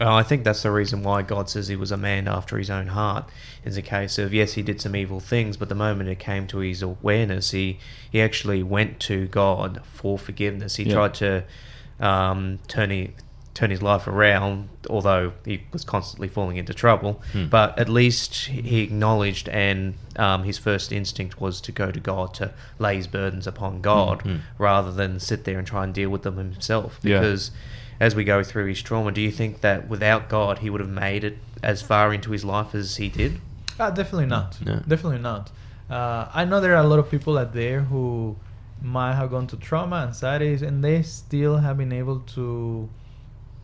Uh, 0.00 0.14
I 0.14 0.22
think 0.22 0.44
that's 0.44 0.62
the 0.62 0.70
reason 0.70 1.02
why 1.02 1.22
God 1.22 1.50
says 1.50 1.66
he 1.66 1.74
was 1.74 1.90
a 1.90 1.96
man 1.96 2.28
after 2.28 2.56
his 2.58 2.70
own 2.70 2.86
heart. 2.86 3.24
Is 3.64 3.76
a 3.76 3.82
case 3.82 4.18
of 4.18 4.32
yes, 4.32 4.52
he 4.52 4.62
did 4.62 4.80
some 4.80 4.94
evil 4.94 5.18
things, 5.18 5.56
but 5.56 5.68
the 5.68 5.74
moment 5.74 6.08
it 6.08 6.20
came 6.20 6.46
to 6.46 6.58
his 6.58 6.80
awareness, 6.82 7.50
he 7.50 7.78
he 8.08 8.20
actually 8.22 8.62
went 8.62 9.00
to 9.00 9.26
God 9.26 9.80
for 9.92 10.16
forgiveness. 10.16 10.76
He 10.76 10.84
Yeah. 10.84 10.94
tried 10.94 11.14
to 11.14 11.42
um, 11.98 12.60
turn 12.68 12.90
he, 12.90 13.10
turn 13.52 13.70
his 13.70 13.82
life 13.82 14.06
around, 14.06 14.68
although 14.88 15.32
he 15.44 15.62
was 15.72 15.84
constantly 15.84 16.28
falling 16.28 16.56
into 16.56 16.72
trouble. 16.72 17.20
Hmm. 17.32 17.46
But 17.48 17.78
at 17.78 17.88
least 17.88 18.46
he 18.46 18.82
acknowledged, 18.82 19.48
and 19.48 19.94
um, 20.16 20.44
his 20.44 20.56
first 20.58 20.92
instinct 20.92 21.40
was 21.40 21.60
to 21.62 21.72
go 21.72 21.90
to 21.90 21.98
God 22.00 22.32
to 22.34 22.52
lay 22.78 22.96
his 22.96 23.06
burdens 23.06 23.46
upon 23.46 23.80
God, 23.80 24.22
Hmm. 24.22 24.36
rather 24.58 24.92
than 24.92 25.18
sit 25.20 25.44
there 25.44 25.58
and 25.58 25.66
try 25.66 25.84
and 25.84 25.92
deal 25.92 26.10
with 26.10 26.22
them 26.22 26.36
himself. 26.36 27.00
Yeah. 27.02 27.18
Because 27.20 27.50
as 27.98 28.14
we 28.14 28.24
go 28.24 28.42
through 28.42 28.66
his 28.66 28.80
trauma, 28.82 29.10
do 29.12 29.20
you 29.20 29.30
think 29.32 29.60
that 29.62 29.88
without 29.88 30.28
God, 30.28 30.58
he 30.60 30.70
would 30.70 30.80
have 30.80 30.88
made 30.90 31.24
it 31.24 31.36
as 31.62 31.82
far 31.82 32.14
into 32.14 32.30
his 32.30 32.44
life 32.44 32.74
as 32.74 32.96
he 32.96 33.08
did? 33.08 33.40
Uh, 33.78 33.90
definitely 33.90 34.26
not. 34.26 34.58
No. 34.64 34.76
Definitely 34.86 35.18
not. 35.18 35.50
Uh, 35.90 36.28
I 36.32 36.44
know 36.44 36.60
there 36.60 36.74
are 36.76 36.84
a 36.84 36.86
lot 36.86 36.98
of 37.00 37.10
people 37.10 37.36
out 37.36 37.52
there 37.52 37.80
who 37.82 38.36
might 38.80 39.14
have 39.14 39.30
gone 39.30 39.46
to 39.48 39.56
trauma, 39.56 39.96
anxieties, 40.06 40.62
and 40.62 40.84
they 40.84 41.02
still 41.02 41.58
have 41.58 41.76
been 41.76 41.92
able 41.92 42.20
to 42.20 42.88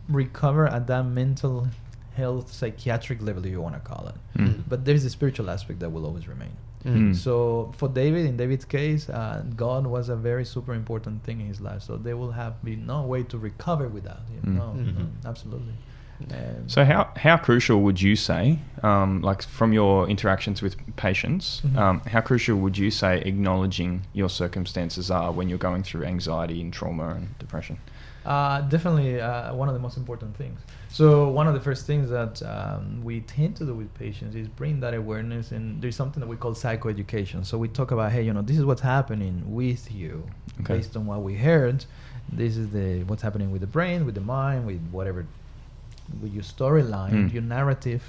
recover 0.08 0.66
at 0.66 0.86
that 0.86 1.04
mental 1.04 1.66
health, 2.14 2.52
psychiatric 2.52 3.20
level, 3.22 3.44
if 3.44 3.50
you 3.52 3.60
want 3.60 3.74
to 3.74 3.80
call 3.80 4.08
it. 4.08 4.14
Mm. 4.38 4.62
But 4.68 4.84
there's 4.84 5.02
the 5.04 5.10
spiritual 5.10 5.50
aspect 5.50 5.80
that 5.80 5.90
will 5.90 6.06
always 6.06 6.26
remain. 6.28 6.52
Mm. 6.84 7.14
So 7.16 7.72
for 7.76 7.88
David, 7.88 8.26
in 8.26 8.36
David's 8.36 8.64
case, 8.64 9.08
uh, 9.08 9.42
God 9.56 9.86
was 9.86 10.08
a 10.08 10.16
very 10.16 10.44
super 10.44 10.72
important 10.72 11.24
thing 11.24 11.40
in 11.40 11.46
his 11.46 11.60
life. 11.60 11.82
So 11.82 11.96
there 11.96 12.16
will 12.16 12.30
have 12.30 12.62
been 12.64 12.86
no 12.86 13.02
way 13.02 13.24
to 13.24 13.36
recover 13.38 13.88
without 13.88 14.20
him. 14.30 14.42
Mm. 14.44 14.54
No, 14.56 14.72
no, 14.72 14.92
Mhm. 14.92 15.08
absolutely. 15.26 15.74
Um, 16.30 16.68
So 16.68 16.84
how 16.84 17.08
how 17.16 17.36
crucial 17.36 17.82
would 17.82 18.00
you 18.00 18.16
say, 18.16 18.58
um, 18.82 19.20
like 19.20 19.42
from 19.42 19.72
your 19.74 20.08
interactions 20.08 20.62
with 20.62 20.76
patients, 20.96 21.60
Mhm. 21.66 21.76
um, 21.76 22.00
how 22.06 22.22
crucial 22.22 22.56
would 22.58 22.78
you 22.78 22.90
say 22.90 23.20
acknowledging 23.20 24.02
your 24.14 24.30
circumstances 24.30 25.10
are 25.10 25.30
when 25.32 25.48
you're 25.50 25.58
going 25.70 25.82
through 25.82 26.04
anxiety 26.04 26.62
and 26.62 26.72
trauma 26.72 27.08
and 27.16 27.38
depression? 27.38 27.76
Uh, 28.26 28.60
definitely 28.62 29.20
uh, 29.20 29.54
one 29.54 29.68
of 29.68 29.74
the 29.74 29.80
most 29.80 29.96
important 29.96 30.36
things. 30.36 30.58
So 30.88 31.28
one 31.28 31.46
of 31.46 31.54
the 31.54 31.60
first 31.60 31.86
things 31.86 32.10
that 32.10 32.42
um, 32.42 33.04
we 33.04 33.20
tend 33.20 33.54
to 33.56 33.64
do 33.64 33.72
with 33.74 33.92
patients 33.94 34.34
is 34.34 34.48
bring 34.48 34.80
that 34.80 34.94
awareness, 34.94 35.52
and 35.52 35.80
there's 35.80 35.94
something 35.94 36.20
that 36.20 36.26
we 36.26 36.36
call 36.36 36.52
psychoeducation. 36.52 37.46
So 37.46 37.56
we 37.56 37.68
talk 37.68 37.92
about, 37.92 38.10
hey, 38.10 38.22
you 38.22 38.32
know, 38.32 38.42
this 38.42 38.58
is 38.58 38.64
what's 38.64 38.80
happening 38.80 39.34
with 39.60 39.92
you, 39.92 40.26
Okay. 40.60 40.74
based 40.78 40.96
on 40.96 41.06
what 41.06 41.22
we 41.22 41.34
heard. 41.36 41.84
This 42.32 42.56
is 42.56 42.70
the 42.70 43.04
what's 43.04 43.22
happening 43.22 43.52
with 43.52 43.60
the 43.60 43.68
brain, 43.68 44.04
with 44.04 44.16
the 44.16 44.20
mind, 44.38 44.66
with 44.66 44.80
whatever, 44.90 45.24
with 46.20 46.32
your 46.34 46.42
storyline, 46.42 47.10
Hmm. 47.28 47.34
your 47.36 47.42
narrative, 47.44 48.02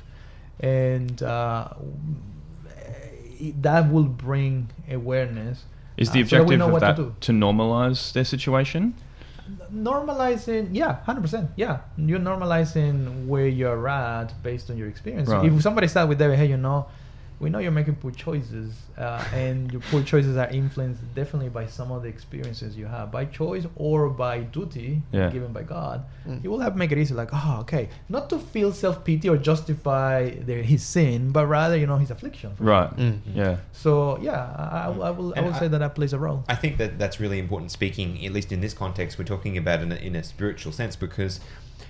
and 0.59 1.21
uh, 1.21 1.67
that 3.61 3.91
will 3.91 4.09
bring 4.27 4.69
awareness. 4.89 5.65
Is 5.97 6.09
the 6.11 6.21
uh, 6.21 6.25
so 6.25 6.35
that 6.37 6.41
objective 6.41 6.61
of 6.61 6.79
that 6.79 6.95
to 6.95 7.15
to 7.27 7.31
normalize 7.31 8.13
their 8.13 8.25
situation? 8.25 8.95
Normalizing 9.73 10.69
yeah 10.71 10.97
100% 11.07 11.49
yeah 11.55 11.79
you're 11.97 12.19
normalizing 12.19 13.25
where 13.27 13.47
you're 13.47 13.87
at 13.87 14.33
based 14.43 14.69
on 14.69 14.77
your 14.77 14.87
experience 14.87 15.29
Right. 15.29 15.45
if 15.51 15.61
somebody 15.61 15.87
start 15.87 16.09
with 16.09 16.17
David 16.19 16.37
hey 16.39 16.47
you 16.47 16.57
know 16.57 16.87
we 17.39 17.49
know 17.51 17.59
you're 17.59 17.71
making 17.71 17.95
poor 17.95 18.09
choices 18.11 18.73
uh, 18.97 19.23
and 19.33 19.71
your 19.71 19.81
poor 19.91 20.01
choices 20.01 20.35
are 20.37 20.49
influenced 20.49 21.01
definitely 21.13 21.49
by 21.49 21.65
some 21.67 21.91
of 21.91 22.01
the 22.01 22.09
experiences 22.09 22.75
you 22.75 22.85
have 22.87 23.11
by 23.11 23.25
choice 23.25 23.65
or 23.75 24.09
by 24.09 24.39
duty 24.39 25.01
Yeah. 25.11 25.29
given 25.29 25.53
by 25.53 25.63
god 25.63 26.05
Mm. 26.27 26.43
you 26.43 26.49
will 26.51 26.59
have 26.59 26.73
to 26.73 26.79
make 26.79 26.91
it 26.91 26.97
easy 26.97 27.13
like 27.13 27.29
oh 27.31 27.57
okay 27.61 27.87
not 28.09 28.29
to 28.31 28.37
feel 28.39 28.73
self-pity 28.73 29.29
or 29.29 29.37
justify 29.37 30.29
their, 30.47 30.61
his 30.61 30.83
sin 30.83 31.31
but 31.31 31.45
rather 31.47 31.77
you 31.77 31.87
know 31.87 31.97
his 31.97 32.11
affliction 32.11 32.51
Right. 32.59 32.89
Mm. 32.97 33.19
Yeah. 33.33 33.57
so 33.71 34.17
yeah 34.19 34.41
I, 34.57 34.85
I 34.85 34.87
will- 34.89 35.03
I 35.03 35.09
will, 35.11 35.33
I 35.37 35.41
will 35.41 35.53
I- 35.53 35.59
say 35.59 35.67
that 35.69 35.77
that 35.79 35.95
plays 35.95 36.13
a 36.13 36.19
role 36.19 36.43
I 36.49 36.55
think 36.55 36.77
that 36.77 36.97
that's 36.99 37.19
really 37.19 37.39
important. 37.39 37.71
Speaking, 37.71 38.25
at 38.25 38.31
least 38.33 38.51
in 38.51 38.61
this 38.61 38.73
context, 38.73 39.17
we're 39.19 39.25
talking 39.25 39.57
about 39.57 39.81
in 39.81 39.91
a, 39.91 39.95
in 39.95 40.15
a 40.15 40.23
spiritual 40.23 40.71
sense 40.71 40.95
because 40.95 41.39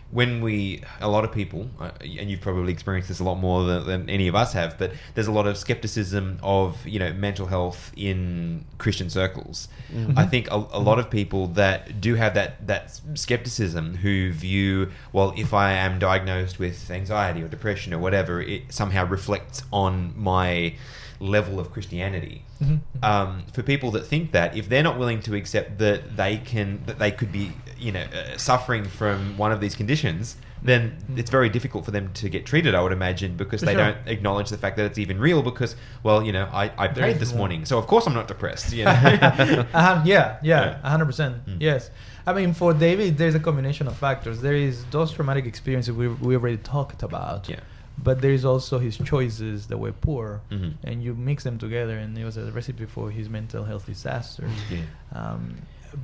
when 0.10 0.40
we, 0.42 0.82
a 1.02 1.10
lot 1.10 1.26
of 1.26 1.32
people, 1.34 1.70
uh, 1.82 1.92
and 2.02 2.30
you've 2.30 2.40
probably 2.40 2.72
experienced 2.72 3.10
this 3.10 3.20
a 3.20 3.24
lot 3.26 3.36
more 3.36 3.66
than, 3.66 3.86
than 3.86 4.10
any 4.10 4.28
of 4.30 4.36
us 4.36 4.54
have, 4.54 4.78
but 4.78 4.92
there's 5.16 5.28
a 5.28 5.32
lot 5.32 5.46
of 5.48 5.58
skepticism 5.58 6.40
of 6.42 6.86
you 6.88 6.98
know 6.98 7.12
mental 7.14 7.48
health 7.48 7.92
in 7.98 8.64
Christian 8.78 9.10
circles. 9.10 9.68
Mhm. 9.94 10.18
I 10.18 10.26
think 10.26 10.50
a, 10.50 10.56
a 10.56 10.80
lot 10.80 10.98
of 11.00 11.10
people 11.10 11.48
that 11.48 12.00
do 12.00 12.16
have 12.16 12.34
that 12.36 12.66
that 12.68 13.00
skepticism 13.16 13.96
who 13.98 14.32
view, 14.32 14.92
well, 15.12 15.34
if 15.36 15.54
I 15.54 15.74
am 15.74 16.00
diagnosed 16.00 16.58
with 16.58 16.90
anxiety 16.90 17.44
or 17.44 17.48
depression 17.50 17.94
or 17.94 18.00
whatever, 18.00 18.42
it 18.42 18.72
somehow 18.74 19.06
reflects 19.06 19.62
on 19.74 20.14
my 20.16 20.76
level 21.20 21.60
of 21.60 21.72
Christianity 21.74 22.44
Mhm. 22.64 22.80
um, 23.02 23.44
for 23.52 23.64
people 23.64 23.90
that 23.92 24.06
think 24.06 24.32
that 24.34 24.56
if 24.56 24.70
they're 24.70 24.84
not 24.84 24.98
willing 25.00 25.20
to 25.24 25.34
accept 25.36 25.80
that 25.80 26.16
they 26.16 26.38
can 26.38 26.80
that 26.86 27.00
they 27.00 27.10
could 27.12 27.32
be 27.32 27.52
you 27.80 27.92
know 27.92 28.02
uh, 28.02 28.38
suffering 28.38 28.84
from 28.86 29.38
one 29.38 29.52
of 29.52 29.60
these 29.62 29.76
conditions 29.76 30.36
then 30.64 30.98
Mm. 31.08 31.20
it's 31.20 31.30
very 31.30 31.50
difficult 31.50 31.86
for 31.86 31.92
them 31.92 32.12
to 32.14 32.30
get 32.30 32.46
treated 32.52 32.74
i 32.74 32.82
would 32.82 32.92
imagine 32.92 33.38
because 33.38 33.60
For 33.62 33.68
they 33.68 33.74
sure. 33.74 33.84
don't 33.94 33.98
acknowledge 34.08 34.50
the 34.50 34.58
fact 34.58 34.76
that 34.78 34.86
it's 34.88 34.98
even 34.98 35.20
real 35.20 35.42
because 35.44 35.76
well 36.02 36.24
you 36.24 36.32
know 36.32 36.50
i, 36.52 36.64
I 36.78 36.88
There 36.88 37.04
prayed 37.04 37.20
this 37.20 37.34
morning 37.34 37.64
so 37.66 37.78
of 37.78 37.86
course 37.86 38.08
i'm 38.08 38.16
not 38.16 38.28
depressed 38.28 38.74
you 38.74 38.86
know 38.86 38.92
uh-huh, 39.80 40.02
yeah, 40.06 40.38
Yeah. 40.42 40.66
yeah, 40.82 40.90
hundred 40.90 41.06
percent. 41.06 41.34
Mm. 41.46 41.58
Yes, 41.60 41.92
I 42.26 42.34
mean 42.34 42.54
for 42.54 42.74
David, 42.74 43.18
there's 43.20 43.36
a 43.36 43.40
combination 43.50 43.86
of 43.88 43.96
factors. 43.98 44.42
There 44.42 44.56
is 44.68 44.76
those 44.96 45.10
traumatic 45.16 45.46
experiences 45.46 45.92
we 46.02 46.08
we 46.28 46.36
already 46.36 46.58
talked 46.76 47.02
about. 47.10 47.42
yeah 47.54 47.62
But 48.08 48.16
there 48.24 48.34
is 48.40 48.44
also 48.54 48.76
his 48.88 48.96
choices 49.12 49.58
that 49.70 49.78
were 49.84 49.96
poor, 50.08 50.26
Mhm. 50.56 50.72
and 50.88 50.96
you 51.06 51.12
mix 51.30 51.38
them 51.48 51.58
together, 51.66 51.96
and 52.04 52.10
it 52.22 52.26
was 52.30 52.38
a 52.38 52.46
recipe 52.60 52.86
for 52.96 53.06
his 53.20 53.28
mental 53.40 53.64
health 53.70 53.86
disaster. 53.94 54.46
yeah 54.76 54.86
Um, 55.20 55.42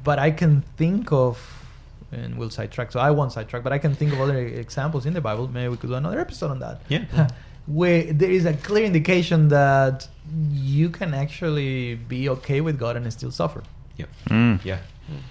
but 0.03 0.19
I 0.19 0.31
can 0.31 0.61
think 0.77 1.11
of, 1.11 1.39
and 2.11 2.37
we'll 2.37 2.49
sidetrack. 2.49 2.91
So 2.91 2.99
I 2.99 3.11
won't 3.11 3.31
sidetrack, 3.31 3.63
but 3.63 3.73
I 3.73 3.77
can 3.77 3.93
think 3.95 4.13
of 4.13 4.21
other 4.21 4.37
examples 4.37 5.05
in 5.05 5.13
the 5.13 5.21
Bible. 5.21 5.47
Maybe 5.47 5.69
we 5.69 5.77
could 5.77 5.89
do 5.89 5.95
another 5.95 6.19
episode 6.19 6.51
on 6.51 6.59
that. 6.59 6.81
Yeah. 6.89 7.27
Where 7.65 8.11
there 8.11 8.29
is 8.29 8.45
a 8.45 8.53
clear 8.53 8.85
indication 8.85 9.47
that 9.47 10.07
you 10.51 10.89
can 10.89 11.13
actually 11.13 11.95
be 11.95 12.27
okay 12.27 12.59
with 12.59 12.77
God 12.77 12.97
and 12.97 13.11
still 13.13 13.31
suffer. 13.31 13.63
Yep. 13.95 14.09
Mm. 14.29 14.65
yeah 14.65 14.79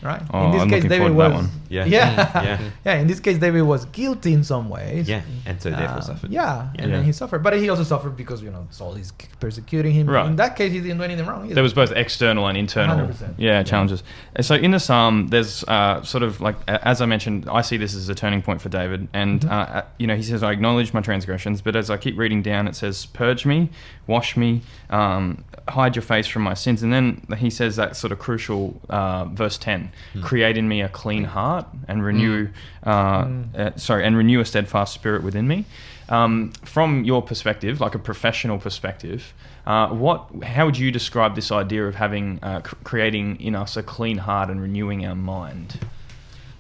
Right. 0.03 0.21
Oh, 0.33 0.39
I'm 0.39 0.53
looking 0.71 0.89
forward 0.89 1.09
to 1.09 1.15
that 1.19 1.33
one. 1.33 1.49
Yeah. 1.69 1.85
Yeah. 1.87 2.43
Yeah. 2.45 2.71
yeah. 2.85 2.95
In 3.01 3.07
this 3.07 3.21
case, 3.21 3.39
David 3.39 3.63
was 3.63 3.85
guilty 3.87 4.33
in 4.35 4.45
some 4.45 4.69
ways. 4.69 5.09
yeah 5.09 5.23
and 5.47 5.61
so 5.63 5.71
therefore 5.71 5.97
Um, 5.97 6.03
suffered 6.03 6.31
Yeah, 6.31 6.69
and 6.79 6.91
Yeah. 6.91 6.97
then 6.97 7.05
he 7.05 7.13
suffered, 7.13 7.43
but 7.43 7.55
he 7.57 7.69
also 7.71 7.83
suffered 7.83 8.17
because 8.17 8.43
you 8.43 8.51
know 8.51 8.67
Saul 8.71 8.95
is 8.97 9.13
persecuting 9.41 9.93
him. 9.93 10.09
Right. 10.09 10.27
In 10.27 10.37
that 10.37 10.57
case, 10.57 10.73
he 10.73 10.81
didn't 10.81 10.99
do 10.99 11.05
anything 11.05 11.27
wrong. 11.27 11.45
Either. 11.47 11.55
There 11.55 11.63
was 11.63 11.73
both 11.75 11.93
external 11.93 12.47
and 12.49 12.57
internal 12.59 12.97
100%. 13.07 13.35
yeah, 13.39 13.53
Yeah. 13.59 13.63
challenges. 13.63 14.03
And 14.37 14.45
So 14.45 14.55
in 14.57 14.73
the 14.73 14.81
psalm, 14.81 15.29
there's 15.29 15.65
uh, 15.69 16.03
sort 16.03 16.23
of 16.23 16.41
like 16.41 16.57
as 16.69 17.01
I 17.01 17.07
mentioned, 17.07 17.49
I 17.51 17.63
see 17.63 17.77
this 17.79 17.95
as 17.95 18.09
a 18.09 18.15
turning 18.15 18.43
point 18.43 18.61
for 18.61 18.69
David, 18.69 19.09
and 19.15 19.41
Mhm. 19.41 19.51
uh, 19.51 19.55
uh, 19.79 19.83
you 19.99 20.07
know 20.07 20.17
he 20.17 20.23
says, 20.23 20.43
"I 20.43 20.53
acknowledge 20.53 20.93
my 20.93 21.01
transgressions," 21.01 21.63
but 21.63 21.75
as 21.77 21.89
I 21.91 21.97
keep 21.97 22.19
reading 22.19 22.43
down, 22.43 22.69
it 22.69 22.77
says, 22.77 23.07
"Purge 23.07 23.47
me, 23.47 23.71
wash 24.07 24.37
me, 24.37 24.61
um, 24.91 25.45
hide 25.69 25.97
your 25.97 26.03
face 26.03 26.27
from 26.27 26.43
my 26.43 26.55
sins," 26.55 26.83
and 26.83 26.93
then 26.93 27.23
he 27.39 27.49
says 27.51 27.77
that 27.77 27.97
sort 27.97 28.13
of 28.13 28.19
crucial 28.19 28.81
uh, 28.91 29.25
verse 29.27 29.57
ten: 29.63 29.91
Hmm. 30.13 30.21
"Create 30.23 30.57
in 30.59 30.67
me 30.69 30.83
a 30.83 30.89
clean 30.89 31.25
heart 31.25 31.67
and 31.89 32.05
renew, 32.05 32.49
uh, 32.85 33.25
Mm. 33.25 33.55
uh, 33.59 33.77
sorry, 33.77 34.05
and 34.07 34.17
renew 34.17 34.41
a 34.41 34.45
steadfast 34.45 34.93
spirit 34.93 35.23
within 35.23 35.47
me." 35.49 35.65
Um, 36.09 36.53
from 36.65 37.05
your 37.05 37.23
perspective, 37.23 37.81
like 37.81 37.95
a 37.95 37.99
professional 38.11 38.59
perspective, 38.59 39.33
uh, 39.67 39.89
what? 40.05 40.21
How 40.55 40.67
would 40.67 40.77
you 40.77 40.91
describe 40.93 41.33
this 41.41 41.51
idea 41.51 41.83
of 41.91 41.95
having, 41.95 42.39
uh, 42.43 42.61
cr- 42.61 42.75
creating 42.85 43.41
in 43.41 43.55
us 43.55 43.77
a 43.77 43.83
clean 43.83 44.19
heart 44.19 44.51
and 44.51 44.61
renewing 44.61 45.07
our 45.07 45.15
mind? 45.37 45.69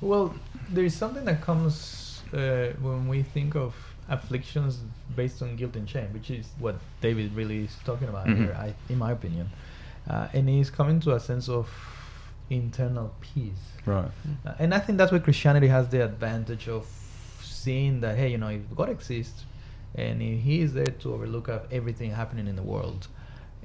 Well, 0.00 0.34
there 0.74 0.84
is 0.84 0.94
something 0.96 1.24
that 1.26 1.40
comes 1.42 1.98
uh, 2.32 2.72
when 2.80 3.08
we 3.08 3.22
think 3.34 3.54
of 3.54 3.74
afflictions 4.08 4.78
based 5.16 5.42
on 5.42 5.56
guilt 5.56 5.76
and 5.76 5.86
shame, 5.88 6.08
which 6.14 6.30
is 6.30 6.46
what 6.58 6.76
David 7.02 7.34
really 7.36 7.64
is 7.64 7.76
talking 7.84 8.08
about 8.08 8.26
Mhm. 8.26 8.36
here, 8.38 8.56
I, 8.66 8.72
in 8.92 8.98
my 8.98 9.10
opinion. 9.12 9.46
Uh, 10.08 10.28
and 10.32 10.48
he's 10.48 10.70
coming 10.70 10.98
to 11.00 11.14
a 11.14 11.20
sense 11.20 11.46
of 11.48 11.66
internal 12.52 13.12
peace. 13.20 13.52
Right. 13.86 14.10
Uh, 14.46 14.54
and 14.58 14.74
I 14.74 14.78
think 14.78 14.98
that's 14.98 15.10
where 15.10 15.20
Christianity 15.20 15.68
has 15.68 15.88
the 15.88 16.04
advantage 16.04 16.68
of 16.68 16.86
seeing 17.42 18.00
that, 18.00 18.16
hey, 18.16 18.28
you 18.28 18.38
know, 18.38 18.48
if 18.48 18.62
God 18.74 18.88
exists 18.88 19.44
and 19.94 20.22
if 20.22 20.40
He 20.40 20.60
is 20.60 20.72
there 20.72 20.86
to 20.86 21.14
overlook 21.14 21.48
everything 21.70 22.10
happening 22.10 22.46
in 22.46 22.56
the 22.56 22.62
world, 22.62 23.08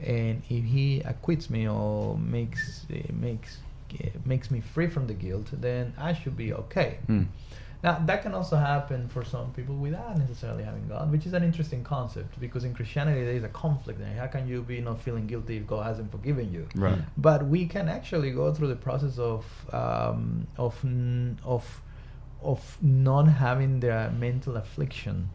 and 0.03 0.41
if 0.49 0.63
He 0.63 1.01
acquits 1.01 1.49
me 1.49 1.67
or 1.67 2.17
makes 2.17 2.85
eh, 2.93 3.01
makes 3.13 3.57
eh, 4.01 4.09
makes 4.25 4.51
me 4.51 4.61
free 4.61 4.87
from 4.87 5.07
the 5.07 5.13
guilt, 5.13 5.47
then 5.51 5.93
I 5.97 6.13
should 6.13 6.37
be 6.37 6.53
okay. 6.53 6.99
Mm. 7.07 7.27
Now 7.83 7.99
that 8.05 8.23
can 8.23 8.33
also 8.33 8.55
happen 8.55 9.07
for 9.07 9.23
some 9.23 9.51
people 9.53 9.75
without 9.75 10.17
necessarily 10.17 10.63
having 10.63 10.87
God, 10.87 11.11
which 11.11 11.25
is 11.25 11.33
an 11.33 11.43
interesting 11.43 11.83
concept 11.83 12.39
because 12.39 12.63
in 12.63 12.73
Christianity 12.73 13.23
there 13.23 13.33
is 13.35 13.43
a 13.43 13.49
conflict 13.49 13.99
there. 13.99 14.15
How 14.17 14.27
can 14.27 14.47
you 14.47 14.63
be 14.63 14.81
not 14.81 14.99
feeling 15.01 15.27
guilty 15.27 15.57
if 15.57 15.67
God 15.67 15.85
hasn't 15.85 16.11
forgiven 16.11 16.51
you? 16.51 16.67
Right. 16.75 16.97
But 17.17 17.45
we 17.47 17.67
can 17.67 17.87
actually 17.87 18.31
go 18.31 18.53
through 18.53 18.69
the 18.69 18.75
process 18.75 19.17
of 19.19 19.45
um, 19.71 20.47
of 20.57 20.75
n- 20.83 21.39
of 21.43 21.81
of 22.41 22.77
not 22.81 23.27
having 23.27 23.79
the 23.79 24.11
mental 24.17 24.57
affliction 24.57 25.29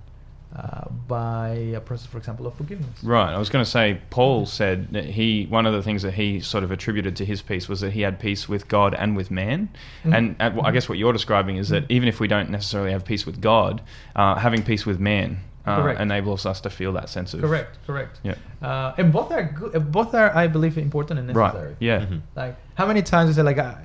uh, 0.57 0.88
by 1.09 1.48
a 1.74 1.80
process, 1.80 2.07
for 2.07 2.18
example, 2.18 2.46
of 2.46 2.55
forgiveness. 2.55 3.03
Right. 3.03 3.32
I 3.32 3.38
was 3.38 3.48
going 3.48 3.64
to 3.64 3.70
say, 3.70 4.00
Paul 4.11 4.44
said 4.46 4.92
that 4.92 5.05
he 5.07 5.46
one 5.46 5.64
of 5.66 5.72
the 5.72 5.82
things 5.82 6.03
that 6.03 6.12
he 6.14 6.40
sort 6.40 6.62
of 6.64 6.70
attributed 6.70 7.16
to 7.16 7.24
his 7.24 7.40
peace 7.42 7.68
was 7.68 7.80
that 7.80 7.92
he 7.92 8.03
had 8.03 8.20
peace 8.20 8.48
with 8.48 8.68
God 8.68 8.94
and 8.94 9.16
with 9.16 9.30
man. 9.30 9.70
Mhm. 10.05 10.16
And 10.16 10.36
uh, 10.40 10.61
I 10.62 10.70
guess 10.70 10.88
what 10.88 10.98
you're 10.98 11.12
describing 11.14 11.57
is 11.57 11.70
that 11.70 11.84
Mhm. 11.84 11.90
even 11.96 12.09
if 12.09 12.20
we 12.20 12.28
don't 12.28 12.50
necessarily 12.50 12.92
have 12.92 13.05
peace 13.05 13.24
with 13.24 13.40
God, 13.40 13.80
uh, 14.14 14.34
having 14.36 14.62
peace 14.62 14.84
with 14.84 15.00
man 15.00 15.38
uh, 15.66 15.94
enables 15.98 16.44
us 16.44 16.61
to 16.61 16.68
feel 16.70 16.92
that 16.92 17.09
sense 17.09 17.32
of 17.34 17.40
Correct, 17.40 17.78
correct. 17.86 18.18
Yeah. 18.24 18.34
Uh, 18.61 18.94
and 18.98 19.12
both 19.12 19.30
are 19.30 19.44
good. 19.44 19.76
uh, 19.76 19.78
Both 19.78 20.12
are, 20.14 20.36
I 20.36 20.48
believe, 20.48 20.76
important 20.76 21.18
and 21.20 21.28
necessary. 21.28 21.68
Right. 21.68 21.76
Yeah. 21.78 22.00
Mhm. 22.00 22.20
Like 22.34 22.57
how 22.74 22.84
many 22.86 23.00
times 23.03 23.28
you 23.28 23.34
say 23.34 23.42
like 23.42 23.59
I, 23.59 23.76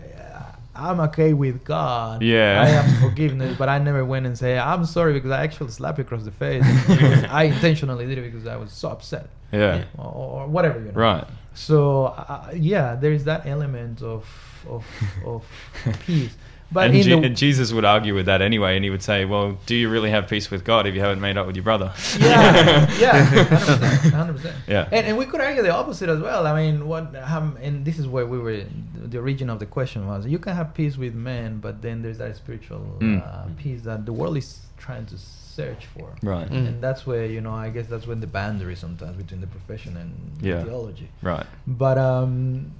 I'm 0.78 1.00
okay 1.02 1.34
with 1.34 1.64
God. 1.64 2.22
Yeah. 2.22 2.62
I 2.62 2.66
have 2.68 3.00
forgiveness, 3.02 3.58
but 3.58 3.70
I 3.70 3.80
never 3.80 4.06
went 4.06 4.26
and 4.26 4.38
say 4.38 4.58
I'm 4.58 4.86
sorry 4.86 5.14
because 5.14 5.32
I 5.32 5.44
actually 5.44 5.72
slapped 5.72 5.98
you 5.98 6.04
across 6.04 6.24
the 6.24 6.32
face. 6.32 6.64
I 7.30 7.44
intentionally 7.54 8.06
did 8.06 8.18
it 8.18 8.32
because 8.32 8.48
I 8.48 8.56
was 8.58 8.72
so 8.72 8.90
upset, 8.90 9.30
Yeah. 9.52 9.86
or, 9.98 10.44
or 10.44 10.48
whatever 10.48 10.80
you 10.80 10.86
know. 10.86 10.92
Right. 10.92 11.26
So 11.54 12.06
uh, 12.06 12.52
yeah, 12.56 12.96
there 12.96 13.12
is 13.12 13.24
that 13.26 13.46
element 13.46 14.02
of 14.02 14.26
of 14.70 14.86
of 15.26 15.46
peace. 16.06 16.36
But 16.70 16.88
and, 16.88 16.96
in 16.98 17.04
Je- 17.04 17.10
the, 17.22 17.26
and 17.28 17.38
Jesus 17.38 17.72
would 17.72 17.86
argue 17.86 18.14
with 18.14 18.26
that 18.26 18.42
anyway, 18.42 18.76
and 18.76 18.84
he 18.84 18.90
would 18.90 19.02
say, 19.02 19.24
"Well, 19.24 19.58
do 19.66 19.74
you 19.76 19.90
really 19.90 20.10
have 20.10 20.28
peace 20.28 20.52
with 20.52 20.66
God 20.66 20.86
if 20.86 20.94
you 20.96 21.00
haven't 21.00 21.22
made 21.22 21.38
up 21.38 21.48
with 21.48 21.56
your 21.56 21.64
brother?" 21.64 21.94
yeah, 22.20 22.92
yeah, 23.00 23.24
hundred 23.24 23.48
percent, 23.48 24.14
hundred 24.14 24.34
percent. 24.36 24.56
Yeah. 24.68 24.90
and, 24.92 25.08
and 25.08 25.18
we 25.18 25.26
could 25.26 25.40
argue 25.40 25.64
the 25.64 25.74
opposite 25.74 26.10
as 26.10 26.20
well. 26.20 26.46
I 26.46 26.54
mean, 26.62 26.86
what? 26.88 27.16
Um, 27.16 27.58
and 27.62 27.86
this 27.86 27.98
is 27.98 28.06
where 28.08 28.26
we 28.26 28.38
were. 28.38 28.64
The 28.96 29.18
origin 29.20 29.50
of 29.50 29.60
the 29.60 29.66
question 29.66 30.08
was: 30.08 30.26
you 30.28 30.40
can 30.40 30.56
have 30.56 30.74
peace 30.74 30.98
with 30.98 31.16
men, 31.16 31.60
but 31.60 31.82
then 31.82 32.02
there's 32.02 32.18
that 32.18 32.36
spiritual 32.36 32.98
Mm. 33.00 33.26
uh, 33.26 33.46
peace 33.58 33.82
that 33.84 34.06
the 34.06 34.12
world 34.14 34.36
is 34.38 34.60
trying 34.78 35.06
to 35.06 35.18
search 35.18 35.86
for. 35.86 36.14
Right. 36.22 36.50
Mm. 36.50 36.68
And 36.68 36.84
that's 36.84 37.08
where 37.08 37.26
you 37.26 37.40
know, 37.40 37.54
I 37.54 37.70
guess 37.70 37.88
that's 37.88 38.06
when 38.06 38.20
the 38.20 38.28
boundary 38.28 38.76
sometimes 38.76 39.16
between 39.16 39.40
the 39.40 39.48
profession 39.48 39.96
and 39.96 40.12
Yeah. 40.42 40.64
theology. 40.66 41.08
Right. 41.22 41.46
But 41.66 41.98
um, 41.98 42.74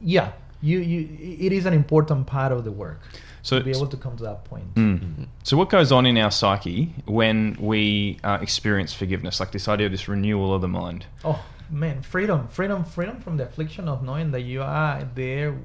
yeah, 0.00 0.32
you 0.60 0.78
you 0.80 1.08
it 1.20 1.52
is 1.52 1.66
an 1.66 1.72
important 1.72 2.26
part 2.26 2.52
of 2.52 2.64
the 2.64 2.72
work. 2.72 3.00
So 3.42 3.58
to 3.58 3.64
be 3.64 3.70
able 3.70 3.86
to 3.86 3.96
come 3.96 4.16
to 4.16 4.24
that 4.24 4.44
point. 4.44 4.74
Mm. 4.74 5.26
So, 5.42 5.56
what 5.56 5.70
goes 5.70 5.92
on 5.92 6.06
in 6.06 6.18
our 6.18 6.30
psyche 6.30 6.94
when 7.06 7.56
we 7.60 8.18
uh, 8.24 8.38
experience 8.42 8.92
forgiveness, 8.92 9.40
like 9.40 9.52
this 9.52 9.68
idea 9.68 9.86
of 9.86 9.92
this 9.92 10.08
renewal 10.08 10.54
of 10.54 10.60
the 10.60 10.68
mind? 10.68 11.06
Oh 11.24 11.42
man, 11.70 12.02
freedom, 12.02 12.48
freedom, 12.48 12.84
freedom 12.84 13.20
from 13.20 13.36
the 13.36 13.44
affliction 13.44 13.88
of 13.88 14.02
knowing 14.02 14.32
that 14.32 14.42
you 14.42 14.62
are 14.62 15.08
there. 15.14 15.56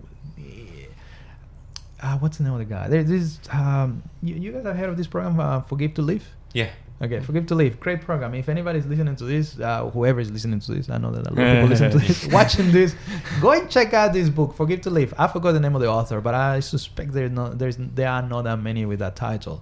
Uh, 2.02 2.18
what's 2.18 2.38
the 2.38 2.44
name 2.44 2.54
of 2.54 2.60
the 2.60 2.66
guy? 2.66 2.88
There's 2.88 3.08
this. 3.08 3.39
Um, 3.50 4.04
you, 4.22 4.36
you 4.36 4.52
guys 4.52 4.66
have 4.66 4.76
heard 4.76 4.89
of 4.89 4.98
this 4.98 5.08
program, 5.08 5.39
uh, 5.39 5.62
Forgive 5.62 5.94
to 5.96 6.02
Live? 6.02 6.28
Yeah. 6.54 6.70
Okay, 7.04 7.20
Forgive 7.20 7.45
to 7.47 7.56
Live. 7.56 7.80
Great 7.82 8.01
program. 8.01 8.34
If 8.34 8.47
anybody's 8.47 8.86
listening 8.86 9.16
to 9.18 9.26
this, 9.26 9.60
uh, 9.60 9.89
whoever 9.89 10.22
is 10.22 10.32
listening 10.32 10.60
to 10.62 10.74
this, 10.74 10.89
I 10.89 10.97
know 10.97 11.12
that 11.12 11.28
a 11.28 11.34
lot 11.34 11.39
of 11.45 11.54
people 11.54 11.68
listen 11.74 11.91
to 11.91 11.97
this, 11.99 12.26
watching 12.32 12.72
this, 12.72 12.95
go 13.41 13.51
and 13.51 13.70
check 13.70 13.93
out 13.93 14.14
this 14.14 14.30
book, 14.30 14.56
Forgive 14.56 14.80
to 14.82 14.89
Live. 14.89 15.14
I 15.18 15.28
forgot 15.28 15.51
the 15.51 15.60
name 15.60 15.76
of 15.76 15.82
the 15.82 15.89
author, 15.89 16.22
but 16.22 16.34
I 16.34 16.62
suspect 16.62 17.12
there's 17.12 17.32
not, 17.32 17.60
there's, 17.60 17.76
there 17.78 18.08
are 18.10 18.22
not 18.22 18.43
that 18.43 18.58
many 18.62 18.86
with 18.86 18.99
that 18.99 19.16
title. 19.18 19.62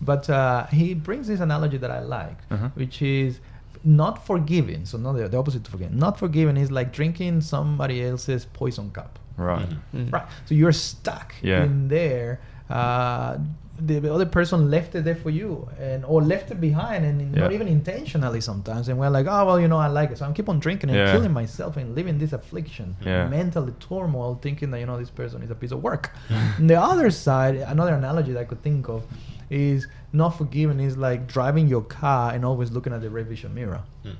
But 0.00 0.30
uh, 0.30 0.66
he 0.66 0.94
brings 0.94 1.26
this 1.26 1.40
analogy 1.40 1.78
that 1.78 1.90
I 1.90 2.00
like, 2.00 2.38
Uh-huh. 2.50 2.68
which 2.74 3.02
is 3.02 3.40
not 3.82 4.24
forgiving. 4.24 4.84
So 4.84 4.98
not 4.98 5.14
the, 5.14 5.28
the 5.28 5.36
opposite 5.36 5.64
to 5.64 5.70
forgiving. 5.72 5.98
Not 5.98 6.16
forgiving 6.18 6.56
is 6.56 6.70
like 6.70 6.92
drinking 6.92 7.40
somebody 7.40 8.04
else's 8.04 8.44
poison 8.44 8.90
cup. 8.92 9.18
Right. 9.36 9.68
Mm. 9.94 10.12
Right. 10.12 10.26
So 10.46 10.54
you're 10.54 10.72
stuck 10.72 11.34
Yeah. 11.42 11.64
in 11.64 11.88
there. 11.88 12.40
Uh, 12.70 13.38
the 13.80 14.12
other 14.12 14.26
person 14.26 14.70
left 14.70 14.94
it 14.94 15.04
there 15.04 15.14
for 15.14 15.30
you, 15.30 15.68
and 15.78 16.04
or 16.04 16.20
left 16.22 16.50
it 16.50 16.60
behind, 16.60 17.04
and 17.04 17.32
not 17.32 17.52
even 17.52 17.68
intentionally 17.68 18.40
sometimes. 18.40 18.88
And 18.88 18.98
we're 18.98 19.08
like, 19.10 19.26
oh 19.26 19.46
well, 19.46 19.60
you 19.60 19.68
know, 19.68 19.76
I 19.78 19.86
like 19.86 20.10
it, 20.10 20.18
so 20.18 20.24
I'm 20.26 20.34
keep 20.34 20.48
on 20.48 20.58
drinking 20.58 20.90
and 20.90 20.98
Yeah. 20.98 21.12
killing 21.12 21.32
myself 21.32 21.76
and 21.76 21.94
living 21.94 22.18
this 22.18 22.32
affliction, 22.32 22.96
Yeah. 23.00 23.28
mentally 23.28 23.72
turmoil, 23.78 24.38
thinking 24.42 24.70
that 24.72 24.80
you 24.80 24.86
know 24.86 24.98
this 24.98 25.10
person 25.10 25.42
is 25.42 25.50
a 25.50 25.54
piece 25.54 25.70
of 25.72 25.82
work. 25.82 26.10
and 26.58 26.68
the 26.74 26.80
other 26.80 27.10
side, 27.10 27.54
another 27.56 27.94
analogy 27.94 28.32
that 28.32 28.40
I 28.40 28.44
could 28.44 28.62
think 28.62 28.88
of, 28.88 29.04
is 29.50 29.86
not 30.12 30.30
forgiving 30.30 30.80
is 30.80 30.96
like 30.96 31.26
driving 31.26 31.68
your 31.68 31.82
car 31.82 32.32
and 32.34 32.44
always 32.44 32.70
looking 32.70 32.92
at 32.92 33.00
the 33.00 33.10
rear 33.10 33.24
vision 33.24 33.54
mirror. 33.54 33.82
Mm. 34.04 34.16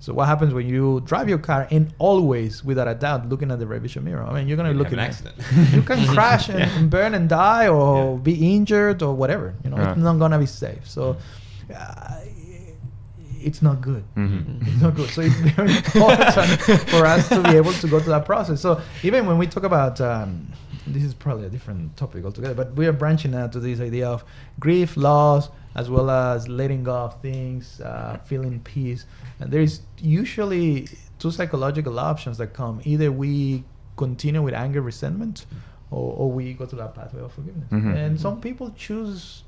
So 0.00 0.14
what 0.14 0.26
happens 0.26 0.54
when 0.54 0.66
you 0.66 1.00
drive 1.04 1.28
your 1.28 1.38
car 1.38 1.68
and 1.70 1.92
always, 1.98 2.64
without 2.64 2.88
a 2.88 2.94
doubt, 2.94 3.28
looking 3.28 3.50
at 3.50 3.58
the 3.58 3.66
rear 3.66 3.78
vision 3.80 4.02
mirror? 4.02 4.24
I 4.24 4.32
mean, 4.32 4.48
you're 4.48 4.56
gonna 4.56 4.70
You'd 4.70 4.78
look 4.78 4.86
have 4.88 4.94
an 4.94 4.98
at 5.00 5.08
accident. 5.10 5.36
you 5.74 5.82
can 5.82 6.06
crash 6.08 6.48
and, 6.48 6.58
Yeah. 6.58 6.78
and 6.78 6.88
burn 6.90 7.12
and 7.14 7.28
die 7.28 7.68
or 7.68 8.14
Yeah. 8.14 8.18
be 8.22 8.54
injured 8.56 9.02
or 9.02 9.14
whatever. 9.14 9.54
You 9.62 9.70
know, 9.70 9.76
Right. 9.76 9.88
it's 9.90 9.98
not 10.00 10.18
gonna 10.18 10.38
be 10.38 10.46
safe. 10.46 10.88
So 10.88 11.18
uh, 11.76 12.14
it's 13.42 13.60
not 13.62 13.80
good. 13.82 14.02
Mhm. 14.16 14.66
It's 14.66 14.82
not 14.82 14.94
good. 14.94 15.10
So 15.10 15.20
it's 15.22 15.34
very 15.34 15.70
important 15.84 16.60
for 16.88 17.04
us 17.06 17.28
to 17.28 17.42
be 17.42 17.50
able 17.56 17.72
to 17.72 17.86
go 17.88 18.00
through 18.00 18.12
that 18.12 18.24
process. 18.24 18.60
So 18.60 18.80
even 19.02 19.26
when 19.26 19.36
we 19.38 19.46
talk 19.46 19.64
about 19.64 20.00
um, 20.00 20.46
this 20.92 21.04
is 21.04 21.14
probably 21.14 21.46
a 21.46 21.50
different 21.50 21.96
topic 21.96 22.24
altogether, 22.24 22.54
but 22.54 22.74
we 22.74 22.86
are 22.86 22.92
branching 22.92 23.34
out 23.34 23.52
to 23.52 23.60
this 23.60 23.80
idea 23.80 24.08
of 24.08 24.24
grief, 24.58 24.96
loss, 24.96 25.48
as 25.74 25.88
well 25.88 26.10
as 26.10 26.48
letting 26.48 26.82
go 26.84 26.94
of 26.94 27.20
things, 27.22 27.80
uh, 27.80 28.18
feeling 28.24 28.60
peace. 28.60 29.04
And 29.38 29.50
there 29.52 29.62
is 29.62 29.80
usually 29.98 30.88
two 31.18 31.30
psychological 31.30 31.98
options 31.98 32.38
that 32.38 32.48
come. 32.54 32.80
Either 32.84 33.10
we 33.12 33.64
continue 33.96 34.42
with 34.42 34.54
anger, 34.54 34.80
resentment, 34.82 35.46
or, 35.92 36.14
or 36.16 36.30
we 36.30 36.52
go 36.54 36.66
to 36.66 36.76
that 36.76 36.94
pathway 36.94 37.20
of 37.22 37.32
forgiveness. 37.32 37.68
Mhm. 37.70 37.94
And 37.96 38.20
some 38.20 38.40
people 38.40 38.70
choose 38.76 39.42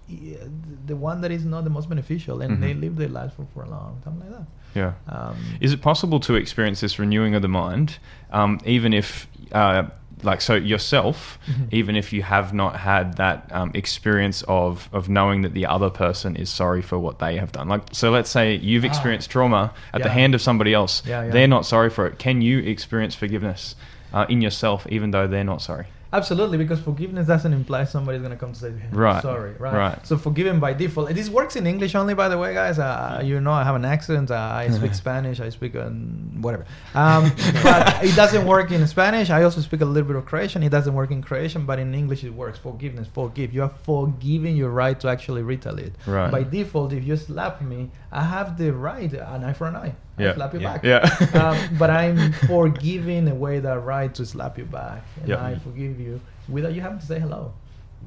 the 0.87 0.97
one 0.97 1.21
that 1.23 1.31
is 1.31 1.45
not 1.45 1.65
the 1.65 1.71
most 1.71 1.89
beneficial, 1.89 2.43
and 2.43 2.63
they 2.63 2.75
Mhm. 2.75 2.81
live 2.81 2.97
their 2.97 3.09
lives 3.09 3.33
for, 3.35 3.47
for 3.55 3.63
a 3.63 3.71
long 3.71 3.99
time 4.05 4.19
like 4.21 4.31
that. 4.31 4.47
Yeah. 4.75 4.93
Um, 5.09 5.37
Is 5.61 5.73
it 5.73 5.81
possible 5.83 6.19
to 6.21 6.35
experience 6.35 6.81
this 6.81 6.99
renewing 6.99 7.35
of 7.35 7.43
the 7.43 7.49
mind, 7.49 7.99
um, 8.33 8.59
even 8.65 8.93
if, 8.93 9.27
uh, 9.53 9.85
like, 10.25 10.41
so 10.41 10.55
yourself, 10.55 11.39
Mhm. 11.49 11.69
even 11.73 11.97
if 11.97 12.13
you 12.13 12.23
have 12.23 12.53
not 12.55 12.77
had 12.77 13.17
that 13.17 13.49
um, 13.53 13.71
experience 13.75 14.43
of 14.49 14.89
of 14.93 15.09
knowing 15.09 15.43
that 15.43 15.55
the 15.55 15.67
other 15.67 15.91
person 15.91 16.37
is 16.37 16.49
sorry 16.51 16.83
for 16.83 16.99
what 16.99 17.19
they 17.19 17.37
have 17.37 17.53
done? 17.53 17.69
Like, 17.69 17.83
so 17.93 18.11
let's 18.11 18.31
say 18.31 18.57
you've 18.57 18.85
Ah. 18.85 18.89
experienced 18.89 19.31
trauma 19.31 19.73
at 19.93 20.03
the 20.03 20.09
hand 20.11 20.35
of 20.35 20.41
somebody 20.41 20.73
else. 20.75 21.03
Yeah, 21.07 21.25
yeah. 21.25 21.31
They're 21.31 21.49
not 21.49 21.65
sorry 21.67 21.91
for 21.91 22.07
it. 22.07 22.19
Can 22.19 22.41
you 22.43 22.59
experience 22.61 23.15
forgiveness 23.15 23.75
uh, 24.13 24.27
in 24.29 24.41
yourself, 24.43 24.87
even 24.91 25.11
though 25.11 25.27
they're 25.27 25.43
not 25.45 25.63
sorry? 25.63 25.87
Absolutely, 26.13 26.59
because 26.59 26.79
forgiveness 26.79 27.27
doesn't 27.27 27.53
imply 27.53 27.85
somebody's 27.85 28.21
gonna 28.21 28.37
come 28.37 28.53
to 28.53 28.59
say, 28.59 28.73
"Hey, 28.73 28.89
Right, 28.93 29.23
sorry," 29.23 29.55
right? 29.59 29.75
right. 29.75 30.07
So 30.07 30.19
forgiven 30.19 30.61
by 30.61 30.75
default. 30.75 31.09
This 31.15 31.31
works 31.31 31.57
in 31.57 31.67
English 31.67 31.95
only, 31.95 32.13
by 32.13 32.29
the 32.29 32.37
way, 32.37 32.53
guys. 32.53 32.79
Uh, 32.79 33.23
you 33.25 33.41
know, 33.41 33.53
I 33.53 33.65
have 33.65 33.77
an 33.77 33.87
accent. 33.87 34.31
Uh, 34.31 34.37
I 34.37 34.69
speak 34.79 34.95
Spanish. 34.95 35.41
I 35.41 35.49
speak 35.49 35.75
um, 35.75 36.43
whatever. 36.43 36.67
Um, 36.95 37.33
but 37.63 38.05
it 38.05 38.15
doesn't 38.15 38.47
work 38.47 38.71
in 38.71 38.87
Spanish. 38.87 39.31
I 39.31 39.43
also 39.43 39.63
speak 39.63 39.81
a 39.81 39.87
little 39.87 40.07
bit 40.07 40.17
of 40.17 40.27
Croatian. 40.27 40.63
It 40.63 40.69
doesn't 40.71 40.93
work 40.93 41.11
in 41.11 41.23
Croatian, 41.23 41.65
but 41.65 41.79
in 41.79 41.95
English 41.95 42.25
it 42.25 42.35
works. 42.35 42.59
Forgiveness, 42.59 43.09
forgive. 43.13 43.55
You 43.55 43.63
are 43.63 43.73
forgiving 43.85 44.55
your 44.55 44.71
right 44.71 44.99
to 45.01 45.09
actually 45.09 45.43
retaliate. 45.43 45.95
Right. 46.07 46.31
By 46.31 46.43
default, 46.43 46.93
if 46.93 47.05
you 47.05 47.17
slap 47.17 47.63
me, 47.63 47.91
I 48.11 48.25
have 48.25 48.59
the 48.59 48.73
right, 48.73 49.13
an 49.13 49.45
eye 49.45 49.55
for 49.55 49.67
an 49.67 49.77
eye. 49.77 49.95
I 50.19 50.23
Yeah. 50.23 50.35
slap 50.35 50.53
you 50.55 50.61
Yeah. 50.61 50.73
back. 50.73 50.85
Yeah. 50.85 51.41
um, 51.43 51.77
but 51.79 51.91
I'm 51.91 52.33
forgiving 52.47 53.29
away 53.29 53.61
that 53.61 53.79
right 53.85 54.15
to 54.15 54.27
slap 54.27 54.59
you 54.59 54.65
back, 54.67 55.03
and 55.21 55.29
Yep. 55.29 55.39
I 55.39 55.55
forgive 55.57 55.99
you 56.01 56.21
without 56.49 56.75
you 56.75 56.81
having 56.83 56.99
to 56.99 57.07
say 57.07 57.19
hello, 57.19 57.53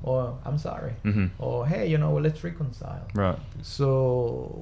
or 0.04 0.38
I'm 0.46 0.58
sorry, 0.58 0.94
Mhm. 1.04 1.30
or 1.40 1.66
hey, 1.68 1.88
you 1.88 1.98
know, 1.98 2.12
well, 2.12 2.24
let's 2.24 2.44
reconcile. 2.44 3.08
Right. 3.16 3.40
So 3.62 4.60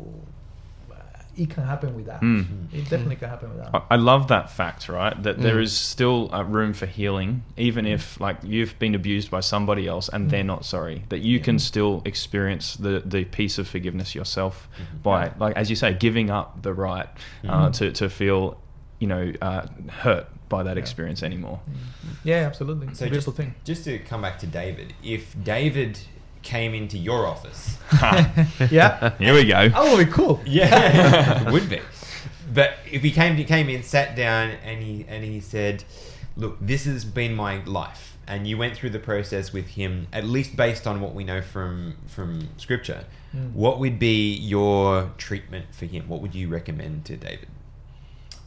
it 1.35 1.49
can 1.49 1.63
happen 1.63 1.95
with 1.95 2.05
that. 2.05 2.21
Mm. 2.21 2.71
It 2.73 2.81
definitely 2.89 3.15
can 3.15 3.29
happen 3.29 3.49
with 3.49 3.59
that. 3.63 3.73
I- 3.73 3.81
I 3.91 3.95
love 3.95 4.27
that 4.27 4.51
fact, 4.51 4.87
right? 4.89 5.21
That 5.23 5.39
there 5.39 5.55
Mm. 5.55 5.63
is 5.63 5.73
still 5.75 6.29
uh, 6.33 6.43
room 6.43 6.73
for 6.73 6.85
healing, 6.85 7.43
even 7.57 7.85
if 7.85 8.19
like 8.19 8.37
you've 8.43 8.77
been 8.79 8.93
abused 8.95 9.31
by 9.31 9.39
somebody 9.39 9.87
else 9.87 10.09
and 10.09 10.29
they're 10.29 10.43
not 10.43 10.63
sorry. 10.65 11.03
That 11.09 11.19
you 11.21 11.39
can 11.39 11.57
still 11.59 12.01
experience 12.05 12.75
the 12.75 13.01
the 13.05 13.25
peace 13.25 13.57
of 13.57 13.67
forgiveness 13.67 14.13
yourself 14.15 14.67
Mhm. 14.77 15.01
by, 15.03 15.31
like 15.39 15.55
as 15.55 15.69
you 15.69 15.75
say, 15.75 15.93
giving 15.93 16.29
up 16.29 16.61
the 16.61 16.73
right 16.73 17.07
uh, 17.47 17.69
to 17.71 17.91
to 17.91 18.09
feel, 18.09 18.57
you 18.99 19.07
know, 19.07 19.31
uh, 19.41 19.65
hurt 20.03 20.27
by 20.49 20.61
that 20.63 20.75
Yeah. 20.77 20.81
experience 20.83 21.23
anymore. 21.23 21.59
Yeah, 22.23 22.45
absolutely. 22.45 22.87
It's 22.87 22.99
So 22.99 23.05
a 23.05 23.09
beautiful 23.09 23.33
just, 23.33 23.37
thing. 23.41 23.55
just 23.63 23.83
to 23.85 23.97
come 23.99 24.21
back 24.21 24.37
to 24.39 24.47
David, 24.47 24.93
if 25.03 25.35
David 25.43 25.97
came 26.43 26.73
into 26.73 26.97
your 26.97 27.25
office, 27.25 27.77
yeah. 28.71 29.15
Here 29.17 29.33
we 29.33 29.45
go. 29.45 29.69
Oh, 29.75 29.93
it'd 29.93 30.07
be 30.07 30.11
cool. 30.13 30.41
yeah, 30.45 31.41
it 31.47 31.51
would 31.51 31.69
be. 31.69 31.79
But 32.53 32.75
if 32.91 33.01
he 33.01 33.11
came, 33.11 33.35
he 33.35 33.45
came 33.45 33.69
in, 33.69 33.81
sat 33.83 34.15
down, 34.15 34.51
and 34.63 34.83
he 34.83 35.05
and 35.07 35.23
he 35.23 35.39
said, 35.39 35.83
"Look, 36.37 36.57
this 36.61 36.85
has 36.85 37.05
been 37.05 37.33
my 37.33 37.63
life," 37.63 38.17
and 38.27 38.47
you 38.47 38.57
went 38.57 38.75
through 38.75 38.91
the 38.91 38.99
process 38.99 39.51
with 39.51 39.67
him, 39.69 40.07
at 40.13 40.25
least 40.25 40.55
based 40.55 40.85
on 40.85 41.01
what 41.01 41.15
we 41.15 41.23
know 41.23 41.41
from 41.41 41.95
from 42.07 42.49
scripture. 42.57 43.05
Mm. 43.35 43.53
What 43.53 43.79
would 43.79 43.97
be 43.97 44.33
your 44.35 45.11
treatment 45.17 45.73
for 45.73 45.85
him? 45.85 46.07
What 46.07 46.21
would 46.21 46.35
you 46.35 46.49
recommend 46.49 47.05
to 47.05 47.17
David? 47.17 47.47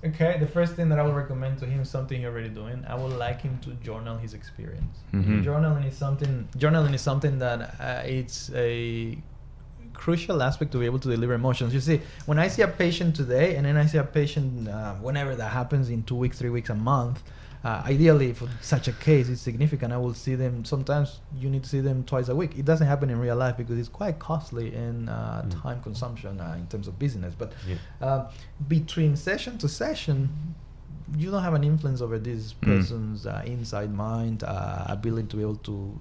Okay, 0.05 0.37
the 0.39 0.47
first 0.47 0.75
thing 0.75 0.89
that 0.91 0.99
I 0.99 1.03
would 1.03 1.15
recommend 1.15 1.59
to 1.61 1.67
him 1.67 1.81
is 1.81 1.89
something 1.91 2.19
he's 2.19 2.27
already 2.27 2.49
doing. 2.51 2.85
I 2.87 2.95
would 2.95 3.13
like 3.13 3.41
him 3.41 3.59
to 3.63 3.71
journal 3.85 4.17
his 4.19 4.35
experience. 4.35 4.99
Mhm. 5.13 5.43
Journaling 5.45 5.87
is 5.89 5.97
something. 5.97 6.49
Journaling 6.59 6.95
is 6.95 7.01
something 7.01 7.39
that 7.39 7.59
uh, 7.81 8.03
it's 8.05 8.51
a 8.55 9.19
crucial 9.95 10.43
aspect 10.43 10.71
to 10.73 10.79
be 10.79 10.85
able 10.85 10.99
to 10.99 11.09
deliver 11.09 11.33
emotions. 11.35 11.73
You 11.73 11.81
see, 11.81 12.01
when 12.27 12.39
I 12.39 12.49
see 12.49 12.63
a 12.63 12.69
patient 12.69 13.17
today, 13.17 13.57
and 13.57 13.65
then 13.67 13.77
I 13.79 13.87
see 13.87 13.99
a 13.99 14.05
patient 14.05 14.69
uh, 14.69 14.95
whenever 14.97 15.35
that 15.35 15.51
happens 15.51 15.89
in 15.89 16.03
two 16.03 16.17
weeks, 16.17 16.39
three 16.39 16.51
weeks, 16.51 16.69
a 16.71 16.75
month. 16.75 17.23
Uh, 17.67 17.83
ideally, 17.85 18.33
for 18.33 18.49
such 18.61 18.87
a 18.87 18.93
case, 18.93 19.29
it's 19.29 19.41
significant. 19.41 19.93
I 19.93 19.97
will 19.97 20.15
see 20.15 20.37
them. 20.37 20.65
Sometimes 20.65 21.19
you 21.37 21.51
need 21.51 21.65
to 21.65 21.69
see 21.69 21.81
them 21.81 22.05
twice 22.05 22.29
a 22.29 22.37
week. 22.37 22.57
It 22.57 22.65
doesn't 22.65 22.87
happen 22.87 23.11
in 23.11 23.19
real 23.19 23.35
life 23.35 23.57
because 23.57 23.77
it's 23.77 23.89
quite 23.89 24.21
costly 24.21 24.73
in 24.73 25.09
uh, 25.09 25.43
Mm. 25.45 25.63
time 25.63 25.83
consumption 25.83 26.41
uh, 26.41 26.55
in 26.61 26.67
terms 26.69 26.87
of 26.87 26.97
business. 26.97 27.35
But 27.37 27.51
Yeah. 27.67 27.77
uh, 28.07 28.31
between 28.69 29.17
session 29.17 29.59
to 29.59 29.69
session, 29.69 30.29
you 31.17 31.31
don't 31.33 31.43
have 31.43 31.55
an 31.55 31.65
influence 31.65 32.01
over 32.01 32.19
this 32.21 32.53
Mm. 32.53 32.61
person's 32.69 33.27
uh, 33.27 33.43
inside 33.45 33.93
mind, 33.93 34.45
uh, 34.45 34.85
ability 34.87 35.27
to 35.29 35.37
be 35.37 35.43
able 35.43 35.57
to 35.73 35.99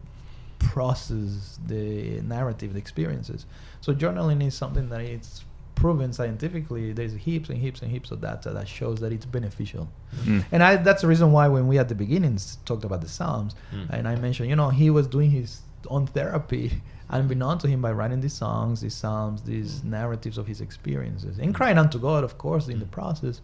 process 0.59 1.57
the 1.65 2.21
narrative, 2.21 2.73
the 2.73 2.79
experiences. 2.79 3.45
So 3.81 3.93
journaling 3.95 4.45
is 4.45 4.53
something 4.53 4.89
that 4.89 5.01
it's 5.01 5.44
proven 5.75 6.11
scientifically. 6.13 6.93
There's 6.93 7.13
heaps 7.13 7.49
and 7.49 7.57
heaps 7.59 7.81
and 7.81 7.91
heaps 7.91 8.11
of 8.11 8.21
data 8.21 8.51
that 8.51 8.67
shows 8.67 8.99
that 9.01 9.11
it's 9.11 9.25
beneficial. 9.25 9.87
Mm. 10.23 10.43
And 10.51 10.63
I, 10.63 10.77
that's 10.77 11.01
the 11.01 11.07
reason 11.07 11.31
why 11.31 11.47
when 11.47 11.67
we 11.67 11.77
at 11.77 11.89
the 11.89 11.95
beginnings 11.95 12.57
talked 12.65 12.83
about 12.85 13.01
the 13.01 13.09
Psalms, 13.09 13.55
Mm. 13.73 13.89
and 13.91 14.07
I 14.07 14.15
mentioned, 14.15 14.49
you 14.49 14.55
know, 14.55 14.69
he 14.69 14.89
was 14.89 15.07
doing 15.07 15.31
his 15.31 15.61
own 15.89 16.07
therapy 16.07 16.81
unbeknown 17.09 17.59
to 17.59 17.67
him 17.67 17.81
by 17.81 17.91
writing 17.91 18.19
these 18.21 18.33
songs, 18.33 18.81
these 18.81 18.95
Psalms, 18.95 19.41
these 19.43 19.83
narratives 19.83 20.37
of 20.37 20.47
his 20.47 20.59
experiences, 20.61 21.37
and 21.37 21.53
crying 21.53 21.77
unto 21.77 21.99
God, 21.99 22.23
of 22.23 22.37
course, 22.37 22.67
in 22.67 22.79
the 22.79 22.85
process. 22.87 23.41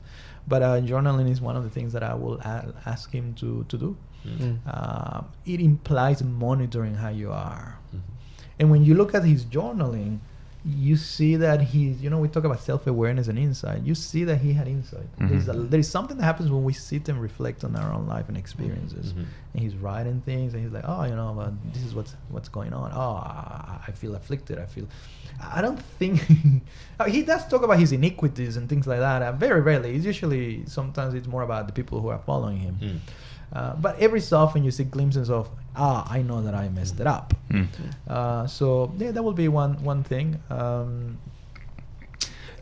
But 0.48 0.64
uh, 0.64 0.82
journaling 0.82 1.30
is 1.30 1.40
one 1.42 1.56
of 1.56 1.64
the 1.64 1.70
things 1.70 1.94
that 1.94 2.02
I 2.02 2.16
will 2.16 2.40
a- 2.40 2.74
ask 2.88 3.12
him 3.12 3.34
to, 3.36 3.64
to 3.70 3.78
do. 3.78 3.98
Mm. 4.26 4.58
Uh, 4.68 5.22
it 5.46 5.60
implies 5.60 6.24
monitoring 6.24 6.96
how 6.96 7.10
you 7.10 7.32
are. 7.32 7.78
Mhm. 7.96 8.00
And 8.60 8.70
when 8.72 8.84
you 8.86 8.94
look 8.96 9.14
at 9.16 9.24
his 9.24 9.46
journaling, 9.46 10.20
you 10.64 10.96
see 10.96 11.38
that 11.38 11.60
he's 11.60 12.02
you 12.04 12.10
know 12.12 12.20
we 12.20 12.28
talk 12.28 12.44
about 12.44 12.60
self-awareness 12.60 13.28
and 13.28 13.40
insight. 13.40 13.82
You 13.84 13.96
see 13.96 14.24
that 14.26 14.38
he 14.38 14.54
had 14.54 14.68
insight. 14.68 15.08
There's, 15.18 15.48
a, 15.48 15.54
there's 15.54 15.88
something 15.90 16.18
that 16.18 16.24
happens 16.24 16.52
when 16.52 16.64
we 16.64 16.72
sit 16.74 17.10
and 17.10 17.20
reflect 17.20 17.64
on 17.64 17.76
our 17.76 17.92
own 17.92 18.06
life 18.08 18.28
and 18.30 18.38
experiences. 18.38 19.14
Mhm. 19.14 19.26
and 19.54 19.64
he's 19.64 19.76
writing 19.76 20.22
things 20.22 20.54
and 20.54 20.62
he's 20.64 20.72
like 20.72 20.86
oh 20.88 21.04
you 21.04 21.16
know 21.16 21.38
uh, 21.40 21.52
this 21.74 21.84
is 21.84 21.96
what's 21.96 22.16
what's 22.30 22.48
going 22.50 22.74
on. 22.74 22.92
Oh 22.94 23.16
I, 23.88 23.92
feel 23.94 24.14
afflicted. 24.16 24.58
I 24.60 24.66
feel 24.66 24.88
i 25.58 25.62
don't 25.62 25.82
think 26.00 26.22
Uh, 27.00 27.06
he 27.16 27.22
does 27.24 27.48
talk 27.48 27.64
about 27.64 27.80
his 27.80 27.92
iniquities 27.92 28.56
and 28.58 28.70
things 28.70 28.86
like 28.86 29.00
that. 29.00 29.22
Uh, 29.24 29.32
very 29.32 29.62
rarely. 29.62 29.96
It's 29.96 30.06
usually 30.06 30.64
sometimes 30.68 31.14
it's 31.16 31.28
more 31.28 31.42
about 31.42 31.66
the 31.68 31.74
people 31.74 32.00
who 32.02 32.10
are 32.10 32.20
following 32.20 32.58
him. 32.58 32.76
Mm. 32.82 33.00
Uh, 33.54 33.76
but 33.76 34.00
every 34.00 34.20
so 34.22 34.38
often 34.38 34.64
you 34.64 34.72
see 34.72 34.84
glimpses 34.84 35.30
of 35.30 35.50
ah 35.76 36.06
i 36.12 36.22
know 36.22 36.42
that 36.42 36.54
i 36.56 36.68
messed 36.70 37.00
it 37.00 37.08
up 37.08 37.34
Mm. 37.52 37.68
uh, 38.08 38.48
so 38.48 38.92
yeah, 38.98 39.12
that 39.12 39.24
would 39.24 39.36
be 39.36 39.48
one 39.50 39.74
one 39.84 40.04
thing. 40.04 40.40
Um, 40.50 41.18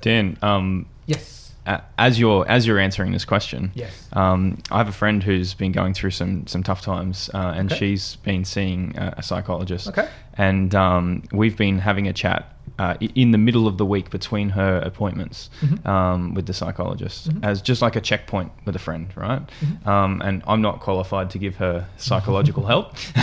Dan, 0.02 0.38
um, 0.42 0.86
yes. 1.06 1.52
as 1.98 2.20
you're 2.20 2.48
as 2.48 2.66
you're 2.66 2.80
answering 2.80 3.12
this 3.12 3.26
question, 3.26 3.72
Yes. 3.76 4.08
um, 4.14 4.58
I 4.72 4.78
have 4.78 4.88
a 4.88 4.92
friend 4.94 5.22
who's 5.22 5.54
been 5.54 5.72
going 5.72 5.94
through 5.94 6.12
some 6.12 6.48
some 6.48 6.64
tough 6.64 6.82
times, 6.82 7.30
uh, 7.34 7.54
and 7.56 7.72
Okay. 7.72 7.80
she's 7.80 8.16
been 8.18 8.46
seeing 8.46 8.98
a, 8.98 9.16
a 9.18 9.24
psychologist. 9.24 9.88
Okay. 9.90 10.08
And 10.36 10.74
um, 10.74 11.24
we've 11.32 11.58
been 11.58 11.80
having 11.80 12.08
a 12.08 12.14
chat 12.14 12.56
uh, 12.80 12.96
in 13.16 13.32
the 13.32 13.38
middle 13.38 13.68
of 13.68 13.78
the 13.78 13.86
week 13.86 14.10
between 14.10 14.50
her 14.50 14.78
appointments 14.80 15.50
Mhm. 15.62 15.86
um, 15.86 16.34
with 16.34 16.46
the 16.46 16.54
psychologist, 16.54 17.30
Mhm. 17.30 17.44
as 17.44 17.62
just 17.62 17.82
like 17.82 17.96
a 17.96 18.02
checkpoint 18.02 18.52
with 18.66 18.76
a 18.76 18.80
friend, 18.80 19.08
right? 19.16 19.42
Mhm. 19.62 19.88
Um, 19.88 20.22
and 20.24 20.42
I'm 20.48 20.62
not 20.62 20.80
qualified 20.80 21.30
to 21.32 21.38
give 21.38 21.58
her 21.58 21.86
psychological 21.98 22.66
help. 22.66 22.94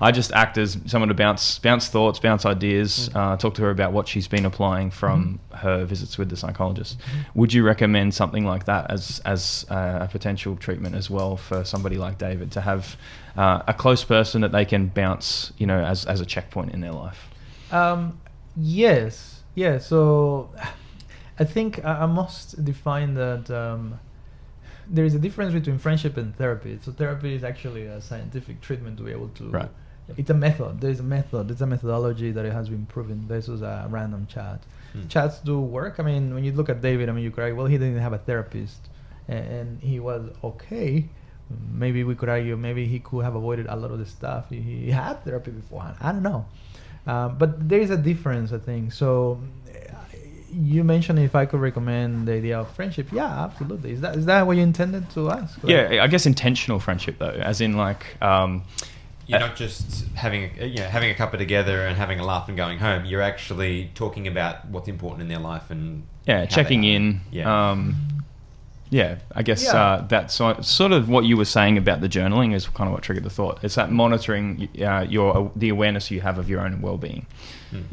I 0.00 0.10
just 0.12 0.32
act 0.32 0.58
as 0.58 0.78
someone 0.86 1.08
to 1.08 1.14
bounce 1.14 1.58
bounce 1.58 1.88
thoughts, 1.88 2.18
bounce 2.20 2.44
ideas, 2.46 3.08
Mm. 3.12 3.16
uh, 3.32 3.36
talk 3.36 3.54
to 3.54 3.62
her 3.62 3.70
about 3.70 3.92
what 3.92 4.06
she's 4.06 4.28
been 4.28 4.44
applying 4.44 4.90
from 4.90 5.40
Mm-hmm. 5.54 5.66
her 5.66 5.84
visits 5.84 6.18
with 6.18 6.28
the 6.28 6.36
psychologist. 6.36 7.00
Would 7.34 7.52
you 7.52 7.64
recommend 7.64 8.12
something 8.14 8.44
like 8.44 8.64
that 8.66 8.90
as 8.90 9.20
as 9.24 9.64
uh, 9.70 9.98
a 10.02 10.08
potential 10.08 10.56
treatment 10.56 10.94
as 10.94 11.08
well 11.08 11.36
for 11.36 11.64
somebody 11.64 11.96
like 11.96 12.18
David 12.18 12.50
to 12.52 12.60
have 12.60 12.96
uh, 13.36 13.60
a 13.66 13.72
close 13.74 14.04
person 14.04 14.42
that 14.42 14.52
they 14.52 14.64
can 14.64 14.86
bounce, 14.88 15.52
you 15.58 15.66
know, 15.66 15.82
as 15.82 16.04
as 16.04 16.20
a 16.20 16.26
checkpoint 16.26 16.72
in 16.74 16.80
their 16.80 16.92
life? 16.92 17.28
Um, 17.72 18.12
yes. 18.56 19.42
Yeah. 19.54 19.78
So 19.78 20.50
I 21.38 21.44
think 21.44 21.84
I, 21.84 22.02
I 22.02 22.06
must 22.06 22.64
define 22.64 23.14
that 23.14 23.50
um, 23.50 23.98
there 24.88 25.04
is 25.04 25.14
a 25.14 25.18
difference 25.18 25.52
between 25.52 25.78
friendship 25.78 26.16
and 26.16 26.36
therapy. 26.36 26.78
So 26.82 26.92
therapy 26.92 27.34
is 27.34 27.44
actually 27.44 27.86
a 27.86 28.00
scientific 28.00 28.60
treatment 28.60 28.96
to 28.98 29.02
be 29.02 29.12
able 29.12 29.28
to. 29.28 29.48
Right. 29.50 29.70
It's 30.16 30.28
a 30.28 30.34
method. 30.34 30.80
There's 30.80 31.00
a 31.00 31.04
method. 31.04 31.48
There's 31.48 31.62
a 31.62 31.66
methodology 31.66 32.30
that 32.30 32.44
it 32.44 32.52
has 32.52 32.68
been 32.68 32.84
proven. 32.86 33.26
This 33.26 33.48
was 33.48 33.62
a 33.62 33.86
random 33.88 34.26
chat. 34.26 34.62
Hmm. 34.92 35.08
Chats 35.08 35.38
do 35.38 35.58
work. 35.58 35.98
I 35.98 36.02
mean, 36.02 36.34
when 36.34 36.44
you 36.44 36.52
look 36.52 36.68
at 36.68 36.82
David, 36.82 37.08
I 37.08 37.12
mean, 37.12 37.24
you 37.24 37.30
cry. 37.30 37.52
well, 37.52 37.66
he 37.66 37.78
didn't 37.78 37.98
have 37.98 38.12
a 38.12 38.18
therapist, 38.18 38.90
and, 39.28 39.46
and 39.46 39.82
he 39.82 40.00
was 40.00 40.30
okay. 40.44 41.08
Maybe 41.70 42.04
we 42.04 42.14
could 42.14 42.28
argue, 42.28 42.56
maybe 42.56 42.86
he 42.86 42.98
could 42.98 43.24
have 43.24 43.34
avoided 43.34 43.66
a 43.66 43.76
lot 43.76 43.90
of 43.90 43.98
the 43.98 44.06
stuff. 44.06 44.50
He, 44.50 44.60
he 44.60 44.90
had 44.90 45.24
therapy 45.24 45.50
beforehand. 45.50 45.96
I 46.00 46.12
don't 46.12 46.22
know, 46.22 46.46
uh, 47.06 47.28
but 47.28 47.68
there 47.68 47.80
is 47.80 47.90
a 47.90 47.96
difference, 47.96 48.52
I 48.52 48.58
think. 48.58 48.92
So, 48.92 49.40
you 50.54 50.84
mentioned 50.84 51.18
if 51.18 51.34
I 51.34 51.46
could 51.46 51.60
recommend 51.60 52.28
the 52.28 52.34
idea 52.34 52.60
of 52.60 52.70
friendship. 52.70 53.08
Yeah, 53.12 53.44
absolutely. 53.44 53.92
Is 53.92 54.00
that 54.02 54.16
is 54.16 54.26
that 54.26 54.46
what 54.46 54.56
you 54.56 54.62
intended 54.62 55.10
to 55.10 55.30
ask? 55.30 55.62
Or- 55.62 55.70
Yeah, 55.70 56.02
I 56.02 56.06
guess 56.06 56.26
intentional 56.26 56.78
friendship 56.78 57.18
though, 57.18 57.30
as 57.30 57.60
in 57.60 57.76
like. 57.76 58.20
Um, 58.22 58.62
You're 59.26 59.42
uh, 59.42 59.46
not 59.48 59.56
just 59.56 60.06
having 60.14 60.50
a, 60.60 60.66
you 60.66 60.78
know 60.78 60.86
having 60.88 61.10
a 61.10 61.14
cuppa 61.14 61.38
together 61.38 61.86
and 61.86 61.96
having 61.96 62.20
a 62.20 62.24
laugh 62.24 62.48
and 62.48 62.56
going 62.56 62.78
home. 62.78 63.04
You're 63.04 63.22
actually 63.22 63.90
talking 63.94 64.26
about 64.28 64.66
what's 64.68 64.88
important 64.88 65.22
in 65.22 65.28
their 65.28 65.38
life 65.38 65.70
and 65.70 66.04
yeah, 66.26 66.46
checking 66.46 66.84
in. 66.84 67.20
Yeah. 67.30 67.70
Um, 67.70 67.96
yeah, 69.00 69.12
I 69.40 69.42
guess 69.48 69.62
Yeah. 69.64 69.76
uh, 69.82 70.06
that's 70.12 70.34
sort 70.80 70.92
of 70.98 71.02
what 71.14 71.24
you 71.30 71.36
were 71.42 71.50
saying 71.58 71.74
about 71.82 71.98
the 72.04 72.10
journaling 72.18 72.50
is 72.58 72.62
kind 72.78 72.86
of 72.88 72.92
what 72.94 73.02
triggered 73.06 73.24
the 73.30 73.34
thought. 73.38 73.56
It's 73.64 73.74
that 73.80 73.90
monitoring 74.02 74.46
uh, 74.90 75.04
your 75.16 75.50
the 75.62 75.70
awareness 75.76 76.04
you 76.14 76.20
have 76.28 76.36
of 76.42 76.46
your 76.52 76.60
own 76.66 76.74
well-being. 76.86 77.22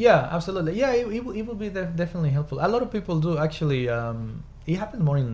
Yeah, 0.08 0.20
absolutely. 0.38 0.74
Yeah, 0.84 0.92
it, 1.00 1.06
it, 1.18 1.22
will- 1.26 1.36
it 1.40 1.44
will 1.48 1.56
be 1.66 1.70
def- 1.80 1.96
definitely 2.04 2.30
helpful. 2.38 2.58
A 2.62 2.70
lot 2.76 2.82
of 2.86 2.90
people 2.98 3.16
do 3.28 3.32
actually. 3.46 3.84
Um, 4.00 4.44
it 4.68 4.78
happens 4.84 5.02
more 5.10 5.18
in, 5.18 5.32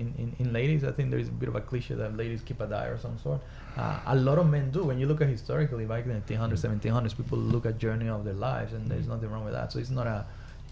in, 0.00 0.08
in, 0.22 0.28
in 0.38 0.52
ladies. 0.52 0.84
I 0.84 0.92
think 0.96 1.06
there 1.12 1.22
is 1.26 1.28
a 1.28 1.36
bit 1.42 1.48
of 1.48 1.56
a 1.56 1.62
cliche 1.62 1.94
that 2.02 2.10
ladies 2.22 2.42
keep 2.48 2.60
a 2.60 2.66
diary 2.66 2.92
or 2.96 2.98
some 2.98 3.16
sort. 3.24 3.40
Uh, 3.74 4.14
a 4.14 4.16
lot 4.28 4.36
of 4.42 4.46
men 4.56 4.70
do. 4.70 4.80
When 4.90 4.98
you 5.00 5.06
look 5.10 5.22
at 5.22 5.28
historically, 5.36 5.86
back 5.86 6.04
in 6.04 6.10
the 6.12 6.20
1800s, 6.20 6.60
1700s, 6.68 7.16
people 7.16 7.38
look 7.38 7.64
at 7.64 7.78
journey 7.78 8.08
of 8.16 8.22
their 8.28 8.34
lives, 8.48 8.74
and 8.74 8.82
there's 8.90 9.08
nothing 9.14 9.30
wrong 9.32 9.46
with 9.48 9.54
that. 9.58 9.72
So 9.72 9.78
it's 9.78 9.94
not 10.00 10.06
a 10.06 10.26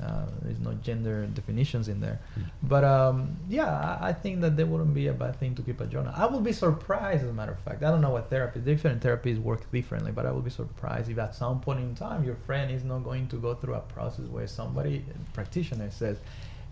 uh, 0.04 0.26
there's 0.42 0.60
no 0.60 0.72
gender 0.82 1.26
definitions 1.26 1.88
in 1.88 2.00
there. 2.00 2.20
But 2.62 2.84
um, 2.84 3.36
yeah, 3.48 3.98
I, 4.00 4.12
think 4.12 4.40
that 4.42 4.56
there 4.56 4.66
wouldn't 4.66 4.92
be 4.94 5.06
a 5.08 5.12
bad 5.12 5.38
thing 5.40 5.54
to 5.54 5.62
keep 5.62 5.80
a 5.80 5.86
journal. 5.86 6.12
I 6.14 6.26
would 6.26 6.44
be 6.44 6.52
surprised, 6.52 7.22
as 7.24 7.30
a 7.30 7.32
matter 7.32 7.52
of 7.52 7.60
fact. 7.60 7.82
I 7.82 7.90
don't 7.90 8.00
know 8.02 8.10
what 8.10 8.28
therapy, 8.28 8.60
different 8.60 9.02
therapies 9.02 9.38
work 9.40 9.70
differently, 9.72 10.12
but 10.12 10.26
I 10.26 10.30
would 10.32 10.44
be 10.44 10.50
surprised 10.50 11.10
if 11.10 11.18
at 11.18 11.34
some 11.34 11.60
point 11.60 11.80
in 11.80 11.94
time 11.94 12.22
your 12.24 12.36
friend 12.46 12.70
is 12.70 12.84
not 12.84 13.00
going 13.04 13.28
to 13.28 13.36
go 13.36 13.54
through 13.54 13.74
a 13.74 13.80
process 13.80 14.26
where 14.26 14.46
somebody, 14.46 15.04
a 15.08 15.34
practitioner, 15.34 15.90
says, 15.90 16.18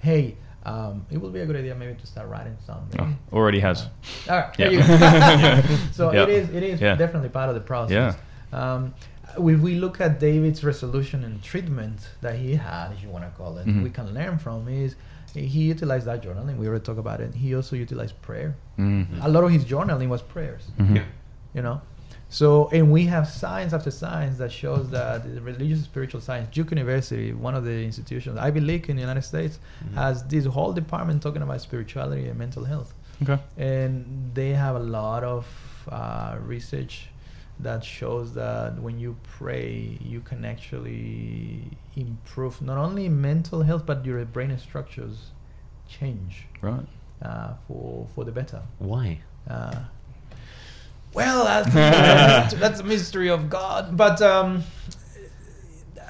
"Hey, 0.01 0.37
um, 0.65 1.07
it 1.11 1.19
would 1.19 1.33
be 1.33 1.41
a 1.41 1.47
good 1.47 1.57
idea 1.57 1.75
maybe 1.75 1.95
to 1.99 2.07
start 2.07 2.29
writing 2.29 2.57
something." 2.67 3.01
Oh, 3.33 3.37
already 3.39 3.61
has. 3.61 3.87
All 4.29 4.37
right, 4.37 4.59
Yeah. 4.59 5.63
so 5.93 6.13
Yeah. 6.17 6.25
it 6.25 6.29
is. 6.29 6.49
It 6.51 6.63
is 6.63 6.81
Yeah. 6.81 6.97
definitely 6.97 7.31
part 7.31 7.49
of 7.49 7.55
the 7.55 7.61
process. 7.63 8.17
Um, 8.53 8.93
if 9.37 9.61
we 9.61 9.75
look 9.77 10.01
at 10.01 10.19
David's 10.21 10.63
resolution 10.65 11.25
and 11.25 11.43
treatment 11.43 11.99
that 12.21 12.37
he 12.37 12.55
had, 12.55 12.93
if 12.93 13.03
you 13.03 13.09
want 13.09 13.25
to 13.25 13.31
call 13.39 13.59
it, 13.59 13.67
Mhm. 13.67 13.83
we 13.83 13.91
can 13.91 14.13
learn 14.15 14.39
from 14.39 14.69
is 14.69 14.95
he 15.35 15.63
utilized 15.75 16.07
that 16.07 16.23
journaling. 16.23 16.57
We 16.59 16.67
already 16.69 16.85
talked 16.85 16.99
about 16.99 17.21
it. 17.21 17.35
He 17.35 17.55
also 17.55 17.75
utilized 17.77 18.21
prayer. 18.23 18.55
Mm. 18.79 19.07
A 19.23 19.29
lot 19.29 19.45
of 19.45 19.51
his 19.51 19.65
journaling 19.65 20.09
was 20.09 20.21
prayers. 20.23 20.65
Mhm. 20.79 20.97
Yeah. 20.97 21.05
You 21.55 21.63
know. 21.63 21.81
So, 22.29 22.69
and 22.73 22.91
we 22.91 23.05
have 23.07 23.29
science 23.29 23.73
after 23.75 23.91
science 23.91 24.39
that 24.39 24.51
shows 24.51 24.89
that 24.91 25.35
the 25.35 25.41
religious 25.43 25.83
spiritual 25.85 26.21
science, 26.23 26.49
Duke 26.51 26.71
University, 26.71 27.33
one 27.35 27.55
of 27.55 27.65
the 27.65 27.85
institutions, 27.85 28.39
Ivy 28.39 28.61
League 28.61 28.89
in 28.89 28.97
the 28.97 29.03
United 29.03 29.23
States, 29.23 29.59
Mhm. 29.59 29.95
has 29.95 30.23
this 30.25 30.45
whole 30.47 30.73
department 30.73 31.21
talking 31.23 31.43
about 31.43 31.61
spirituality 31.61 32.27
and 32.29 32.39
mental 32.39 32.65
health 32.65 32.95
Okay. 33.23 33.39
and 33.59 34.31
they 34.35 34.53
have 34.55 34.77
a 34.77 34.85
lot 34.99 35.25
of 35.25 35.47
uh, 35.91 36.37
research 36.47 37.09
that 37.63 37.85
shows 37.85 38.35
that 38.35 38.81
when 38.81 38.99
you 38.99 39.17
pray 39.39 39.97
you 40.01 40.21
can 40.21 40.45
actually 40.45 41.63
improve 41.97 42.61
not 42.61 42.77
only 42.79 43.09
mental 43.09 43.63
health 43.63 43.85
but 43.87 44.05
your 44.05 44.25
brain 44.25 44.57
structures 44.59 45.31
change 45.89 46.47
Right. 46.61 46.87
uh, 47.23 47.55
for 47.69 48.07
for 48.15 48.25
the 48.25 48.33
better 48.33 48.63
Why? 48.79 49.21
uh, 49.49 49.77
well 51.15 51.45
that's, 51.45 51.73
that's, 51.75 52.55
that's 52.55 52.81
a 52.81 52.85
mystery 52.85 53.29
of 53.31 53.49
god 53.51 53.97
but 53.97 54.21
um, 54.23 54.63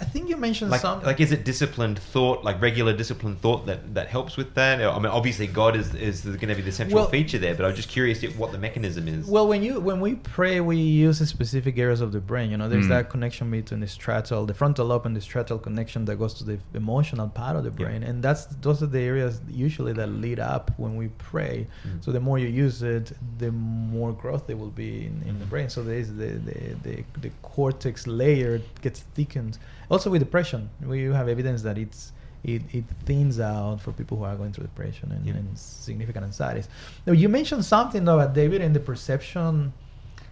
i 0.02 0.04
think 0.12 0.28
you 0.28 0.36
mentioned 0.48 0.70
Like, 0.70 0.80
something 0.86 1.06
like, 1.10 1.20
is 1.26 1.32
it 1.36 1.42
disciplined 1.52 1.98
thought, 2.14 2.38
like 2.48 2.56
regular 2.68 2.92
disciplined 3.02 3.38
thought 3.44 3.62
that, 3.68 3.80
that 3.98 4.06
helps 4.16 4.36
with 4.40 4.50
that? 4.58 4.74
I 4.82 4.98
mean, 5.02 5.12
obviously, 5.20 5.46
God 5.62 5.72
is 5.82 5.88
is 6.08 6.16
going 6.40 6.50
to 6.54 6.58
be 6.62 6.66
the 6.70 6.76
central 6.82 7.00
Well- 7.02 7.08
feature 7.16 7.38
there, 7.44 7.54
but 7.58 7.64
I'm 7.66 7.76
just 7.82 7.90
curious 7.98 8.18
if, 8.26 8.32
what 8.42 8.50
the 8.56 8.58
mechanism 8.68 9.04
is. 9.16 9.22
Well, 9.36 9.46
when 9.52 9.62
you 9.66 9.72
when 9.88 9.98
we 10.06 10.12
pray, 10.38 10.56
we 10.72 10.76
use 11.06 11.16
specific 11.36 11.74
areas 11.86 12.00
of 12.06 12.10
the 12.16 12.22
brain. 12.30 12.46
You 12.52 12.58
know, 12.60 12.68
there's 12.72 12.86
Mm. 12.90 12.96
that 12.96 13.04
connection 13.14 13.44
between 13.58 13.80
the 13.86 13.90
striatal, 13.98 14.40
the 14.52 14.56
frontal 14.62 14.84
lobe, 14.90 15.04
and 15.08 15.14
the 15.20 15.24
striatal 15.28 15.58
connection 15.68 16.00
that 16.08 16.16
goes 16.22 16.34
to 16.40 16.44
the 16.50 16.58
emotional 16.82 17.28
part 17.40 17.54
of 17.58 17.62
the 17.68 17.72
Yeah. 17.74 17.84
brain, 17.86 18.00
and 18.08 18.16
that's 18.26 18.42
those 18.66 18.78
are 18.84 18.90
the 18.98 19.02
areas 19.12 19.32
usually 19.68 19.92
that 20.00 20.08
lead 20.24 20.40
up 20.54 20.64
when 20.82 20.92
we 21.00 21.06
pray. 21.32 21.56
Mm. 21.86 22.04
So 22.04 22.08
the 22.16 22.22
more 22.28 22.38
you 22.44 22.48
use 22.64 22.78
it, 22.96 23.06
the 23.44 23.50
more 23.96 24.12
growth 24.22 24.44
there 24.48 24.58
will 24.62 24.76
be 24.86 24.92
in, 25.10 25.14
in 25.30 25.34
the 25.42 25.46
brain. 25.52 25.68
So 25.74 25.78
there 25.88 26.00
is 26.04 26.08
the, 26.22 26.30
the, 26.48 26.58
the 26.86 26.96
the 27.24 27.30
cortex 27.42 27.94
layer 28.20 28.52
gets 28.84 29.00
thickened. 29.16 29.54
Also 29.92 30.10
with 30.10 30.20
depression, 30.20 30.70
we 30.92 31.02
have 31.04 31.28
evidence 31.28 31.60
that 31.62 31.76
it's 31.78 32.12
it, 32.44 32.62
it 32.72 32.84
thins 33.04 33.38
out 33.38 33.80
for 33.80 33.92
people 33.92 34.16
who 34.18 34.24
are 34.24 34.34
going 34.34 34.52
through 34.52 34.64
depression 34.64 35.12
and, 35.12 35.24
Yeah. 35.24 35.34
and 35.34 35.56
significant 35.56 36.24
anxieties. 36.24 36.66
Now 37.06 37.12
you 37.12 37.28
mentioned 37.28 37.64
something 37.64 38.04
though 38.06 38.18
about 38.18 38.34
David 38.34 38.60
and 38.62 38.74
the 38.74 38.80
perception. 38.80 39.72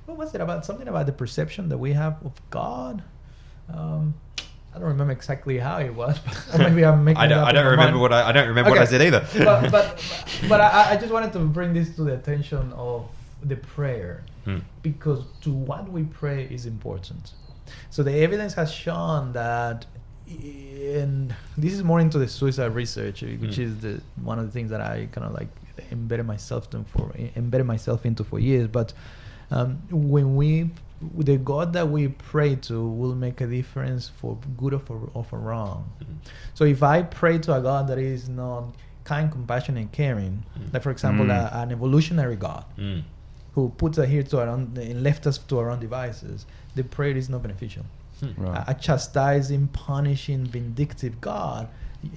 What 0.06 0.16
was 0.18 0.34
it 0.34 0.40
about? 0.40 0.64
Something 0.64 0.88
about 0.88 1.06
the 1.06 1.12
perception 1.12 1.68
that 1.68 1.78
we 1.78 1.92
have 1.92 2.14
of 2.24 2.32
God. 2.50 3.02
Um, 3.72 4.14
I 4.74 4.78
don't 4.78 4.88
remember 4.88 5.12
exactly 5.12 5.58
how 5.58 5.78
it 5.78 5.94
was, 5.94 6.18
but 6.50 6.58
maybe 6.66 6.84
I'm 6.84 7.04
making. 7.04 7.20
I 7.22 7.26
don't, 7.28 7.38
up 7.38 7.48
I 7.48 7.52
don't 7.52 7.66
remember 7.66 7.92
mind. 7.98 8.00
what 8.00 8.12
I, 8.12 8.28
I 8.30 8.32
don't 8.32 8.48
remember 8.48 8.70
what 8.70 8.80
I 8.80 8.86
said 8.86 9.02
either. 9.02 9.22
but 9.44 9.70
but 9.70 9.86
but 10.48 10.60
I, 10.78 10.92
I 10.92 10.96
just 10.96 11.12
wanted 11.12 11.32
to 11.34 11.40
bring 11.40 11.74
this 11.74 11.94
to 11.96 12.02
the 12.08 12.14
attention 12.14 12.72
of 12.72 13.06
the 13.44 13.56
prayer 13.56 14.22
Hmm. 14.46 14.60
because 14.82 15.20
to 15.42 15.52
what 15.52 15.84
we 15.92 16.02
pray 16.04 16.44
is 16.50 16.64
important. 16.64 17.32
So 17.90 18.02
the 18.02 18.12
evidence 18.14 18.54
has 18.54 18.70
shown 18.72 19.32
that, 19.32 19.86
and 20.28 21.34
this 21.56 21.72
is 21.72 21.82
more 21.82 22.00
into 22.00 22.18
the 22.18 22.28
suicide 22.28 22.74
research, 22.74 23.22
which 23.22 23.56
Mm. 23.56 23.58
is 23.58 23.78
the 23.80 24.00
one 24.22 24.38
of 24.38 24.46
the 24.46 24.50
things 24.52 24.70
that 24.70 24.80
I 24.80 25.08
kind 25.12 25.26
of 25.26 25.32
like 25.34 25.48
embedded 25.90 26.26
myself 26.26 26.72
in 26.74 26.84
for 26.84 27.12
embedded 27.36 27.66
myself 27.66 28.04
into 28.06 28.22
for 28.24 28.38
years. 28.38 28.68
But 28.68 28.92
um, 29.50 29.78
when 29.90 30.36
we 30.36 30.70
the 31.16 31.38
God 31.38 31.72
that 31.72 31.88
we 31.88 32.08
pray 32.08 32.56
to 32.56 32.86
will 32.86 33.14
make 33.14 33.40
a 33.40 33.46
difference 33.46 34.10
for 34.20 34.36
good 34.58 34.74
or 34.74 34.78
for, 34.80 35.08
or 35.14 35.24
for 35.24 35.38
wrong. 35.38 35.88
Mm. 36.02 36.06
So 36.54 36.64
if 36.64 36.82
I 36.82 37.02
pray 37.02 37.38
to 37.38 37.54
a 37.56 37.60
God 37.62 37.88
that 37.88 37.98
is 37.98 38.28
not 38.28 38.64
kind, 39.04 39.32
compassionate, 39.32 39.80
and 39.80 39.92
caring, 39.92 40.44
Mm. 40.58 40.74
like 40.74 40.82
for 40.82 40.90
example, 40.90 41.24
Mm. 41.26 41.30
a, 41.52 41.56
an 41.62 41.72
evolutionary 41.72 42.36
God 42.36 42.64
Mm. 42.78 43.02
Who 43.54 43.70
puts 43.76 43.98
us 43.98 44.08
here 44.08 44.22
to 44.22 44.40
our 44.40 44.48
own 44.48 44.72
and 44.76 45.02
left 45.02 45.26
us 45.26 45.38
to 45.38 45.58
our 45.58 45.70
own 45.70 45.80
devices, 45.80 46.46
the 46.74 46.84
prayer 46.84 47.16
is 47.16 47.28
not 47.28 47.42
beneficial. 47.42 47.84
Right. 48.36 48.64
A, 48.68 48.72
a 48.72 48.74
chastising, 48.74 49.68
punishing, 49.68 50.44
vindictive 50.44 51.20
God, 51.22 51.68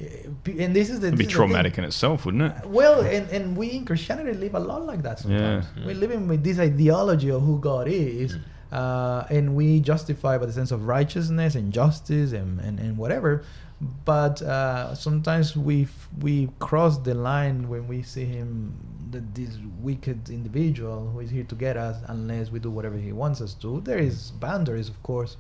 eh, 0.02 0.28
and 0.60 0.76
this 0.76 0.90
is 0.90 1.00
the 1.00 1.08
It'd 1.08 1.18
be 1.18 1.24
this 1.26 1.34
the 1.34 1.38
traumatic 1.40 1.78
in 1.78 1.86
itself, 1.86 2.26
wouldn't 2.26 2.44
it? 2.44 2.66
Well, 2.66 3.02
and, 3.02 3.30
and 3.30 3.56
we 3.56 3.72
in 3.72 3.86
Christianity 3.86 4.34
live 4.38 4.54
a 4.56 4.60
lot 4.60 4.86
like 4.86 5.02
that 5.04 5.20
sometimes. 5.20 5.66
Yeah. 5.78 5.86
We're 5.86 5.96
living 5.96 6.28
with 6.28 6.44
this 6.44 6.60
ideology 6.60 7.30
of 7.32 7.42
who 7.42 7.58
God 7.60 7.88
is, 7.88 8.36
Mm. 8.36 8.42
uh, 8.74 9.26
and 9.30 9.56
we 9.56 9.80
justify 9.80 10.38
by 10.38 10.46
the 10.46 10.52
sense 10.52 10.72
of 10.72 10.88
righteousness 10.88 11.56
and 11.56 11.72
justice 11.72 12.34
and, 12.34 12.60
and, 12.60 12.80
and 12.80 12.98
whatever. 12.98 13.44
But 14.04 14.42
uh, 14.42 14.96
sometimes 14.96 15.56
we 15.56 15.84
f- 15.84 16.10
we 16.20 16.50
cross 16.60 16.98
the 16.98 17.14
line 17.14 17.70
when 17.70 17.88
we 17.88 18.02
see 18.02 18.26
him, 18.26 18.74
the, 19.14 19.22
this 19.34 19.58
wicked 19.80 20.30
individual 20.30 21.08
who 21.10 21.20
is 21.22 21.30
here 21.30 21.46
to 21.46 21.56
get 21.56 21.76
us, 21.78 21.98
unless 22.08 22.50
we 22.52 22.60
do 22.60 22.70
whatever 22.70 22.98
he 22.98 23.12
wants 23.14 23.40
us 23.42 23.54
to. 23.56 23.82
There 23.82 23.98
is 24.10 24.32
boundaries, 24.32 24.90
of 24.90 25.02
course, 25.04 25.38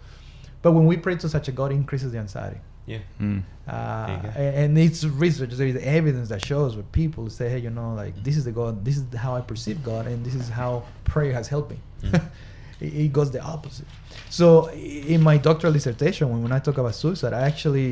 but 0.61 0.71
when 0.71 0.85
we 0.85 0.95
pray 0.97 1.15
to 1.17 1.27
such 1.29 1.47
a 1.47 1.51
God, 1.51 1.71
it 1.71 1.75
increases 1.75 2.11
the 2.13 2.19
anxiety. 2.19 2.59
Yeah. 2.85 2.99
Mm. 3.21 3.43
Uh, 3.67 4.07
There 4.07 4.15
you 4.15 4.21
go. 4.23 4.29
and, 4.35 4.55
and 4.57 4.77
it's 4.77 5.03
research. 5.05 5.51
There 5.51 5.67
is 5.67 5.77
evidence 5.77 6.29
that 6.29 6.41
shows 6.41 6.75
where 6.75 6.83
people 7.01 7.29
say, 7.29 7.47
"Hey, 7.49 7.59
you 7.59 7.69
know, 7.69 7.93
like 7.93 8.13
this 8.23 8.35
is 8.35 8.43
the 8.43 8.51
God. 8.51 8.83
This 8.83 8.97
is 8.97 9.05
how 9.15 9.35
I 9.35 9.41
perceive 9.41 9.83
God, 9.83 10.05
and 10.05 10.25
this 10.25 10.35
is 10.35 10.49
how 10.49 10.83
prayer 11.05 11.31
has 11.33 11.47
helped 11.47 11.71
me." 11.71 11.79
Mm. 12.01 12.21
it, 12.81 12.93
it 12.93 13.13
goes 13.13 13.31
the 13.31 13.41
opposite. 13.41 13.87
So, 14.29 14.69
in 14.71 15.21
my 15.21 15.37
doctoral 15.37 15.71
dissertation, 15.71 16.29
when, 16.29 16.43
when 16.43 16.51
I 16.51 16.59
talk 16.59 16.77
about 16.77 16.93
suicide, 16.95 17.31
I 17.33 17.43
actually, 17.51 17.91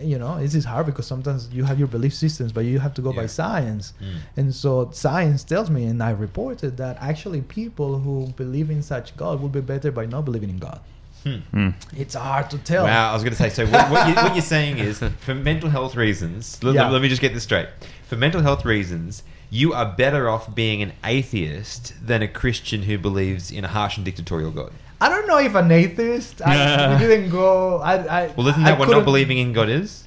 you 0.00 0.18
know, 0.18 0.38
this 0.38 0.54
is 0.54 0.64
hard 0.64 0.86
because 0.86 1.06
sometimes 1.06 1.48
you 1.52 1.64
have 1.64 1.78
your 1.78 1.88
belief 1.88 2.14
systems, 2.14 2.52
but 2.52 2.64
you 2.64 2.78
have 2.78 2.94
to 2.94 3.02
go 3.02 3.12
by 3.12 3.26
science. 3.26 3.92
Mm. 4.02 4.16
And 4.36 4.54
so, 4.54 4.90
science 4.92 5.44
tells 5.44 5.70
me, 5.70 5.84
and 5.84 6.02
I 6.02 6.10
reported 6.10 6.76
that 6.78 6.96
actually 7.00 7.42
people 7.42 7.98
who 7.98 8.28
believe 8.36 8.70
in 8.70 8.82
such 8.82 9.16
God 9.16 9.40
will 9.40 9.48
be 9.48 9.60
better 9.60 9.90
by 9.90 10.06
not 10.06 10.24
believing 10.24 10.50
in 10.50 10.58
God. 10.58 10.80
Hmm. 11.22 11.36
Mm. 11.52 11.74
It's 11.96 12.14
hard 12.14 12.50
to 12.50 12.58
tell. 12.58 12.84
Wow, 12.84 13.10
I 13.10 13.14
was 13.14 13.22
going 13.22 13.34
to 13.34 13.42
say. 13.42 13.50
So 13.50 13.66
what, 13.66 13.90
what, 13.90 14.08
you, 14.08 14.14
what 14.14 14.34
you're 14.34 14.42
saying 14.42 14.78
is, 14.78 15.00
for 15.20 15.34
mental 15.34 15.68
health 15.68 15.94
reasons, 15.94 16.62
let, 16.62 16.74
Yeah. 16.74 16.88
let 16.88 17.02
me 17.02 17.08
just 17.08 17.20
get 17.20 17.34
this 17.34 17.42
straight. 17.42 17.68
For 18.08 18.16
mental 18.16 18.40
health 18.40 18.64
reasons, 18.64 19.22
you 19.50 19.72
are 19.74 19.84
better 19.84 20.30
off 20.30 20.54
being 20.54 20.80
an 20.80 20.92
atheist 21.04 21.92
than 22.04 22.22
a 22.22 22.28
Christian 22.28 22.84
who 22.84 22.96
believes 22.96 23.50
in 23.50 23.64
a 23.64 23.68
harsh 23.68 23.96
and 23.96 24.04
dictatorial 24.04 24.50
God. 24.50 24.72
I 25.00 25.08
don't 25.08 25.26
know 25.26 25.38
if 25.38 25.54
an 25.54 25.70
atheist. 25.70 26.42
I, 26.44 26.92
we 26.94 27.06
didn't 27.06 27.30
go. 27.30 27.78
I, 27.80 27.94
I, 27.94 28.26
Well, 28.36 28.48
isn't 28.48 28.62
I 28.62 28.70
that 28.70 28.78
what 28.78 28.86
not 28.88 29.00
couldn't- 29.00 29.04
believing 29.04 29.38
in 29.38 29.52
God 29.52 29.68
is? 29.68 30.04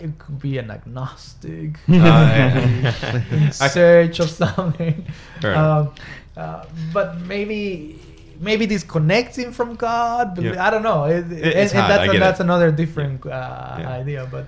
You 0.00 0.12
could 0.18 0.38
be 0.38 0.58
an 0.58 0.70
agnostic. 0.70 1.78
Oh, 1.88 1.94
yeah. 1.94 3.24
in 3.32 3.50
search 3.72 4.20
of 4.20 4.30
something. 4.30 5.06
Fair 5.40 5.56
Um, 5.56 5.90
uh, 6.36 6.64
but 6.92 7.18
maybe 7.22 7.98
maybe 8.38 8.66
disconnecting 8.66 9.50
from 9.50 9.74
God. 9.74 10.36
but 10.36 10.44
Yeah. 10.44 10.64
I 10.64 10.70
don't 10.70 10.84
know. 10.84 11.04
It, 11.10 11.26
It- 11.32 11.42
and, 11.42 11.58
it's 11.66 11.72
and 11.72 11.80
hard, 11.82 11.90
I 11.92 11.96
that's, 11.98 12.12
get 12.12 12.20
that's 12.20 12.40
it. 12.40 12.44
another 12.44 12.70
different 12.70 13.26
uh, 13.26 13.30
Yeah. 13.30 13.74
Mm-hmm. 13.78 13.88
idea. 14.00 14.28
But 14.30 14.46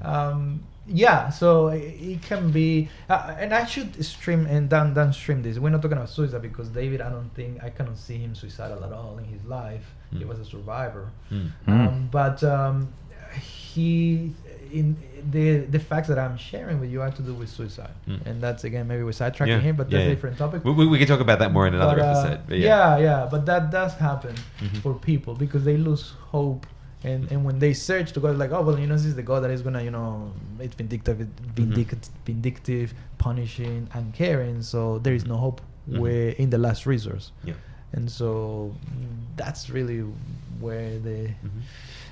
um, 0.00 0.60
yeah, 0.88 1.28
so 1.30 1.68
it, 1.68 1.78
it 2.00 2.22
can 2.22 2.50
be. 2.52 2.88
Uh, 3.08 3.34
and 3.38 3.52
I 3.52 3.64
should 3.66 4.04
stream 4.04 4.46
and 4.46 4.68
down 4.68 4.94
downstream 4.94 5.42
this. 5.42 5.58
We're 5.58 5.70
not 5.70 5.82
talking 5.82 5.96
about 5.98 6.10
suicide 6.10 6.42
because 6.42 6.68
David. 6.68 7.00
I 7.00 7.10
don't 7.10 7.30
think 7.34 7.62
I 7.62 7.70
cannot 7.70 7.98
see 7.98 8.18
him 8.18 8.34
suicidal 8.34 8.84
at 8.84 8.92
all 8.92 9.18
in 9.18 9.24
his 9.24 9.44
life. 9.44 9.86
He 10.12 10.24
Mm. 10.24 10.28
was 10.28 10.38
a 10.38 10.44
survivor. 10.44 11.10
Mm. 11.32 11.50
Mm. 11.66 11.88
Um, 11.88 12.08
but 12.12 12.42
um, 12.44 12.88
he 13.32 14.32
in 14.72 14.96
the 15.30 15.58
the 15.60 15.78
facts 15.78 16.08
that 16.08 16.18
I'm 16.18 16.36
sharing 16.36 16.80
with 16.80 16.90
you 16.90 17.00
have 17.00 17.14
to 17.16 17.22
do 17.22 17.34
with 17.34 17.48
suicide, 17.48 17.94
Mm. 18.08 18.26
and 18.26 18.42
that's 18.42 18.64
again 18.64 18.86
maybe 18.88 19.02
we're 19.02 19.10
sidetracking 19.10 19.48
Yeah, 19.48 19.60
here, 19.60 19.72
but 19.74 19.90
that's 19.90 20.02
yeah. 20.02 20.06
a 20.10 20.14
different 20.14 20.38
topic. 20.38 20.64
We, 20.64 20.72
we, 20.72 20.86
we 20.86 20.98
can 20.98 21.06
talk 21.06 21.20
about 21.20 21.38
that 21.40 21.52
more 21.52 21.66
in 21.66 21.74
another 21.74 21.96
But, 21.96 22.04
uh, 22.04 22.20
episode. 22.20 22.40
But 22.48 22.58
yeah. 22.58 22.96
yeah, 22.96 22.98
yeah, 22.98 23.28
but 23.30 23.46
that 23.46 23.70
does 23.70 23.94
happen 23.94 24.34
Mhm. 24.60 24.78
for 24.82 24.94
people 24.94 25.34
because 25.34 25.64
they 25.64 25.76
lose 25.76 26.14
hope. 26.30 26.66
And, 27.04 27.30
and 27.30 27.44
when 27.44 27.58
they 27.58 27.72
search 27.74 28.12
to 28.12 28.20
God, 28.20 28.36
like, 28.38 28.50
oh 28.52 28.62
well, 28.62 28.78
you 28.78 28.86
know, 28.86 28.94
this 28.96 29.04
is 29.04 29.14
the 29.14 29.22
God 29.22 29.40
that 29.44 29.50
is 29.50 29.62
gonna, 29.62 29.82
you 29.82 29.90
know, 29.90 30.32
it's 30.58 30.74
vindictive, 30.74 31.18
Mm-hmm. 31.18 31.52
vindictive, 31.54 31.98
vindictive, 32.24 32.94
punishing, 33.18 33.88
and 33.94 34.12
caring. 34.14 34.62
So 34.62 34.98
there 34.98 35.14
is 35.14 35.24
no 35.26 35.36
hope 35.36 35.60
Mhm. 35.88 35.98
where 35.98 36.28
in 36.30 36.50
the 36.50 36.58
last 36.58 36.86
resource. 36.86 37.32
Yeah. 37.44 37.54
And 37.92 38.10
so 38.10 38.74
that's 39.36 39.70
really 39.70 40.00
where 40.58 40.98
the 40.98 41.28
Mhm. 41.44 41.62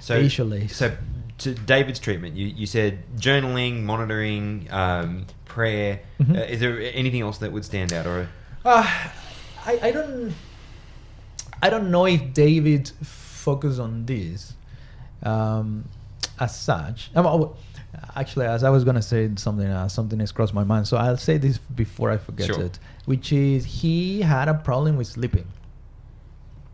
So, 0.00 0.44
lays. 0.44 0.76
so 0.76 0.96
to 1.38 1.54
David's 1.54 1.98
treatment, 1.98 2.36
you, 2.36 2.46
you 2.46 2.66
said 2.66 2.98
journaling, 3.16 3.82
monitoring, 3.82 4.68
um, 4.70 5.26
prayer. 5.46 6.00
Mhm. 6.20 6.36
Uh, 6.36 6.40
is 6.42 6.60
there 6.60 6.78
anything 6.92 7.22
else 7.22 7.38
that 7.38 7.50
would 7.52 7.64
stand 7.64 7.92
out, 7.92 8.06
or 8.06 8.28
Uh, 8.64 8.86
I, 9.66 9.78
I 9.82 9.90
don't 9.92 10.34
I 11.62 11.70
don't 11.70 11.90
know 11.90 12.06
if 12.06 12.34
David 12.34 12.90
focused 13.02 13.80
on 13.80 14.04
this 14.06 14.52
um, 15.24 15.84
as 16.40 16.54
such. 16.58 17.10
Actually, 18.16 18.46
as 18.46 18.64
I 18.64 18.70
was 18.70 18.82
gonna 18.84 19.02
say 19.02 19.30
something, 19.36 19.66
uh, 19.66 19.88
something 19.88 20.18
has 20.20 20.32
crossed 20.32 20.52
my 20.54 20.64
mind. 20.64 20.86
So 20.88 20.96
I'll 20.96 21.16
say 21.16 21.38
this 21.38 21.58
before 21.58 22.10
I 22.10 22.16
forget 22.16 22.46
Sure. 22.48 22.62
it, 22.62 22.78
which 23.06 23.32
is 23.32 23.64
he 23.64 24.20
had 24.20 24.48
a 24.48 24.54
problem 24.54 24.96
with 24.96 25.06
sleeping. 25.06 25.46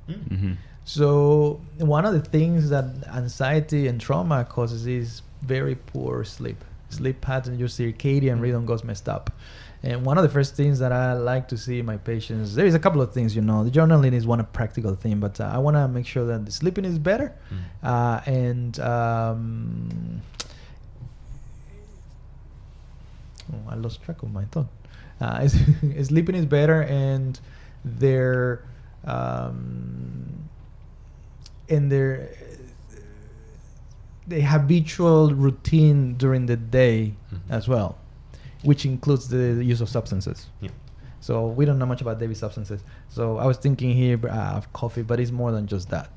hmm 0.09 0.53
So 0.85 1.61
one 1.79 2.05
of 2.05 2.15
the 2.15 2.21
things 2.21 2.71
that 2.71 2.85
anxiety 3.15 3.87
and 3.87 4.01
trauma 4.01 4.45
causes 4.45 4.87
is 4.87 5.23
very 5.43 5.75
poor 5.75 6.25
sleep. 6.25 6.65
Sleep 6.91 7.21
pattern, 7.21 7.59
your 7.59 7.69
circadian 7.69 8.41
rhythm 8.41 8.67
goes 8.67 8.85
messed 8.85 9.09
up. 9.09 9.31
And 9.83 10.05
one 10.05 10.19
of 10.19 10.23
the 10.25 10.29
first 10.29 10.57
things 10.57 10.79
that 10.81 10.93
I 10.93 11.15
like 11.15 11.49
to 11.49 11.57
see 11.57 11.79
in 11.79 11.87
my 11.87 11.97
patients, 11.97 12.55
there 12.55 12.67
is 12.67 12.75
a 12.75 12.79
couple 12.79 13.01
of 13.01 13.15
things, 13.15 13.35
you 13.35 13.41
know. 13.41 13.65
The 13.65 13.71
journaling 13.71 14.13
is 14.13 14.27
one 14.27 14.45
practical 14.53 14.95
thing, 14.95 15.21
but 15.21 15.41
uh, 15.41 15.45
I 15.45 15.57
want 15.59 15.77
to 15.77 15.89
make 15.89 16.07
sure 16.07 16.27
that 16.27 16.45
the 16.45 16.53
sleeping 16.53 16.85
is 16.85 16.99
better, 16.99 17.33
Mm. 17.51 17.59
uh, 17.83 18.21
and 18.27 18.79
um, 18.81 20.21
oh, 23.53 23.71
I 23.71 23.75
lost 23.77 24.03
track 24.03 24.23
of 24.23 24.33
my 24.33 24.45
thought. 24.47 24.67
Uh, 25.21 25.49
sleeping 26.03 26.35
is 26.35 26.47
better, 26.47 26.83
and 26.83 27.39
their 27.85 28.63
um, 29.05 30.49
and 31.69 31.91
their 31.91 32.31
the 34.27 34.41
habitual 34.41 35.35
routine 35.35 36.15
during 36.15 36.47
the 36.47 36.57
day 36.57 37.15
Mhm. 37.33 37.39
as 37.51 37.67
well, 37.69 37.97
which 38.63 38.85
includes 38.85 39.29
the 39.29 39.63
use 39.65 39.81
of 39.81 39.89
substances. 39.89 40.47
Yeah. 40.61 40.71
So 41.21 41.49
we 41.49 41.65
don't 41.65 41.79
know 41.79 41.87
much 41.87 42.01
about 42.01 42.19
daily 42.19 42.35
substances. 42.35 42.83
So 43.09 43.39
I 43.39 43.47
was 43.47 43.57
thinking 43.59 43.93
here 43.95 44.19
uh, 44.27 44.57
of 44.57 44.73
coffee, 44.73 45.03
but 45.03 45.21
it's 45.21 45.31
more 45.33 45.53
than 45.53 45.67
just 45.67 45.91
that, 45.91 46.09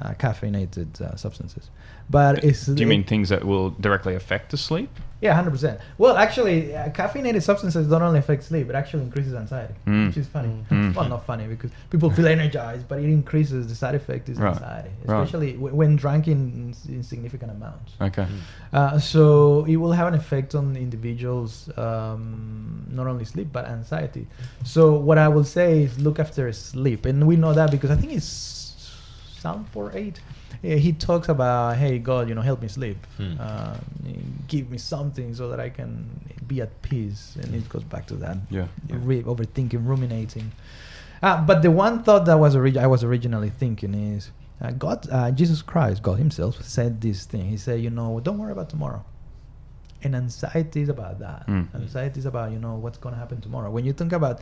uh, 0.00 0.14
caffeinated 0.14 1.00
uh, 1.00 1.16
substances. 1.16 1.70
But 2.10 2.42
it's 2.44 2.66
Do 2.66 2.80
you 2.80 2.86
mean 2.86 3.02
it- 3.02 3.08
things 3.08 3.28
that 3.28 3.44
will 3.44 3.70
directly 3.70 4.14
affect 4.14 4.50
the 4.50 4.56
sleep? 4.56 4.90
yeah, 5.20 5.34
hundred 5.34 5.52
percent. 5.52 5.78
Well, 5.98 6.16
actually, 6.16 6.74
uh, 6.74 6.88
caffeinated 6.88 7.42
substances 7.42 7.86
don't 7.88 8.02
only 8.02 8.18
affect 8.18 8.42
sleep; 8.42 8.68
it 8.68 8.74
actually 8.74 9.04
increases 9.04 9.34
anxiety, 9.34 9.74
Mm. 9.86 10.08
which 10.08 10.16
is 10.16 10.26
funny. 10.26 10.64
Mm. 10.70 10.94
Well, 10.96 11.08
not 11.08 11.24
funny 11.26 11.46
because 11.46 11.70
people 11.90 12.10
feel 12.10 12.26
energized, 12.26 12.88
but 12.88 12.98
it 12.98 13.04
increases 13.04 13.68
the 13.68 13.76
side 13.76 13.94
effect 13.94 14.28
is 14.28 14.38
Right. 14.38 14.52
anxiety, 14.54 14.90
Right. 15.06 15.22
especially 15.22 15.52
w- 15.52 15.74
when 15.76 15.94
drunk 15.94 16.26
in, 16.26 16.74
in 16.88 17.02
significant 17.04 17.52
amounts. 17.52 17.92
Okay. 18.00 18.26
Uh, 18.72 18.98
so 18.98 19.64
it 19.66 19.76
will 19.76 19.92
have 19.92 20.08
an 20.08 20.14
effect 20.14 20.54
on 20.56 20.76
individuals, 20.76 21.70
um, 21.78 22.86
not 22.90 23.06
only 23.06 23.24
sleep 23.24 23.48
but 23.52 23.68
anxiety. 23.68 24.26
So 24.64 24.94
what 24.94 25.18
I 25.18 25.28
will 25.28 25.44
say 25.44 25.84
is 25.84 25.98
look 26.00 26.18
after 26.18 26.50
sleep, 26.52 27.06
and 27.06 27.26
we 27.26 27.36
know 27.36 27.52
that 27.54 27.70
because 27.70 27.90
I 27.90 27.96
think 27.96 28.12
it's 28.12 28.26
Psalm 29.42 29.64
four 29.72 29.90
eight. 29.94 30.20
He 30.62 30.92
talks 30.92 31.28
about, 31.28 31.76
hey 31.76 31.98
God, 31.98 32.28
you 32.28 32.34
know, 32.36 32.42
help 32.50 32.62
me 32.62 32.68
sleep, 32.68 32.98
Hmm. 33.16 33.34
uh, 33.40 33.76
give 34.46 34.70
me 34.70 34.78
something 34.78 35.34
so 35.34 35.48
that 35.50 35.58
I 35.58 35.68
can 35.78 35.90
be 36.46 36.60
at 36.60 36.70
peace, 36.82 37.36
and 37.42 37.52
it 37.54 37.68
goes 37.68 37.82
back 37.94 38.06
to 38.06 38.14
that, 38.24 38.36
Yeah. 38.50 38.68
Yeah. 38.88 38.96
Re- 39.00 39.24
overthinking, 39.24 39.84
ruminating. 39.84 40.52
Uh, 41.22 41.40
but 41.48 41.62
the 41.62 41.70
one 41.84 42.02
thought 42.04 42.24
that 42.26 42.38
was 42.38 42.54
orig- 42.54 42.76
I 42.76 42.86
was 42.86 43.02
originally 43.02 43.50
thinking 43.50 43.94
is 44.14 44.30
uh, 44.60 44.70
God, 44.70 45.08
uh, 45.10 45.30
Jesus 45.32 45.60
Christ, 45.62 46.02
God 46.04 46.18
Himself 46.18 46.62
said 46.62 47.00
this 47.00 47.24
thing. 47.26 47.46
He 47.48 47.56
said, 47.56 47.80
you 47.80 47.90
know, 47.90 48.20
don't 48.20 48.38
worry 48.38 48.52
about 48.52 48.68
tomorrow. 48.70 49.02
And 50.04 50.14
anxiety 50.16 50.80
is 50.82 50.88
about 50.88 51.18
that. 51.20 51.46
Mm. 51.48 51.66
Anxiety 51.74 52.18
is 52.20 52.26
about 52.26 52.50
you 52.52 52.58
know 52.58 52.74
what's 52.74 52.98
going 52.98 53.14
to 53.14 53.18
happen 53.20 53.40
tomorrow. 53.40 53.70
When 53.70 53.84
you 53.84 53.92
think 53.92 54.12
about 54.12 54.40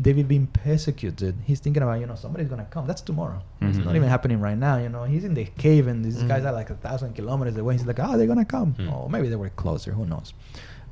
David 0.00 0.26
being 0.26 0.48
persecuted, 0.48 1.36
he's 1.44 1.60
thinking 1.60 1.82
about 1.82 2.00
you 2.00 2.06
know 2.06 2.16
somebody's 2.16 2.48
going 2.48 2.60
to 2.64 2.70
come. 2.70 2.86
That's 2.86 3.00
tomorrow. 3.00 3.40
It's 3.60 3.78
Mhm. 3.78 3.84
not 3.84 3.94
even 3.96 4.08
happening 4.08 4.40
right 4.40 4.58
now. 4.58 4.76
You 4.78 4.88
know, 4.88 5.04
he's 5.04 5.24
in 5.24 5.34
the 5.34 5.44
cave 5.44 5.86
and 5.86 6.04
these 6.04 6.20
Mm. 6.22 6.28
guys 6.28 6.44
are 6.44 6.52
like 6.52 6.70
a 6.70 6.74
thousand 6.74 7.14
kilometers 7.14 7.56
away. 7.56 7.74
He's 7.74 7.86
like, 7.86 8.00
oh, 8.00 8.16
they're 8.16 8.26
going 8.26 8.38
to 8.40 8.44
come. 8.44 8.74
Mm. 8.78 8.92
Or 8.92 9.08
maybe 9.08 9.28
they 9.28 9.36
were 9.36 9.50
closer. 9.50 9.92
Who 9.92 10.04
knows? 10.04 10.34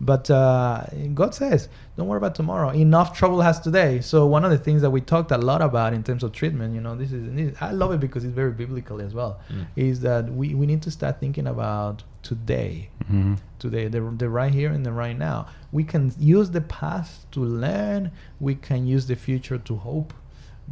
But 0.00 0.30
uh, 0.30 0.84
God 1.14 1.34
says, 1.34 1.68
"Don't 1.96 2.08
worry 2.08 2.16
about 2.18 2.34
tomorrow. 2.34 2.70
Enough 2.70 3.16
trouble 3.16 3.40
has 3.40 3.60
today." 3.60 4.00
So 4.00 4.26
one 4.26 4.44
of 4.44 4.50
the 4.50 4.58
things 4.58 4.82
that 4.82 4.90
we 4.90 5.00
talked 5.00 5.30
a 5.30 5.38
lot 5.38 5.62
about 5.62 5.92
in 5.94 6.02
terms 6.02 6.22
of 6.24 6.32
treatment, 6.32 6.74
you 6.74 6.80
know, 6.80 6.96
this 6.96 7.12
is 7.12 7.32
this, 7.34 7.56
I 7.60 7.70
love 7.72 7.92
it 7.92 8.00
because 8.00 8.24
it's 8.24 8.34
very 8.34 8.50
biblical 8.52 9.00
as 9.00 9.14
well. 9.14 9.40
Mm. 9.50 9.66
Is 9.76 10.00
that 10.00 10.28
we, 10.32 10.54
we 10.54 10.66
need 10.66 10.82
to 10.82 10.90
start 10.90 11.20
thinking 11.20 11.46
about 11.46 12.02
today, 12.22 12.88
Mhm. 13.10 13.38
today, 13.58 13.88
the, 13.88 14.00
the 14.16 14.28
right 14.28 14.52
here 14.54 14.70
and 14.70 14.84
the 14.86 14.92
right 14.92 15.16
now. 15.18 15.46
We 15.72 15.84
can 15.84 16.12
use 16.18 16.50
the 16.50 16.60
past 16.60 17.30
to 17.32 17.40
learn. 17.44 18.10
We 18.40 18.54
can 18.54 18.86
use 18.86 19.06
the 19.06 19.16
future 19.16 19.58
to 19.58 19.76
hope. 19.76 20.12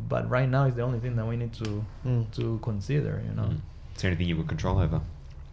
But 0.08 0.30
right 0.30 0.48
now 0.48 0.64
is 0.64 0.74
the 0.76 0.82
only 0.82 1.00
thing 1.00 1.16
that 1.16 1.26
we 1.26 1.36
need 1.36 1.52
to 1.54 1.84
Mm. 2.06 2.30
to 2.32 2.58
consider. 2.62 3.22
You 3.28 3.34
know. 3.34 3.48
Mm. 3.50 3.60
It's 3.92 4.02
the 4.02 4.08
only 4.08 4.16
thing 4.18 4.28
you 4.28 4.36
would 4.36 4.48
control 4.48 4.78
over. 4.78 5.00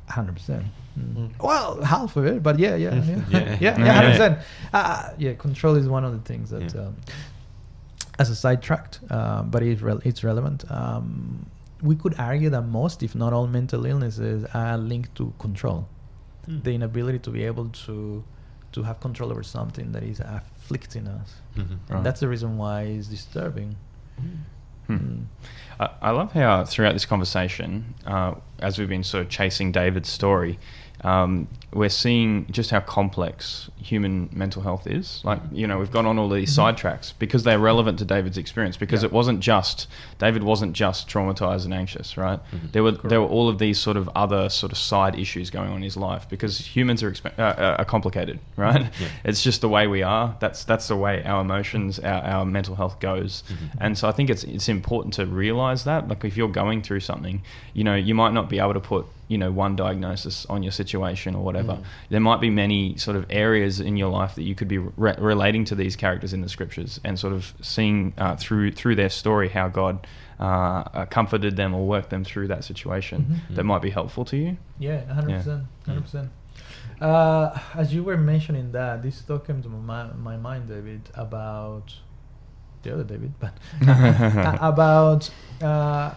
Hundred 0.10 0.36
percent. 0.36 0.66
Mm. 0.98 1.32
Well, 1.42 1.82
half 1.84 2.16
of 2.16 2.26
it, 2.26 2.42
but 2.42 2.58
yeah, 2.60 2.76
yeah, 2.76 2.96
yeah, 3.04 3.22
Yeah. 3.30 3.40
yeah, 3.40 3.58
yeah, 3.62 3.78
Yeah. 3.86 3.94
hundred 3.94 4.12
percent. 4.12 4.40
Uh, 4.74 5.10
yeah, 5.18 5.34
control 5.34 5.76
is 5.76 5.88
one 5.88 6.04
of 6.06 6.14
the 6.14 6.20
things 6.20 6.50
that, 6.50 6.74
Yeah. 6.74 6.82
um, 6.88 6.96
as 8.20 8.30
a 8.30 8.36
sidetracked, 8.36 9.00
uh, 9.10 9.44
but 9.44 9.62
it's 9.64 9.82
rel 9.82 10.00
it's 10.04 10.24
relevant. 10.24 10.64
Um, 10.72 11.46
we 11.82 11.96
could 11.96 12.16
argue 12.20 12.50
that 12.50 12.64
most, 12.64 13.04
if 13.04 13.14
not 13.16 13.34
all, 13.34 13.48
mental 13.48 13.86
illnesses 13.86 14.46
are 14.54 14.78
linked 14.78 15.14
to 15.16 15.34
control, 15.40 15.88
Mm. 16.48 16.64
the 16.64 16.72
inability 16.72 17.20
to 17.20 17.30
be 17.30 17.44
able 17.44 17.68
to 17.86 18.24
to 18.72 18.84
have 18.84 19.00
control 19.02 19.32
over 19.32 19.44
something 19.44 19.92
that 19.92 20.04
is 20.04 20.20
afflicting 20.22 21.08
us. 21.08 21.36
Mhm. 21.56 21.78
Right. 21.90 22.04
That's 22.04 22.20
the 22.22 22.28
reason 22.28 22.58
why 22.58 22.82
it's 22.84 23.08
disturbing. 23.08 23.76
Hmm. 24.20 24.94
Mm. 24.94 25.26
I, 25.80 25.90
I 26.02 26.12
love 26.12 26.32
how 26.34 26.64
throughout 26.66 26.94
this 26.94 27.06
conversation, 27.06 27.94
uh, 28.06 28.36
as 28.60 28.78
we've 28.78 28.90
been 28.90 29.04
sort 29.04 29.24
of 29.24 29.30
chasing 29.30 29.72
David's 29.72 30.10
story, 30.10 30.60
um, 31.04 31.48
we're 31.74 31.90
seeing 31.90 32.48
just 32.50 32.72
how 32.72 32.80
complex 32.80 33.70
human 33.80 34.30
mental 34.34 34.62
health 34.64 34.88
is. 34.88 35.22
Like, 35.24 35.40
you 35.52 35.68
know, 35.68 35.78
we've 35.78 35.92
gone 35.92 36.06
on 36.08 36.18
all 36.18 36.30
these 36.30 36.56
Mhm. 36.56 36.74
sidetracks 36.76 37.14
because 37.20 37.44
they're 37.44 37.60
relevant 37.60 38.00
to 38.00 38.06
David's 38.06 38.38
experience. 38.38 38.78
Because 38.78 39.04
Yeah. 39.04 39.08
it 39.08 39.14
wasn't 39.14 39.40
just 39.42 39.88
David 40.18 40.44
wasn't 40.44 40.74
just 40.74 41.08
traumatized 41.08 41.66
and 41.66 41.74
anxious, 41.74 42.18
right? 42.18 42.40
Mhm. 42.52 42.72
There 42.72 42.84
were 42.84 42.92
there 42.92 43.22
were 43.22 43.28
all 43.28 43.48
of 43.50 43.60
these 43.60 43.78
sort 43.80 43.96
of 43.98 44.10
other 44.16 44.50
sort 44.50 44.72
of 44.72 44.78
side 44.78 45.20
issues 45.20 45.50
going 45.50 45.70
on 45.70 45.78
in 45.78 45.84
his 45.84 45.98
life 45.98 46.28
because 46.30 46.58
humans 46.60 47.04
are 47.04 47.12
expe- 47.12 47.38
uh, 47.38 47.42
uh, 47.42 47.76
are 47.80 47.86
complicated, 47.86 48.40
right? 48.58 48.82
Yeah. 49.00 49.08
It's 49.24 49.44
just 49.44 49.62
the 49.62 49.70
way 49.70 49.88
we 49.88 50.02
are. 50.04 50.36
That's 50.40 50.64
that's 50.64 50.88
the 50.88 50.96
way 50.98 51.24
our 51.26 51.42
emotions, 51.42 52.00
our, 52.00 52.24
our 52.24 52.46
mental 52.46 52.76
health 52.76 53.00
goes. 53.00 53.44
Mhm. 53.50 53.56
And 53.80 53.98
so 53.98 54.08
I 54.08 54.12
think 54.14 54.30
it's 54.30 54.44
it's 54.46 54.68
important 54.70 55.14
to 55.16 55.26
realize 55.28 55.84
that. 55.84 56.08
Like 56.08 56.26
if 56.26 56.36
you're 56.38 56.48
going 56.50 56.82
through 56.82 57.02
something, 57.02 57.42
you 57.74 57.84
know, 57.84 57.96
you 57.96 58.16
might 58.16 58.34
not 58.34 58.50
be 58.50 58.58
able 58.60 58.74
to 58.74 58.80
put 58.80 59.06
you 59.28 59.38
know 59.38 59.52
one 59.52 59.76
diagnosis 59.76 60.46
on 60.48 60.64
your 60.64 60.72
situation 60.72 61.36
or 61.36 61.44
whatever. 61.44 61.74
Mm. 61.74 61.84
There 62.10 62.20
might 62.22 62.40
be 62.42 62.50
many 62.50 62.98
sort 62.98 63.18
of 63.18 63.26
areas 63.30 63.80
in 63.80 63.98
your 63.98 64.10
life 64.10 64.36
that 64.36 64.44
you 64.44 64.56
could 64.56 64.68
be 64.68 64.78
re- 64.78 65.16
relating 65.18 65.66
to 65.66 65.76
these 65.76 65.96
characters 65.96 66.34
in 66.34 66.42
the 66.42 66.50
scriptures 66.50 67.00
and 67.04 67.20
sort 67.20 67.34
of 67.34 67.54
seeing 67.62 68.14
uh, 68.18 68.36
through 68.38 68.72
through 68.72 68.96
their 68.96 69.10
story 69.10 69.50
how 69.50 69.68
God. 69.68 70.06
Uh, 70.40 70.84
uh, 70.94 71.06
comforted 71.08 71.56
them 71.58 71.74
or 71.74 71.88
worked 71.88 72.12
them 72.12 72.24
through 72.24 72.48
that 72.48 72.64
situation 72.64 73.42
Mhm. 73.50 73.56
that 73.56 73.64
might 73.64 73.82
be 73.82 73.90
helpful 73.90 74.24
to 74.26 74.38
you. 74.38 74.56
Yeah, 74.78 75.04
hundred 75.12 75.38
percent, 75.38 75.64
hundred 75.84 76.02
percent. 76.04 76.30
Uh, 77.02 77.58
as 77.74 77.92
you 77.92 78.04
were 78.04 78.18
mentioning 78.18 78.72
that, 78.72 79.02
this 79.02 79.20
thought 79.22 79.48
came 79.48 79.64
to 79.64 79.70
my, 79.70 80.12
my 80.14 80.38
mind, 80.38 80.68
David, 80.68 81.10
about 81.16 81.92
the 82.84 82.94
other 82.94 83.04
David, 83.04 83.34
but 83.40 83.54
about 84.62 85.30
uh, 85.60 86.12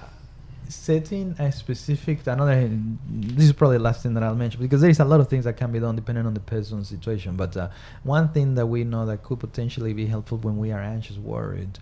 setting 0.71 1.35
a 1.39 1.51
specific. 1.53 2.27
Another. 2.27 2.69
This 3.09 3.47
is 3.47 3.53
probably 3.53 3.77
the 3.79 3.83
last 3.83 4.03
thing 4.03 4.15
that 4.15 4.23
I'll 4.23 4.35
mention 4.35 4.61
because 4.61 4.81
there 4.81 4.91
is 4.91 5.01
a 5.01 5.05
lot 5.05 5.21
of 5.21 5.29
things 5.29 5.45
that 5.45 5.57
can 5.57 5.71
be 5.73 5.81
done 5.81 5.97
depending 5.97 6.27
on 6.27 6.35
the 6.35 6.41
person's 6.41 6.89
situation. 6.89 7.37
But 7.37 7.57
uh, 7.57 7.69
one 8.03 8.29
thing 8.31 8.55
that 8.55 8.67
we 8.67 8.85
know 8.85 9.07
that 9.07 9.23
could 9.23 9.41
potentially 9.41 9.93
be 9.93 10.07
helpful 10.07 10.39
when 10.39 10.57
we 10.59 10.73
are 10.73 10.81
anxious, 10.81 11.17
worried, 11.17 11.79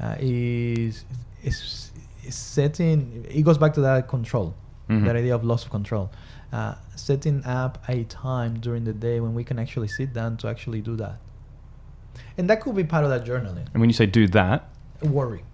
uh, 0.00 0.16
is, 0.18 1.04
is 1.42 1.90
is 2.24 2.34
setting. 2.34 3.26
It 3.28 3.42
goes 3.42 3.58
back 3.58 3.74
to 3.74 3.80
that 3.82 4.08
control 4.08 4.54
Mhm. 4.88 5.04
that 5.04 5.16
idea 5.16 5.34
of 5.34 5.44
loss 5.44 5.64
of 5.64 5.70
control. 5.70 6.10
Uh, 6.50 6.74
setting 6.96 7.44
up 7.44 7.82
a 7.88 8.04
time 8.04 8.58
during 8.58 8.84
the 8.84 8.92
day 8.92 9.20
when 9.20 9.34
we 9.34 9.44
can 9.44 9.58
actually 9.58 9.88
sit 9.88 10.14
down 10.14 10.36
to 10.38 10.48
actually 10.48 10.80
do 10.80 10.96
that. 10.96 11.16
And 12.38 12.48
that 12.48 12.60
could 12.62 12.74
be 12.74 12.84
part 12.84 13.04
of 13.04 13.10
that 13.10 13.24
journaling. 13.26 13.66
And 13.72 13.80
when 13.80 13.90
you 13.90 13.94
say 13.94 14.06
do 14.06 14.26
that, 14.28 14.68
Worry, 15.02 15.44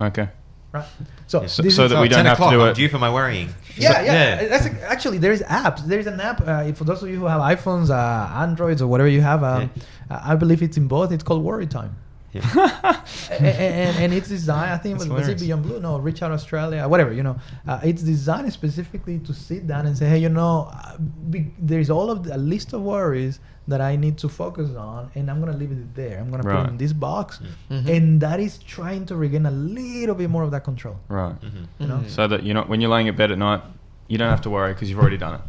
okay. 0.00 0.28
Right? 0.72 0.84
So, 1.26 1.42
Yeah. 1.42 1.46
So- 1.48 1.68
so 1.68 1.88
that 1.88 2.00
we 2.00 2.08
don't 2.08 2.24
have 2.26 2.36
to 2.38 2.42
o'clock, 2.44 2.52
do 2.52 2.60
I'm 2.62 2.68
it. 2.70 2.76
due 2.76 2.88
for 2.88 2.98
my 2.98 3.10
worrying. 3.12 3.48
yeah, 3.76 3.92
So- 3.94 4.00
yeah. 4.02 4.46
That's 4.48 4.66
actually 4.84 5.18
there 5.18 5.32
is 5.32 5.42
apps. 5.42 5.86
There 5.86 5.98
is 5.98 6.06
an 6.06 6.20
app 6.20 6.46
uh, 6.46 6.72
for 6.72 6.84
those 6.84 7.02
of 7.02 7.08
you 7.08 7.16
who 7.18 7.26
have 7.26 7.40
iPhones, 7.40 7.90
uh, 7.90 8.42
Androids, 8.42 8.80
or 8.82 8.86
whatever 8.88 9.08
you 9.08 9.20
have. 9.22 9.42
Um, 9.44 9.70
uh, 10.10 10.20
I 10.22 10.34
believe 10.36 10.62
it's 10.62 10.76
in 10.76 10.88
both. 10.88 11.10
It's 11.12 11.22
called 11.22 11.42
Worry 11.42 11.66
Time. 11.66 11.96
Yeah. 12.32 12.42
and, 13.30 13.46
and, 13.46 13.96
and 13.98 14.14
it's 14.14 14.28
designed. 14.28 14.72
I 14.72 14.78
think 14.78 14.98
That's 14.98 15.10
was, 15.10 15.20
was 15.20 15.28
it. 15.28 15.40
Beyond 15.40 15.62
Blue? 15.62 15.80
No, 15.80 15.98
Reach 15.98 16.22
Out 16.22 16.32
Australia, 16.32 16.86
whatever. 16.88 17.12
You 17.12 17.22
know, 17.22 17.36
uh, 17.68 17.80
it's 17.84 18.02
designed 18.02 18.52
specifically 18.52 19.18
to 19.20 19.34
sit 19.34 19.66
down 19.66 19.86
and 19.86 19.96
say, 19.96 20.08
hey, 20.08 20.18
you 20.18 20.28
know, 20.30 20.70
uh, 20.72 20.96
be, 21.30 21.50
there's 21.58 21.90
all 21.90 22.10
of 22.10 22.24
the, 22.24 22.34
a 22.34 22.38
list 22.38 22.72
of 22.72 22.80
worries 22.82 23.38
that 23.68 23.80
I 23.80 23.96
need 23.96 24.18
to 24.18 24.28
focus 24.28 24.74
on, 24.74 25.10
and 25.14 25.30
I'm 25.30 25.38
gonna 25.40 25.56
leave 25.56 25.70
it 25.70 25.94
there. 25.94 26.18
I'm 26.18 26.30
gonna 26.30 26.42
put 26.42 26.66
it 26.66 26.68
in 26.70 26.76
this 26.78 26.92
box, 26.92 27.38
Mhm. 27.70 27.86
and 27.96 28.20
that 28.20 28.40
is 28.40 28.58
trying 28.58 29.06
to 29.06 29.14
regain 29.14 29.46
a 29.46 29.50
little 29.52 30.16
bit 30.16 30.28
more 30.30 30.42
of 30.42 30.50
that 30.50 30.64
control. 30.64 30.96
Right. 31.08 31.38
Mhm. 31.40 31.66
You 31.78 31.86
know? 31.86 31.96
Mhm. 31.98 32.10
So 32.10 32.26
that 32.26 32.42
you're 32.44 32.54
not 32.54 32.68
when 32.68 32.80
you're 32.80 32.90
laying 32.90 33.06
in 33.06 33.14
bed 33.14 33.30
at 33.30 33.38
night, 33.38 33.60
you 34.08 34.18
don't 34.18 34.30
have 34.30 34.40
to 34.42 34.50
worry 34.50 34.72
because 34.74 34.90
you've 34.90 34.98
already 34.98 35.16
done 35.16 35.34
it. 35.34 35.40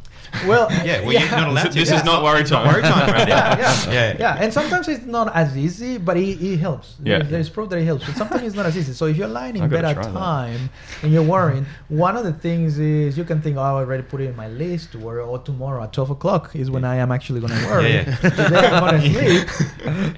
Well, 0.47 0.67
Yeah, 0.86 1.01
well, 1.01 1.13
you're 1.13 1.29
not 1.31 1.47
allowed 1.47 1.63
This- 1.65 1.73
to. 1.73 1.79
this 1.79 1.89
Yeah. 1.91 1.97
is 1.99 2.03
not 2.05 2.23
worry 2.23 2.41
It's 2.41 2.51
not 2.51 2.63
time. 2.63 2.73
worry 2.73 2.81
time 2.81 3.07
right 3.13 3.27
now. 3.27 3.36
yeah, 3.36 3.57
yeah, 3.59 3.93
Yeah. 3.93 4.15
yeah, 4.19 4.38
And 4.41 4.51
sometimes 4.53 4.88
it's 4.88 5.05
not 5.05 5.34
as 5.36 5.55
easy, 5.57 5.97
but 5.97 6.17
it, 6.17 6.41
it 6.41 6.57
helps. 6.57 6.95
Yeah. 7.03 7.19
There- 7.19 7.27
There's 7.34 7.49
proof 7.49 7.69
that 7.69 7.79
it 7.79 7.86
helps. 7.86 8.05
But 8.05 8.15
sometimes 8.15 8.43
it's 8.43 8.55
not 8.55 8.65
as 8.65 8.75
easy. 8.77 8.93
So 8.93 9.05
if 9.05 9.15
you're 9.17 9.27
lying 9.27 9.55
in 9.55 9.69
bed 9.69 9.86
at 9.86 9.93
try 9.95 10.03
that. 10.05 10.13
time 10.13 10.69
and 11.01 11.11
you're 11.13 11.23
worrying, 11.23 11.65
one 11.89 12.15
of 12.17 12.23
the 12.23 12.34
things 12.34 12.77
is 12.79 13.17
you 13.17 13.23
can 13.23 13.41
think, 13.41 13.57
oh, 13.57 13.61
I 13.61 13.69
already 13.84 14.03
put 14.03 14.21
it 14.21 14.29
in 14.29 14.36
my 14.36 14.47
list 14.47 14.91
to 14.93 14.97
worry, 14.99 15.21
or 15.21 15.38
oh, 15.38 15.38
tomorrow 15.38 15.84
at 15.84 15.93
12 15.93 16.09
o'clock 16.11 16.55
is 16.55 16.69
when 16.71 16.84
I 16.84 16.95
am 16.97 17.11
actually 17.11 17.39
going 17.39 17.53
to 17.59 17.65
worry. 17.67 17.93
Yeah, 17.93 18.17
yeah. 18.23 18.29
Today 18.29 18.67
I'm 18.67 18.79
going 18.84 19.01
to 19.13 19.49
sleep. 19.53 20.17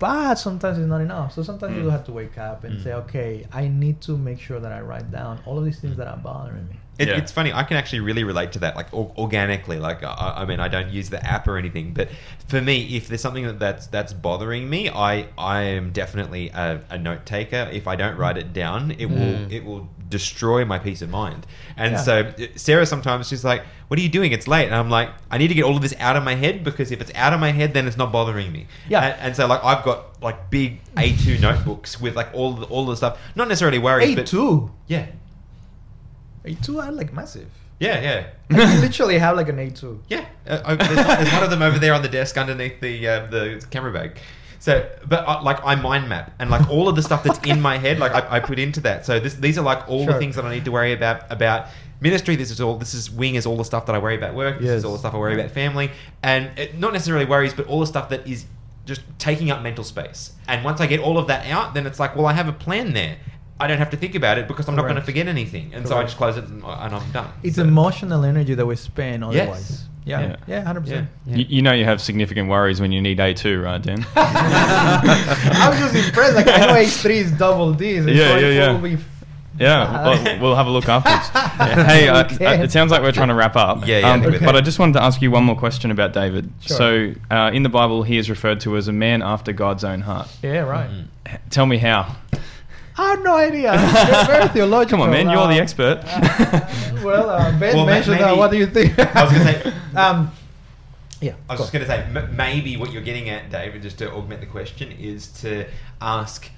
But 0.00 0.34
sometimes 0.36 0.78
it's 0.78 0.88
not 0.88 1.00
enough. 1.02 1.34
So 1.34 1.42
sometimes 1.44 1.76
you 1.76 1.84
Mm. 1.84 1.90
have 1.92 2.04
to 2.06 2.12
wake 2.12 2.36
up 2.38 2.64
and 2.64 2.78
Mm. 2.78 2.82
say, 2.84 2.92
okay, 2.94 3.46
I 3.52 3.68
need 3.68 4.00
to 4.02 4.16
make 4.16 4.40
sure 4.40 4.58
that 4.58 4.72
I 4.72 4.80
write 4.80 5.10
down 5.12 5.38
all 5.46 5.56
of 5.58 5.64
these 5.64 5.78
things 5.78 5.96
that 5.98 6.08
are 6.08 6.16
bothering 6.16 6.66
me. 6.68 6.76
It, 6.98 7.08
Yeah. 7.08 7.16
It's 7.18 7.30
funny. 7.32 7.52
I 7.52 7.62
can 7.64 7.76
actually 7.76 8.00
really 8.00 8.24
relate 8.24 8.52
to 8.52 8.58
that, 8.60 8.76
like 8.76 8.88
or- 8.92 9.12
organically. 9.16 9.78
Like 9.78 10.02
I, 10.02 10.34
I 10.38 10.44
mean, 10.46 10.58
I 10.60 10.68
don't 10.68 10.90
use 10.90 11.08
the 11.10 11.24
app 11.24 11.46
or 11.48 11.56
anything, 11.56 11.92
but 11.94 12.08
for 12.46 12.60
me, 12.60 12.96
if 12.96 13.08
there's 13.08 13.20
something 13.22 13.46
that 13.46 13.58
that's 13.58 13.86
that's 13.86 14.12
bothering 14.12 14.68
me, 14.68 14.90
I 14.90 15.26
I 15.38 15.62
am 15.62 15.92
definitely 15.92 16.48
a, 16.50 16.80
a 16.90 16.98
note 16.98 17.24
taker. 17.26 17.68
If 17.72 17.86
I 17.86 17.94
don't 17.96 18.16
write 18.18 18.36
it 18.36 18.52
down, 18.52 18.90
it 18.98 19.06
will 19.06 19.16
Mm. 19.46 19.52
it 19.52 19.64
will 19.64 19.88
destroy 20.10 20.64
my 20.64 20.78
peace 20.78 21.00
of 21.02 21.08
mind. 21.10 21.46
And 21.76 21.92
Yeah. 21.92 22.02
so 22.02 22.34
Sarah 22.56 22.84
sometimes 22.84 23.28
she's 23.28 23.44
like, 23.44 23.62
"What 23.88 23.98
are 23.98 24.02
you 24.02 24.08
doing? 24.08 24.32
It's 24.32 24.46
late." 24.48 24.66
And 24.66 24.74
I'm 24.74 24.90
like, 24.90 25.08
"I 25.30 25.38
need 25.38 25.48
to 25.48 25.54
get 25.54 25.64
all 25.64 25.76
of 25.76 25.82
this 25.82 25.94
out 25.98 26.16
of 26.16 26.24
my 26.24 26.34
head 26.34 26.62
because 26.64 26.90
if 26.90 27.00
it's 27.00 27.12
out 27.14 27.32
of 27.32 27.40
my 27.40 27.52
head, 27.52 27.72
then 27.72 27.86
it's 27.86 27.96
not 27.96 28.12
bothering 28.12 28.50
me." 28.52 28.66
Yeah. 28.88 29.00
And, 29.06 29.20
and 29.20 29.36
so 29.36 29.46
like 29.46 29.64
I've 29.64 29.84
got 29.84 30.20
like 30.22 30.50
big 30.50 30.80
A2 30.96 31.40
notebooks 31.46 32.00
with 32.00 32.14
like 32.16 32.28
all 32.34 32.52
the, 32.54 32.66
all 32.66 32.84
the 32.84 32.96
stuff, 32.96 33.18
not 33.34 33.48
necessarily 33.48 33.78
worries, 33.78 34.14
but 34.14 34.26
A2. 34.26 34.68
yeah, 34.88 35.06
A2 36.44 36.82
are 36.82 36.92
like 36.92 37.12
massive. 37.12 37.48
yeah, 37.78 38.00
yeah. 38.00 38.26
I 38.64 38.80
literally 38.80 39.18
have 39.18 39.36
like 39.36 39.48
an 39.48 39.56
A2. 39.56 39.98
Yeah, 40.08 40.24
uh, 40.46 40.60
uh, 40.64 40.74
there's, 40.76 40.96
one, 40.96 41.06
there's 41.18 41.32
one 41.32 41.42
of 41.42 41.50
them 41.50 41.62
over 41.62 41.78
there 41.78 41.94
on 41.94 42.02
the 42.02 42.08
desk 42.08 42.36
underneath 42.36 42.80
the 42.80 43.06
uh, 43.08 43.26
the 43.26 43.64
camera 43.70 43.92
bag. 43.92 44.18
So, 44.60 44.88
but 45.08 45.26
uh, 45.26 45.42
like 45.42 45.58
I 45.64 45.74
mind 45.74 46.08
map 46.08 46.32
and 46.38 46.50
like 46.50 46.68
all 46.70 46.86
of 46.88 46.94
the 46.94 47.02
stuff 47.02 47.24
that's 47.24 47.38
in 47.40 47.60
my 47.70 47.78
head, 47.78 47.98
like 47.98 48.12
I, 48.12 48.36
I 48.36 48.40
put 48.40 48.58
into 48.58 48.80
that. 48.82 49.04
So 49.06 49.18
this, 49.18 49.34
these 49.34 49.56
are 49.58 49.62
like 49.64 49.88
all 49.88 50.04
the 50.06 50.18
things 50.18 50.36
that 50.36 50.44
I 50.44 50.54
need 50.54 50.66
to 50.66 50.70
worry 50.72 50.92
about 50.92 51.22
about 51.32 51.66
ministry. 52.00 52.36
This 52.36 52.50
is 52.50 52.60
all. 52.60 52.76
This 52.76 52.92
is 52.94 53.10
wing 53.10 53.34
is 53.36 53.46
all 53.46 53.56
the 53.56 53.64
stuff 53.64 53.86
that 53.86 53.94
I 53.94 53.98
worry 53.98 54.16
about 54.16 54.34
work. 54.34 54.60
This 54.60 54.68
is 54.70 54.84
all 54.84 54.92
the 54.92 54.98
stuff 54.98 55.14
I 55.14 55.18
worry 55.18 55.34
about 55.34 55.50
family, 55.50 55.90
and 56.22 56.56
it, 56.58 56.78
not 56.78 56.92
necessarily 56.92 57.24
worries, 57.24 57.54
but 57.54 57.66
all 57.68 57.80
the 57.80 57.86
stuff 57.86 58.10
that 58.10 58.26
is 58.28 58.44
just 58.84 59.00
taking 59.18 59.50
up 59.50 59.62
mental 59.62 59.84
space. 59.84 60.32
And 60.46 60.62
once 60.64 60.80
I 60.80 60.86
get 60.86 61.00
all 61.00 61.16
of 61.16 61.26
that 61.28 61.46
out, 61.46 61.74
then 61.74 61.86
it's 61.86 61.98
like, 62.00 62.14
well, 62.16 62.26
I 62.26 62.32
have 62.34 62.48
a 62.48 62.52
plan 62.52 62.92
there. 62.92 63.16
I 63.58 63.66
don't 63.66 63.78
have 63.78 63.90
to 63.90 63.96
think 63.96 64.14
about 64.14 64.38
it 64.38 64.48
because 64.48 64.68
I'm 64.68 64.74
not 64.74 64.82
going 64.82 64.96
to 64.96 65.02
forget 65.02 65.26
anything, 65.28 65.72
and 65.74 65.86
so 65.88 65.96
I 65.96 66.02
just 66.02 66.16
close 66.16 66.36
it 66.36 66.44
and, 66.44 66.62
and 66.64 66.94
I'm 66.94 67.12
done. 67.12 67.30
It's 67.42 67.56
So- 67.56 67.62
emotional 67.62 68.24
energy 68.24 68.54
that 68.54 68.66
we 68.66 68.76
spend 68.76 69.22
Yes. 69.22 69.30
otherwise. 69.42 69.70
Yeah, 69.82 69.86
Yeah. 70.10 70.36
yeah, 70.46 70.62
hundred 70.62 70.80
percent. 70.82 71.08
Yeah. 71.26 71.36
You, 71.36 71.46
you 71.48 71.62
know 71.62 71.72
you 71.72 71.84
have 71.84 72.00
significant 72.00 72.48
worries 72.48 72.80
when 72.80 72.92
you 72.92 73.00
need 73.00 73.18
A2, 73.18 73.62
right, 73.62 73.80
Dan? 73.82 74.04
I 74.16 75.68
was 75.70 75.78
just 75.92 76.06
impressed. 76.08 76.36
Like 76.36 76.48
I 76.48 76.66
know 76.66 76.74
H 76.74 76.88
three 76.90 77.18
is 77.18 77.32
double 77.32 77.72
D. 77.72 78.00
So 78.00 78.06
Yeah, 78.08 78.36
it's 78.36 78.42
yeah, 78.42 78.88
yeah. 78.88 78.96
Yeah, 79.58 80.04
well, 80.24 80.40
we'll 80.40 80.54
have 80.56 80.68
a 80.68 80.70
look 80.70 80.88
afterwards. 80.88 81.28
hey, 81.86 82.08
uh, 82.08 82.24
Okay. 82.24 82.46
uh, 82.46 82.62
it 82.62 82.72
sounds 82.72 82.90
like 82.90 83.02
we're 83.02 83.12
trying 83.12 83.28
to 83.28 83.34
wrap 83.34 83.56
up. 83.56 83.86
Yeah, 83.86 83.98
yeah, 83.98 84.12
Um, 84.12 84.22
think 84.22 84.40
we- 84.40 84.46
But 84.46 84.56
I 84.56 84.62
just 84.62 84.78
wanted 84.78 84.94
to 84.94 85.02
ask 85.02 85.20
you 85.20 85.30
one 85.30 85.44
more 85.44 85.56
question 85.56 85.90
about 85.90 86.14
David. 86.14 86.50
Sure. 86.60 86.76
So, 86.78 87.12
uh, 87.30 87.50
in 87.52 87.62
the 87.62 87.68
Bible, 87.68 88.02
he 88.02 88.16
is 88.16 88.30
referred 88.30 88.60
to 88.60 88.76
as 88.78 88.88
a 88.88 88.92
man 88.92 89.20
after 89.22 89.52
God's 89.52 89.84
own 89.84 90.00
heart. 90.00 90.28
Yeah, 90.42 90.60
right. 90.60 90.88
Mhm. 90.88 91.04
H- 91.28 91.40
Tell 91.50 91.66
me 91.66 91.76
how. 91.76 92.16
I 93.00 93.10
have 93.10 93.22
no 93.22 93.36
idea. 93.36 93.72
You're 94.08 94.26
very 94.26 94.48
theological. 94.48 94.98
Come 94.98 95.00
on, 95.06 95.10
man, 95.10 95.30
you're 95.30 95.46
the 95.48 95.54
Um, 95.54 95.62
expert. 95.66 95.98
uh, 96.04 96.60
well, 97.04 97.30
uh, 97.30 97.50
Ben 97.60 97.74
Well, 97.74 97.86
ma- 97.86 97.92
mentioned 97.92 98.20
that. 98.20 98.26
maybe- 98.26 98.38
What 98.38 98.50
do 98.50 98.58
you 98.58 98.66
think? 98.66 98.98
I 98.98 99.22
was 99.24 99.32
gonna 99.32 99.44
say- 99.44 99.72
um, 99.96 100.30
Yeah. 101.20 101.34
I 101.48 101.52
was 101.52 101.58
go. 101.58 101.64
just 101.64 101.72
going 101.72 101.84
to 101.86 101.90
say, 101.90 102.02
m- 102.14 102.34
maybe 102.36 102.76
what 102.76 102.92
you're 102.92 103.02
getting 103.10 103.28
at, 103.28 103.50
David, 103.50 103.82
just 103.82 103.98
to 103.98 104.10
augment 104.12 104.40
the 104.40 104.46
question, 104.46 104.90
is 104.92 105.28
to 105.42 105.66
ask 106.00 106.50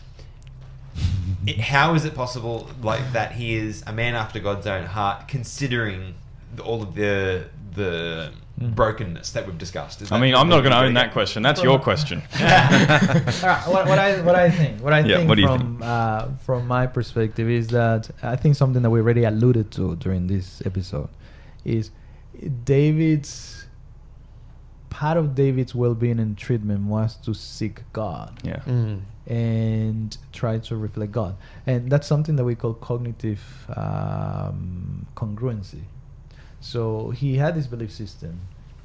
i- 1.48 1.60
how 1.60 1.94
is 1.94 2.04
it 2.04 2.14
possible 2.14 2.68
like 2.82 3.12
that 3.12 3.32
he 3.32 3.54
is 3.54 3.82
a 3.86 3.92
man 3.92 4.14
after 4.14 4.38
God's 4.40 4.66
own 4.66 4.86
heart, 4.86 5.28
considering 5.28 6.14
the- 6.56 6.62
all 6.62 6.82
of 6.82 6.94
the 6.94 7.44
the. 7.74 8.32
Brokenness 8.58 9.32
that 9.32 9.46
we've 9.46 9.58
discussed? 9.58 10.02
Is 10.02 10.12
I 10.12 10.20
mean, 10.20 10.34
I'm 10.34 10.48
not 10.48 10.60
going 10.60 10.72
to 10.72 10.78
own 10.84 10.94
that 10.94 11.12
question. 11.12 11.42
That's 11.42 11.62
your 11.62 11.78
question. 11.78 12.22
All 12.40 12.46
right, 12.46 13.62
what, 13.66 13.86
what 13.88 13.98
I 13.98 14.20
what 14.22 14.34
I 14.34 14.50
think 14.50 14.80
what 14.82 14.92
I 14.92 15.00
Yeah, 15.00 15.16
think 15.16 15.28
what 15.28 15.34
do 15.36 15.42
you 15.42 15.48
from 15.48 15.80
uh, 15.82 16.28
from 16.44 16.66
my 16.68 16.86
perspective 16.86 17.48
is 17.50 17.68
that 17.68 18.10
I 18.22 18.36
think 18.36 18.54
something 18.56 18.82
that 18.82 18.90
we 18.90 19.00
already 19.00 19.24
alluded 19.24 19.70
to 19.72 19.96
during 19.96 20.26
this 20.26 20.62
episode 20.64 21.08
is 21.64 21.90
David's 22.64 23.66
part 24.90 25.16
of 25.16 25.34
David's 25.34 25.74
well-being 25.74 26.20
and 26.20 26.36
treatment 26.36 26.84
was 26.86 27.16
to 27.16 27.32
seek 27.34 27.80
God 27.94 28.38
Yeah. 28.44 28.60
Mm. 28.66 29.00
and 29.26 30.16
try 30.32 30.58
to 30.58 30.76
reflect 30.76 31.12
God, 31.12 31.34
and 31.66 31.90
that's 31.90 32.06
something 32.06 32.36
that 32.36 32.44
we 32.44 32.54
call 32.54 32.74
cognitive 32.74 33.42
um, 33.74 35.06
congruency. 35.16 35.80
So 36.62 37.10
he 37.10 37.36
had 37.36 37.54
this 37.54 37.66
belief 37.66 37.90
system, 37.92 38.40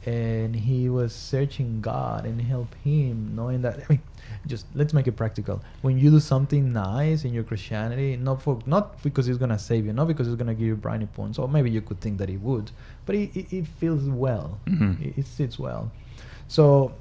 and 0.06 0.56
he 0.56 0.90
was 0.90 1.14
searching 1.14 1.80
God 1.82 2.26
and 2.26 2.42
help 2.42 2.74
him, 2.84 3.36
knowing 3.36 3.62
that. 3.62 3.80
I 3.84 3.86
mean, 3.90 4.02
just 4.48 4.66
let's 4.76 4.94
make 4.94 5.08
it 5.08 5.14
practical. 5.14 5.62
When 5.84 5.98
you 6.00 6.10
do 6.10 6.20
something 6.20 6.74
nice 6.74 7.24
in 7.24 7.34
your 7.34 7.44
Christianity, 7.44 8.18
not 8.18 8.42
for 8.42 8.60
not 8.66 9.02
because 9.04 9.28
it's 9.30 9.38
gonna 9.38 9.60
save 9.60 9.86
you, 9.86 9.94
not 9.94 10.08
because 10.08 10.28
it's 10.28 10.36
gonna 10.38 10.54
give 10.56 10.68
you 10.68 10.76
brownie 10.76 11.06
points, 11.06 11.38
or 11.40 11.48
maybe 11.48 11.70
you 11.70 11.82
could 11.82 12.02
think 12.02 12.18
that 12.18 12.30
it 12.30 12.42
would, 12.42 12.72
but 13.06 13.16
it, 13.16 13.36
it, 13.38 13.54
it 13.54 13.68
feels 13.68 14.04
well. 14.10 14.58
Mhm. 14.66 15.00
It, 15.06 15.20
it 15.20 15.28
sits 15.28 15.58
well. 15.60 15.92
So 16.48 16.94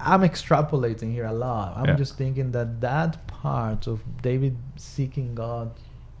I'm 0.00 0.22
extrapolating 0.22 1.12
here 1.12 1.26
a 1.26 1.32
lot. 1.32 1.76
I'm 1.76 1.86
Yeah. 1.86 1.96
just 1.96 2.16
thinking 2.16 2.52
that 2.52 2.80
that 2.80 3.26
part 3.26 3.86
of 3.86 4.00
David 4.22 4.56
seeking 4.76 5.34
God 5.34 5.72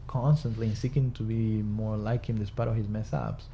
constantly 0.08 0.66
and 0.66 0.76
seeking 0.76 1.12
to 1.12 1.22
be 1.22 1.62
more 1.62 1.96
like 1.96 2.26
Him 2.26 2.36
despite 2.38 2.68
of 2.68 2.76
his 2.76 2.88
mess 2.88 3.12
ups, 3.14 3.44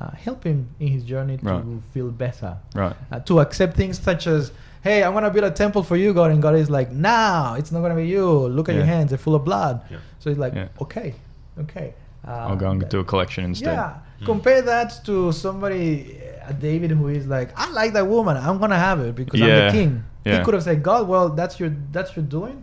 uh, 0.00 0.10
help 0.12 0.44
him 0.44 0.68
in 0.80 0.88
his 0.88 1.02
journey 1.04 1.38
to 1.38 1.44
Right. 1.44 1.64
feel 1.94 2.10
better, 2.10 2.56
Right. 2.74 2.94
uh, 3.12 3.20
to 3.20 3.40
accept 3.40 3.76
things 3.76 3.98
such 3.98 4.26
as, 4.26 4.52
"Hey, 4.82 5.02
I'm 5.02 5.12
going 5.12 5.24
to 5.24 5.30
build 5.30 5.44
a 5.44 5.50
temple 5.50 5.82
for 5.82 5.96
you, 5.96 6.12
God," 6.12 6.30
and 6.30 6.42
God 6.42 6.54
is 6.54 6.68
like, 6.70 6.90
"No, 6.92 7.54
it's 7.58 7.72
not 7.72 7.80
gonna 7.80 7.94
be 7.94 8.06
you. 8.06 8.28
Look 8.28 8.68
at 8.68 8.74
your 8.74 8.84
hands; 8.84 9.08
they're 9.10 9.18
full 9.18 9.34
of 9.34 9.44
blood." 9.44 9.80
Yeah. 9.90 9.98
So 10.20 10.30
he's 10.30 10.38
like, 10.38 10.54
Yeah. 10.54 10.68
okay, 10.82 11.14
okay. 11.60 11.94
Uh, 12.26 12.30
I'll 12.48 12.56
go 12.56 12.70
and 12.70 12.82
that- 12.82 12.90
do 12.90 13.00
a 13.00 13.04
collection 13.04 13.44
instead. 13.44 13.72
yeah. 13.74 13.94
Mm. 14.20 14.26
Compare 14.26 14.62
that 14.62 15.00
to 15.04 15.30
somebody, 15.32 16.18
uh, 16.46 16.52
David, 16.52 16.90
who 16.90 17.08
is 17.08 17.26
like, 17.26 17.50
I 17.56 17.70
like 17.70 17.92
that 17.92 18.06
woman. 18.06 18.36
I'm 18.36 18.58
gonna 18.58 18.78
have 18.78 19.00
it 19.00 19.14
because 19.14 19.40
I'm 19.40 19.48
the 19.48 19.70
king. 19.72 20.04
Yeah. 20.24 20.38
He 20.38 20.44
could 20.44 20.54
have 20.54 20.62
said, 20.64 20.82
God, 20.82 21.06
well, 21.08 21.28
that's 21.30 21.60
your 21.60 21.70
that's 21.92 22.16
your 22.16 22.24
doing. 22.24 22.62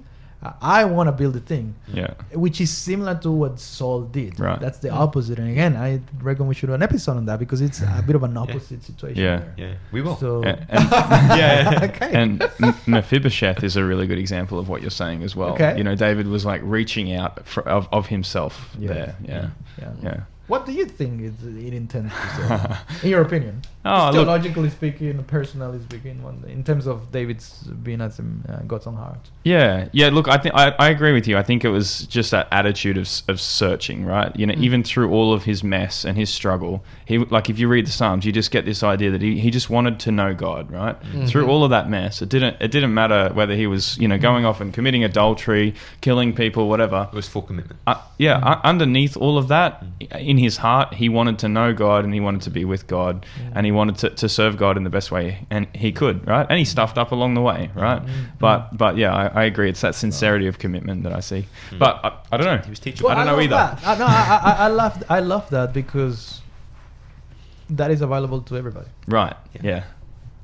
I 0.62 0.84
want 0.86 1.08
to 1.08 1.12
build 1.12 1.36
a 1.36 1.40
thing, 1.40 1.76
Yeah. 1.94 2.14
which 2.34 2.60
is 2.60 2.70
similar 2.70 3.16
to 3.20 3.32
what 3.32 3.60
Saul 3.60 4.02
did. 4.02 4.40
Right. 4.40 4.60
That's 4.60 4.80
the 4.80 4.90
opposite. 4.90 5.40
And 5.40 5.50
again, 5.50 5.76
I 5.76 6.02
reckon 6.22 6.48
we 6.48 6.56
should 6.56 6.68
do 6.68 6.74
an 6.74 6.84
episode 6.84 7.18
on 7.18 7.26
that 7.28 7.40
because 7.40 7.62
it's 7.62 7.82
a 7.82 8.04
bit 8.06 8.16
of 8.16 8.24
an 8.24 8.36
opposite 8.44 8.84
situation. 8.84 9.22
Yeah. 9.24 9.38
there. 9.38 9.54
Yeah, 9.58 9.74
we 9.92 10.02
will. 10.02 10.18
So 10.18 10.44
And, 10.44 10.60
and, 10.70 11.40
Yeah. 11.40 11.80
okay. 11.90 12.12
and 12.14 12.40
Mephibosheth 12.88 13.64
is 13.64 13.76
a 13.78 13.84
really 13.84 14.08
good 14.08 14.18
example 14.20 14.60
of 14.60 14.68
what 14.70 14.82
you're 14.82 14.92
saying 14.92 15.24
as 15.24 15.36
well. 15.36 15.54
Okay. 15.54 15.78
You 15.78 15.84
know, 15.84 15.96
David 15.96 16.28
was 16.28 16.46
like 16.46 16.62
reaching 16.64 17.14
out 17.14 17.46
for, 17.48 17.68
of, 17.68 17.88
of 17.92 18.08
himself 18.08 18.76
Yeah. 18.78 18.88
there. 18.94 19.16
Yeah. 19.26 19.50
Yeah. 19.80 19.92
Yeah. 20.04 20.20
What 20.48 20.66
do 20.66 20.74
you 20.74 20.86
think 20.86 21.22
it, 21.22 21.34
it 21.46 21.74
intends 21.74 22.14
to 22.14 22.78
say, 23.00 23.04
in 23.04 23.10
your 23.10 23.22
opinion? 23.22 23.62
Oh, 23.86 24.06
look- 24.06 24.14
Theologically 24.28 24.70
speaking, 24.70 25.22
personally 25.26 25.78
speaking, 25.84 26.24
one, 26.24 26.42
in 26.48 26.64
terms 26.64 26.88
of 26.88 27.12
David's 27.12 27.64
being 27.84 28.00
as 28.00 28.18
uh, 28.18 28.62
God's 28.66 28.88
own 28.88 28.96
heart. 28.96 29.20
Yeah, 29.44 29.90
yeah. 29.92 30.08
Look, 30.08 30.30
I 30.30 30.38
think 30.38 30.56
I, 30.56 30.70
I 30.80 30.88
agree 30.90 31.12
with 31.12 31.28
you. 31.28 31.38
I 31.38 31.44
think 31.44 31.66
it 31.66 31.70
was 31.70 32.08
just 32.08 32.32
that 32.32 32.48
attitude 32.50 32.98
of, 32.98 33.10
of 33.28 33.42
searching, 33.42 34.06
right? 34.06 34.34
You 34.38 34.46
know, 34.46 34.54
Mm. 34.54 34.64
even 34.64 34.84
through 34.86 35.12
all 35.12 35.34
of 35.34 35.44
his 35.44 35.66
mess 35.66 36.06
and 36.06 36.18
his 36.18 36.30
struggle, 36.30 36.82
he 37.06 37.18
like 37.18 37.50
if 37.50 37.60
you 37.60 37.68
read 37.68 37.86
the 37.86 37.92
Psalms, 37.92 38.26
you 38.26 38.32
just 38.32 38.52
get 38.52 38.64
this 38.64 38.84
idea 38.84 39.12
that 39.12 39.22
he, 39.22 39.38
he 39.38 39.52
just 39.52 39.70
wanted 39.70 40.00
to 40.00 40.12
know 40.14 40.34
God, 40.34 40.72
right? 40.72 40.98
Mm-hmm. 41.02 41.26
Through 41.26 41.48
all 41.48 41.66
of 41.66 41.72
that 41.72 41.90
mess, 41.90 42.22
it 42.22 42.30
didn't 42.30 42.56
it 42.62 42.72
didn't 42.72 42.94
matter 42.94 43.32
whether 43.34 43.54
he 43.54 43.68
was 43.68 43.98
you 43.98 44.08
know 44.08 44.18
going 44.18 44.46
off 44.46 44.62
and 44.62 44.74
committing 44.74 45.04
adultery, 45.04 45.74
killing 46.00 46.34
people, 46.34 46.70
whatever. 46.70 47.10
it 47.12 47.16
was 47.16 47.28
full 47.28 47.42
commitment. 47.42 47.78
Uh, 47.86 48.02
yeah, 48.18 48.38
uh, 48.38 48.62
underneath 48.64 49.18
all 49.18 49.38
of 49.38 49.50
that, 49.50 49.84
in 50.18 50.33
his 50.38 50.58
heart, 50.58 50.94
he 50.94 51.10
wanted 51.10 51.40
to 51.40 51.48
know 51.50 51.74
God 51.74 52.06
and 52.06 52.14
he 52.14 52.20
wanted 52.20 52.42
to 52.44 52.50
be 52.50 52.66
with 52.66 52.88
God 52.88 53.26
and 53.54 53.66
he 53.66 53.72
wanted 53.72 53.98
to, 53.98 54.10
to 54.12 54.30
serve 54.30 54.58
God 54.58 54.78
in 54.78 54.84
the 54.84 54.90
best 54.90 55.12
way 55.12 55.46
and 55.50 55.68
he 55.76 55.92
could, 55.92 56.28
right? 56.28 56.46
And 56.50 56.58
he 56.60 56.66
stuffed 56.66 56.98
up 56.98 57.12
along 57.12 57.34
the 57.34 57.42
way, 57.42 57.70
right? 57.76 58.02
But 58.40 58.78
but 58.78 58.98
yeah, 58.98 59.14
I, 59.14 59.28
I 59.28 59.44
agree. 59.46 59.70
It's 59.70 59.82
that 59.82 59.96
sincerity 59.96 60.48
of 60.48 60.60
commitment 60.60 61.04
that 61.04 61.14
I 61.14 61.20
see. 61.20 61.48
But 61.78 62.00
I, 62.04 62.18
I 62.32 62.38
don't 62.38 62.46
know. 62.48 62.58
He 62.64 62.70
was 62.70 62.80
teachable. 62.80 63.10
I 63.10 63.16
don't 63.16 63.26
know 63.26 63.40
either. 63.40 63.56
That. 63.56 63.80
I, 63.86 63.98
no, 63.98 64.06
I, 64.06 64.42
I, 64.44 64.66
I 64.66 64.68
love 64.68 65.04
I 65.10 65.20
love 65.20 65.50
that 65.50 65.74
because 65.74 66.42
that 67.70 67.92
is 67.92 68.02
available 68.02 68.42
to 68.42 68.58
everybody. 68.58 68.88
Right. 69.08 69.36
Yeah. 69.54 69.62
Yeah. 69.64 69.84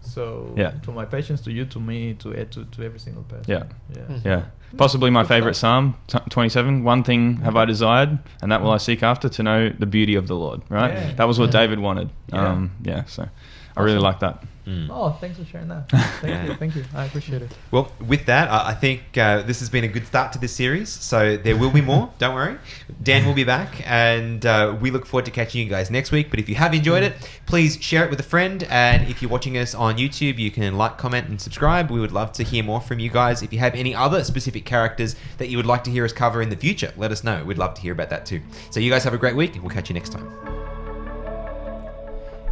So 0.01 0.53
Yeah. 0.57 0.71
to 0.83 0.91
my 0.91 1.05
patients, 1.05 1.41
to 1.41 1.51
you, 1.51 1.65
to 1.65 1.79
me, 1.79 2.13
to 2.15 2.33
to, 2.45 2.65
to 2.65 2.83
every 2.83 2.99
single 2.99 3.23
person. 3.23 3.45
Yeah. 3.47 3.63
Yeah. 3.95 4.01
Mhm. 4.15 4.25
Yeah. 4.25 4.43
Possibly 4.77 5.09
my 5.09 5.23
favorite 5.23 5.55
psalm, 5.55 5.95
t- 6.07 6.19
27. 6.29 6.83
One 6.83 7.03
thing 7.03 7.37
have 7.37 7.55
I 7.55 7.65
desired, 7.65 8.19
and 8.41 8.51
that 8.51 8.61
will 8.61 8.71
I 8.71 8.77
seek 8.77 9.03
after 9.03 9.27
to 9.29 9.43
know 9.43 9.69
the 9.69 9.85
beauty 9.85 10.15
of 10.15 10.27
the 10.27 10.35
Lord, 10.35 10.61
right? 10.69 10.93
Yeah. 10.93 11.13
That 11.13 11.27
was 11.27 11.39
what. 11.39 11.51
David 11.51 11.79
wanted. 11.79 12.09
Yeah. 12.31 12.47
Um, 12.47 12.71
yeah. 12.83 13.05
So 13.05 13.27
I 13.75 13.81
really 13.81 13.99
like 13.99 14.19
that. 14.19 14.43
Mm. 14.69 14.87
Oh, 14.91 15.09
thanks 15.21 15.37
for 15.39 15.45
sharing 15.45 15.67
that. 15.69 15.89
Thank 16.21 16.23
Yeah. 16.33 16.45
you, 16.45 16.53
thank 16.55 16.75
you. 16.75 16.83
I 16.93 17.05
appreciate 17.05 17.41
it. 17.41 17.51
Well, 17.71 17.91
with 18.11 18.23
that, 18.27 18.45
I 18.51 18.59
I 18.71 18.73
think 18.75 19.01
uh, 19.17 19.41
this 19.49 19.59
has 19.61 19.69
been 19.75 19.83
a 19.83 19.87
good 19.95 20.05
start 20.05 20.31
to 20.33 20.39
this 20.39 20.53
series. 20.61 20.89
So 20.89 21.37
there 21.45 21.57
will 21.61 21.71
be 21.79 21.81
more. 21.91 22.03
don't 22.19 22.35
worry. 22.35 22.55
Dan 23.01 23.25
will 23.25 23.33
be 23.33 23.45
back, 23.55 23.69
and 23.89 24.45
uh, 24.45 24.75
we 24.81 24.91
look 24.91 25.05
forward 25.05 25.25
to 25.25 25.31
catching 25.31 25.59
you 25.63 25.69
guys 25.75 25.89
next 25.89 26.11
week. 26.11 26.29
But 26.29 26.39
if 26.39 26.47
you 26.49 26.55
have 26.63 26.73
enjoyed 26.73 27.03
it, 27.03 27.13
please 27.51 27.71
share 27.89 28.03
it 28.05 28.09
with 28.11 28.19
a 28.19 28.29
friend. 28.35 28.63
And 28.69 29.07
if 29.11 29.21
you're 29.21 29.31
watching 29.31 29.57
us 29.57 29.73
on 29.73 29.97
YouTube, 29.97 30.37
you 30.37 30.51
can 30.51 30.77
like, 30.77 30.97
comment, 30.97 31.27
and 31.29 31.39
subscribe. 31.41 31.89
We 31.89 31.99
would 31.99 32.11
love 32.21 32.31
to 32.33 32.43
hear 32.43 32.63
more 32.63 32.81
from 32.81 32.99
you 32.99 33.09
guys. 33.09 33.41
If 33.41 33.51
you 33.53 33.59
have 33.59 33.73
any 33.75 33.95
other 33.95 34.23
specific 34.23 34.65
characters 34.65 35.15
that 35.39 35.47
you 35.49 35.57
would 35.57 35.65
like 35.73 35.83
to 35.85 35.91
hear 35.91 36.05
us 36.05 36.13
cover 36.13 36.41
in 36.41 36.49
the 36.49 36.57
future, 36.65 36.91
let 36.97 37.11
us 37.11 37.23
know. 37.23 37.43
We'd 37.45 37.57
love 37.57 37.73
to 37.75 37.81
hear 37.81 37.93
about 37.93 38.09
that 38.11 38.25
too. 38.25 38.41
So 38.71 38.79
you 38.79 38.91
guys 38.91 39.03
have 39.03 39.13
a 39.13 39.17
great 39.23 39.35
week, 39.35 39.53
and 39.55 39.63
we'll 39.63 39.73
catch 39.73 39.89
you 39.89 39.93
next 39.95 40.09
time. 40.11 40.48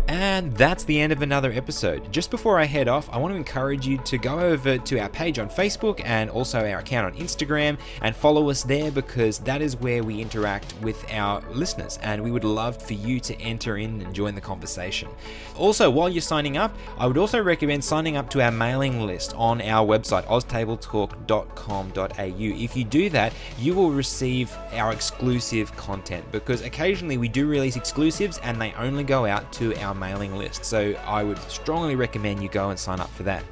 And 0.07 0.55
that's 0.55 0.85
the 0.85 1.01
end 1.01 1.11
of 1.11 1.21
another 1.21 1.51
episode. 1.51 2.13
Just 2.13 2.31
before 2.31 2.57
I 2.59 2.63
head 2.63 2.87
off, 2.87 3.09
I 3.11 3.17
want 3.17 3.33
to 3.33 3.35
encourage 3.35 3.85
you 3.85 3.97
to 3.99 4.17
go 4.17 4.39
over 4.39 4.77
to 4.77 4.99
our 4.99 5.09
page 5.09 5.37
on 5.37 5.49
Facebook 5.49 6.01
and 6.05 6.29
also 6.29 6.59
our 6.59 6.79
account 6.79 7.13
on 7.13 7.21
Instagram 7.21 7.77
and 8.01 8.15
follow 8.15 8.49
us 8.49 8.63
there 8.63 8.89
because 8.89 9.39
that 9.39 9.61
is 9.61 9.75
where 9.75 10.03
we 10.03 10.21
interact 10.21 10.73
with 10.81 11.03
our 11.11 11.41
listeners 11.51 11.99
and 12.01 12.23
we 12.23 12.31
would 12.31 12.45
love 12.45 12.81
for 12.81 12.93
you 12.93 13.19
to 13.19 13.35
enter 13.41 13.75
in 13.77 14.01
and 14.01 14.15
join 14.15 14.33
the 14.33 14.39
conversation. 14.39 15.09
Also, 15.57 15.89
while 15.89 16.07
you're 16.07 16.21
signing 16.21 16.55
up, 16.55 16.73
I 16.97 17.05
would 17.05 17.17
also 17.17 17.43
recommend 17.43 17.83
signing 17.83 18.15
up 18.15 18.29
to 18.29 18.41
our 18.41 18.51
mailing 18.51 19.05
list 19.05 19.33
on 19.35 19.61
our 19.61 19.85
website, 19.85 20.25
oztabletalk.com.au. 20.27 22.13
If 22.17 22.77
you 22.77 22.83
do 22.85 23.09
that, 23.09 23.33
you 23.59 23.73
will 23.73 23.91
receive 23.91 24.55
our 24.71 24.93
exclusive 24.93 25.75
content 25.75 26.31
because 26.31 26.61
occasionally 26.61 27.17
we 27.17 27.27
do 27.27 27.45
release 27.47 27.75
exclusives 27.75 28.37
and 28.39 28.61
they 28.61 28.71
only 28.73 29.03
go 29.03 29.25
out 29.25 29.51
to 29.53 29.75
our 29.81 29.96
mailing 29.97 30.35
list. 30.35 30.65
So 30.65 30.93
I 31.05 31.23
would 31.23 31.39
strongly 31.49 31.95
recommend 31.95 32.41
you 32.41 32.49
go 32.49 32.69
and 32.69 32.79
sign 32.79 32.99
up 32.99 33.09
for 33.11 33.23
that. 33.23 33.43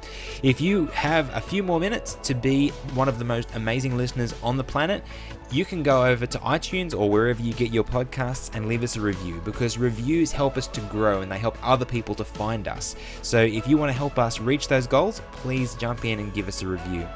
If 0.42 0.60
you 0.60 0.86
have 0.86 1.34
a 1.34 1.40
few 1.40 1.62
more 1.62 1.80
minutes 1.80 2.18
to 2.22 2.34
be 2.34 2.70
one 2.94 3.08
of 3.08 3.18
the 3.18 3.24
most 3.24 3.54
amazing 3.54 3.96
listeners 3.96 4.34
on 4.42 4.56
the 4.56 4.64
planet, 4.64 5.04
you 5.50 5.64
can 5.64 5.82
go 5.82 6.04
over 6.04 6.26
to 6.26 6.38
iTunes 6.38 6.98
or 6.98 7.08
wherever 7.08 7.40
you 7.40 7.52
get 7.54 7.70
your 7.70 7.84
podcasts 7.84 8.54
and 8.54 8.66
leave 8.66 8.82
us 8.82 8.96
a 8.96 9.00
review 9.00 9.40
because 9.44 9.78
reviews 9.78 10.32
help 10.32 10.56
us 10.56 10.66
to 10.66 10.80
grow 10.82 11.20
and 11.22 11.30
they 11.30 11.38
help 11.38 11.56
other 11.62 11.84
people 11.84 12.14
to 12.16 12.24
find 12.24 12.66
us. 12.66 12.96
So 13.22 13.38
if 13.38 13.68
you 13.68 13.76
want 13.76 13.90
to 13.90 13.96
help 13.96 14.18
us 14.18 14.40
reach 14.40 14.66
those 14.68 14.86
goals, 14.86 15.22
please 15.32 15.74
jump 15.76 16.04
in 16.04 16.18
and 16.18 16.34
give 16.34 16.48
us 16.48 16.62
a 16.62 16.66
review. 16.66 17.06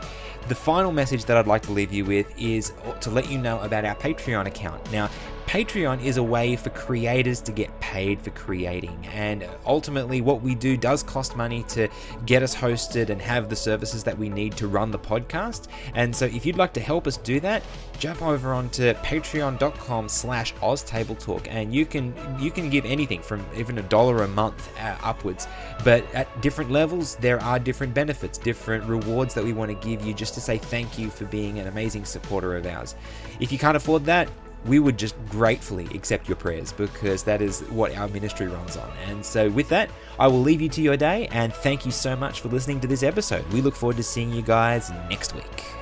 The 0.49 0.55
final 0.55 0.91
message 0.91 1.27
that 1.27 1.37
I'd 1.37 1.47
like 1.47 1.63
to 1.63 1.73
leave 1.73 1.93
you 1.93 2.05
with 2.05 2.33
is 2.41 2.73
to 3.01 3.11
let 3.11 3.31
you 3.31 3.39
know 3.39 3.61
about 3.61 3.85
our 3.85 3.95
Patreon 3.95 4.47
account. 4.47 4.91
Now, 4.91 5.11
Patreon 5.51 6.01
is 6.05 6.17
a 6.17 6.23
way 6.23 6.55
for 6.55 6.71
creators 6.71 7.41
to 7.41 7.51
get 7.51 7.81
paid 7.81 8.23
for 8.23 8.31
creating, 8.31 9.05
and 9.13 9.45
ultimately, 9.67 10.21
what 10.21 10.43
we 10.43 10.55
do 10.55 10.77
does 10.77 11.03
cost 11.03 11.35
money 11.35 11.65
to 11.65 11.89
get 12.25 12.45
us 12.45 12.55
hosted 12.55 13.09
and 13.09 13.21
have 13.21 13.49
the 13.49 13.57
services 13.57 14.05
that 14.05 14.17
we 14.17 14.29
need 14.29 14.57
to 14.59 14.69
run 14.69 14.93
the 14.93 14.99
podcast. 15.01 15.67
And 15.97 16.15
so, 16.15 16.27
if 16.27 16.47
you'd 16.47 16.57
like 16.57 16.73
to 16.75 16.81
help 16.81 17.09
us 17.09 17.17
do 17.17 17.41
that, 17.41 17.65
jump 17.99 18.23
over 18.23 18.53
onto 18.53 18.95
patreon.com/slash 18.95 20.55
oztabletalk, 20.55 21.49
and 21.51 21.75
you 21.75 21.85
can 21.85 22.15
you 22.39 22.53
can 22.53 22.71
give 22.71 22.85
anything 22.85 23.21
from 23.21 23.45
even 23.57 23.79
a 23.79 23.83
dollar 23.83 24.23
a 24.23 24.29
month 24.29 24.71
uh, 24.79 24.99
upwards. 25.03 25.49
But 25.83 26.05
at 26.15 26.29
different 26.41 26.71
levels, 26.71 27.17
there 27.17 27.43
are 27.43 27.59
different 27.59 27.93
benefits, 27.93 28.39
different 28.39 28.85
rewards 28.85 29.35
that 29.35 29.43
we 29.43 29.53
want 29.53 29.73
to 29.73 29.89
give 29.89 30.07
you 30.07 30.15
just 30.15 30.35
to 30.35 30.41
say 30.41 30.59
thank 30.59 30.97
you 30.97 31.11
for 31.11 31.25
being 31.25 31.59
an 31.59 31.67
amazing 31.67 32.05
supporter 32.05 32.57
of 32.57 32.67
ours. 32.67 32.95
If 33.41 33.51
you 33.51 33.59
can't 33.59 33.77
afford 33.77 34.05
that, 34.05 34.29
we 34.67 34.79
would 34.79 34.99
just 34.99 35.15
gratefully 35.29 35.87
accept 35.95 36.29
your 36.29 36.37
prayers 36.37 36.73
because 36.73 37.23
that 37.25 37.41
is 37.41 37.61
what 37.71 37.97
our 37.97 38.09
ministry 38.09 38.47
runs 38.47 38.77
on. 38.77 38.91
And 39.09 39.25
so, 39.25 39.49
with 39.51 39.69
that, 39.71 39.91
I 40.19 40.27
will 40.27 40.43
leave 40.43 40.61
you 40.61 40.69
to 40.71 40.83
your 40.83 40.97
day 40.97 41.29
and 41.29 41.53
thank 41.53 41.87
you 41.87 41.93
so 41.93 42.15
much 42.15 42.41
for 42.41 42.49
listening 42.49 42.81
to 42.81 42.87
this 42.87 43.03
episode. 43.03 43.47
We 43.53 43.63
look 43.63 43.75
forward 43.75 43.97
to 43.97 44.03
seeing 44.03 44.33
you 44.33 44.43
guys 44.43 44.91
next 45.09 45.35
week. 45.35 45.80